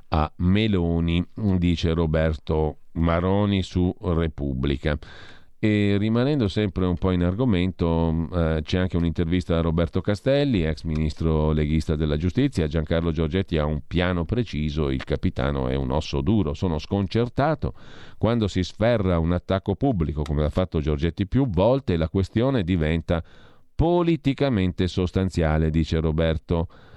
a 0.10 0.31
Meloni, 0.38 1.26
dice 1.57 1.93
Roberto 1.93 2.77
Maroni 2.93 3.64
su 3.64 3.91
Repubblica. 4.01 4.97
E 5.61 5.98
rimanendo 5.99 6.48
sempre 6.48 6.86
un 6.86 6.95
po' 6.95 7.11
in 7.11 7.22
argomento, 7.22 8.30
eh, 8.31 8.61
c'è 8.64 8.77
anche 8.77 8.95
un'intervista 8.95 9.57
a 9.57 9.61
Roberto 9.61 9.99
Castelli, 9.99 10.64
ex 10.64 10.84
ministro 10.84 11.52
leghista 11.52 11.98
della 11.98 12.15
giustizia. 12.15 12.65
Giancarlo 12.68 13.11
Giorgetti 13.11 13.57
ha 13.57 13.65
un 13.65 13.81
piano 13.86 14.23
preciso, 14.23 14.90
il 14.90 15.03
capitano 15.03 15.68
è 15.68 15.76
un 15.76 15.91
osso 15.91 16.22
duro. 16.22 16.53
Sono 16.53 16.80
sconcertato 16.80 17.73
quando 18.18 18.48
si 18.48 18.64
sferra 18.64 19.19
un 19.19 19.34
attacco 19.34 19.76
pubblico, 19.76 20.22
come 20.22 20.41
l'ha 20.44 20.49
fatto 20.49 20.80
Giorgetti 20.80 21.27
più 21.27 21.45
volte, 21.49 21.98
la 21.98 22.07
questione 22.07 22.64
diventa 22.64 23.22
politicamente 23.76 24.88
sostanziale, 24.88 25.69
dice 25.69 25.99
Roberto 25.99 26.68
Castelli, 26.68 26.88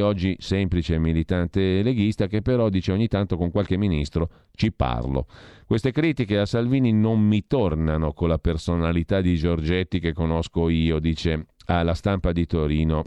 oggi 0.00 0.36
semplice 0.38 0.98
militante 0.98 1.82
leghista, 1.82 2.26
che 2.26 2.42
però 2.42 2.68
dice 2.68 2.92
ogni 2.92 3.08
tanto 3.08 3.36
con 3.36 3.50
qualche 3.50 3.76
ministro 3.76 4.28
ci 4.52 4.72
parlo. 4.72 5.26
Queste 5.66 5.92
critiche 5.92 6.38
a 6.38 6.46
Salvini 6.46 6.92
non 6.92 7.20
mi 7.20 7.46
tornano 7.46 8.12
con 8.12 8.28
la 8.28 8.38
personalità 8.38 9.20
di 9.20 9.36
Giorgetti 9.36 10.00
che 10.00 10.12
conosco 10.12 10.68
io, 10.68 10.98
dice 10.98 11.46
alla 11.66 11.94
stampa 11.94 12.32
di 12.32 12.46
Torino 12.46 13.04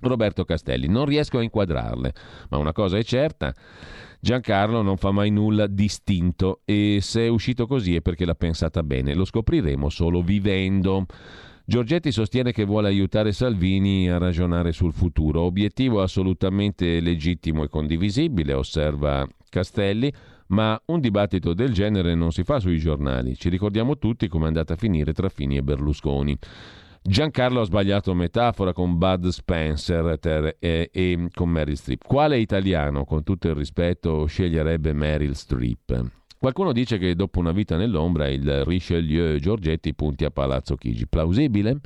Roberto 0.00 0.44
Castelli. 0.44 0.88
Non 0.88 1.06
riesco 1.06 1.38
a 1.38 1.42
inquadrarle, 1.42 2.12
ma 2.50 2.58
una 2.58 2.72
cosa 2.72 2.98
è 2.98 3.04
certa. 3.04 3.54
Giancarlo 4.20 4.82
non 4.82 4.96
fa 4.96 5.10
mai 5.10 5.30
nulla 5.30 5.66
distinto 5.66 6.60
e 6.64 6.98
se 7.00 7.22
è 7.22 7.28
uscito 7.28 7.66
così 7.66 7.96
è 7.96 8.02
perché 8.02 8.24
l'ha 8.24 8.34
pensata 8.34 8.82
bene. 8.82 9.14
Lo 9.14 9.24
scopriremo 9.24 9.88
solo 9.88 10.22
vivendo. 10.22 11.06
Giorgetti 11.64 12.10
sostiene 12.10 12.50
che 12.52 12.64
vuole 12.64 12.88
aiutare 12.88 13.32
Salvini 13.32 14.10
a 14.10 14.18
ragionare 14.18 14.72
sul 14.72 14.92
futuro, 14.92 15.42
obiettivo 15.42 16.02
assolutamente 16.02 17.00
legittimo 17.00 17.62
e 17.62 17.68
condivisibile, 17.68 18.52
osserva 18.52 19.26
Castelli, 19.48 20.12
ma 20.48 20.80
un 20.86 21.00
dibattito 21.00 21.54
del 21.54 21.72
genere 21.72 22.14
non 22.14 22.32
si 22.32 22.42
fa 22.42 22.58
sui 22.58 22.78
giornali. 22.78 23.36
Ci 23.36 23.48
ricordiamo 23.48 23.96
tutti 23.96 24.26
come 24.26 24.44
è 24.44 24.48
andata 24.48 24.74
a 24.74 24.76
finire 24.76 25.12
tra 25.12 25.28
Fini 25.28 25.56
e 25.56 25.62
Berlusconi. 25.62 26.36
Giancarlo 27.00 27.60
ha 27.60 27.64
sbagliato 27.64 28.12
metafora 28.14 28.72
con 28.72 28.96
Bud 28.98 29.28
Spencer 29.28 30.18
ter, 30.18 30.56
e, 30.58 30.90
e 30.92 31.28
con 31.32 31.48
Meryl 31.48 31.76
Streep. 31.76 32.04
Quale 32.06 32.38
italiano, 32.38 33.04
con 33.04 33.22
tutto 33.22 33.48
il 33.48 33.54
rispetto, 33.54 34.26
sceglierebbe 34.26 34.92
Meryl 34.92 35.34
Streep? 35.34 36.21
Qualcuno 36.42 36.72
dice 36.72 36.98
che 36.98 37.14
dopo 37.14 37.38
una 37.38 37.52
vita 37.52 37.76
nell'ombra 37.76 38.26
il 38.26 38.64
Richelieu 38.64 39.38
Giorgetti 39.38 39.94
punti 39.94 40.24
a 40.24 40.32
Palazzo 40.32 40.74
Chigi. 40.74 41.06
Plausibile? 41.06 41.78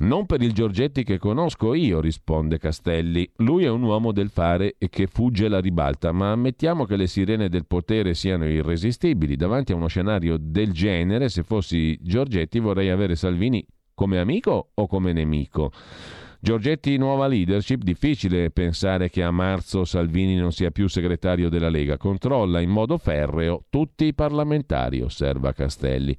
Non 0.00 0.26
per 0.26 0.42
il 0.42 0.52
Giorgetti 0.52 1.02
che 1.02 1.16
conosco 1.16 1.72
io, 1.72 1.98
risponde 1.98 2.58
Castelli. 2.58 3.26
Lui 3.36 3.64
è 3.64 3.70
un 3.70 3.82
uomo 3.82 4.12
del 4.12 4.28
fare 4.28 4.74
e 4.76 4.90
che 4.90 5.06
fugge 5.06 5.48
la 5.48 5.60
ribalta, 5.60 6.12
ma 6.12 6.30
ammettiamo 6.30 6.84
che 6.84 6.96
le 6.96 7.06
sirene 7.06 7.48
del 7.48 7.64
potere 7.64 8.12
siano 8.12 8.46
irresistibili. 8.46 9.34
Davanti 9.34 9.72
a 9.72 9.76
uno 9.76 9.86
scenario 9.86 10.36
del 10.38 10.72
genere, 10.72 11.30
se 11.30 11.42
fossi 11.42 11.98
Giorgetti 12.02 12.58
vorrei 12.58 12.90
avere 12.90 13.16
Salvini 13.16 13.66
come 13.94 14.18
amico 14.18 14.72
o 14.74 14.86
come 14.86 15.14
nemico? 15.14 15.72
Giorgetti 16.42 16.96
nuova 16.96 17.26
leadership, 17.26 17.82
difficile 17.82 18.50
pensare 18.50 19.10
che 19.10 19.22
a 19.22 19.30
marzo 19.30 19.84
Salvini 19.84 20.36
non 20.36 20.52
sia 20.52 20.70
più 20.70 20.88
segretario 20.88 21.50
della 21.50 21.68
Lega, 21.68 21.98
controlla 21.98 22.60
in 22.60 22.70
modo 22.70 22.96
ferreo 22.96 23.64
tutti 23.68 24.06
i 24.06 24.14
parlamentari, 24.14 25.02
osserva 25.02 25.52
Castelli. 25.52 26.16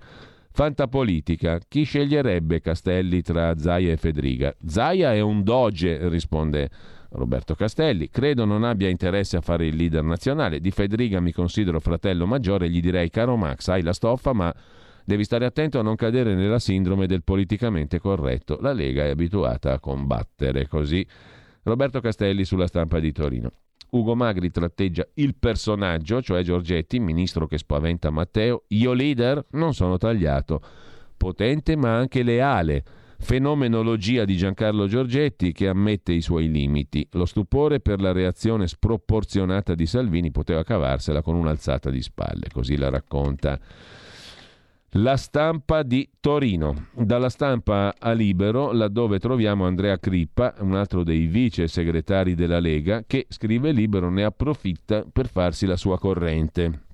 Fantapolitica, 0.51 1.59
chi 1.67 1.85
sceglierebbe 1.85 2.61
Castelli 2.61 3.23
tra 3.23 3.57
Zaia 3.57 3.93
e 3.93 3.97
Federica? 3.97 4.55
Zaia 4.63 5.11
è 5.11 5.21
un 5.21 5.41
doge, 5.41 6.07
risponde 6.07 6.69
Roberto 7.13 7.55
Castelli. 7.55 8.11
Credo 8.11 8.45
non 8.45 8.63
abbia 8.63 8.89
interesse 8.89 9.37
a 9.37 9.41
fare 9.41 9.65
il 9.65 9.75
leader 9.75 10.03
nazionale. 10.03 10.59
Di 10.59 10.69
Federica 10.69 11.19
mi 11.19 11.31
considero 11.31 11.79
fratello 11.79 12.27
maggiore, 12.27 12.69
gli 12.69 12.79
direi 12.79 13.09
caro 13.09 13.37
Max, 13.37 13.69
hai 13.69 13.81
la 13.81 13.93
stoffa, 13.93 14.33
ma 14.33 14.53
Devi 15.05 15.23
stare 15.23 15.45
attento 15.45 15.79
a 15.79 15.83
non 15.83 15.95
cadere 15.95 16.35
nella 16.35 16.59
sindrome 16.59 17.07
del 17.07 17.23
politicamente 17.23 17.99
corretto. 17.99 18.57
La 18.61 18.73
Lega 18.73 19.03
è 19.03 19.09
abituata 19.09 19.73
a 19.73 19.79
combattere 19.79 20.67
così. 20.67 21.05
Roberto 21.63 21.99
Castelli 21.99 22.45
sulla 22.45 22.67
stampa 22.67 22.99
di 22.99 23.11
Torino. 23.11 23.51
Ugo 23.91 24.15
Magri 24.15 24.51
tratteggia 24.51 25.05
il 25.15 25.35
personaggio, 25.35 26.21
cioè 26.21 26.43
Giorgetti, 26.43 26.99
ministro 26.99 27.45
che 27.45 27.57
spaventa 27.57 28.09
Matteo. 28.09 28.63
Io 28.69 28.93
leader 28.93 29.45
non 29.51 29.73
sono 29.73 29.97
tagliato. 29.97 30.61
Potente 31.17 31.75
ma 31.75 31.97
anche 31.97 32.23
leale. 32.23 32.83
Fenomenologia 33.19 34.25
di 34.25 34.35
Giancarlo 34.35 34.87
Giorgetti 34.87 35.51
che 35.51 35.67
ammette 35.67 36.13
i 36.13 36.21
suoi 36.21 36.49
limiti. 36.49 37.07
Lo 37.11 37.25
stupore 37.25 37.79
per 37.79 38.01
la 38.01 38.11
reazione 38.11 38.67
sproporzionata 38.67 39.75
di 39.75 39.85
Salvini 39.85 40.31
poteva 40.31 40.63
cavarsela 40.63 41.21
con 41.21 41.35
un'alzata 41.35 41.91
di 41.91 42.01
spalle, 42.01 42.47
così 42.51 42.77
la 42.77 42.89
racconta 42.89 43.59
la 44.95 45.15
stampa 45.15 45.83
di 45.83 46.09
Torino. 46.19 46.87
Dalla 46.93 47.29
stampa 47.29 47.95
a 47.97 48.11
Libero, 48.11 48.73
laddove 48.73 49.19
troviamo 49.19 49.65
Andrea 49.65 49.97
Crippa, 49.97 50.55
un 50.59 50.75
altro 50.75 51.03
dei 51.03 51.27
vice 51.27 51.67
segretari 51.67 52.35
della 52.35 52.59
Lega, 52.59 53.03
che 53.07 53.25
scrive 53.29 53.71
Libero 53.71 54.09
ne 54.09 54.23
approfitta 54.23 55.05
per 55.09 55.29
farsi 55.29 55.65
la 55.65 55.77
sua 55.77 55.97
corrente. 55.97 56.87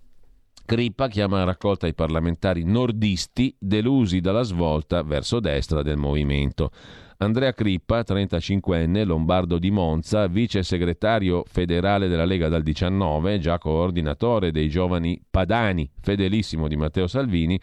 Crippa 0.66 1.08
chiama 1.08 1.42
a 1.42 1.46
raccolta 1.46 1.88
i 1.88 1.94
parlamentari 1.94 2.64
nordisti 2.66 3.56
delusi 3.58 4.20
dalla 4.20 4.44
svolta 4.44 5.02
verso 5.02 5.40
destra 5.40 5.82
del 5.82 5.98
movimento. 5.98 6.72
Andrea 7.20 7.52
Crippa, 7.52 8.02
35enne, 8.02 9.04
lombardo 9.04 9.58
di 9.58 9.72
Monza, 9.72 10.28
vice 10.28 10.62
segretario 10.62 11.44
federale 11.48 12.08
della 12.08 12.26
Lega 12.26 12.48
dal 12.48 12.62
19, 12.62 13.40
già 13.40 13.58
coordinatore 13.58 14.52
dei 14.52 14.70
giovani 14.70 15.20
padani, 15.28 15.90
fedelissimo 16.00 16.68
di 16.68 16.76
Matteo 16.76 17.08
Salvini, 17.08 17.60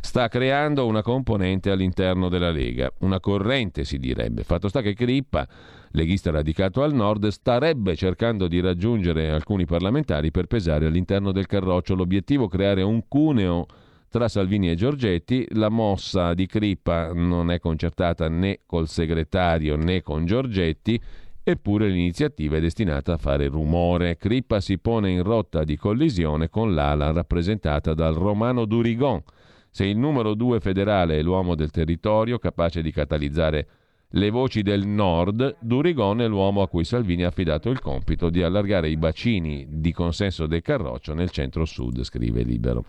sta 0.00 0.28
creando 0.28 0.86
una 0.86 1.02
componente 1.02 1.70
all'interno 1.70 2.30
della 2.30 2.50
Lega, 2.50 2.90
una 3.00 3.20
corrente 3.20 3.84
si 3.84 3.98
direbbe. 3.98 4.42
Fatto 4.42 4.68
sta 4.68 4.80
che 4.80 4.94
Crippa, 4.94 5.46
leghista 5.90 6.30
radicato 6.30 6.82
al 6.82 6.94
nord, 6.94 7.28
starebbe 7.28 7.94
cercando 7.94 8.48
di 8.48 8.58
raggiungere 8.60 9.28
alcuni 9.28 9.66
parlamentari 9.66 10.30
per 10.30 10.46
pesare 10.46 10.86
all'interno 10.86 11.30
del 11.30 11.44
carroccio. 11.44 11.94
L'obiettivo 11.94 12.46
è 12.46 12.48
creare 12.48 12.80
un 12.80 13.02
cuneo 13.06 13.66
tra 14.08 14.28
Salvini 14.28 14.70
e 14.70 14.74
Giorgetti. 14.74 15.46
La 15.50 15.68
mossa 15.68 16.34
di 16.34 16.46
Crippa 16.46 17.12
non 17.12 17.50
è 17.50 17.58
concertata 17.58 18.28
né 18.28 18.60
col 18.66 18.88
segretario 18.88 19.76
né 19.76 20.02
con 20.02 20.24
Giorgetti. 20.24 21.00
Eppure 21.42 21.88
l'iniziativa 21.88 22.56
è 22.56 22.60
destinata 22.60 23.14
a 23.14 23.16
fare 23.16 23.48
rumore. 23.48 24.16
Crippa 24.16 24.60
si 24.60 24.78
pone 24.78 25.10
in 25.10 25.22
rotta 25.22 25.64
di 25.64 25.76
collisione 25.76 26.48
con 26.50 26.74
l'ala 26.74 27.10
rappresentata 27.10 27.94
dal 27.94 28.14
romano 28.14 28.64
Durigon. 28.66 29.22
Se 29.70 29.84
il 29.84 29.96
numero 29.96 30.34
due 30.34 30.60
federale 30.60 31.18
è 31.18 31.22
l'uomo 31.22 31.54
del 31.54 31.70
territorio 31.70 32.38
capace 32.38 32.82
di 32.82 32.90
catalizzare 32.90 33.68
le 34.12 34.30
voci 34.30 34.62
del 34.62 34.86
nord, 34.86 35.56
Durigon 35.60 36.22
è 36.22 36.28
l'uomo 36.28 36.62
a 36.62 36.68
cui 36.68 36.84
Salvini 36.84 37.24
ha 37.24 37.28
affidato 37.28 37.68
il 37.68 37.80
compito 37.80 38.30
di 38.30 38.42
allargare 38.42 38.88
i 38.88 38.96
bacini 38.96 39.66
di 39.68 39.92
consenso 39.92 40.46
del 40.46 40.62
Carroccio 40.62 41.12
nel 41.12 41.28
centro-sud, 41.28 42.02
scrive 42.02 42.42
Libero. 42.42 42.84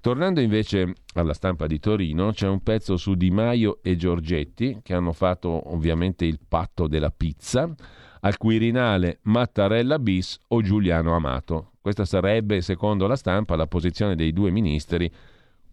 Tornando 0.00 0.40
invece 0.40 0.94
alla 1.12 1.34
stampa 1.34 1.66
di 1.66 1.78
Torino, 1.78 2.32
c'è 2.32 2.48
un 2.48 2.62
pezzo 2.62 2.96
su 2.96 3.14
Di 3.16 3.30
Maio 3.30 3.80
e 3.82 3.96
Giorgetti 3.96 4.80
che 4.82 4.94
hanno 4.94 5.12
fatto 5.12 5.74
ovviamente 5.74 6.24
il 6.24 6.38
patto 6.48 6.86
della 6.86 7.10
pizza 7.10 7.70
al 8.20 8.38
Quirinale 8.38 9.18
Mattarella 9.24 9.98
bis 9.98 10.38
o 10.48 10.62
Giuliano 10.62 11.14
Amato. 11.14 11.72
Questa 11.82 12.06
sarebbe, 12.06 12.62
secondo 12.62 13.06
la 13.06 13.16
stampa, 13.16 13.56
la 13.56 13.66
posizione 13.66 14.16
dei 14.16 14.32
due 14.32 14.50
ministri 14.50 15.12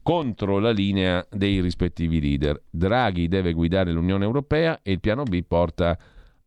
contro 0.03 0.59
la 0.59 0.71
linea 0.71 1.25
dei 1.29 1.61
rispettivi 1.61 2.19
leader. 2.19 2.61
Draghi 2.69 3.29
deve 3.29 3.53
guidare 3.53 3.93
l'Unione 3.93 4.25
Europea 4.25 4.81
e 4.83 4.91
il 4.91 4.99
piano 4.99 5.23
B 5.23 5.41
porta 5.47 5.97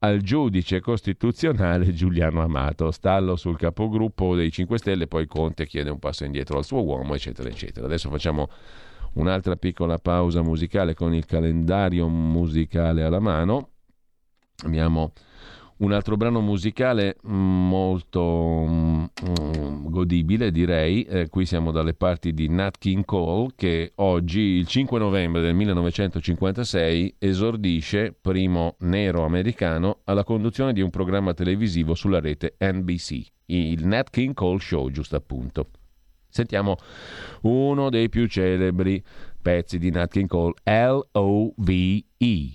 al 0.02 0.20
giudice 0.22 0.81
costituzionale 0.81 1.93
Giuliano 1.93 2.43
Amato. 2.43 2.90
Stallo 2.90 3.36
sul 3.36 3.56
capogruppo 3.56 4.35
dei 4.35 4.51
5 4.51 4.78
Stelle, 4.78 5.06
poi 5.06 5.27
Conte 5.27 5.66
chiede 5.66 5.90
un 5.90 5.98
passo 5.98 6.24
indietro 6.24 6.59
al 6.59 6.64
suo 6.64 6.82
uomo, 6.82 7.14
eccetera, 7.14 7.48
eccetera. 7.48 7.86
Adesso 7.86 8.09
facciamo 8.09 8.48
un'altra 9.14 9.56
piccola 9.56 9.98
pausa 9.98 10.43
musicale 10.43 10.94
con 10.94 11.12
il 11.12 11.27
calendario 11.27 12.09
musicale 12.09 13.02
alla 13.02 13.20
mano. 13.20 13.70
Abbiamo 14.64 15.12
un 15.81 15.93
altro 15.93 16.16
brano 16.16 16.40
musicale 16.40 17.16
molto 17.23 18.65
mm, 18.69 19.05
godibile, 19.86 20.51
direi. 20.51 21.02
Eh, 21.05 21.28
qui 21.28 21.47
siamo 21.47 21.70
dalle 21.70 21.94
parti 21.94 22.32
di 22.32 22.48
Nat 22.48 22.78
King 22.78 23.05
Cole, 23.05 23.51
che 23.57 23.93
oggi, 23.97 24.40
il 24.40 24.66
5 24.66 24.98
novembre 24.98 25.40
del 25.40 25.55
1956, 25.55 27.16
esordisce, 27.19 28.15
primo 28.19 28.77
nero 28.81 29.24
americano, 29.24 30.01
alla 30.05 30.24
conduzione 30.24 30.73
di 30.73 30.81
un 30.81 30.90
programma 30.90 31.35
televisivo 31.35 31.94
sulla 31.94 32.20
rete 32.20 32.57
NBC, 32.59 33.27
il 33.47 33.86
Nat 33.86 34.11
King 34.11 34.35
Cole 34.35 34.61
Show, 34.61 34.90
giusto 34.90 35.16
appunto. 35.16 35.69
Sentiamo 36.28 36.77
uno 37.43 37.90
dei 37.90 38.09
più 38.09 38.27
celebri 38.27 39.02
pezzi 39.40 39.78
di 39.78 39.90
Nat 39.90 40.12
King 40.12 40.28
Cole, 40.28 40.55
L-O-V-E. 40.62 42.55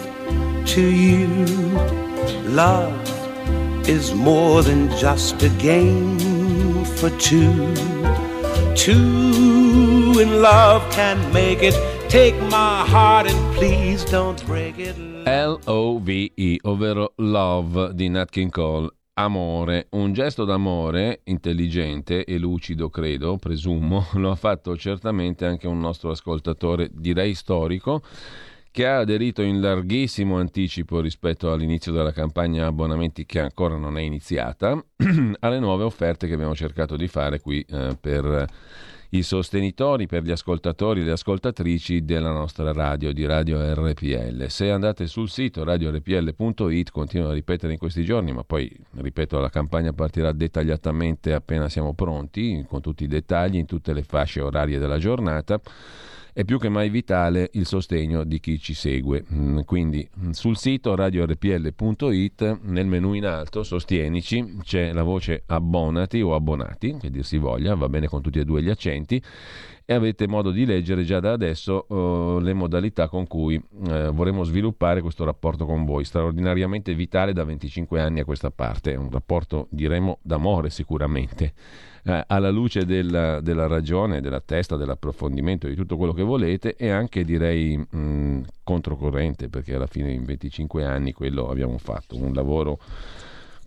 to 0.65 0.81
you. 0.81 1.27
Love 2.45 2.93
is 3.87 4.13
more 4.13 4.63
than 4.63 4.89
just 4.97 5.41
a 5.43 5.49
game 5.57 6.17
for 6.85 7.09
two. 7.17 7.73
Two 8.75 10.19
in 10.19 10.41
love 10.41 10.81
can 10.91 11.17
make 11.33 11.61
it. 11.61 11.75
Take 12.09 12.35
my 12.49 12.85
heart 12.85 13.29
and 13.29 13.55
please 13.55 14.03
don't 14.05 14.43
break 14.45 14.77
it. 14.77 14.95
L-O-V-E, 15.25 16.59
ovvero 16.63 17.13
Love 17.17 17.93
di 17.93 18.09
Nat 18.09 18.29
King 18.29 18.51
Cole. 18.51 18.89
Amore, 19.13 19.87
un 19.91 20.13
gesto 20.13 20.45
d'amore 20.45 21.21
intelligente 21.25 22.23
e 22.23 22.37
lucido, 22.37 22.89
credo, 22.89 23.37
presumo, 23.37 24.07
lo 24.15 24.31
ha 24.31 24.35
fatto 24.35 24.75
certamente 24.77 25.45
anche 25.45 25.67
un 25.67 25.79
nostro 25.79 26.11
ascoltatore, 26.11 26.89
direi 26.91 27.35
storico, 27.35 28.01
che 28.71 28.87
ha 28.87 28.99
aderito 28.99 29.41
in 29.41 29.59
larghissimo 29.59 30.37
anticipo 30.37 31.01
rispetto 31.01 31.51
all'inizio 31.51 31.91
della 31.91 32.13
campagna 32.13 32.65
abbonamenti 32.65 33.25
che 33.25 33.41
ancora 33.41 33.75
non 33.75 33.97
è 33.97 34.01
iniziata, 34.01 34.81
alle 35.39 35.59
nuove 35.59 35.83
offerte 35.83 36.25
che 36.25 36.33
abbiamo 36.33 36.55
cercato 36.55 36.95
di 36.95 37.07
fare 37.07 37.41
qui 37.41 37.65
eh, 37.69 37.97
per 37.99 38.47
i 39.13 39.23
sostenitori, 39.23 40.07
per 40.07 40.23
gli 40.23 40.31
ascoltatori 40.31 41.01
e 41.01 41.03
le 41.03 41.11
ascoltatrici 41.11 42.05
della 42.05 42.31
nostra 42.31 42.71
radio, 42.71 43.11
di 43.11 43.25
Radio 43.25 43.59
RPL. 43.73 44.45
Se 44.47 44.71
andate 44.71 45.05
sul 45.05 45.29
sito 45.29 45.65
radiorpl.it, 45.65 46.91
continuo 46.91 47.29
a 47.29 47.33
ripetere 47.33 47.73
in 47.73 47.79
questi 47.79 48.05
giorni, 48.05 48.31
ma 48.31 48.45
poi, 48.45 48.73
ripeto, 48.95 49.37
la 49.39 49.49
campagna 49.49 49.91
partirà 49.91 50.31
dettagliatamente 50.31 51.33
appena 51.33 51.67
siamo 51.67 51.93
pronti, 51.93 52.65
con 52.69 52.79
tutti 52.79 53.03
i 53.03 53.07
dettagli 53.07 53.57
in 53.57 53.65
tutte 53.65 53.91
le 53.91 54.03
fasce 54.03 54.39
orarie 54.39 54.79
della 54.79 54.97
giornata 54.97 55.59
è 56.33 56.45
più 56.45 56.57
che 56.59 56.69
mai 56.69 56.89
vitale 56.89 57.49
il 57.53 57.65
sostegno 57.65 58.23
di 58.23 58.39
chi 58.39 58.59
ci 58.59 58.73
segue. 58.73 59.25
Mm, 59.33 59.59
quindi 59.61 60.07
mm, 60.19 60.31
sul 60.31 60.57
sito 60.57 60.95
radiorpl.it 60.95 62.59
nel 62.63 62.85
menu 62.85 63.13
in 63.13 63.25
alto 63.25 63.63
Sostienici 63.63 64.57
c'è 64.63 64.93
la 64.93 65.03
voce 65.03 65.43
abbonati 65.47 66.21
o 66.21 66.33
abbonati, 66.33 66.97
che 66.99 67.09
dir 67.09 67.25
si 67.25 67.37
voglia, 67.37 67.75
va 67.75 67.89
bene 67.89 68.07
con 68.07 68.21
tutti 68.21 68.39
e 68.39 68.45
due 68.45 68.61
gli 68.61 68.69
accenti 68.69 69.21
e 69.83 69.93
avete 69.93 70.27
modo 70.27 70.51
di 70.51 70.65
leggere 70.65 71.03
già 71.03 71.19
da 71.19 71.33
adesso 71.33 71.85
uh, 71.89 72.39
le 72.39 72.53
modalità 72.53 73.09
con 73.09 73.27
cui 73.27 73.55
uh, 73.55 74.11
vorremmo 74.13 74.43
sviluppare 74.43 75.01
questo 75.01 75.25
rapporto 75.25 75.65
con 75.65 75.83
voi, 75.83 76.05
straordinariamente 76.05 76.93
vitale 76.93 77.33
da 77.33 77.43
25 77.43 77.99
anni 77.99 78.21
a 78.21 78.25
questa 78.25 78.51
parte, 78.51 78.93
è 78.93 78.95
un 78.95 79.09
rapporto 79.11 79.67
diremo 79.69 80.19
d'amore 80.21 80.69
sicuramente 80.69 81.53
eh, 82.03 82.23
alla 82.27 82.49
luce 82.49 82.85
della, 82.85 83.41
della, 83.41 83.67
ragione, 83.67 84.21
della 84.21 84.41
testa, 84.41 84.75
dell'approfondimento, 84.75 85.67
di 85.67 85.75
tutto 85.75 85.97
quello 85.97 86.13
che 86.13 86.23
volete 86.23 86.75
e 86.75 86.89
anche 86.89 87.23
direi 87.23 87.77
mh, 87.77 88.41
controcorrente 88.63 89.49
perché 89.49 89.75
alla 89.75 89.87
fine 89.87 90.11
in 90.11 90.23
25 90.23 90.85
anni 90.85 91.13
quello 91.13 91.49
abbiamo 91.49 91.77
fatto, 91.77 92.17
un 92.17 92.33
lavoro 92.33 92.79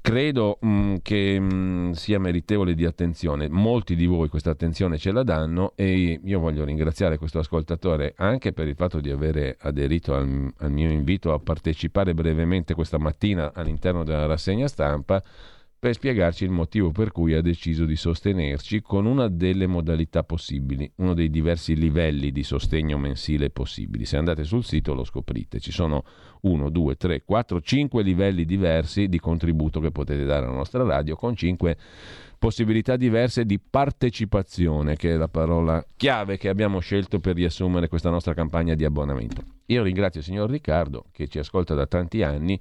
credo 0.05 0.59
mh, 0.61 0.97
che 1.01 1.41
mh, 1.41 1.93
sia 1.93 2.19
meritevole 2.19 2.75
di 2.75 2.85
attenzione. 2.85 3.49
Molti 3.49 3.97
di 3.97 4.05
voi 4.05 4.29
questa 4.29 4.51
attenzione 4.51 4.99
ce 4.99 5.13
la 5.13 5.23
danno 5.23 5.73
e 5.77 6.21
io 6.23 6.41
voglio 6.41 6.63
ringraziare 6.63 7.17
questo 7.17 7.39
ascoltatore 7.39 8.13
anche 8.19 8.53
per 8.53 8.69
il 8.69 8.75
fatto 8.75 9.01
di 9.01 9.11
avere 9.11 9.57
aderito 9.61 10.15
al, 10.15 10.53
al 10.59 10.71
mio 10.71 10.91
invito 10.91 11.33
a 11.33 11.39
partecipare 11.39 12.13
brevemente 12.13 12.75
questa 12.75 12.99
mattina 12.99 13.53
all'interno 13.55 14.05
della 14.05 14.27
rassegna 14.27 14.69
stampa 14.69 15.23
per 15.85 15.93
spiegarci 15.93 16.45
il 16.45 16.51
motivo 16.51 16.93
per 16.93 17.13
cui 17.13 17.35
ha 17.35 17.43
deciso 17.43 17.85
di 17.85 17.95
sostenerci 17.95 18.81
con 18.81 19.05
una 19.05 19.29
delle 19.29 19.67
modalità 19.67 20.25
possibili, 20.25 20.91
uno 20.97 21.13
dei 21.13 21.29
diversi 21.29 21.77
livelli 21.77 22.33
di 22.33 22.43
sostegno 22.43 22.97
mensile 22.97 23.51
possibili. 23.51 24.07
Se 24.07 24.17
andate 24.17 24.45
sul 24.45 24.65
sito 24.65 24.95
lo 24.95 25.05
scoprite, 25.05 25.61
ci 25.61 25.73
sono 25.73 26.03
1, 26.41 26.71
2, 26.71 26.97
3, 26.97 27.25
4, 27.27 27.61
5 27.61 28.03
livelli 28.03 28.47
diversi 28.47 29.09
di 29.09 29.21
contributo 29.21 29.79
che 29.79 29.91
potete 29.91 30.25
dare 30.25 30.47
alla 30.47 30.55
nostra 30.55 30.83
radio 30.85 31.17
con 31.17 31.37
5 31.37 31.77
possibilità 32.39 32.97
diverse 32.97 33.45
di 33.45 33.59
partecipazione, 33.61 34.97
che 34.97 35.13
è 35.13 35.17
la 35.17 35.29
parola 35.29 35.87
chiave 35.97 36.39
che 36.39 36.49
abbiamo 36.49 36.79
scelto 36.79 37.21
per 37.21 37.35
riassumere 37.35 37.89
questa 37.89 38.09
nostra 38.09 38.33
campagna 38.33 38.75
di 38.75 38.87
abbonamento. 38.87 39.43
Io 39.67 39.83
ringrazio 39.83 40.21
il 40.21 40.27
signor 40.27 40.49
Riccardo 40.49 41.05
che 41.13 41.29
ci 41.29 41.39
ascolta 41.39 41.75
da 41.75 41.87
tanti 41.87 42.23
anni 42.23 42.59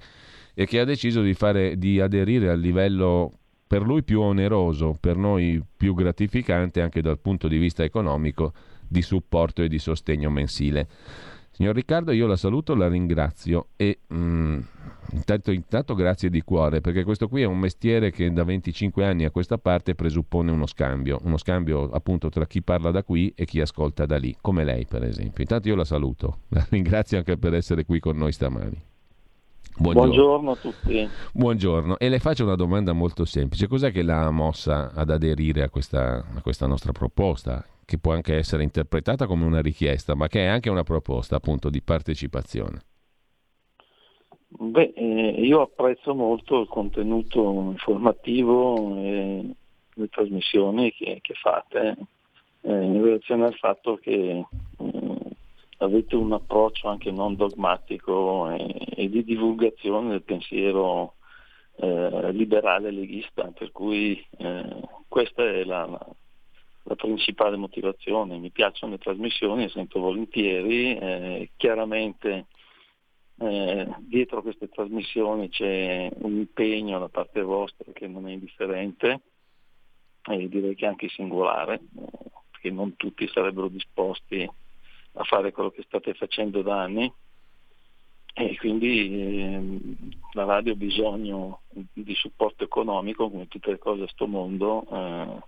e 0.54 0.66
che 0.66 0.78
ha 0.78 0.84
deciso 0.84 1.20
di, 1.20 1.34
fare, 1.34 1.76
di 1.76 2.00
aderire 2.00 2.48
al 2.48 2.60
livello 2.60 3.32
per 3.66 3.82
lui 3.82 4.02
più 4.02 4.20
oneroso, 4.20 4.96
per 4.98 5.16
noi 5.16 5.62
più 5.76 5.94
gratificante 5.94 6.80
anche 6.80 7.02
dal 7.02 7.18
punto 7.18 7.48
di 7.48 7.58
vista 7.58 7.82
economico 7.82 8.52
di 8.86 9.02
supporto 9.02 9.62
e 9.62 9.68
di 9.68 9.78
sostegno 9.78 10.30
mensile. 10.30 10.86
Signor 11.50 11.74
Riccardo, 11.76 12.10
io 12.10 12.26
la 12.26 12.36
saluto, 12.36 12.74
la 12.74 12.88
ringrazio 12.88 13.68
e 13.76 14.00
mm, 14.12 14.58
intanto, 15.12 15.52
intanto, 15.52 15.94
grazie 15.94 16.28
di 16.28 16.42
cuore, 16.42 16.80
perché 16.80 17.04
questo 17.04 17.28
qui 17.28 17.42
è 17.42 17.46
un 17.46 17.58
mestiere 17.58 18.10
che 18.10 18.32
da 18.32 18.42
25 18.42 19.04
anni 19.04 19.24
a 19.24 19.30
questa 19.30 19.56
parte 19.56 19.94
presuppone 19.94 20.50
uno 20.50 20.66
scambio, 20.66 21.20
uno 21.22 21.36
scambio 21.36 21.90
appunto 21.90 22.28
tra 22.28 22.46
chi 22.46 22.60
parla 22.60 22.90
da 22.90 23.04
qui 23.04 23.32
e 23.36 23.44
chi 23.44 23.60
ascolta 23.60 24.04
da 24.04 24.16
lì, 24.16 24.36
come 24.40 24.64
lei 24.64 24.84
per 24.84 25.04
esempio. 25.04 25.42
Intanto 25.42 25.68
io 25.68 25.76
la 25.76 25.84
saluto, 25.84 26.40
la 26.50 26.66
ringrazio 26.70 27.18
anche 27.18 27.36
per 27.36 27.54
essere 27.54 27.84
qui 27.84 28.00
con 28.00 28.16
noi 28.16 28.32
stamani. 28.32 28.93
Buongiorno. 29.76 30.12
Buongiorno. 30.12 30.50
a 30.52 30.56
tutti. 30.56 31.08
Buongiorno, 31.32 31.98
e 31.98 32.08
le 32.08 32.20
faccio 32.20 32.44
una 32.44 32.54
domanda 32.54 32.92
molto 32.92 33.24
semplice. 33.24 33.66
Cos'è 33.66 33.90
che 33.90 34.02
l'ha 34.02 34.30
mossa 34.30 34.92
ad 34.94 35.10
aderire 35.10 35.62
a 35.62 35.68
questa, 35.68 36.24
a 36.34 36.40
questa, 36.42 36.66
nostra 36.66 36.92
proposta, 36.92 37.64
che 37.84 37.98
può 37.98 38.12
anche 38.12 38.36
essere 38.36 38.62
interpretata 38.62 39.26
come 39.26 39.44
una 39.44 39.60
richiesta, 39.60 40.14
ma 40.14 40.28
che 40.28 40.44
è 40.44 40.46
anche 40.46 40.70
una 40.70 40.84
proposta 40.84 41.36
appunto 41.36 41.70
di 41.70 41.82
partecipazione? 41.82 42.82
Beh, 44.46 44.92
eh, 44.94 45.42
io 45.42 45.62
apprezzo 45.62 46.14
molto 46.14 46.60
il 46.60 46.68
contenuto 46.68 47.70
informativo 47.72 48.96
e 48.96 49.50
le 49.94 50.08
trasmissioni 50.08 50.92
che, 50.92 51.18
che 51.20 51.34
fate 51.34 51.96
eh, 52.60 52.72
in 52.72 53.02
relazione 53.02 53.46
al 53.46 53.54
fatto 53.54 53.96
che 53.96 54.10
eh, 54.10 55.03
avete 55.84 56.16
un 56.16 56.32
approccio 56.32 56.88
anche 56.88 57.10
non 57.10 57.36
dogmatico 57.36 58.50
e, 58.50 58.74
e 58.96 59.08
di 59.08 59.24
divulgazione 59.24 60.10
del 60.10 60.22
pensiero 60.22 61.14
eh, 61.76 62.32
liberale 62.32 62.90
leghista, 62.90 63.44
per 63.56 63.72
cui 63.72 64.24
eh, 64.38 64.80
questa 65.08 65.42
è 65.44 65.64
la, 65.64 65.86
la, 65.86 66.94
principale 66.94 67.56
motivazione. 67.56 68.38
Mi 68.38 68.50
piacciono 68.50 68.92
le 68.92 68.98
trasmissioni, 68.98 69.62
le 69.62 69.68
sento 69.68 70.00
volentieri, 70.00 70.96
eh, 70.96 71.50
chiaramente 71.56 72.46
eh, 73.38 73.88
dietro 74.00 74.42
queste 74.42 74.68
trasmissioni 74.68 75.48
c'è 75.48 76.08
un 76.18 76.36
impegno 76.36 76.98
da 76.98 77.08
parte 77.08 77.42
vostra 77.42 77.90
che 77.92 78.06
non 78.06 78.28
è 78.28 78.32
indifferente 78.32 79.20
e 80.30 80.48
direi 80.48 80.74
che 80.74 80.86
anche 80.86 81.08
singolare, 81.08 81.74
eh, 81.74 82.08
perché 82.50 82.70
non 82.70 82.96
tutti 82.96 83.28
sarebbero 83.28 83.68
disposti 83.68 84.48
a 85.14 85.24
fare 85.24 85.52
quello 85.52 85.70
che 85.70 85.82
state 85.82 86.14
facendo 86.14 86.62
da 86.62 86.82
anni 86.82 87.12
e 88.36 88.56
quindi 88.56 89.42
eh, 89.42 89.80
la 90.32 90.44
radio 90.44 90.72
ha 90.72 90.76
bisogno 90.76 91.60
di 91.70 92.14
supporto 92.14 92.64
economico 92.64 93.30
come 93.30 93.46
tutte 93.46 93.70
le 93.70 93.78
cose 93.78 94.02
a 94.02 94.08
sto 94.08 94.26
mondo 94.26 94.84
eh, 94.90 95.42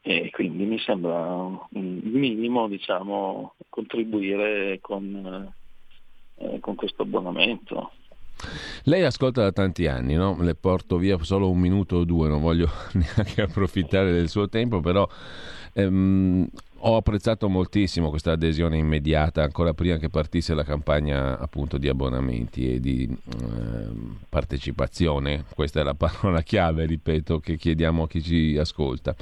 e 0.00 0.30
quindi 0.30 0.64
mi 0.64 0.78
sembra 0.78 1.66
il 1.70 2.00
minimo 2.04 2.68
diciamo, 2.68 3.54
contribuire 3.68 4.78
con, 4.80 5.52
eh, 6.36 6.60
con 6.60 6.76
questo 6.76 7.02
abbonamento. 7.02 7.90
Lei 8.84 9.02
ascolta 9.02 9.42
da 9.42 9.52
tanti 9.52 9.86
anni, 9.86 10.14
no? 10.14 10.36
le 10.40 10.54
porto 10.54 10.96
via 10.96 11.18
solo 11.22 11.50
un 11.50 11.58
minuto 11.58 11.96
o 11.96 12.04
due, 12.04 12.28
non 12.28 12.40
voglio 12.40 12.68
neanche 12.94 13.42
approfittare 13.42 14.12
del 14.12 14.28
suo 14.28 14.48
tempo, 14.48 14.80
però 14.80 15.06
ehm, 15.72 16.48
ho 16.80 16.96
apprezzato 16.96 17.48
moltissimo 17.48 18.10
questa 18.10 18.32
adesione 18.32 18.78
immediata, 18.78 19.42
ancora 19.42 19.74
prima 19.74 19.96
che 19.96 20.08
partisse 20.10 20.54
la 20.54 20.62
campagna 20.62 21.38
appunto 21.38 21.76
di 21.76 21.88
abbonamenti 21.88 22.74
e 22.74 22.80
di 22.80 23.08
eh, 23.08 23.88
partecipazione. 24.28 25.44
Questa 25.54 25.80
è 25.80 25.82
la 25.82 25.94
parola 25.98 26.42
chiave, 26.42 26.86
ripeto, 26.86 27.40
che 27.40 27.56
chiediamo 27.56 28.04
a 28.04 28.08
chi 28.08 28.22
ci 28.22 28.56
ascolta. 28.56 29.14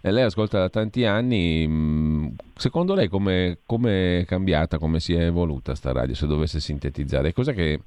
E 0.00 0.10
lei 0.10 0.24
ascolta 0.24 0.58
da 0.58 0.68
tanti 0.68 1.04
anni, 1.04 1.66
mm, 1.66 2.26
secondo 2.56 2.94
lei 2.94 3.08
come 3.08 3.58
è 3.64 4.24
cambiata, 4.26 4.78
come 4.78 5.00
si 5.00 5.14
è 5.14 5.24
evoluta 5.24 5.74
sta 5.74 5.92
radio, 5.92 6.14
se 6.14 6.26
dovesse 6.26 6.60
sintetizzare? 6.60 7.32
Cos'è 7.32 7.54
che, 7.54 7.80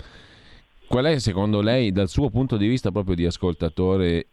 qual 0.87 1.05
è 1.05 1.19
secondo 1.19 1.61
lei, 1.61 1.91
dal 1.91 2.09
suo 2.09 2.29
punto 2.29 2.57
di 2.57 2.67
vista 2.67 2.91
proprio 2.91 3.13
di 3.13 3.25
ascoltatore, 3.25 4.27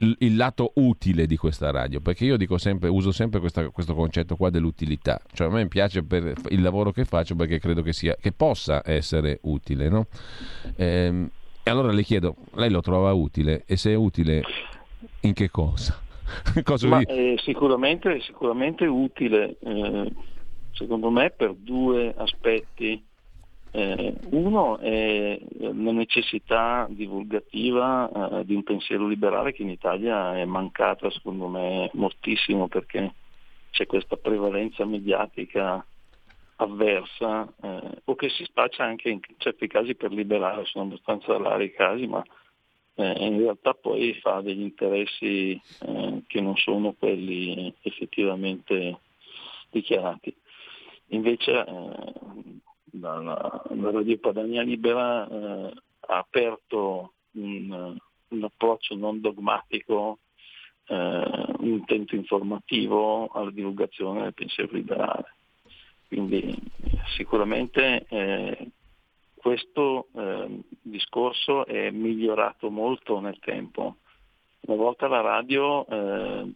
il 0.00 0.36
lato 0.36 0.72
utile 0.76 1.26
di 1.26 1.36
questa 1.36 1.70
radio, 1.70 2.00
perché 2.00 2.24
io 2.24 2.36
dico 2.36 2.56
sempre, 2.56 2.88
uso 2.88 3.10
sempre 3.10 3.40
questa, 3.40 3.68
questo 3.70 3.94
concetto 3.94 4.36
qua 4.36 4.50
dell'utilità, 4.50 5.20
cioè 5.32 5.48
a 5.48 5.50
me 5.50 5.66
piace 5.66 6.02
per 6.02 6.34
il 6.50 6.62
lavoro 6.62 6.92
che 6.92 7.04
faccio 7.04 7.34
perché 7.34 7.58
credo 7.58 7.82
che, 7.82 7.92
sia, 7.92 8.16
che 8.20 8.32
possa 8.32 8.82
essere 8.84 9.40
utile, 9.42 9.88
no? 9.88 10.06
Ehm, 10.76 11.28
e 11.62 11.70
allora 11.70 11.92
le 11.92 12.02
chiedo, 12.02 12.36
lei 12.54 12.70
lo 12.70 12.80
trova 12.80 13.12
utile 13.12 13.64
e 13.66 13.76
se 13.76 13.90
è 13.90 13.94
utile 13.94 14.42
in 15.20 15.32
che 15.32 15.50
cosa? 15.50 16.00
Ma, 16.86 17.00
eh, 17.00 17.38
sicuramente, 17.42 18.20
sicuramente 18.20 18.84
utile, 18.86 19.56
eh, 19.60 20.12
secondo 20.72 21.10
me, 21.10 21.30
per 21.30 21.54
due 21.54 22.14
aspetti. 22.16 23.04
Eh, 23.70 24.14
uno 24.30 24.78
è 24.78 25.38
la 25.58 25.92
necessità 25.92 26.86
divulgativa 26.88 28.40
eh, 28.40 28.44
di 28.44 28.54
un 28.54 28.62
pensiero 28.62 29.06
liberale 29.06 29.52
che 29.52 29.62
in 29.62 29.70
Italia 29.70 30.36
è 30.36 30.44
mancata, 30.44 31.10
secondo 31.10 31.48
me, 31.48 31.90
moltissimo 31.94 32.68
perché 32.68 33.14
c'è 33.70 33.86
questa 33.86 34.16
prevalenza 34.16 34.84
mediatica 34.84 35.84
avversa 36.56 37.46
eh, 37.62 38.00
o 38.04 38.14
che 38.14 38.28
si 38.30 38.44
spaccia 38.44 38.84
anche 38.84 39.10
in 39.10 39.20
certi 39.36 39.66
casi 39.66 39.94
per 39.94 40.12
liberale, 40.12 40.64
sono 40.64 40.84
abbastanza 40.84 41.36
rari 41.36 41.66
i 41.66 41.72
casi, 41.72 42.06
ma 42.06 42.22
eh, 42.94 43.26
in 43.26 43.38
realtà 43.38 43.74
poi 43.74 44.14
fa 44.14 44.40
degli 44.40 44.62
interessi 44.62 45.60
eh, 45.80 46.22
che 46.26 46.40
non 46.40 46.56
sono 46.56 46.94
quelli 46.98 47.72
effettivamente 47.82 48.98
dichiarati. 49.70 50.34
Invece 51.08 51.64
eh, 51.64 52.12
la, 53.16 53.62
la, 53.68 53.90
Radio 53.90 54.18
Padania 54.18 54.62
Libera 54.62 55.28
eh, 55.28 55.72
ha 56.00 56.18
aperto 56.18 57.12
un, 57.32 57.96
un, 58.28 58.44
approccio 58.44 58.94
non 58.94 59.20
dogmatico, 59.20 60.18
eh, 60.86 60.94
un 60.94 61.68
intento 61.68 62.14
informativo 62.14 63.28
alla 63.28 63.50
divulgazione 63.50 64.22
del 64.22 64.34
pensiero 64.34 64.72
liberale. 64.72 65.34
Quindi 66.08 66.54
sicuramente 67.16 68.06
eh, 68.08 68.70
questo 69.36 70.08
eh, 70.14 70.62
discorso 70.82 71.66
è 71.66 71.90
migliorato 71.90 72.70
molto 72.70 73.20
nel 73.20 73.38
tempo. 73.40 73.96
Una 74.60 74.76
volta 74.76 75.06
la 75.06 75.20
radio 75.20 75.86
eh, 75.86 76.52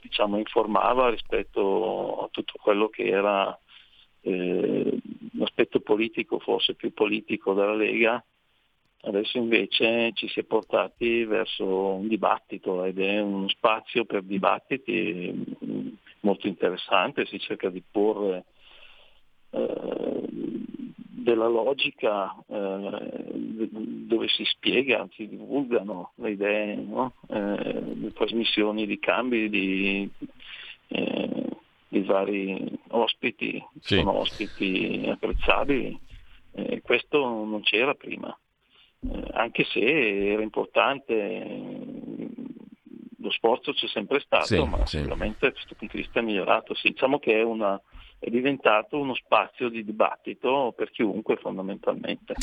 diciamo, 0.00 0.38
informava 0.38 1.10
rispetto 1.10 2.24
a 2.24 2.28
tutto 2.30 2.54
quello 2.60 2.88
che 2.88 3.06
era 3.06 3.58
eh, 4.22 4.98
l'aspetto 5.38 5.80
politico, 5.80 6.38
forse 6.38 6.74
più 6.74 6.92
politico 6.92 7.54
della 7.54 7.74
Lega, 7.74 8.22
adesso 9.02 9.38
invece 9.38 10.12
ci 10.14 10.28
si 10.28 10.40
è 10.40 10.44
portati 10.44 11.24
verso 11.24 11.64
un 11.64 12.08
dibattito 12.08 12.84
ed 12.84 12.98
è 12.98 13.20
uno 13.20 13.48
spazio 13.48 14.04
per 14.04 14.22
dibattiti 14.22 15.46
mm, 15.64 15.88
molto 16.20 16.46
interessante, 16.46 17.26
si 17.26 17.38
cerca 17.38 17.70
di 17.70 17.82
porre 17.88 18.44
eh, 19.50 20.22
della 21.28 21.48
logica 21.48 22.34
eh, 22.48 23.28
dove 24.08 24.28
si 24.28 24.44
spiega, 24.44 25.06
si 25.12 25.28
divulgano 25.28 26.12
le 26.16 26.30
idee, 26.30 26.74
no? 26.76 27.12
eh, 27.28 27.94
le 27.94 28.12
trasmissioni 28.12 28.86
di 28.86 28.98
cambi 28.98 29.48
di, 29.48 30.10
eh, 30.88 31.37
di 32.00 32.06
vari 32.06 32.78
ospiti, 32.88 33.62
sì. 33.80 33.96
sono 33.96 34.18
ospiti 34.18 35.08
apprezzabili, 35.10 35.98
eh, 36.52 36.80
questo 36.82 37.18
non 37.20 37.60
c'era 37.62 37.94
prima, 37.94 38.36
eh, 39.00 39.24
anche 39.32 39.64
se 39.64 40.30
era 40.32 40.42
importante, 40.42 41.46
lo 43.20 43.30
sforzo 43.30 43.72
c'è 43.72 43.86
sempre 43.88 44.20
stato, 44.20 44.46
sì, 44.46 44.62
ma 44.62 44.86
sì. 44.86 44.98
sicuramente 44.98 45.46
da 45.46 45.52
questo 45.52 45.74
punto 45.74 45.96
di 45.96 46.02
vista 46.02 46.20
è 46.20 46.22
migliorato. 46.22 46.74
diciamo 46.82 47.18
che 47.18 47.38
è 47.38 47.42
una 47.42 47.80
è 48.18 48.30
diventato 48.30 48.98
uno 48.98 49.14
spazio 49.14 49.68
di 49.68 49.84
dibattito 49.84 50.74
per 50.76 50.90
chiunque 50.90 51.36
fondamentalmente. 51.36 52.34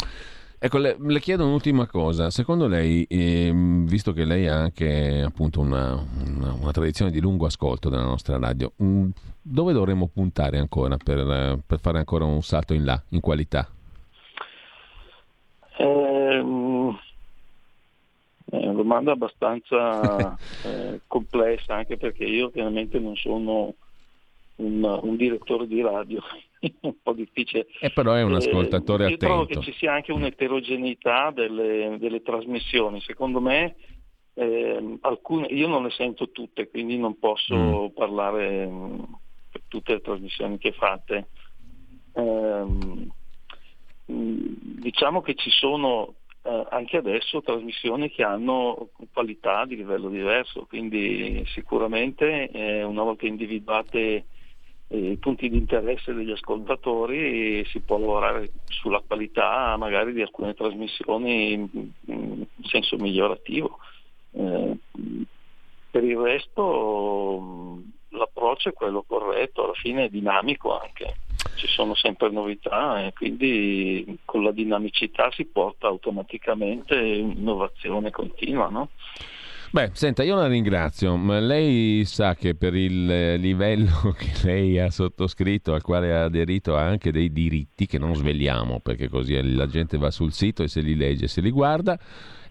Ecco, 0.65 0.79
le, 0.79 0.95
le, 0.99 1.19
chiedo 1.19 1.45
un'ultima 1.45 1.85
cosa. 1.85 2.31
Secondo 2.31 2.65
lei, 2.65 3.05
eh, 3.07 3.51
visto 3.53 4.13
che 4.13 4.25
lei 4.25 4.47
ha 4.47 4.55
anche 4.55 5.21
appunto 5.21 5.59
una, 5.59 5.93
una, 5.93 6.53
una, 6.59 6.71
tradizione 6.71 7.11
di 7.11 7.19
lungo 7.19 7.45
ascolto 7.45 7.87
della 7.87 8.01
nostra 8.01 8.39
radio, 8.39 8.71
mh, 8.75 8.85
mm, 8.85 9.09
dove 9.43 9.73
dovremmo 9.73 10.09
puntare 10.11 10.57
ancora 10.57 10.97
per, 10.97 11.59
per, 11.67 11.79
fare 11.79 11.99
ancora 11.99 12.25
un 12.25 12.41
salto 12.41 12.73
in 12.73 12.83
là, 12.83 12.99
in 13.09 13.19
qualità? 13.19 13.69
Eh, 15.77 16.43
è 18.49 18.55
una 18.55 18.73
domanda 18.73 19.11
abbastanza 19.11 20.35
eh, 20.65 21.01
complessa, 21.05 21.75
anche 21.75 21.95
perché 21.97 22.23
io 22.23 22.49
chiaramente 22.49 22.97
non 22.97 23.15
sono 23.15 23.75
un, 24.57 24.99
un 25.02 25.15
direttore 25.15 25.68
di 25.68 25.82
radio, 25.82 26.22
un 26.82 26.95
po' 27.02 27.14
difficile. 27.14 27.68
E 27.80 27.88
eh, 27.88 27.91
però 27.91 28.14
è 28.14 28.23
un 28.23 28.34
eh, 28.34 28.38
ascoltatore 28.38 29.03
eh, 29.03 29.14
attento. 29.14 29.26
Io 29.26 29.32
trovo 29.32 29.45
che 29.45 29.60
ci 29.61 29.73
sia 29.77 29.94
anche 29.94 30.11
un'eterogeneità 30.11 31.32
delle, 31.32 31.98
delle 31.99 32.22
trasmissioni, 32.22 33.02
secondo 33.02 33.41
me 33.41 33.76
eh, 34.36 34.98
alcune, 35.02 35.48
io 35.48 35.68
non 35.68 35.84
le 35.84 35.91
sento 35.91 36.30
tutte, 36.32 36.69
quindi 36.69 36.98
non 36.98 37.18
posso 37.19 37.56
mm. 37.56 37.95
parlare 37.95 38.65
mh, 38.65 38.72
mm, 38.72 38.99
per 39.52 39.61
tutte 39.68 39.94
le 39.94 40.02
trasmissioni 40.02 40.57
che 40.57 40.72
fate. 40.73 41.27
Eh, 42.14 43.14
diciamo 44.07 45.22
che 45.22 45.34
ci 45.36 45.49
sono 45.49 46.14
eh, 46.44 46.65
anche 46.69 46.98
adesso 46.98 47.41
trasmissioni 47.41 48.10
che 48.11 48.23
hanno 48.23 48.90
qualità 49.11 49.65
di 49.65 49.76
livello 49.76 50.10
diverso, 50.10 50.65
quindi 50.68 51.44
sicuramente 51.48 52.49
eh, 52.52 52.84
una 52.84 53.03
volta 53.03 53.26
individuate 53.26 54.26
i 54.87 55.17
punti 55.17 55.49
di 55.49 55.57
interesse 55.57 56.13
degli 56.13 56.31
ascoltatori 56.31 57.65
si 57.65 57.79
può 57.79 57.97
lavorare 57.97 58.51
sulla 58.65 59.01
qualità 59.05 59.75
magari 59.77 60.13
di 60.13 60.21
alcune 60.21 60.53
trasmissioni 60.53 61.53
in 61.53 62.45
senso 62.63 62.97
migliorativo. 62.97 63.79
Eh, 64.31 64.77
per 65.89 66.03
il 66.03 66.17
resto 66.17 67.81
l'approccio 68.09 68.69
è 68.69 68.73
quello 68.73 69.03
corretto, 69.07 69.63
alla 69.63 69.73
fine 69.73 70.05
è 70.05 70.09
dinamico 70.09 70.77
anche, 70.77 71.15
ci 71.55 71.67
sono 71.67 71.95
sempre 71.95 72.29
novità 72.29 73.05
e 73.05 73.13
quindi 73.13 74.19
con 74.25 74.43
la 74.43 74.51
dinamicità 74.51 75.31
si 75.31 75.45
porta 75.45 75.87
automaticamente 75.87 76.95
un'innovazione 76.95 78.11
continua. 78.11 78.67
No? 78.69 78.89
Beh, 79.76 79.89
senta, 79.91 80.23
io 80.23 80.35
la 80.35 80.47
ringrazio, 80.47 81.18
lei 81.41 82.06
sa 82.06 82.34
che 82.34 82.56
per 82.56 82.76
il 82.76 83.34
livello 83.34 84.14
che 84.18 84.31
lei 84.43 84.80
ha 84.80 84.89
sottoscritto, 84.89 85.73
al 85.73 85.81
quale 85.81 86.15
ha 86.15 86.23
aderito, 86.23 86.77
ha 86.77 86.85
anche 86.85 87.11
dei 87.11 87.30
diritti 87.34 87.85
che 87.85 87.97
non 87.97 88.15
svegliamo, 88.15 88.80
perché 88.80 89.10
così 89.10 89.53
la 89.53 89.68
gente 89.68 89.97
va 89.97 90.11
sul 90.11 90.31
sito 90.31 90.64
e 90.64 90.69
se 90.69 90.80
li 90.80 90.95
legge, 90.95 91.27
se 91.27 91.41
li 91.41 91.52
guarda 91.52 91.99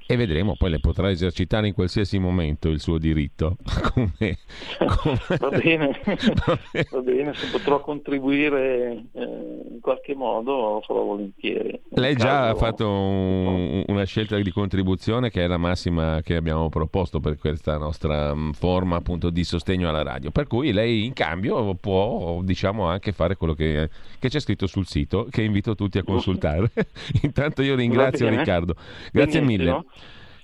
e 0.07 0.17
vedremo, 0.17 0.55
poi 0.57 0.71
le 0.71 0.81
potrà 0.81 1.11
esercitare 1.11 1.67
in 1.67 1.73
qualsiasi 1.73 2.19
momento 2.19 2.69
il 2.69 2.79
suo 2.79 2.99
diritto. 2.99 3.57
come, 3.95 4.39
come... 4.79 5.19
Va, 5.39 5.49
bene. 5.49 6.01
va, 6.45 7.01
bene. 7.01 7.35
se 7.35 7.47
potrò 7.51 7.81
contribuire 7.81 9.05
eh, 9.13 9.23
in 9.71 9.81
qualche 9.81 10.15
modo 10.15 10.83
farò 10.87 11.03
volentieri. 11.05 11.81
Lei 11.91 12.17
già 12.17 12.27
caso... 12.27 12.53
ha 12.53 12.55
fatto 12.55 12.89
un, 12.89 13.85
una 13.87 14.05
scelta 14.05 14.37
di 14.37 14.51
contribuzione 14.51 15.31
che 15.31 15.43
è 15.43 15.47
la 15.47 15.57
massima 15.57 16.21
che 16.23 16.37
abbiamo 16.37 16.69
proposto 16.69 17.21
per 17.21 17.39
questa 17.39 17.79
nostra 17.79 18.35
mm, 18.35 18.51
forma 18.53 18.97
appunto 18.97 19.31
di 19.31 19.43
sostegno 19.43 19.89
alla 19.89 20.03
radio, 20.03 20.31
per 20.31 20.47
cui 20.47 20.73
lei 20.73 21.05
in 21.05 21.15
cambio 21.15 21.75
può 21.77 22.41
diciamo 22.43 22.85
anche 22.87 23.13
fare 23.13 23.37
quello 23.37 23.55
che, 23.55 23.89
che 24.19 24.29
c'è 24.29 24.41
scritto 24.41 24.67
sul 24.67 24.87
sito, 24.87 25.29
che 25.31 25.43
invito 25.43 25.75
tutti 25.75 25.97
a 25.97 26.03
consultare. 26.03 26.71
Intanto 27.23 27.63
io 27.63 27.75
ringrazio 27.75 28.29
Riccardo, 28.29 28.75
grazie 29.11 29.41
Benissimo. 29.41 29.45
mille. 29.47 29.85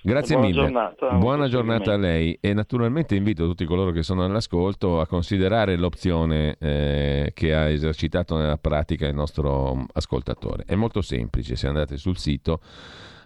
Grazie 0.03 0.37
buona 0.37 0.49
mille. 0.49 0.63
Giornata, 0.63 1.11
buona 1.13 1.49
giornata 1.49 1.93
a 1.93 1.97
lei 1.97 2.39
e 2.41 2.55
naturalmente 2.55 3.15
invito 3.15 3.47
tutti 3.47 3.67
coloro 3.67 3.91
che 3.91 4.03
sono 4.03 4.25
all'ascolto 4.25 4.99
a 4.99 5.07
considerare 5.07 5.77
l'opzione 5.77 6.57
eh, 6.59 7.33
che 7.35 7.55
ha 7.55 7.69
esercitato 7.69 8.37
nella 8.39 8.57
pratica 8.57 9.07
il 9.07 9.15
nostro 9.15 9.87
ascoltatore. 9.93 10.65
È 10.67 10.75
molto 10.75 11.03
semplice, 11.03 11.55
se 11.55 11.67
andate 11.67 11.99
sul 11.99 12.17
sito 12.17 12.61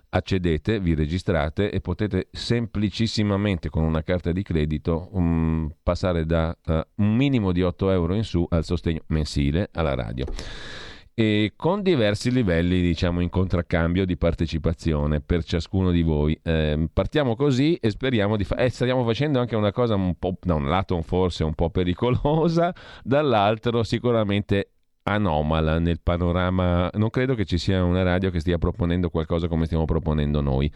accedete, 0.09 0.80
vi 0.80 0.94
registrate 0.94 1.70
e 1.70 1.80
potete 1.80 2.28
semplicissimamente 2.32 3.68
con 3.68 3.84
una 3.84 4.02
carta 4.02 4.32
di 4.32 4.42
credito 4.42 5.09
um, 5.12 5.72
passare 5.82 6.26
da 6.26 6.56
uh, 6.66 6.80
un 6.96 7.14
minimo 7.14 7.52
di 7.52 7.62
8 7.62 7.90
euro 7.90 8.14
in 8.14 8.24
su 8.24 8.44
al 8.51 8.64
sostegno 8.64 9.02
mensile 9.06 9.68
alla 9.72 9.94
radio 9.94 10.24
e 11.14 11.52
con 11.54 11.80
diversi 11.82 12.32
livelli 12.32 12.80
diciamo 12.80 13.20
in 13.20 13.30
contraccambio 13.30 14.04
di 14.04 14.16
partecipazione 14.16 15.20
per 15.20 15.44
ciascuno 15.44 15.92
di 15.92 16.02
voi. 16.02 16.38
Eh, 16.42 16.88
partiamo 16.92 17.36
così 17.36 17.76
e 17.76 17.90
speriamo 17.90 18.36
di 18.36 18.42
fare 18.42 18.64
eh, 18.64 18.68
stiamo 18.68 19.04
facendo 19.04 19.38
anche 19.38 19.54
una 19.54 19.70
cosa 19.70 19.94
un 19.94 20.16
po' 20.18 20.36
da 20.42 20.54
un 20.54 20.68
lato 20.68 21.00
forse 21.02 21.44
un 21.44 21.54
po' 21.54 21.70
pericolosa 21.70 22.74
dall'altro 23.04 23.84
sicuramente 23.84 24.70
anomala 25.04 25.78
nel 25.78 26.00
panorama. 26.02 26.90
Non 26.94 27.10
credo 27.10 27.34
che 27.36 27.44
ci 27.44 27.58
sia 27.58 27.84
una 27.84 28.02
radio 28.02 28.30
che 28.30 28.40
stia 28.40 28.58
proponendo 28.58 29.08
qualcosa 29.08 29.46
come 29.46 29.66
stiamo 29.66 29.84
proponendo 29.84 30.40
noi. 30.40 30.70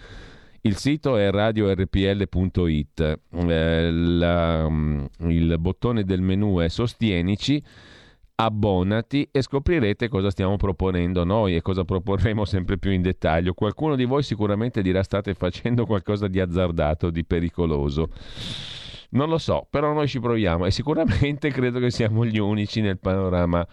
Il 0.61 0.77
sito 0.77 1.17
è 1.17 1.31
radiorpl.it 1.31 3.21
eh, 3.31 3.91
la, 3.91 4.69
mm, 4.69 5.05
il 5.29 5.57
bottone 5.59 6.05
del 6.05 6.21
menu 6.21 6.59
è 6.59 6.69
sostienici 6.69 7.63
abbonati 8.41 9.29
e 9.33 9.43
scoprirete 9.43 10.09
cosa 10.09 10.31
stiamo 10.31 10.57
proponendo 10.57 11.25
noi 11.25 11.57
e 11.57 11.61
cosa 11.61 11.85
proporremo 11.85 12.45
sempre 12.45 12.79
più 12.79 12.93
in 12.93 13.03
dettaglio. 13.03 13.53
Qualcuno 13.53 13.97
di 13.97 14.05
voi 14.05 14.23
sicuramente 14.23 14.81
dirà 14.81 15.03
state 15.03 15.35
facendo 15.35 15.87
qualcosa 15.87 16.29
di 16.29 16.39
azzardato, 16.39 17.11
di 17.11 17.25
pericoloso. 17.25 18.11
Non 19.11 19.29
lo 19.29 19.39
so, 19.39 19.67
però 19.69 19.93
noi 19.93 20.07
ci 20.07 20.21
proviamo 20.21 20.67
e 20.67 20.71
sicuramente 20.71 21.51
credo 21.51 21.81
che 21.81 21.91
siamo 21.91 22.25
gli 22.25 22.39
unici 22.39 22.81
nel 22.81 22.99
panorama 22.99 23.67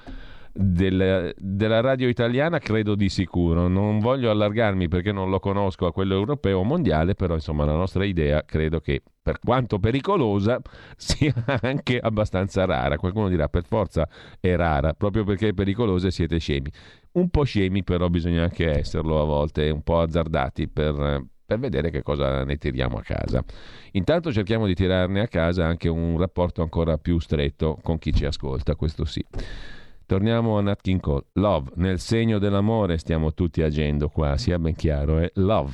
del, 0.57 1.34
della 1.38 1.82
radio 1.82 2.07
italiana 2.07 2.60
credo 2.60 2.95
di 2.95 3.10
sicuro. 3.10 3.68
Non 3.68 3.99
voglio 3.99 4.32
allargarmi 4.32 4.88
perché 4.88 5.11
non 5.11 5.30
lo 5.30 5.40
conosco 5.40 5.86
a 5.86 5.91
quello 5.91 6.14
europeo 6.15 6.60
o 6.60 6.64
mondiale, 6.64 7.14
però 7.14 7.34
insomma 7.34 7.65
la 7.65 7.76
nostra 7.76 8.06
idea 8.06 8.44
credo 8.45 8.80
che 8.80 9.02
per 9.22 9.40
quanto 9.40 9.80
pericolosa 9.80 10.61
sia 10.95 11.34
anche 11.61 11.99
abbastanza 11.99 12.64
rara. 12.64 12.98
Qualcuno 12.98 13.27
dirà 13.27 13.49
per 13.49 13.65
forza 13.65 14.07
è 14.40 14.56
rara, 14.56 14.94
proprio 14.94 15.26
perché 15.26 15.49
è 15.49 15.53
pericolosa 15.53 16.07
e 16.07 16.11
siete 16.11 16.40
scemi. 16.40 16.72
Un 17.14 17.30
po' 17.30 17.44
scemi 17.44 17.84
però 17.84 18.07
bisogna 18.07 18.44
anche 18.44 18.80
esserlo 18.80 19.22
a 19.22 19.26
volte, 19.26 19.69
un 19.69 19.82
po' 19.84 19.99
azzardati 19.99 20.69
per, 20.69 21.26
per 21.45 21.60
vedere 21.60 21.90
che 21.90 22.02
cosa 22.02 22.45
ne 22.45 22.56
tiriamo 22.56 22.98
a 22.98 23.02
casa. 23.02 23.44
Intanto 23.91 24.32
cerchiamo 24.32 24.65
di 24.68 24.73
tirarne 24.73 25.22
a 25.22 25.27
casa 25.27 25.65
anche 25.65 25.90
un 25.90 26.18
rapporto 26.18 26.61
ancora 26.61 26.98
più 26.98 27.19
stretto 27.19 27.77
con 27.82 27.98
chi 27.98 28.14
ci 28.14 28.26
ascolta, 28.26 28.76
questo 28.76 29.03
sì. 29.03 29.26
Torniamo 30.06 30.57
a 30.57 30.61
Nat 30.61 30.82
King 30.82 30.99
Cole. 30.99 31.26
Love, 31.34 31.72
nel 31.76 31.99
segno 31.99 32.38
dell'amore 32.38 32.98
stiamo 32.98 33.34
tutti 33.34 33.61
agendo 33.61 34.10
qua, 34.10 34.38
sia 34.38 34.60
ben 34.60 34.76
chiaro, 34.76 35.19
è 35.19 35.32
love. 35.36 35.73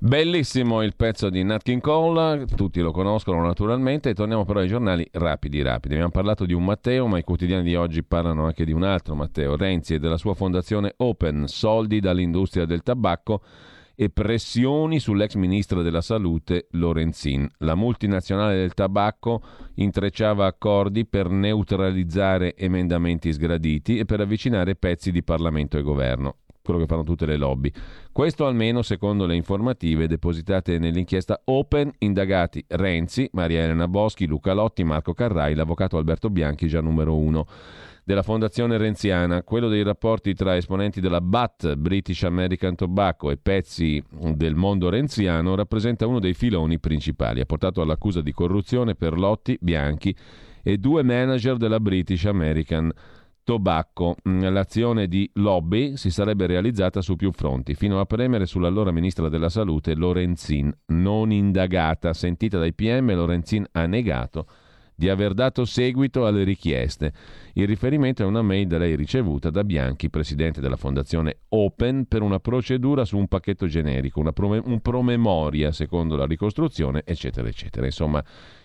Bellissimo 0.00 0.82
il 0.82 0.94
pezzo 0.94 1.28
di 1.28 1.42
Nat 1.42 1.64
King 1.64 1.80
Cole, 1.80 2.46
tutti 2.46 2.80
lo 2.80 2.92
conoscono 2.92 3.44
naturalmente. 3.44 4.14
Torniamo 4.14 4.44
però 4.44 4.60
ai 4.60 4.68
giornali 4.68 5.04
rapidi, 5.10 5.60
rapidi. 5.60 5.94
Abbiamo 5.94 6.12
parlato 6.12 6.46
di 6.46 6.52
un 6.52 6.64
Matteo, 6.64 7.08
ma 7.08 7.18
i 7.18 7.24
quotidiani 7.24 7.64
di 7.64 7.74
oggi 7.74 8.04
parlano 8.04 8.46
anche 8.46 8.64
di 8.64 8.70
un 8.70 8.84
altro 8.84 9.16
Matteo, 9.16 9.56
Renzi 9.56 9.94
e 9.94 9.98
della 9.98 10.16
sua 10.16 10.34
fondazione 10.34 10.94
Open, 10.98 11.48
soldi 11.48 11.98
dall'industria 11.98 12.64
del 12.64 12.84
tabacco 12.84 13.42
e 13.96 14.08
pressioni 14.08 15.00
sull'ex 15.00 15.34
ministro 15.34 15.82
della 15.82 16.00
salute 16.00 16.68
Lorenzin. 16.70 17.48
La 17.58 17.74
multinazionale 17.74 18.54
del 18.54 18.74
tabacco 18.74 19.42
intrecciava 19.74 20.46
accordi 20.46 21.06
per 21.06 21.28
neutralizzare 21.28 22.54
emendamenti 22.54 23.32
sgraditi 23.32 23.98
e 23.98 24.04
per 24.04 24.20
avvicinare 24.20 24.76
pezzi 24.76 25.10
di 25.10 25.24
Parlamento 25.24 25.76
e 25.76 25.82
governo 25.82 26.36
quello 26.68 26.80
che 26.80 26.86
fanno 26.86 27.04
tutte 27.04 27.24
le 27.24 27.38
lobby. 27.38 27.72
Questo 28.12 28.46
almeno 28.46 28.82
secondo 28.82 29.24
le 29.24 29.34
informative 29.34 30.06
depositate 30.06 30.78
nell'inchiesta 30.78 31.40
Open, 31.44 31.90
indagati 31.98 32.62
Renzi, 32.68 33.26
Maria 33.32 33.62
Elena 33.62 33.88
Boschi, 33.88 34.26
Luca 34.26 34.52
Lotti, 34.52 34.84
Marco 34.84 35.14
Carrai, 35.14 35.54
l'avvocato 35.54 35.96
Alberto 35.96 36.28
Bianchi, 36.28 36.68
già 36.68 36.82
numero 36.82 37.16
uno 37.16 37.46
della 38.04 38.22
fondazione 38.22 38.76
renziana, 38.78 39.42
quello 39.42 39.68
dei 39.68 39.82
rapporti 39.82 40.34
tra 40.34 40.56
esponenti 40.56 41.00
della 41.00 41.20
BAT, 41.20 41.74
British 41.76 42.22
American 42.22 42.74
Tobacco, 42.74 43.30
e 43.30 43.36
pezzi 43.36 44.02
del 44.34 44.54
mondo 44.54 44.88
renziano, 44.88 45.54
rappresenta 45.54 46.06
uno 46.06 46.18
dei 46.18 46.32
filoni 46.34 46.78
principali. 46.78 47.40
Ha 47.40 47.46
portato 47.46 47.80
all'accusa 47.80 48.20
di 48.20 48.32
corruzione 48.32 48.94
per 48.94 49.18
Lotti, 49.18 49.58
Bianchi 49.60 50.14
e 50.62 50.76
due 50.78 51.02
manager 51.02 51.56
della 51.56 51.80
British 51.80 52.24
American 52.24 52.90
Tobacco 52.90 53.27
Tobacco. 53.48 54.16
Mm, 54.28 54.42
l'azione 54.48 55.08
di 55.08 55.30
lobby 55.36 55.96
si 55.96 56.10
sarebbe 56.10 56.44
realizzata 56.44 57.00
su 57.00 57.16
più 57.16 57.32
fronti, 57.32 57.74
fino 57.74 57.98
a 57.98 58.04
premere 58.04 58.44
sull'allora 58.44 58.90
ministra 58.90 59.30
della 59.30 59.48
Salute 59.48 59.94
Lorenzin, 59.94 60.70
non 60.88 61.32
indagata. 61.32 62.12
Sentita 62.12 62.58
dai 62.58 62.74
PM, 62.74 63.14
Lorenzin 63.14 63.66
ha 63.72 63.86
negato 63.86 64.46
di 64.94 65.08
aver 65.08 65.32
dato 65.32 65.64
seguito 65.64 66.26
alle 66.26 66.44
richieste. 66.44 67.12
Il 67.54 67.66
riferimento 67.66 68.22
è 68.22 68.26
una 68.26 68.42
mail 68.42 68.66
da 68.66 68.76
lei 68.76 68.96
ricevuta 68.96 69.48
da 69.48 69.64
Bianchi, 69.64 70.10
presidente 70.10 70.60
della 70.60 70.76
fondazione 70.76 71.38
Open, 71.48 72.04
per 72.06 72.20
una 72.20 72.40
procedura 72.40 73.06
su 73.06 73.16
un 73.16 73.28
pacchetto 73.28 73.66
generico, 73.66 74.20
una 74.20 74.32
prome- 74.32 74.60
un 74.62 74.80
promemoria 74.80 75.72
secondo 75.72 76.16
la 76.16 76.26
ricostruzione, 76.26 77.02
eccetera, 77.06 77.48
eccetera. 77.48 77.86
Insomma, 77.86 78.22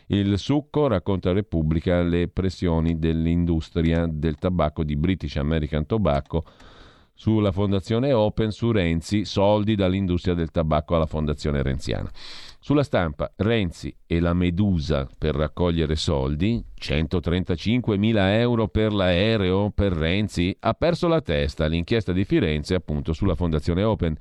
il 0.08 0.38
succo, 0.38 0.88
racconta 0.88 1.32
Repubblica, 1.32 2.02
le 2.02 2.28
pressioni 2.28 3.00
dell'industria 3.00 4.06
del 4.08 4.36
tabacco 4.36 4.84
di 4.84 4.96
British 4.96 5.36
American 5.38 5.86
Tobacco 5.86 6.44
sulla 7.14 7.52
fondazione 7.52 8.12
Open 8.12 8.52
su 8.52 8.72
Renzi, 8.72 9.24
soldi 9.24 9.76
dall'industria 9.76 10.34
del 10.34 10.52
tabacco 10.52 10.96
alla 10.96 11.06
fondazione 11.06 11.62
renziana. 11.62 12.10
Sulla 12.66 12.84
stampa, 12.84 13.30
Renzi 13.36 13.94
e 14.08 14.22
la 14.22 14.32
Medusa 14.32 15.06
per 15.18 15.36
raccogliere 15.36 15.98
soldi, 15.98 16.64
135 16.74 17.98
mila 17.98 18.40
euro 18.40 18.70
per 18.70 18.94
l'aereo 18.94 19.70
per 19.72 19.92
Renzi, 19.92 20.56
ha 20.62 20.74
perso 20.74 21.10
la 21.10 21.20
testa 21.20 21.66
l'inchiesta 21.66 22.14
di 22.14 22.24
Firenze 22.24 22.74
appunto 22.74 23.12
sulla 23.12 23.36
fondazione 23.36 23.84
Open. 23.84 24.16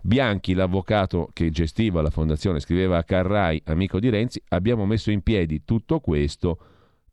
Bianchi, 0.00 0.54
l'avvocato 0.54 1.28
che 1.34 1.50
gestiva 1.50 2.00
la 2.00 2.08
fondazione, 2.08 2.58
scriveva 2.58 2.96
a 2.96 3.04
Carrai, 3.04 3.60
amico 3.66 4.00
di 4.00 4.08
Renzi, 4.08 4.42
abbiamo 4.48 4.86
messo 4.86 5.10
in 5.10 5.20
piedi 5.20 5.62
tutto 5.66 6.00
questo 6.00 6.58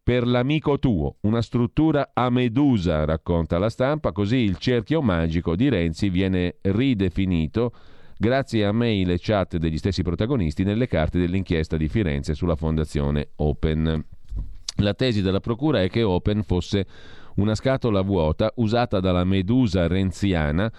per 0.02 0.26
l'amico 0.26 0.80
tuo, 0.80 1.18
una 1.24 1.42
struttura 1.42 2.12
a 2.14 2.30
medusa, 2.30 3.04
racconta 3.04 3.60
la 3.60 3.70
stampa, 3.70 4.14
così 4.14 4.38
il 4.38 4.56
cerchio 4.56 5.02
magico 5.02 5.54
di 5.58 5.68
Renzi 5.68 6.08
viene 6.08 6.60
ridefinito 6.62 7.74
grazie 8.22 8.66
a 8.66 8.72
mail 8.72 9.10
e 9.10 9.18
chat 9.20 9.58
degli 9.58 9.80
stessi 9.80 10.04
protagonisti 10.04 10.64
nelle 10.64 10.86
carte 10.86 11.18
dell'inchiesta 11.18 11.76
di 11.76 11.88
Firenze 11.88 12.36
sulla 12.36 12.56
fondazione 12.56 13.30
Open. 13.38 14.06
La 14.76 14.94
tesi 14.94 15.24
della 15.24 15.40
procura 15.40 15.82
è 15.82 15.90
che 15.90 16.04
Open 16.04 16.44
fosse 16.44 16.86
una 17.38 17.56
scatola 17.56 18.02
vuota 18.02 18.52
usata 18.58 19.00
dalla 19.00 19.24
medusa 19.24 19.88
renziana 19.88 20.72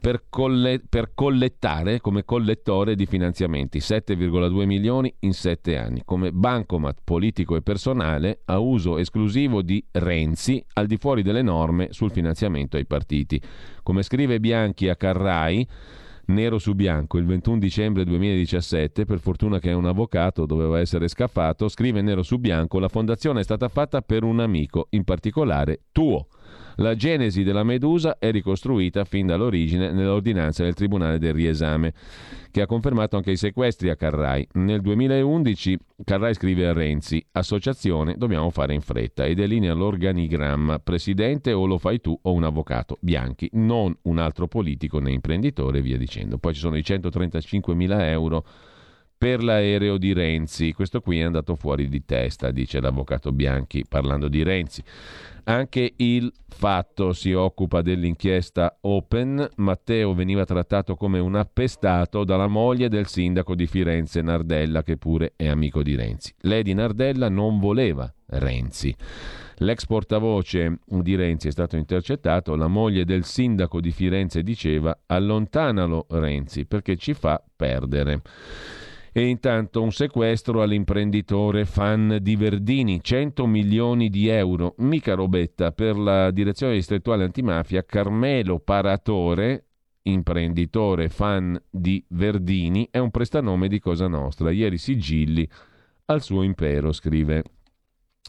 per, 0.00 0.26
colle- 0.28 0.80
per, 0.88 1.14
collettare 1.14 2.00
come 2.00 2.24
collettore 2.24 2.94
di 2.94 3.06
finanziamenti 3.06 3.78
7,2 3.78 4.64
milioni 4.64 5.12
in 5.20 5.32
7 5.32 5.76
anni, 5.76 6.02
come 6.04 6.30
bancomat 6.30 7.00
politico 7.02 7.56
e 7.56 7.62
personale 7.62 8.42
a 8.44 8.60
uso 8.60 8.98
esclusivo 8.98 9.62
di 9.62 9.84
Renzi 9.90 10.64
al 10.74 10.86
di 10.86 10.96
fuori 10.96 11.22
delle 11.22 11.42
norme 11.42 11.88
sul 11.90 12.12
finanziamento 12.12 12.76
ai 12.76 12.86
partiti. 12.86 13.42
Come 13.82 14.02
scrive 14.04 14.38
Bianchi 14.38 14.88
a 14.88 14.94
Carrai, 14.94 15.66
nero 16.28 16.58
su 16.58 16.74
bianco 16.74 17.18
il 17.18 17.26
21 17.26 17.58
dicembre 17.58 18.04
2017, 18.04 19.04
per 19.04 19.18
fortuna 19.18 19.58
che 19.58 19.70
è 19.70 19.74
un 19.74 19.86
avvocato, 19.86 20.46
doveva 20.46 20.80
essere 20.80 21.08
scaffato, 21.08 21.68
scrive 21.68 22.02
nero 22.02 22.22
su 22.22 22.38
bianco 22.38 22.78
la 22.78 22.88
fondazione 22.88 23.40
è 23.40 23.44
stata 23.44 23.68
fatta 23.68 24.00
per 24.02 24.24
un 24.24 24.40
amico, 24.40 24.88
in 24.90 25.04
particolare 25.04 25.82
tuo 25.92 26.28
La 26.80 26.94
genesi 26.94 27.42
della 27.42 27.64
Medusa 27.64 28.18
è 28.18 28.30
ricostruita 28.30 29.04
fin 29.04 29.26
dall'origine 29.26 29.90
nell'ordinanza 29.90 30.62
del 30.62 30.74
Tribunale 30.74 31.18
del 31.18 31.34
riesame, 31.34 31.92
che 32.52 32.60
ha 32.60 32.66
confermato 32.66 33.16
anche 33.16 33.32
i 33.32 33.36
sequestri 33.36 33.90
a 33.90 33.96
Carrai. 33.96 34.46
Nel 34.52 34.80
2011 34.80 35.76
Carrai 36.04 36.34
scrive 36.34 36.68
a 36.68 36.72
Renzi, 36.72 37.24
associazione 37.32 38.14
dobbiamo 38.16 38.50
fare 38.50 38.74
in 38.74 38.80
fretta 38.80 39.24
e 39.24 39.34
delinea 39.34 39.74
l'organigramma, 39.74 40.78
presidente 40.78 41.52
o 41.52 41.66
lo 41.66 41.78
fai 41.78 42.00
tu 42.00 42.16
o 42.22 42.32
un 42.32 42.44
avvocato, 42.44 42.96
Bianchi, 43.00 43.48
non 43.54 43.92
un 44.02 44.18
altro 44.18 44.46
politico 44.46 45.00
né 45.00 45.10
imprenditore 45.10 45.78
e 45.78 45.82
via 45.82 45.98
dicendo. 45.98 46.38
Poi 46.38 46.54
ci 46.54 46.60
sono 46.60 46.76
i 46.76 46.84
135 46.84 47.74
mila 47.74 48.08
euro 48.08 48.44
per 49.18 49.42
l'aereo 49.42 49.98
di 49.98 50.12
Renzi. 50.12 50.72
Questo 50.72 51.00
qui 51.00 51.18
è 51.18 51.24
andato 51.24 51.56
fuori 51.56 51.88
di 51.88 52.04
testa, 52.04 52.52
dice 52.52 52.80
l'avvocato 52.80 53.32
Bianchi 53.32 53.84
parlando 53.86 54.28
di 54.28 54.44
Renzi. 54.44 54.80
Anche 55.48 55.94
il 55.96 56.30
fatto 56.46 57.14
si 57.14 57.32
occupa 57.32 57.80
dell'inchiesta 57.80 58.76
Open. 58.82 59.48
Matteo 59.56 60.12
veniva 60.12 60.44
trattato 60.44 60.94
come 60.94 61.20
un 61.20 61.36
appestato 61.36 62.22
dalla 62.24 62.48
moglie 62.48 62.90
del 62.90 63.06
sindaco 63.06 63.54
di 63.54 63.66
Firenze, 63.66 64.20
Nardella, 64.20 64.82
che 64.82 64.98
pure 64.98 65.32
è 65.36 65.48
amico 65.48 65.82
di 65.82 65.94
Renzi. 65.96 66.34
Lei 66.40 66.62
di 66.62 66.74
Nardella 66.74 67.30
non 67.30 67.60
voleva 67.60 68.12
Renzi. 68.26 68.94
L'ex 69.60 69.86
portavoce 69.86 70.80
di 70.84 71.14
Renzi 71.16 71.48
è 71.48 71.50
stato 71.50 71.76
intercettato, 71.76 72.54
la 72.54 72.68
moglie 72.68 73.06
del 73.06 73.24
sindaco 73.24 73.80
di 73.80 73.90
Firenze 73.90 74.42
diceva 74.42 75.00
allontanalo 75.06 76.08
Renzi 76.10 76.66
perché 76.66 76.96
ci 76.98 77.14
fa 77.14 77.42
perdere. 77.56 78.20
E 79.18 79.26
intanto 79.26 79.82
un 79.82 79.90
sequestro 79.90 80.62
all'imprenditore 80.62 81.64
fan 81.64 82.18
di 82.22 82.36
Verdini, 82.36 83.02
100 83.02 83.46
milioni 83.46 84.10
di 84.10 84.28
euro, 84.28 84.76
mica 84.78 85.14
robetta, 85.14 85.72
per 85.72 85.96
la 85.96 86.30
direzione 86.30 86.74
distrettuale 86.74 87.24
antimafia 87.24 87.84
Carmelo 87.84 88.60
Paratore, 88.60 89.64
imprenditore 90.02 91.08
fan 91.08 91.60
di 91.68 92.04
Verdini, 92.10 92.86
è 92.92 92.98
un 92.98 93.10
prestanome 93.10 93.66
di 93.66 93.80
Cosa 93.80 94.06
Nostra. 94.06 94.52
Ieri 94.52 94.78
sigilli 94.78 95.48
al 96.04 96.22
suo 96.22 96.44
impero, 96.44 96.92
scrive 96.92 97.42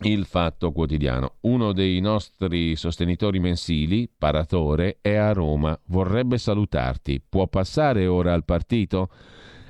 il 0.06 0.26
Fatto 0.26 0.72
Quotidiano. 0.72 1.36
Uno 1.42 1.72
dei 1.72 2.00
nostri 2.00 2.76
sostenitori 2.76 3.38
mensili, 3.38 4.10
Paratore, 4.10 4.98
è 5.02 5.14
a 5.14 5.34
Roma. 5.34 5.80
Vorrebbe 5.86 6.40
salutarti. 6.40 7.22
Può 7.30 7.46
passare 7.46 8.08
ora 8.08 8.34
al 8.34 8.44
partito? 8.44 9.10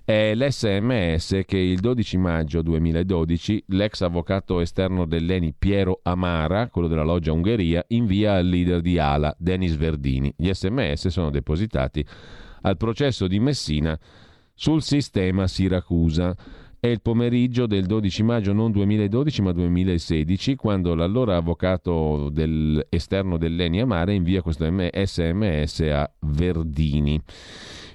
È 0.10 0.34
l'SMS 0.34 1.42
che 1.46 1.60
il 1.60 1.82
12 1.82 2.18
maggio 2.18 2.64
2012 2.64 3.66
l'ex 3.68 4.02
avvocato 4.02 4.60
esterno 4.60 5.06
dell'ENI 5.06 5.54
Piero 5.56 6.00
Amara, 6.02 6.68
quello 6.70 6.88
della 6.88 7.04
loggia 7.04 7.32
Ungheria, 7.32 7.86
invia 7.90 8.34
al 8.34 8.48
leader 8.48 8.82
di 8.82 8.98
Ala, 8.98 9.36
Denis 9.38 9.76
Verdini. 9.76 10.34
Gli 10.36 10.52
SMS 10.52 11.10
sono 11.10 11.30
depositati 11.30 12.04
al 12.62 12.76
processo 12.76 13.28
di 13.28 13.40
Messina 13.40 13.96
sul 14.56 14.82
sistema 14.82 15.46
Siracusa. 15.46 16.36
È 16.80 16.88
il 16.88 17.02
pomeriggio 17.02 17.68
del 17.68 17.86
12 17.86 18.24
maggio 18.24 18.52
non 18.52 18.72
2012 18.72 19.42
ma 19.44 19.52
2016 19.52 20.56
quando 20.56 20.96
l'allora 20.96 21.36
avvocato 21.36 22.30
del, 22.32 22.84
esterno 22.90 23.38
dell'ENI 23.38 23.82
Amara 23.82 24.12
invia 24.12 24.42
questo 24.42 24.66
SMS 24.66 25.82
a 25.82 26.12
Verdini. 26.22 27.22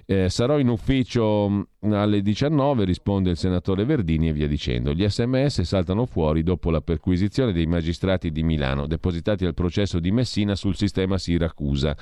Eh, 0.07 0.29
sarò 0.29 0.59
in 0.59 0.69
ufficio 0.69 1.49
mm, 1.49 1.93
alle 1.93 2.21
19, 2.21 2.85
risponde 2.85 3.31
il 3.31 3.37
senatore 3.37 3.85
Verdini 3.85 4.29
e 4.29 4.33
via 4.33 4.47
dicendo. 4.47 4.93
Gli 4.93 5.09
sms 5.09 5.63
saltano 5.63 6.05
fuori 6.05 6.43
dopo 6.43 6.71
la 6.71 6.83
perquisizione 6.83 7.53
dei 7.53 7.67
magistrati 7.67 8.31
di 8.31 8.43
Milano, 8.43 8.87
depositati 8.87 9.47
al 9.47 9.55
processo 9.55 10.01
di 10.01 10.11
Messina 10.11 10.55
sul 10.55 10.77
sistema 10.77 11.17
Siracusa. 11.17 11.97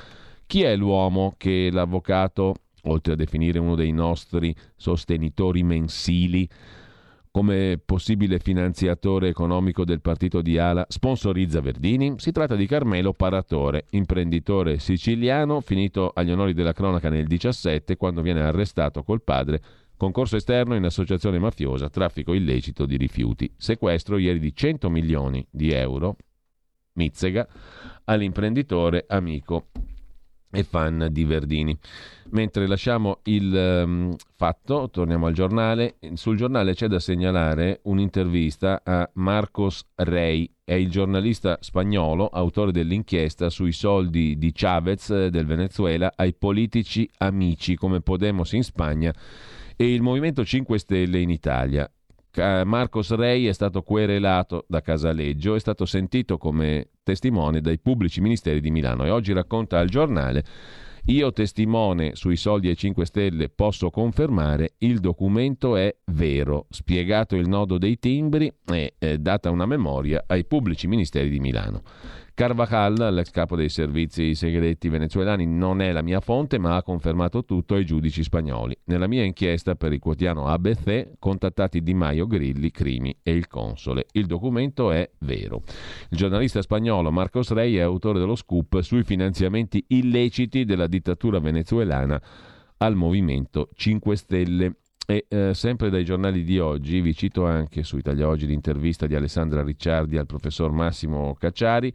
Chi 0.47 0.63
è 0.63 0.75
l'uomo 0.77 1.35
che 1.37 1.71
l'avvocato, 1.71 2.55
oltre 2.83 3.13
a 3.13 3.17
definire 3.17 3.61
uno 3.61 3.77
dei 3.77 3.93
nostri 3.93 4.55
sostenitori 4.77 5.63
mensili, 5.63 6.49
come 7.33 7.81
possibile 7.83 8.39
finanziatore 8.39 9.29
economico 9.29 9.87
del 9.87 10.03
partito 10.03 10.43
di 10.43 10.59
Ala, 10.59 10.85
sponsorizza 10.87 11.63
Verdini? 11.63 12.15
Si 12.19 12.31
tratta 12.31 12.55
di 12.55 12.67
Carmelo 12.67 13.15
Paratore, 13.15 13.87
imprenditore 13.91 14.79
siciliano 14.79 15.63
finito 15.63 16.13
agli 16.15 16.31
onori 16.31 16.53
della 16.53 16.75
cronaca 16.75 17.09
nel 17.09 17.27
17 17.27 17.97
quando 17.97 18.21
viene 18.21 18.43
arrestato 18.43 19.03
col 19.03 19.23
padre 19.23 19.63
concorso 19.97 20.37
esterno 20.37 20.75
in 20.75 20.85
associazione 20.85 21.39
mafiosa, 21.39 21.89
traffico 21.89 22.35
illecito 22.35 22.87
di 22.87 22.97
rifiuti, 22.97 23.51
sequestro 23.57 24.19
ieri 24.19 24.41
di 24.41 24.55
100 24.55 24.91
milioni 24.91 25.47
di 25.49 25.71
euro, 25.71 26.17
Mizzega, 26.95 27.47
all'imprenditore 28.05 29.05
amico 29.09 29.69
e 30.53 30.63
fan 30.63 31.09
di 31.11 31.25
Verdini. 31.25 31.77
Mentre 32.31 32.67
lasciamo 32.67 33.21
il 33.25 33.83
um, 33.85 34.17
fatto, 34.37 34.89
torniamo 34.91 35.27
al 35.27 35.33
giornale. 35.33 35.97
Sul 36.15 36.37
giornale 36.37 36.75
c'è 36.75 36.87
da 36.87 36.99
segnalare 36.99 37.81
un'intervista 37.85 38.83
a 38.85 39.09
Marcos 39.15 39.85
Rey, 39.97 40.49
è 40.65 40.75
il 40.75 40.91
giornalista 40.91 41.59
spagnolo, 41.61 42.29
autore 42.29 42.73
dell'inchiesta 42.73 43.51
sui 43.51 43.73
soldi 43.73 44.39
di 44.39 44.53
Chavez 44.53 45.11
eh, 45.11 45.31
del 45.31 45.47
Venezuela 45.47 46.13
ai 46.15 46.35
politici 46.35 47.09
amici 47.19 47.75
come 47.75 48.01
Podemos 48.01 48.53
in 48.53 48.63
Spagna 48.63 49.13
e 49.77 49.93
il 49.93 50.03
Movimento 50.03 50.45
5 50.45 50.79
Stelle 50.79 51.19
in 51.19 51.31
Italia. 51.31 51.91
Marcos 52.35 53.13
Rey 53.15 53.45
è 53.45 53.53
stato 53.53 53.83
querelato 53.83 54.65
da 54.67 54.81
Casaleggio, 54.81 55.55
è 55.55 55.61
stato 55.61 55.85
sentito 55.85 56.39
come 56.39 56.89
testimone 57.03 57.61
dai 57.61 57.79
pubblici 57.79 58.21
ministeri 58.21 58.61
di 58.61 58.71
Milano 58.71 59.05
e 59.05 59.11
oggi 59.11 59.33
racconta 59.33 59.79
al 59.79 59.89
giornale 59.89 60.45
io 61.07 61.33
testimone 61.33 62.15
sui 62.15 62.37
soldi 62.37 62.69
ai 62.69 62.77
5 62.77 63.05
Stelle 63.05 63.49
posso 63.49 63.91
confermare 63.91 64.75
il 64.79 65.01
documento 65.01 65.77
è 65.77 65.93
vero, 66.05 66.67
spiegato 66.71 67.35
il 67.35 67.49
nodo 67.49 67.77
dei 67.77 67.99
timbri 67.99 68.53
e 68.71 68.95
eh, 68.99 69.19
data 69.19 69.51
una 69.51 69.67
memoria 69.67 70.23
ai 70.29 70.45
pubblici 70.45 70.87
ministeri 70.87 71.29
di 71.29 71.41
Milano. 71.41 71.83
Carvajal, 72.43 73.15
l'ex 73.15 73.31
capo 73.31 73.55
dei 73.55 73.69
servizi 73.69 74.35
segreti 74.35 74.89
venezuelani, 74.89 75.47
non 75.47 75.81
è 75.81 75.93
la 75.93 76.03
mia 76.03 76.19
fonte, 76.19 76.59
ma 76.59 76.75
ha 76.75 76.83
confermato 76.83 77.45
tutto 77.45 77.77
ai 77.77 77.85
giudici 77.85 78.25
spagnoli. 78.25 78.77
Nella 78.87 79.07
mia 79.07 79.23
inchiesta 79.23 79.77
per 79.77 79.93
il 79.93 80.01
quotidiano 80.01 80.49
ABC, 80.49 81.21
contattati 81.21 81.85
Di 81.85 81.95
Maio, 81.95 82.27
Grilli, 82.27 82.73
Crimi 82.73 83.17
e 83.23 83.31
il 83.31 83.47
console. 83.47 84.07
Il 84.11 84.27
documento 84.27 84.91
è 84.91 85.09
vero. 85.21 85.63
Il 86.09 86.17
giornalista 86.17 86.61
spagnolo 86.63 87.13
Marcos 87.13 87.53
Rey 87.53 87.77
è 87.77 87.81
autore 87.83 88.19
dello 88.19 88.35
scoop 88.35 88.81
sui 88.81 89.05
finanziamenti 89.05 89.85
illeciti 89.91 90.65
della 90.65 90.89
dittatura 90.89 91.39
venezuelana 91.39 92.21
al 92.79 92.97
Movimento 92.97 93.69
5 93.73 94.17
Stelle. 94.17 94.75
E 95.05 95.27
eh, 95.29 95.53
sempre 95.53 95.91
dai 95.91 96.05
giornali 96.05 96.45
di 96.45 96.61
oggi, 96.61 97.01
vi 97.01 97.15
cito 97.15 97.45
anche 97.45 97.83
su 97.83 97.97
Italia 97.97 98.29
Oggi 98.29 98.47
l'intervista 98.47 99.09
di 99.09 99.17
Alessandra 99.17 99.63
Ricciardi 99.63 100.17
al 100.17 100.27
professor 100.27 100.71
Massimo 100.71 101.35
Cacciari. 101.35 101.93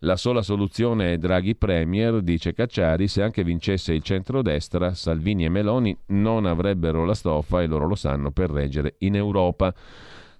La 0.00 0.16
sola 0.16 0.42
soluzione 0.42 1.12
è 1.12 1.16
Draghi 1.16 1.54
Premier, 1.54 2.20
dice 2.22 2.52
Cacciari, 2.52 3.06
se 3.06 3.22
anche 3.22 3.44
vincesse 3.44 3.94
il 3.94 4.02
centrodestra, 4.02 4.94
Salvini 4.94 5.44
e 5.44 5.48
Meloni 5.48 5.96
non 6.06 6.44
avrebbero 6.44 7.04
la 7.04 7.14
stoffa, 7.14 7.62
e 7.62 7.66
loro 7.66 7.86
lo 7.86 7.94
sanno, 7.94 8.32
per 8.32 8.50
reggere 8.50 8.96
in 8.98 9.14
Europa. 9.14 9.72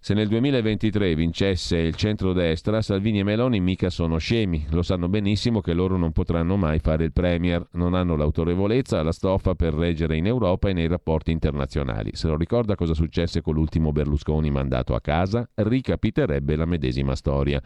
Se 0.04 0.12
nel 0.12 0.28
2023 0.28 1.14
vincesse 1.14 1.78
il 1.78 1.94
centrodestra, 1.94 2.82
Salvini 2.82 3.20
e 3.20 3.22
Meloni 3.22 3.58
mica 3.58 3.88
sono 3.88 4.18
scemi, 4.18 4.66
lo 4.68 4.82
sanno 4.82 5.08
benissimo 5.08 5.62
che 5.62 5.72
loro 5.72 5.96
non 5.96 6.12
potranno 6.12 6.58
mai 6.58 6.78
fare 6.78 7.04
il 7.04 7.12
Premier, 7.14 7.66
non 7.70 7.94
hanno 7.94 8.14
l'autorevolezza, 8.14 9.02
la 9.02 9.12
stoffa 9.12 9.54
per 9.54 9.72
reggere 9.72 10.18
in 10.18 10.26
Europa 10.26 10.68
e 10.68 10.74
nei 10.74 10.88
rapporti 10.88 11.30
internazionali. 11.30 12.10
Se 12.12 12.28
lo 12.28 12.36
ricorda 12.36 12.74
cosa 12.74 12.92
successe 12.92 13.40
con 13.40 13.54
l'ultimo 13.54 13.92
Berlusconi 13.92 14.50
mandato 14.50 14.94
a 14.94 15.00
casa, 15.00 15.48
ricapiterebbe 15.54 16.54
la 16.54 16.66
medesima 16.66 17.14
storia. 17.14 17.62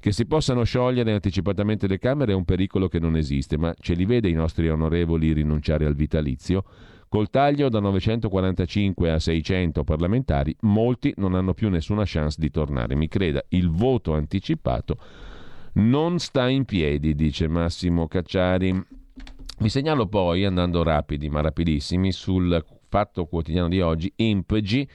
Che 0.00 0.12
si 0.12 0.24
possano 0.24 0.64
sciogliere 0.64 1.12
anticipatamente 1.12 1.86
le 1.86 1.98
Camere 1.98 2.32
è 2.32 2.34
un 2.34 2.46
pericolo 2.46 2.88
che 2.88 3.00
non 3.00 3.16
esiste, 3.18 3.58
ma 3.58 3.74
ce 3.78 3.92
li 3.92 4.06
vede 4.06 4.30
i 4.30 4.32
nostri 4.32 4.70
onorevoli 4.70 5.34
rinunciare 5.34 5.84
al 5.84 5.94
vitalizio? 5.94 6.64
Col 7.12 7.28
taglio 7.28 7.68
da 7.68 7.78
945 7.78 9.10
a 9.10 9.18
600 9.18 9.84
parlamentari, 9.84 10.56
molti 10.60 11.12
non 11.18 11.34
hanno 11.34 11.52
più 11.52 11.68
nessuna 11.68 12.04
chance 12.06 12.40
di 12.40 12.50
tornare. 12.50 12.94
Mi 12.94 13.06
creda, 13.06 13.44
il 13.48 13.68
voto 13.68 14.14
anticipato 14.14 14.96
non 15.74 16.18
sta 16.18 16.48
in 16.48 16.64
piedi, 16.64 17.14
dice 17.14 17.48
Massimo 17.48 18.08
Cacciari. 18.08 18.82
Vi 19.58 19.68
segnalo 19.68 20.06
poi, 20.06 20.46
andando 20.46 20.82
rapidi 20.82 21.28
ma 21.28 21.42
rapidissimi, 21.42 22.12
sul 22.12 22.64
fatto 22.88 23.26
quotidiano 23.26 23.68
di 23.68 23.82
oggi, 23.82 24.10
Impgi, 24.16 24.88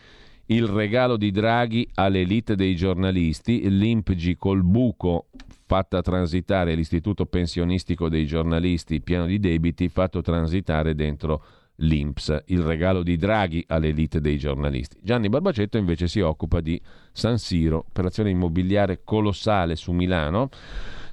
il 0.48 0.66
regalo 0.66 1.18
di 1.18 1.30
Draghi 1.30 1.88
all'elite 1.94 2.56
dei 2.56 2.76
giornalisti, 2.76 3.70
l'Impgi 3.70 4.38
col 4.38 4.64
buco 4.64 5.28
fatta 5.68 6.02
transitare 6.02 6.74
l'istituto 6.74 7.28
pensionistico 7.28 8.10
dei 8.10 8.26
giornalisti 8.26 9.02
pieno 9.02 9.28
di 9.28 9.38
debiti, 9.38 9.88
fatto 9.88 10.24
transitare 10.24 10.96
dentro 10.96 11.44
l'Inps, 11.78 12.44
il 12.48 12.62
regalo 12.62 13.04
di 13.04 13.18
Draghi 13.18 13.64
all'elite 13.68 14.20
dei 14.20 14.38
giornalisti. 14.38 14.98
Gianni 15.02 15.30
Barbacetto 15.30 15.78
invece 15.78 16.08
si 16.08 16.20
occupa 16.20 16.62
di 16.62 16.82
San 17.12 17.38
Siro, 17.38 17.86
operazione 17.90 18.30
immobiliare 18.30 19.02
colossale 19.04 19.76
su 19.76 19.92
Milano. 19.92 20.50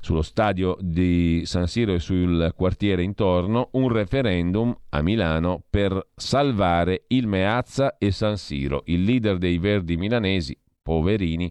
sullo 0.05 0.21
stadio 0.21 0.77
di 0.81 1.45
San 1.47 1.67
Siro 1.67 1.95
e 1.95 1.99
sul 1.99 2.53
quartiere 2.55 3.03
intorno, 3.03 3.71
un 3.73 3.89
referendum 3.89 4.77
a 4.91 5.01
Milano 5.01 5.63
per 5.71 6.09
salvare 6.15 7.05
il 7.09 7.27
Meazza 7.27 7.97
e 7.97 8.11
San 8.11 8.37
Siro. 8.37 8.83
Il 8.85 9.03
leader 9.03 9.39
dei 9.39 9.57
Verdi 9.57 9.97
milanesi, 9.97 10.55
poverini, 10.83 11.51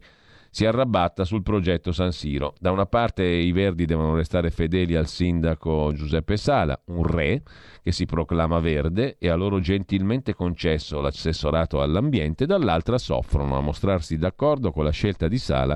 si 0.54 0.68
arrabatta 0.68 1.26
sul 1.26 1.42
progetto 1.42 1.92
San 1.92 2.12
Siro. 2.12 2.54
Da 2.60 2.70
una 2.70 2.86
parte 2.86 3.24
i 3.24 3.52
Verdi 3.52 3.86
devono 3.86 4.14
restare 4.14 4.52
fedeli 4.52 4.96
al 4.96 5.08
sindaco 5.08 5.92
Giuseppe 5.96 6.38
Sala, 6.38 6.80
un 6.90 7.04
re 7.08 7.42
che 7.82 7.92
si 7.92 8.06
proclama 8.06 8.60
verde 8.60 9.16
e 9.18 9.30
ha 9.30 9.36
loro 9.36 9.60
gentilmente 9.60 10.36
concesso 10.36 11.02
l'assessorato 11.02 11.82
all'ambiente, 11.82 12.46
dall'altra 12.46 13.00
soffrono 13.00 13.58
a 13.58 13.62
mostrarsi 13.62 14.16
d'accordo 14.16 14.72
con 14.72 14.84
la 14.84 14.92
scelta 14.92 15.28
di 15.28 15.40
Sala 15.40 15.76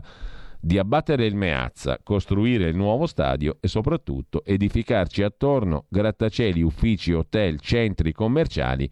di 0.60 0.78
abbattere 0.78 1.26
il 1.26 1.36
Meazza, 1.36 1.99
costruire 2.04 2.70
il 2.70 2.76
nuovo 2.76 3.08
stadio 3.08 3.58
e 3.60 3.68
soprattutto 3.68 4.44
edificarci 4.45 5.24
attorno 5.24 5.86
grattacieli, 5.90 6.62
uffici, 6.62 7.14
hotel, 7.14 7.60
centri 7.60 8.12
commerciali 8.12 8.88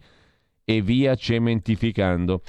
e 0.68 0.82
via 0.82 1.14
cementificando. 1.14 2.42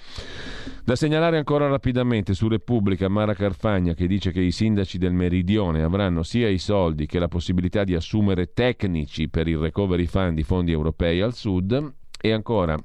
Da 0.84 0.96
segnalare 0.96 1.38
ancora 1.38 1.68
rapidamente 1.68 2.34
su 2.34 2.48
Repubblica 2.48 3.08
Mara 3.08 3.36
Carfagna 3.36 3.94
che 3.94 4.08
dice 4.08 4.32
che 4.32 4.42
i 4.42 4.52
sindaci 4.52 4.98
del 4.98 5.14
Meridione 5.14 5.84
avranno 5.84 6.24
sia 6.24 6.50
i 6.50 6.58
soldi 6.58 7.06
che 7.06 7.20
la 7.20 7.28
possibilità 7.28 7.84
di 7.84 7.94
assumere 7.94 8.54
tecnici 8.54 9.30
per 9.30 9.48
il 9.48 9.58
recovery 9.58 10.08
fund 10.08 10.34
di 10.34 10.44
fondi 10.44 10.72
europei 10.72 11.22
al 11.22 11.36
sud 11.36 11.94
e 12.20 12.32
ancora 12.32 12.76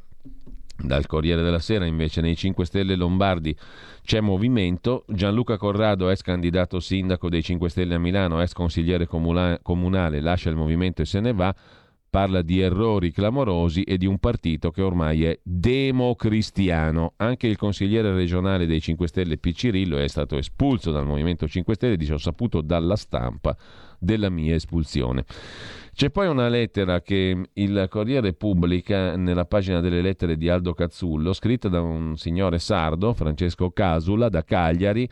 dal 0.77 1.07
Corriere 1.07 1.43
della 1.43 1.61
Sera 1.61 1.87
invece 1.87 2.21
nei 2.21 2.37
5 2.37 2.67
Stelle 2.67 2.97
Lombardi 2.97 3.57
c'è 4.05 4.21
movimento, 4.21 5.05
Gianluca 5.09 5.57
Corrado, 5.57 6.11
ex 6.11 6.21
candidato 6.21 6.79
sindaco 6.79 7.31
dei 7.31 7.43
5 7.43 7.71
Stelle 7.71 7.95
a 7.95 7.99
Milano, 7.99 8.43
ex 8.43 8.53
consigliere 8.53 9.07
comunale, 9.07 10.21
lascia 10.21 10.51
il 10.51 10.57
movimento 10.57 11.01
e 11.01 11.07
se 11.07 11.21
ne 11.21 11.33
va, 11.33 11.55
parla 12.13 12.43
di 12.43 12.61
errori 12.61 13.11
clamorosi 13.11 13.85
e 13.85 13.97
di 13.97 14.05
un 14.05 14.19
partito 14.19 14.71
che 14.71 14.83
ormai 14.83 15.25
è 15.25 15.41
democristiano. 15.43 17.15
Anche 17.17 17.47
il 17.47 17.57
consigliere 17.57 18.13
regionale 18.13 18.67
dei 18.67 18.83
5 18.83 19.09
Stelle 19.09 19.39
Piccirillo 19.39 19.97
è 19.97 20.07
stato 20.09 20.37
espulso 20.37 20.91
dal 20.91 21.07
Movimento 21.07 21.49
5 21.49 21.75
Stelle, 21.75 21.97
dice 21.97 22.13
ho 22.13 22.19
saputo 22.19 22.61
dalla 22.61 22.97
stampa 22.97 23.57
della 23.99 24.29
mia 24.29 24.55
espulsione. 24.55 25.25
C'è 25.95 26.11
poi 26.11 26.27
una 26.29 26.49
lettera 26.49 27.01
che 27.01 27.49
il 27.51 27.87
Corriere 27.89 28.35
pubblica 28.35 29.17
nella 29.17 29.47
pagina 29.47 29.81
delle 29.81 30.03
lettere 30.03 30.37
di 30.37 30.51
Aldo 30.51 30.75
Cazzullo, 30.75 31.33
scritta 31.33 31.71
da 31.71 31.81
un 31.81 32.19
signore 32.19 32.59
sardo, 32.59 33.15
Francesco 33.15 33.71
Casula, 33.71 34.29
da 34.29 34.45
Cagliari, 34.45 35.09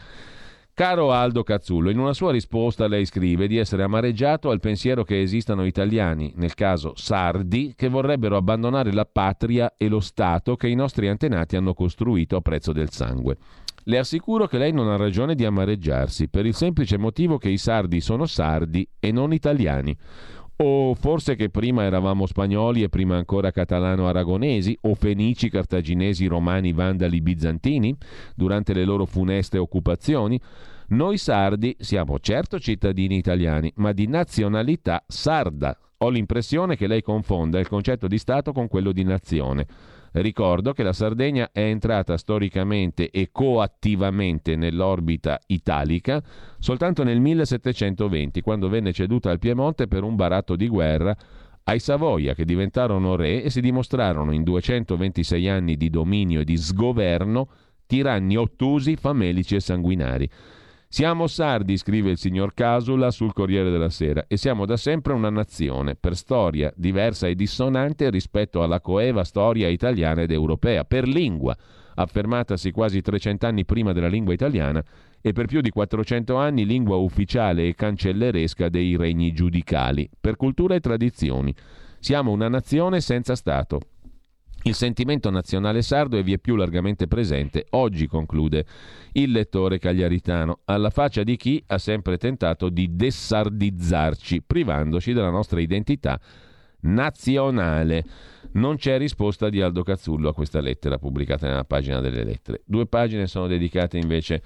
Caro 0.80 1.12
Aldo 1.12 1.42
Cazzullo, 1.42 1.90
in 1.90 1.98
una 1.98 2.14
sua 2.14 2.32
risposta 2.32 2.88
lei 2.88 3.04
scrive 3.04 3.46
di 3.46 3.58
essere 3.58 3.82
amareggiato 3.82 4.48
al 4.48 4.60
pensiero 4.60 5.04
che 5.04 5.20
esistano 5.20 5.66
italiani, 5.66 6.32
nel 6.36 6.54
caso 6.54 6.94
sardi, 6.96 7.74
che 7.76 7.90
vorrebbero 7.90 8.34
abbandonare 8.34 8.90
la 8.90 9.04
patria 9.04 9.74
e 9.76 9.88
lo 9.88 10.00
Stato 10.00 10.56
che 10.56 10.68
i 10.68 10.74
nostri 10.74 11.06
antenati 11.08 11.54
hanno 11.54 11.74
costruito 11.74 12.36
a 12.36 12.40
prezzo 12.40 12.72
del 12.72 12.88
sangue. 12.88 13.36
Le 13.84 13.98
assicuro 13.98 14.46
che 14.46 14.56
lei 14.56 14.72
non 14.72 14.88
ha 14.88 14.96
ragione 14.96 15.34
di 15.34 15.44
amareggiarsi, 15.44 16.30
per 16.30 16.46
il 16.46 16.54
semplice 16.54 16.96
motivo 16.96 17.36
che 17.36 17.50
i 17.50 17.58
sardi 17.58 18.00
sono 18.00 18.24
sardi 18.24 18.88
e 18.98 19.12
non 19.12 19.34
italiani. 19.34 19.94
O 20.62 20.94
forse 20.94 21.36
che 21.36 21.48
prima 21.48 21.84
eravamo 21.84 22.26
spagnoli 22.26 22.82
e 22.82 22.90
prima 22.90 23.16
ancora 23.16 23.50
catalano-aragonesi, 23.50 24.76
o 24.82 24.94
fenici, 24.94 25.48
cartaginesi, 25.48 26.26
romani, 26.26 26.74
vandali, 26.74 27.22
bizantini, 27.22 27.96
durante 28.34 28.74
le 28.74 28.84
loro 28.84 29.06
funeste 29.06 29.56
occupazioni? 29.56 30.38
Noi 30.88 31.16
sardi 31.16 31.74
siamo 31.78 32.18
certo 32.18 32.58
cittadini 32.58 33.16
italiani, 33.16 33.72
ma 33.76 33.92
di 33.92 34.06
nazionalità 34.06 35.02
sarda. 35.06 35.74
Ho 35.96 36.10
l'impressione 36.10 36.76
che 36.76 36.86
lei 36.86 37.00
confonda 37.00 37.58
il 37.58 37.68
concetto 37.68 38.06
di 38.06 38.18
Stato 38.18 38.52
con 38.52 38.68
quello 38.68 38.92
di 38.92 39.02
nazione. 39.02 39.66
Ricordo 40.12 40.72
che 40.72 40.82
la 40.82 40.92
Sardegna 40.92 41.50
è 41.52 41.60
entrata 41.60 42.16
storicamente 42.16 43.10
e 43.10 43.28
coattivamente 43.30 44.56
nell'orbita 44.56 45.38
italica 45.46 46.20
soltanto 46.58 47.04
nel 47.04 47.20
1720, 47.20 48.40
quando 48.40 48.68
venne 48.68 48.92
ceduta 48.92 49.30
al 49.30 49.38
Piemonte 49.38 49.86
per 49.86 50.02
un 50.02 50.16
baratto 50.16 50.56
di 50.56 50.66
guerra 50.66 51.16
ai 51.64 51.78
Savoia, 51.78 52.34
che 52.34 52.44
diventarono 52.44 53.14
re 53.14 53.44
e 53.44 53.50
si 53.50 53.60
dimostrarono 53.60 54.32
in 54.32 54.42
226 54.42 55.48
anni 55.48 55.76
di 55.76 55.90
dominio 55.90 56.40
e 56.40 56.44
di 56.44 56.56
sgoverno 56.56 57.48
tiranni 57.86 58.36
ottusi, 58.36 58.96
famelici 58.96 59.54
e 59.54 59.60
sanguinari. 59.60 60.28
Siamo 60.92 61.28
sardi, 61.28 61.76
scrive 61.76 62.10
il 62.10 62.18
signor 62.18 62.52
Casula 62.52 63.12
sul 63.12 63.32
Corriere 63.32 63.70
della 63.70 63.90
Sera, 63.90 64.24
e 64.26 64.36
siamo 64.36 64.66
da 64.66 64.76
sempre 64.76 65.12
una 65.12 65.30
nazione, 65.30 65.94
per 65.94 66.16
storia 66.16 66.72
diversa 66.74 67.28
e 67.28 67.36
dissonante 67.36 68.10
rispetto 68.10 68.60
alla 68.64 68.80
coeva 68.80 69.22
storia 69.22 69.68
italiana 69.68 70.22
ed 70.22 70.32
europea, 70.32 70.82
per 70.82 71.06
lingua, 71.06 71.56
affermatasi 71.94 72.72
quasi 72.72 73.02
300 73.02 73.46
anni 73.46 73.64
prima 73.64 73.92
della 73.92 74.08
lingua 74.08 74.32
italiana 74.34 74.82
e 75.20 75.32
per 75.32 75.46
più 75.46 75.60
di 75.60 75.70
400 75.70 76.34
anni 76.34 76.66
lingua 76.66 76.96
ufficiale 76.96 77.68
e 77.68 77.76
cancelleresca 77.76 78.68
dei 78.68 78.96
regni 78.96 79.30
giudicali, 79.30 80.10
per 80.20 80.34
cultura 80.34 80.74
e 80.74 80.80
tradizioni. 80.80 81.54
Siamo 82.00 82.32
una 82.32 82.48
nazione 82.48 83.00
senza 83.00 83.36
Stato, 83.36 83.78
il 84.64 84.74
sentimento 84.74 85.30
nazionale 85.30 85.80
sardo 85.80 86.18
è 86.18 86.22
vieppiù 86.22 86.54
largamente 86.54 87.06
presente 87.06 87.66
oggi, 87.70 88.06
conclude 88.06 88.66
il 89.12 89.30
lettore 89.30 89.78
cagliaritano, 89.78 90.60
alla 90.66 90.90
faccia 90.90 91.22
di 91.22 91.36
chi 91.36 91.62
ha 91.68 91.78
sempre 91.78 92.18
tentato 92.18 92.68
di 92.68 92.94
dessardizzarci, 92.94 94.42
privandoci 94.42 95.12
della 95.12 95.30
nostra 95.30 95.60
identità 95.60 96.20
nazionale. 96.80 98.04
Non 98.52 98.76
c'è 98.76 98.98
risposta 98.98 99.48
di 99.48 99.62
Aldo 99.62 99.82
Cazzullo 99.82 100.28
a 100.28 100.34
questa 100.34 100.60
lettera 100.60 100.98
pubblicata 100.98 101.46
nella 101.46 101.64
pagina 101.64 102.00
delle 102.00 102.24
lettere. 102.24 102.62
Due 102.64 102.86
pagine 102.86 103.26
sono 103.26 103.46
dedicate 103.46 103.96
invece 103.96 104.42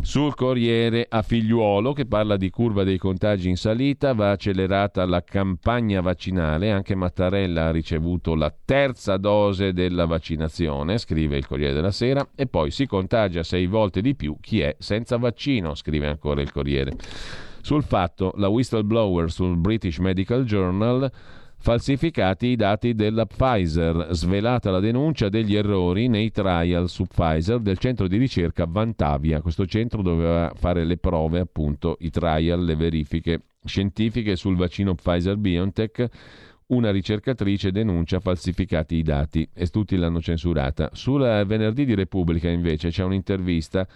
sul 0.00 0.34
Corriere 0.34 1.06
a 1.08 1.22
Figliuolo 1.22 1.92
che 1.92 2.06
parla 2.06 2.36
di 2.36 2.50
curva 2.50 2.82
dei 2.82 2.98
contagi 2.98 3.48
in 3.48 3.56
salita, 3.56 4.14
va 4.14 4.30
accelerata 4.30 5.04
la 5.04 5.22
campagna 5.22 6.00
vaccinale, 6.00 6.70
anche 6.70 6.94
Mattarella 6.94 7.66
ha 7.66 7.70
ricevuto 7.70 8.34
la 8.34 8.52
terza 8.64 9.16
dose 9.16 9.72
della 9.72 10.06
vaccinazione, 10.06 10.98
scrive 10.98 11.36
il 11.36 11.46
Corriere 11.46 11.74
della 11.74 11.90
Sera, 11.90 12.26
e 12.34 12.46
poi 12.46 12.70
si 12.70 12.86
contagia 12.86 13.42
sei 13.42 13.66
volte 13.66 14.00
di 14.00 14.14
più 14.14 14.36
chi 14.40 14.60
è 14.60 14.74
senza 14.78 15.16
vaccino, 15.18 15.74
scrive 15.74 16.06
ancora 16.06 16.40
il 16.40 16.50
Corriere. 16.50 16.96
Sul 17.60 17.84
fatto, 17.84 18.32
la 18.36 18.48
whistleblower 18.48 19.30
sul 19.30 19.56
British 19.56 19.98
Medical 19.98 20.44
Journal 20.44 21.10
falsificati 21.62 22.48
i 22.48 22.56
dati 22.56 22.92
della 22.92 23.24
Pfizer, 23.24 24.08
svelata 24.10 24.72
la 24.72 24.80
denuncia 24.80 25.28
degli 25.28 25.54
errori 25.54 26.08
nei 26.08 26.32
trial 26.32 26.88
su 26.88 27.04
Pfizer 27.04 27.60
del 27.60 27.78
centro 27.78 28.08
di 28.08 28.16
ricerca 28.16 28.66
Vantavia. 28.68 29.40
Questo 29.40 29.64
centro 29.66 30.02
doveva 30.02 30.52
fare 30.56 30.84
le 30.84 30.96
prove, 30.96 31.38
appunto, 31.38 31.98
i 32.00 32.10
trial, 32.10 32.64
le 32.64 32.74
verifiche 32.74 33.42
scientifiche 33.64 34.34
sul 34.34 34.56
vaccino 34.56 34.96
Pfizer 34.96 35.36
BioNTech. 35.36 36.08
Una 36.66 36.90
ricercatrice 36.90 37.70
denuncia 37.70 38.18
falsificati 38.18 38.96
i 38.96 39.02
dati 39.02 39.48
e 39.54 39.68
tutti 39.68 39.96
l'hanno 39.96 40.20
censurata. 40.20 40.90
Sul 40.94 41.44
venerdì 41.46 41.84
di 41.84 41.94
Repubblica 41.94 42.48
invece 42.48 42.88
c'è 42.88 43.04
un'intervista 43.04 43.86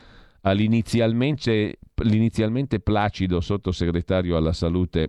all'inizialmente 0.43 2.79
placido 2.79 3.41
sottosegretario 3.41 4.37
alla 4.37 4.53
salute 4.53 5.09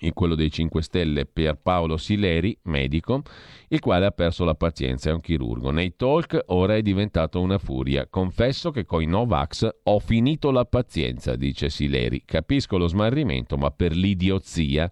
in 0.00 0.12
quello 0.12 0.34
dei 0.34 0.50
5 0.50 0.82
Stelle 0.82 1.26
Pierpaolo 1.26 1.96
Sileri, 1.96 2.56
medico, 2.64 3.22
il 3.68 3.80
quale 3.80 4.06
ha 4.06 4.10
perso 4.10 4.44
la 4.44 4.54
pazienza, 4.54 5.10
è 5.10 5.12
un 5.12 5.20
chirurgo. 5.20 5.70
Nei 5.70 5.96
talk 5.96 6.44
ora 6.46 6.76
è 6.76 6.82
diventato 6.82 7.40
una 7.40 7.58
furia. 7.58 8.06
Confesso 8.08 8.70
che 8.70 8.84
coi 8.84 9.06
Novax 9.06 9.68
ho 9.84 9.98
finito 9.98 10.50
la 10.50 10.64
pazienza, 10.64 11.36
dice 11.36 11.68
Sileri. 11.68 12.22
Capisco 12.24 12.78
lo 12.78 12.86
smarrimento, 12.86 13.56
ma 13.56 13.70
per 13.70 13.94
l'idiozia 13.94 14.90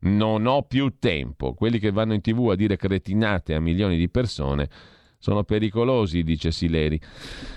non 0.00 0.46
ho 0.46 0.62
più 0.62 0.96
tempo. 0.98 1.54
Quelli 1.54 1.78
che 1.78 1.90
vanno 1.90 2.14
in 2.14 2.20
tv 2.20 2.48
a 2.50 2.56
dire 2.56 2.76
cretinate 2.76 3.54
a 3.54 3.60
milioni 3.60 3.96
di 3.96 4.08
persone 4.08 4.68
sono 5.22 5.44
pericolosi, 5.44 6.24
dice 6.24 6.50
Sileri. 6.50 7.00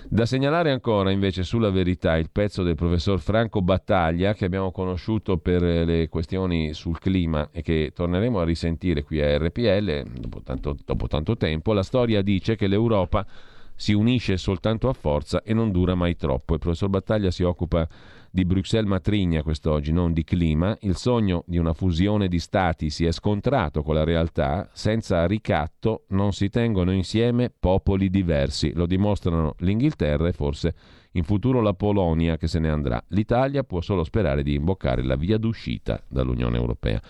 Da 0.07 0.27
segnalare 0.27 0.69
ancora 0.69 1.09
invece 1.09 1.41
sulla 1.41 1.71
verità 1.71 2.15
il 2.15 2.29
pezzo 2.31 2.61
del 2.61 2.75
professor 2.75 3.19
Franco 3.19 3.63
Battaglia 3.63 4.35
che 4.35 4.45
abbiamo 4.45 4.71
conosciuto 4.71 5.37
per 5.39 5.63
le 5.63 6.07
questioni 6.07 6.73
sul 6.73 6.99
clima 6.99 7.49
e 7.51 7.63
che 7.63 7.91
torneremo 7.91 8.39
a 8.39 8.43
risentire 8.43 9.01
qui 9.01 9.19
a 9.19 9.39
RPL 9.39 10.03
dopo 10.19 10.43
tanto, 10.43 10.77
dopo 10.85 11.07
tanto 11.07 11.37
tempo. 11.37 11.73
La 11.73 11.81
storia 11.81 12.21
dice 12.21 12.55
che 12.55 12.67
l'Europa 12.67 13.25
si 13.73 13.93
unisce 13.93 14.37
soltanto 14.37 14.87
a 14.87 14.93
forza 14.93 15.41
e 15.41 15.55
non 15.55 15.71
dura 15.71 15.95
mai 15.95 16.15
troppo. 16.15 16.53
Il 16.53 16.59
professor 16.59 16.89
Battaglia 16.89 17.31
si 17.31 17.41
occupa 17.41 17.87
di 18.35 18.43
Bruxelles 18.43 18.89
matrigna 18.89 19.43
quest'oggi, 19.43 19.93
non 19.93 20.11
di 20.11 20.25
clima, 20.25 20.75
il 20.81 20.97
sogno 20.97 21.45
di 21.47 21.57
una 21.57 21.71
fusione 21.71 22.27
di 22.27 22.39
stati 22.39 22.89
si 22.89 23.05
è 23.05 23.13
scontrato 23.13 23.81
con 23.81 23.95
la 23.95 24.03
realtà, 24.03 24.69
senza 24.73 25.25
ricatto 25.25 26.03
non 26.09 26.33
si 26.33 26.49
tengono 26.49 26.91
insieme 26.91 27.49
popoli 27.57 28.09
diversi, 28.09 28.73
lo 28.73 28.87
dimostrano 28.87 29.55
l'Inghilterra 29.59 30.27
e 30.27 30.33
forse 30.33 30.75
in 31.13 31.23
futuro 31.23 31.61
la 31.61 31.75
Polonia 31.75 32.35
che 32.35 32.47
se 32.47 32.59
ne 32.59 32.69
andrà. 32.69 33.01
L'Italia 33.11 33.63
può 33.63 33.79
solo 33.79 34.03
sperare 34.03 34.43
di 34.43 34.55
imboccare 34.55 35.01
la 35.01 35.15
via 35.15 35.37
d'uscita 35.37 36.03
dall'Unione 36.05 36.57
Europea. 36.57 37.01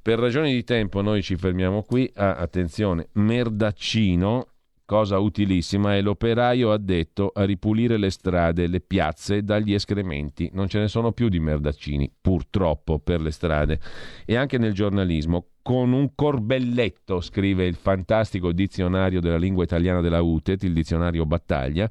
Per 0.00 0.20
ragioni 0.20 0.52
di 0.52 0.62
tempo 0.62 1.02
noi 1.02 1.20
ci 1.20 1.34
fermiamo 1.34 1.82
qui. 1.82 2.08
Ah, 2.14 2.36
attenzione, 2.36 3.08
Merdaccino, 3.14 4.46
cosa 4.88 5.18
utilissima, 5.18 5.96
è 5.96 6.00
l'operaio 6.00 6.72
addetto 6.72 7.30
a 7.34 7.44
ripulire 7.44 7.98
le 7.98 8.08
strade 8.08 8.66
le 8.68 8.80
piazze 8.80 9.44
dagli 9.44 9.74
escrementi. 9.74 10.48
Non 10.54 10.66
ce 10.66 10.78
ne 10.78 10.88
sono 10.88 11.12
più 11.12 11.28
di 11.28 11.38
merdaccini, 11.38 12.10
purtroppo, 12.18 12.98
per 12.98 13.20
le 13.20 13.30
strade. 13.30 13.78
E 14.24 14.34
anche 14.34 14.56
nel 14.56 14.72
giornalismo, 14.72 15.48
con 15.68 15.92
un 15.92 16.14
corbelletto, 16.14 17.20
scrive 17.20 17.66
il 17.66 17.74
fantastico 17.74 18.52
dizionario 18.52 19.20
della 19.20 19.36
lingua 19.36 19.64
italiana 19.64 20.00
della 20.00 20.22
UTET, 20.22 20.62
il 20.62 20.72
dizionario 20.72 21.26
Battaglia, 21.26 21.90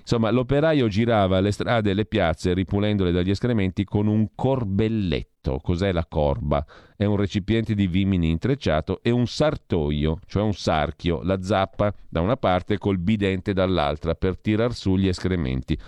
Insomma, 0.00 0.30
l'operaio 0.30 0.88
girava 0.88 1.38
le 1.38 1.52
strade 1.52 1.90
e 1.90 1.92
le 1.92 2.06
piazze 2.06 2.54
ripulendole 2.54 3.12
dagli 3.12 3.28
escrementi 3.28 3.84
con 3.84 4.06
un 4.06 4.28
corbelletto. 4.34 5.58
Cos'è 5.62 5.92
la 5.92 6.06
corba? 6.08 6.64
È 6.96 7.04
un 7.04 7.16
recipiente 7.16 7.74
di 7.74 7.86
vimini 7.86 8.30
intrecciato 8.30 9.00
e 9.02 9.10
un 9.10 9.26
sartoio, 9.26 10.20
cioè 10.24 10.42
un 10.42 10.54
sarchio, 10.54 11.20
la 11.22 11.42
zappa 11.42 11.92
da 12.08 12.22
una 12.22 12.38
parte 12.38 12.78
col 12.78 12.96
bidente 12.96 13.52
dall'altra 13.52 14.14
per 14.14 14.38
tirar 14.38 14.72
su 14.72 14.96
gli 14.96 15.08
escrementi. 15.08 15.78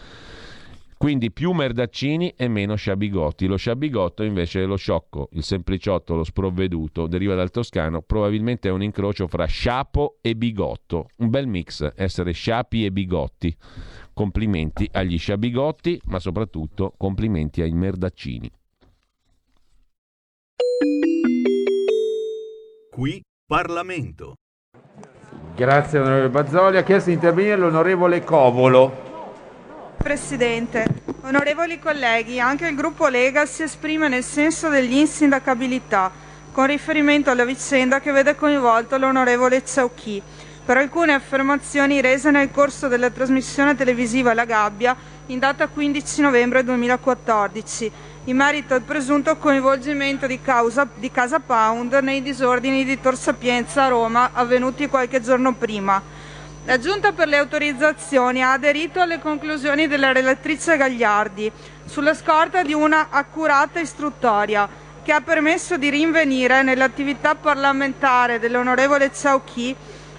Quindi 1.00 1.32
più 1.32 1.52
merdaccini 1.52 2.34
e 2.36 2.46
meno 2.46 2.74
sciabigotti. 2.74 3.46
Lo 3.46 3.56
sciabigotto 3.56 4.22
invece 4.22 4.62
è 4.62 4.66
lo 4.66 4.76
sciocco, 4.76 5.30
il 5.32 5.42
sempliciotto, 5.42 6.14
lo 6.14 6.24
sprovveduto, 6.24 7.06
deriva 7.06 7.34
dal 7.34 7.50
toscano, 7.50 8.02
probabilmente 8.02 8.68
è 8.68 8.70
un 8.70 8.82
incrocio 8.82 9.26
fra 9.26 9.46
sciapo 9.46 10.18
e 10.20 10.36
bigotto. 10.36 11.08
Un 11.16 11.30
bel 11.30 11.46
mix, 11.46 11.90
essere 11.96 12.32
sciapi 12.32 12.84
e 12.84 12.92
bigotti. 12.92 13.56
Complimenti 14.12 14.86
agli 14.92 15.16
sciabigotti, 15.16 16.02
ma 16.08 16.18
soprattutto 16.18 16.92
complimenti 16.98 17.62
ai 17.62 17.72
merdaccini. 17.72 18.50
Qui 22.90 23.22
Parlamento. 23.46 24.34
Grazie 25.56 25.98
onorevole 25.98 26.28
Bazzoli. 26.28 26.76
Ha 26.76 26.82
chiesto 26.82 27.08
di 27.08 27.14
intervenire 27.14 27.56
l'onorevole 27.56 28.22
Covolo. 28.22 29.09
Presidente, 30.02 30.86
onorevoli 31.24 31.78
colleghi, 31.78 32.40
anche 32.40 32.66
il 32.66 32.74
gruppo 32.74 33.06
Lega 33.08 33.44
si 33.44 33.62
esprime 33.62 34.08
nel 34.08 34.24
senso 34.24 34.70
dell'insindacabilità 34.70 36.10
con 36.52 36.66
riferimento 36.66 37.28
alla 37.28 37.44
vicenda 37.44 38.00
che 38.00 38.10
vede 38.10 38.34
coinvolto 38.34 38.96
l'onorevole 38.96 39.62
Ciauchi 39.62 40.22
per 40.64 40.78
alcune 40.78 41.12
affermazioni 41.12 42.00
rese 42.00 42.30
nel 42.30 42.50
corso 42.50 42.88
della 42.88 43.10
trasmissione 43.10 43.76
televisiva 43.76 44.32
La 44.32 44.46
Gabbia 44.46 44.96
in 45.26 45.38
data 45.38 45.68
15 45.68 46.22
novembre 46.22 46.64
2014 46.64 47.92
in 48.24 48.36
merito 48.36 48.72
al 48.72 48.82
presunto 48.82 49.36
coinvolgimento 49.36 50.26
di, 50.26 50.40
causa, 50.40 50.88
di 50.94 51.10
Casa 51.10 51.40
Pound 51.40 51.92
nei 52.02 52.22
disordini 52.22 52.84
di 52.84 52.98
Tor 53.00 53.18
Sapienza 53.18 53.84
a 53.84 53.88
Roma 53.88 54.30
avvenuti 54.32 54.88
qualche 54.88 55.20
giorno 55.20 55.52
prima. 55.52 56.19
La 56.64 56.78
Giunta 56.78 57.12
per 57.12 57.26
le 57.26 57.38
autorizzazioni 57.38 58.42
ha 58.42 58.52
aderito 58.52 59.00
alle 59.00 59.18
conclusioni 59.18 59.88
della 59.88 60.12
relatrice 60.12 60.76
Gagliardi 60.76 61.50
sulla 61.86 62.12
scorta 62.12 62.62
di 62.62 62.74
una 62.74 63.08
accurata 63.08 63.80
istruttoria 63.80 64.68
che 65.02 65.10
ha 65.10 65.22
permesso 65.22 65.78
di 65.78 65.88
rinvenire 65.88 66.62
nell'attività 66.62 67.34
parlamentare 67.34 68.38
dell'onorevole 68.38 69.10
Ciauchi 69.10 69.74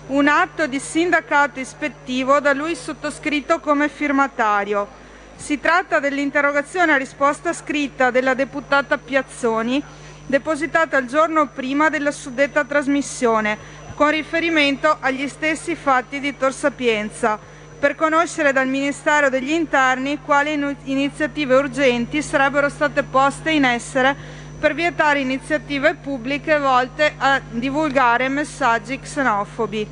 un 0.08 0.28
atto 0.28 0.66
di 0.66 0.80
sindacato 0.80 1.60
ispettivo 1.60 2.40
da 2.40 2.54
lui 2.54 2.76
sottoscritto 2.76 3.60
come 3.60 3.88
firmatario. 3.88 4.88
Si 5.36 5.60
tratta 5.60 6.00
dell'interrogazione 6.00 6.94
a 6.94 6.98
risposta 6.98 7.54
scritta 7.54 8.10
della 8.10 8.34
deputata 8.34 8.98
Piazzoni, 8.98 9.82
depositata 10.26 10.98
il 10.98 11.08
giorno 11.08 11.48
prima 11.48 11.90
della 11.90 12.12
suddetta 12.12 12.66
trasmissione, 12.66 13.80
con 14.02 14.10
riferimento 14.10 14.98
agli 15.00 15.28
stessi 15.28 15.76
fatti 15.76 16.20
di 16.20 16.36
Tor 16.36 16.52
Sapienza, 16.52 17.38
per 17.80 17.94
conoscere 17.94 18.52
dal 18.52 18.68
Ministero 18.68 19.30
degli 19.30 19.52
Interni 19.52 20.18
quali 20.26 20.60
iniziative 20.86 21.54
urgenti 21.54 22.24
sarebbero 22.24 22.68
state 22.68 23.04
poste 23.04 23.52
in 23.52 23.64
essere 23.64 24.16
per 24.60 24.74
vietare 24.74 25.20
iniziative 25.20 25.94
pubbliche 25.94 26.58
volte 26.58 27.14
a 27.16 27.40
divulgare 27.48 28.28
messaggi 28.28 28.98
xenofobi. 28.98 29.88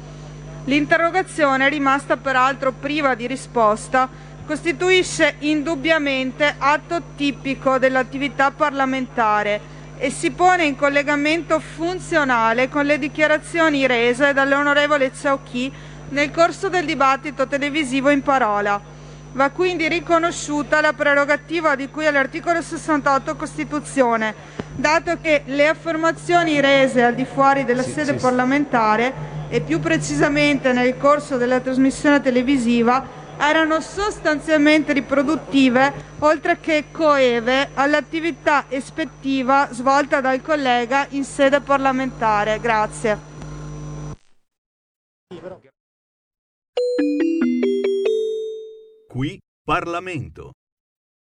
L'interrogazione, 0.63 1.69
rimasta 1.69 2.17
peraltro 2.17 2.71
priva 2.71 3.13
di 3.13 3.27
risposta, 3.27 4.09
costituisce 4.43 5.35
indubbiamente 5.41 6.55
atto 6.57 6.99
tipico 7.15 7.77
dell'attività 7.77 8.49
parlamentare 8.49 9.77
e 10.01 10.11
si 10.11 10.31
pone 10.31 10.63
in 10.63 10.77
collegamento 10.77 11.59
funzionale 11.59 12.69
con 12.69 12.85
le 12.85 12.97
dichiarazioni 12.97 13.85
rese 13.85 14.31
dall'onorevole 14.31 15.11
Ciauchi 15.13 15.71
nel 16.09 16.31
corso 16.31 16.69
del 16.69 16.85
dibattito 16.85 17.47
televisivo 17.47 18.09
in 18.09 18.21
parola. 18.21 18.81
Va 19.33 19.49
quindi 19.51 19.89
riconosciuta 19.89 20.79
la 20.79 20.93
prerogativa 20.93 21.75
di 21.75 21.89
cui 21.89 22.07
all'articolo 22.07 22.61
68 22.61 23.35
Costituzione, 23.35 24.33
dato 24.73 25.17
che 25.21 25.43
le 25.45 25.67
affermazioni 25.67 26.61
rese 26.61 27.03
al 27.03 27.13
di 27.13 27.25
fuori 27.25 27.65
della 27.65 27.83
sì, 27.83 27.91
sede 27.91 28.17
sì, 28.17 28.23
parlamentare 28.23 29.13
e 29.49 29.59
più 29.59 29.79
precisamente 29.79 30.71
nel 30.71 30.97
corso 30.97 31.35
della 31.35 31.59
trasmissione 31.59 32.21
televisiva 32.21 33.18
erano 33.39 33.79
sostanzialmente 33.79 34.93
riproduttive, 34.93 35.93
oltre 36.19 36.59
che 36.59 36.85
coeve, 36.91 37.69
all'attività 37.73 38.65
ispettiva 38.69 39.69
svolta 39.71 40.21
dal 40.21 40.41
collega 40.41 41.07
in 41.11 41.23
sede 41.23 41.61
parlamentare. 41.61 42.59
Grazie. 42.59 43.17
Qui 49.07 49.39
Parlamento. 49.63 50.51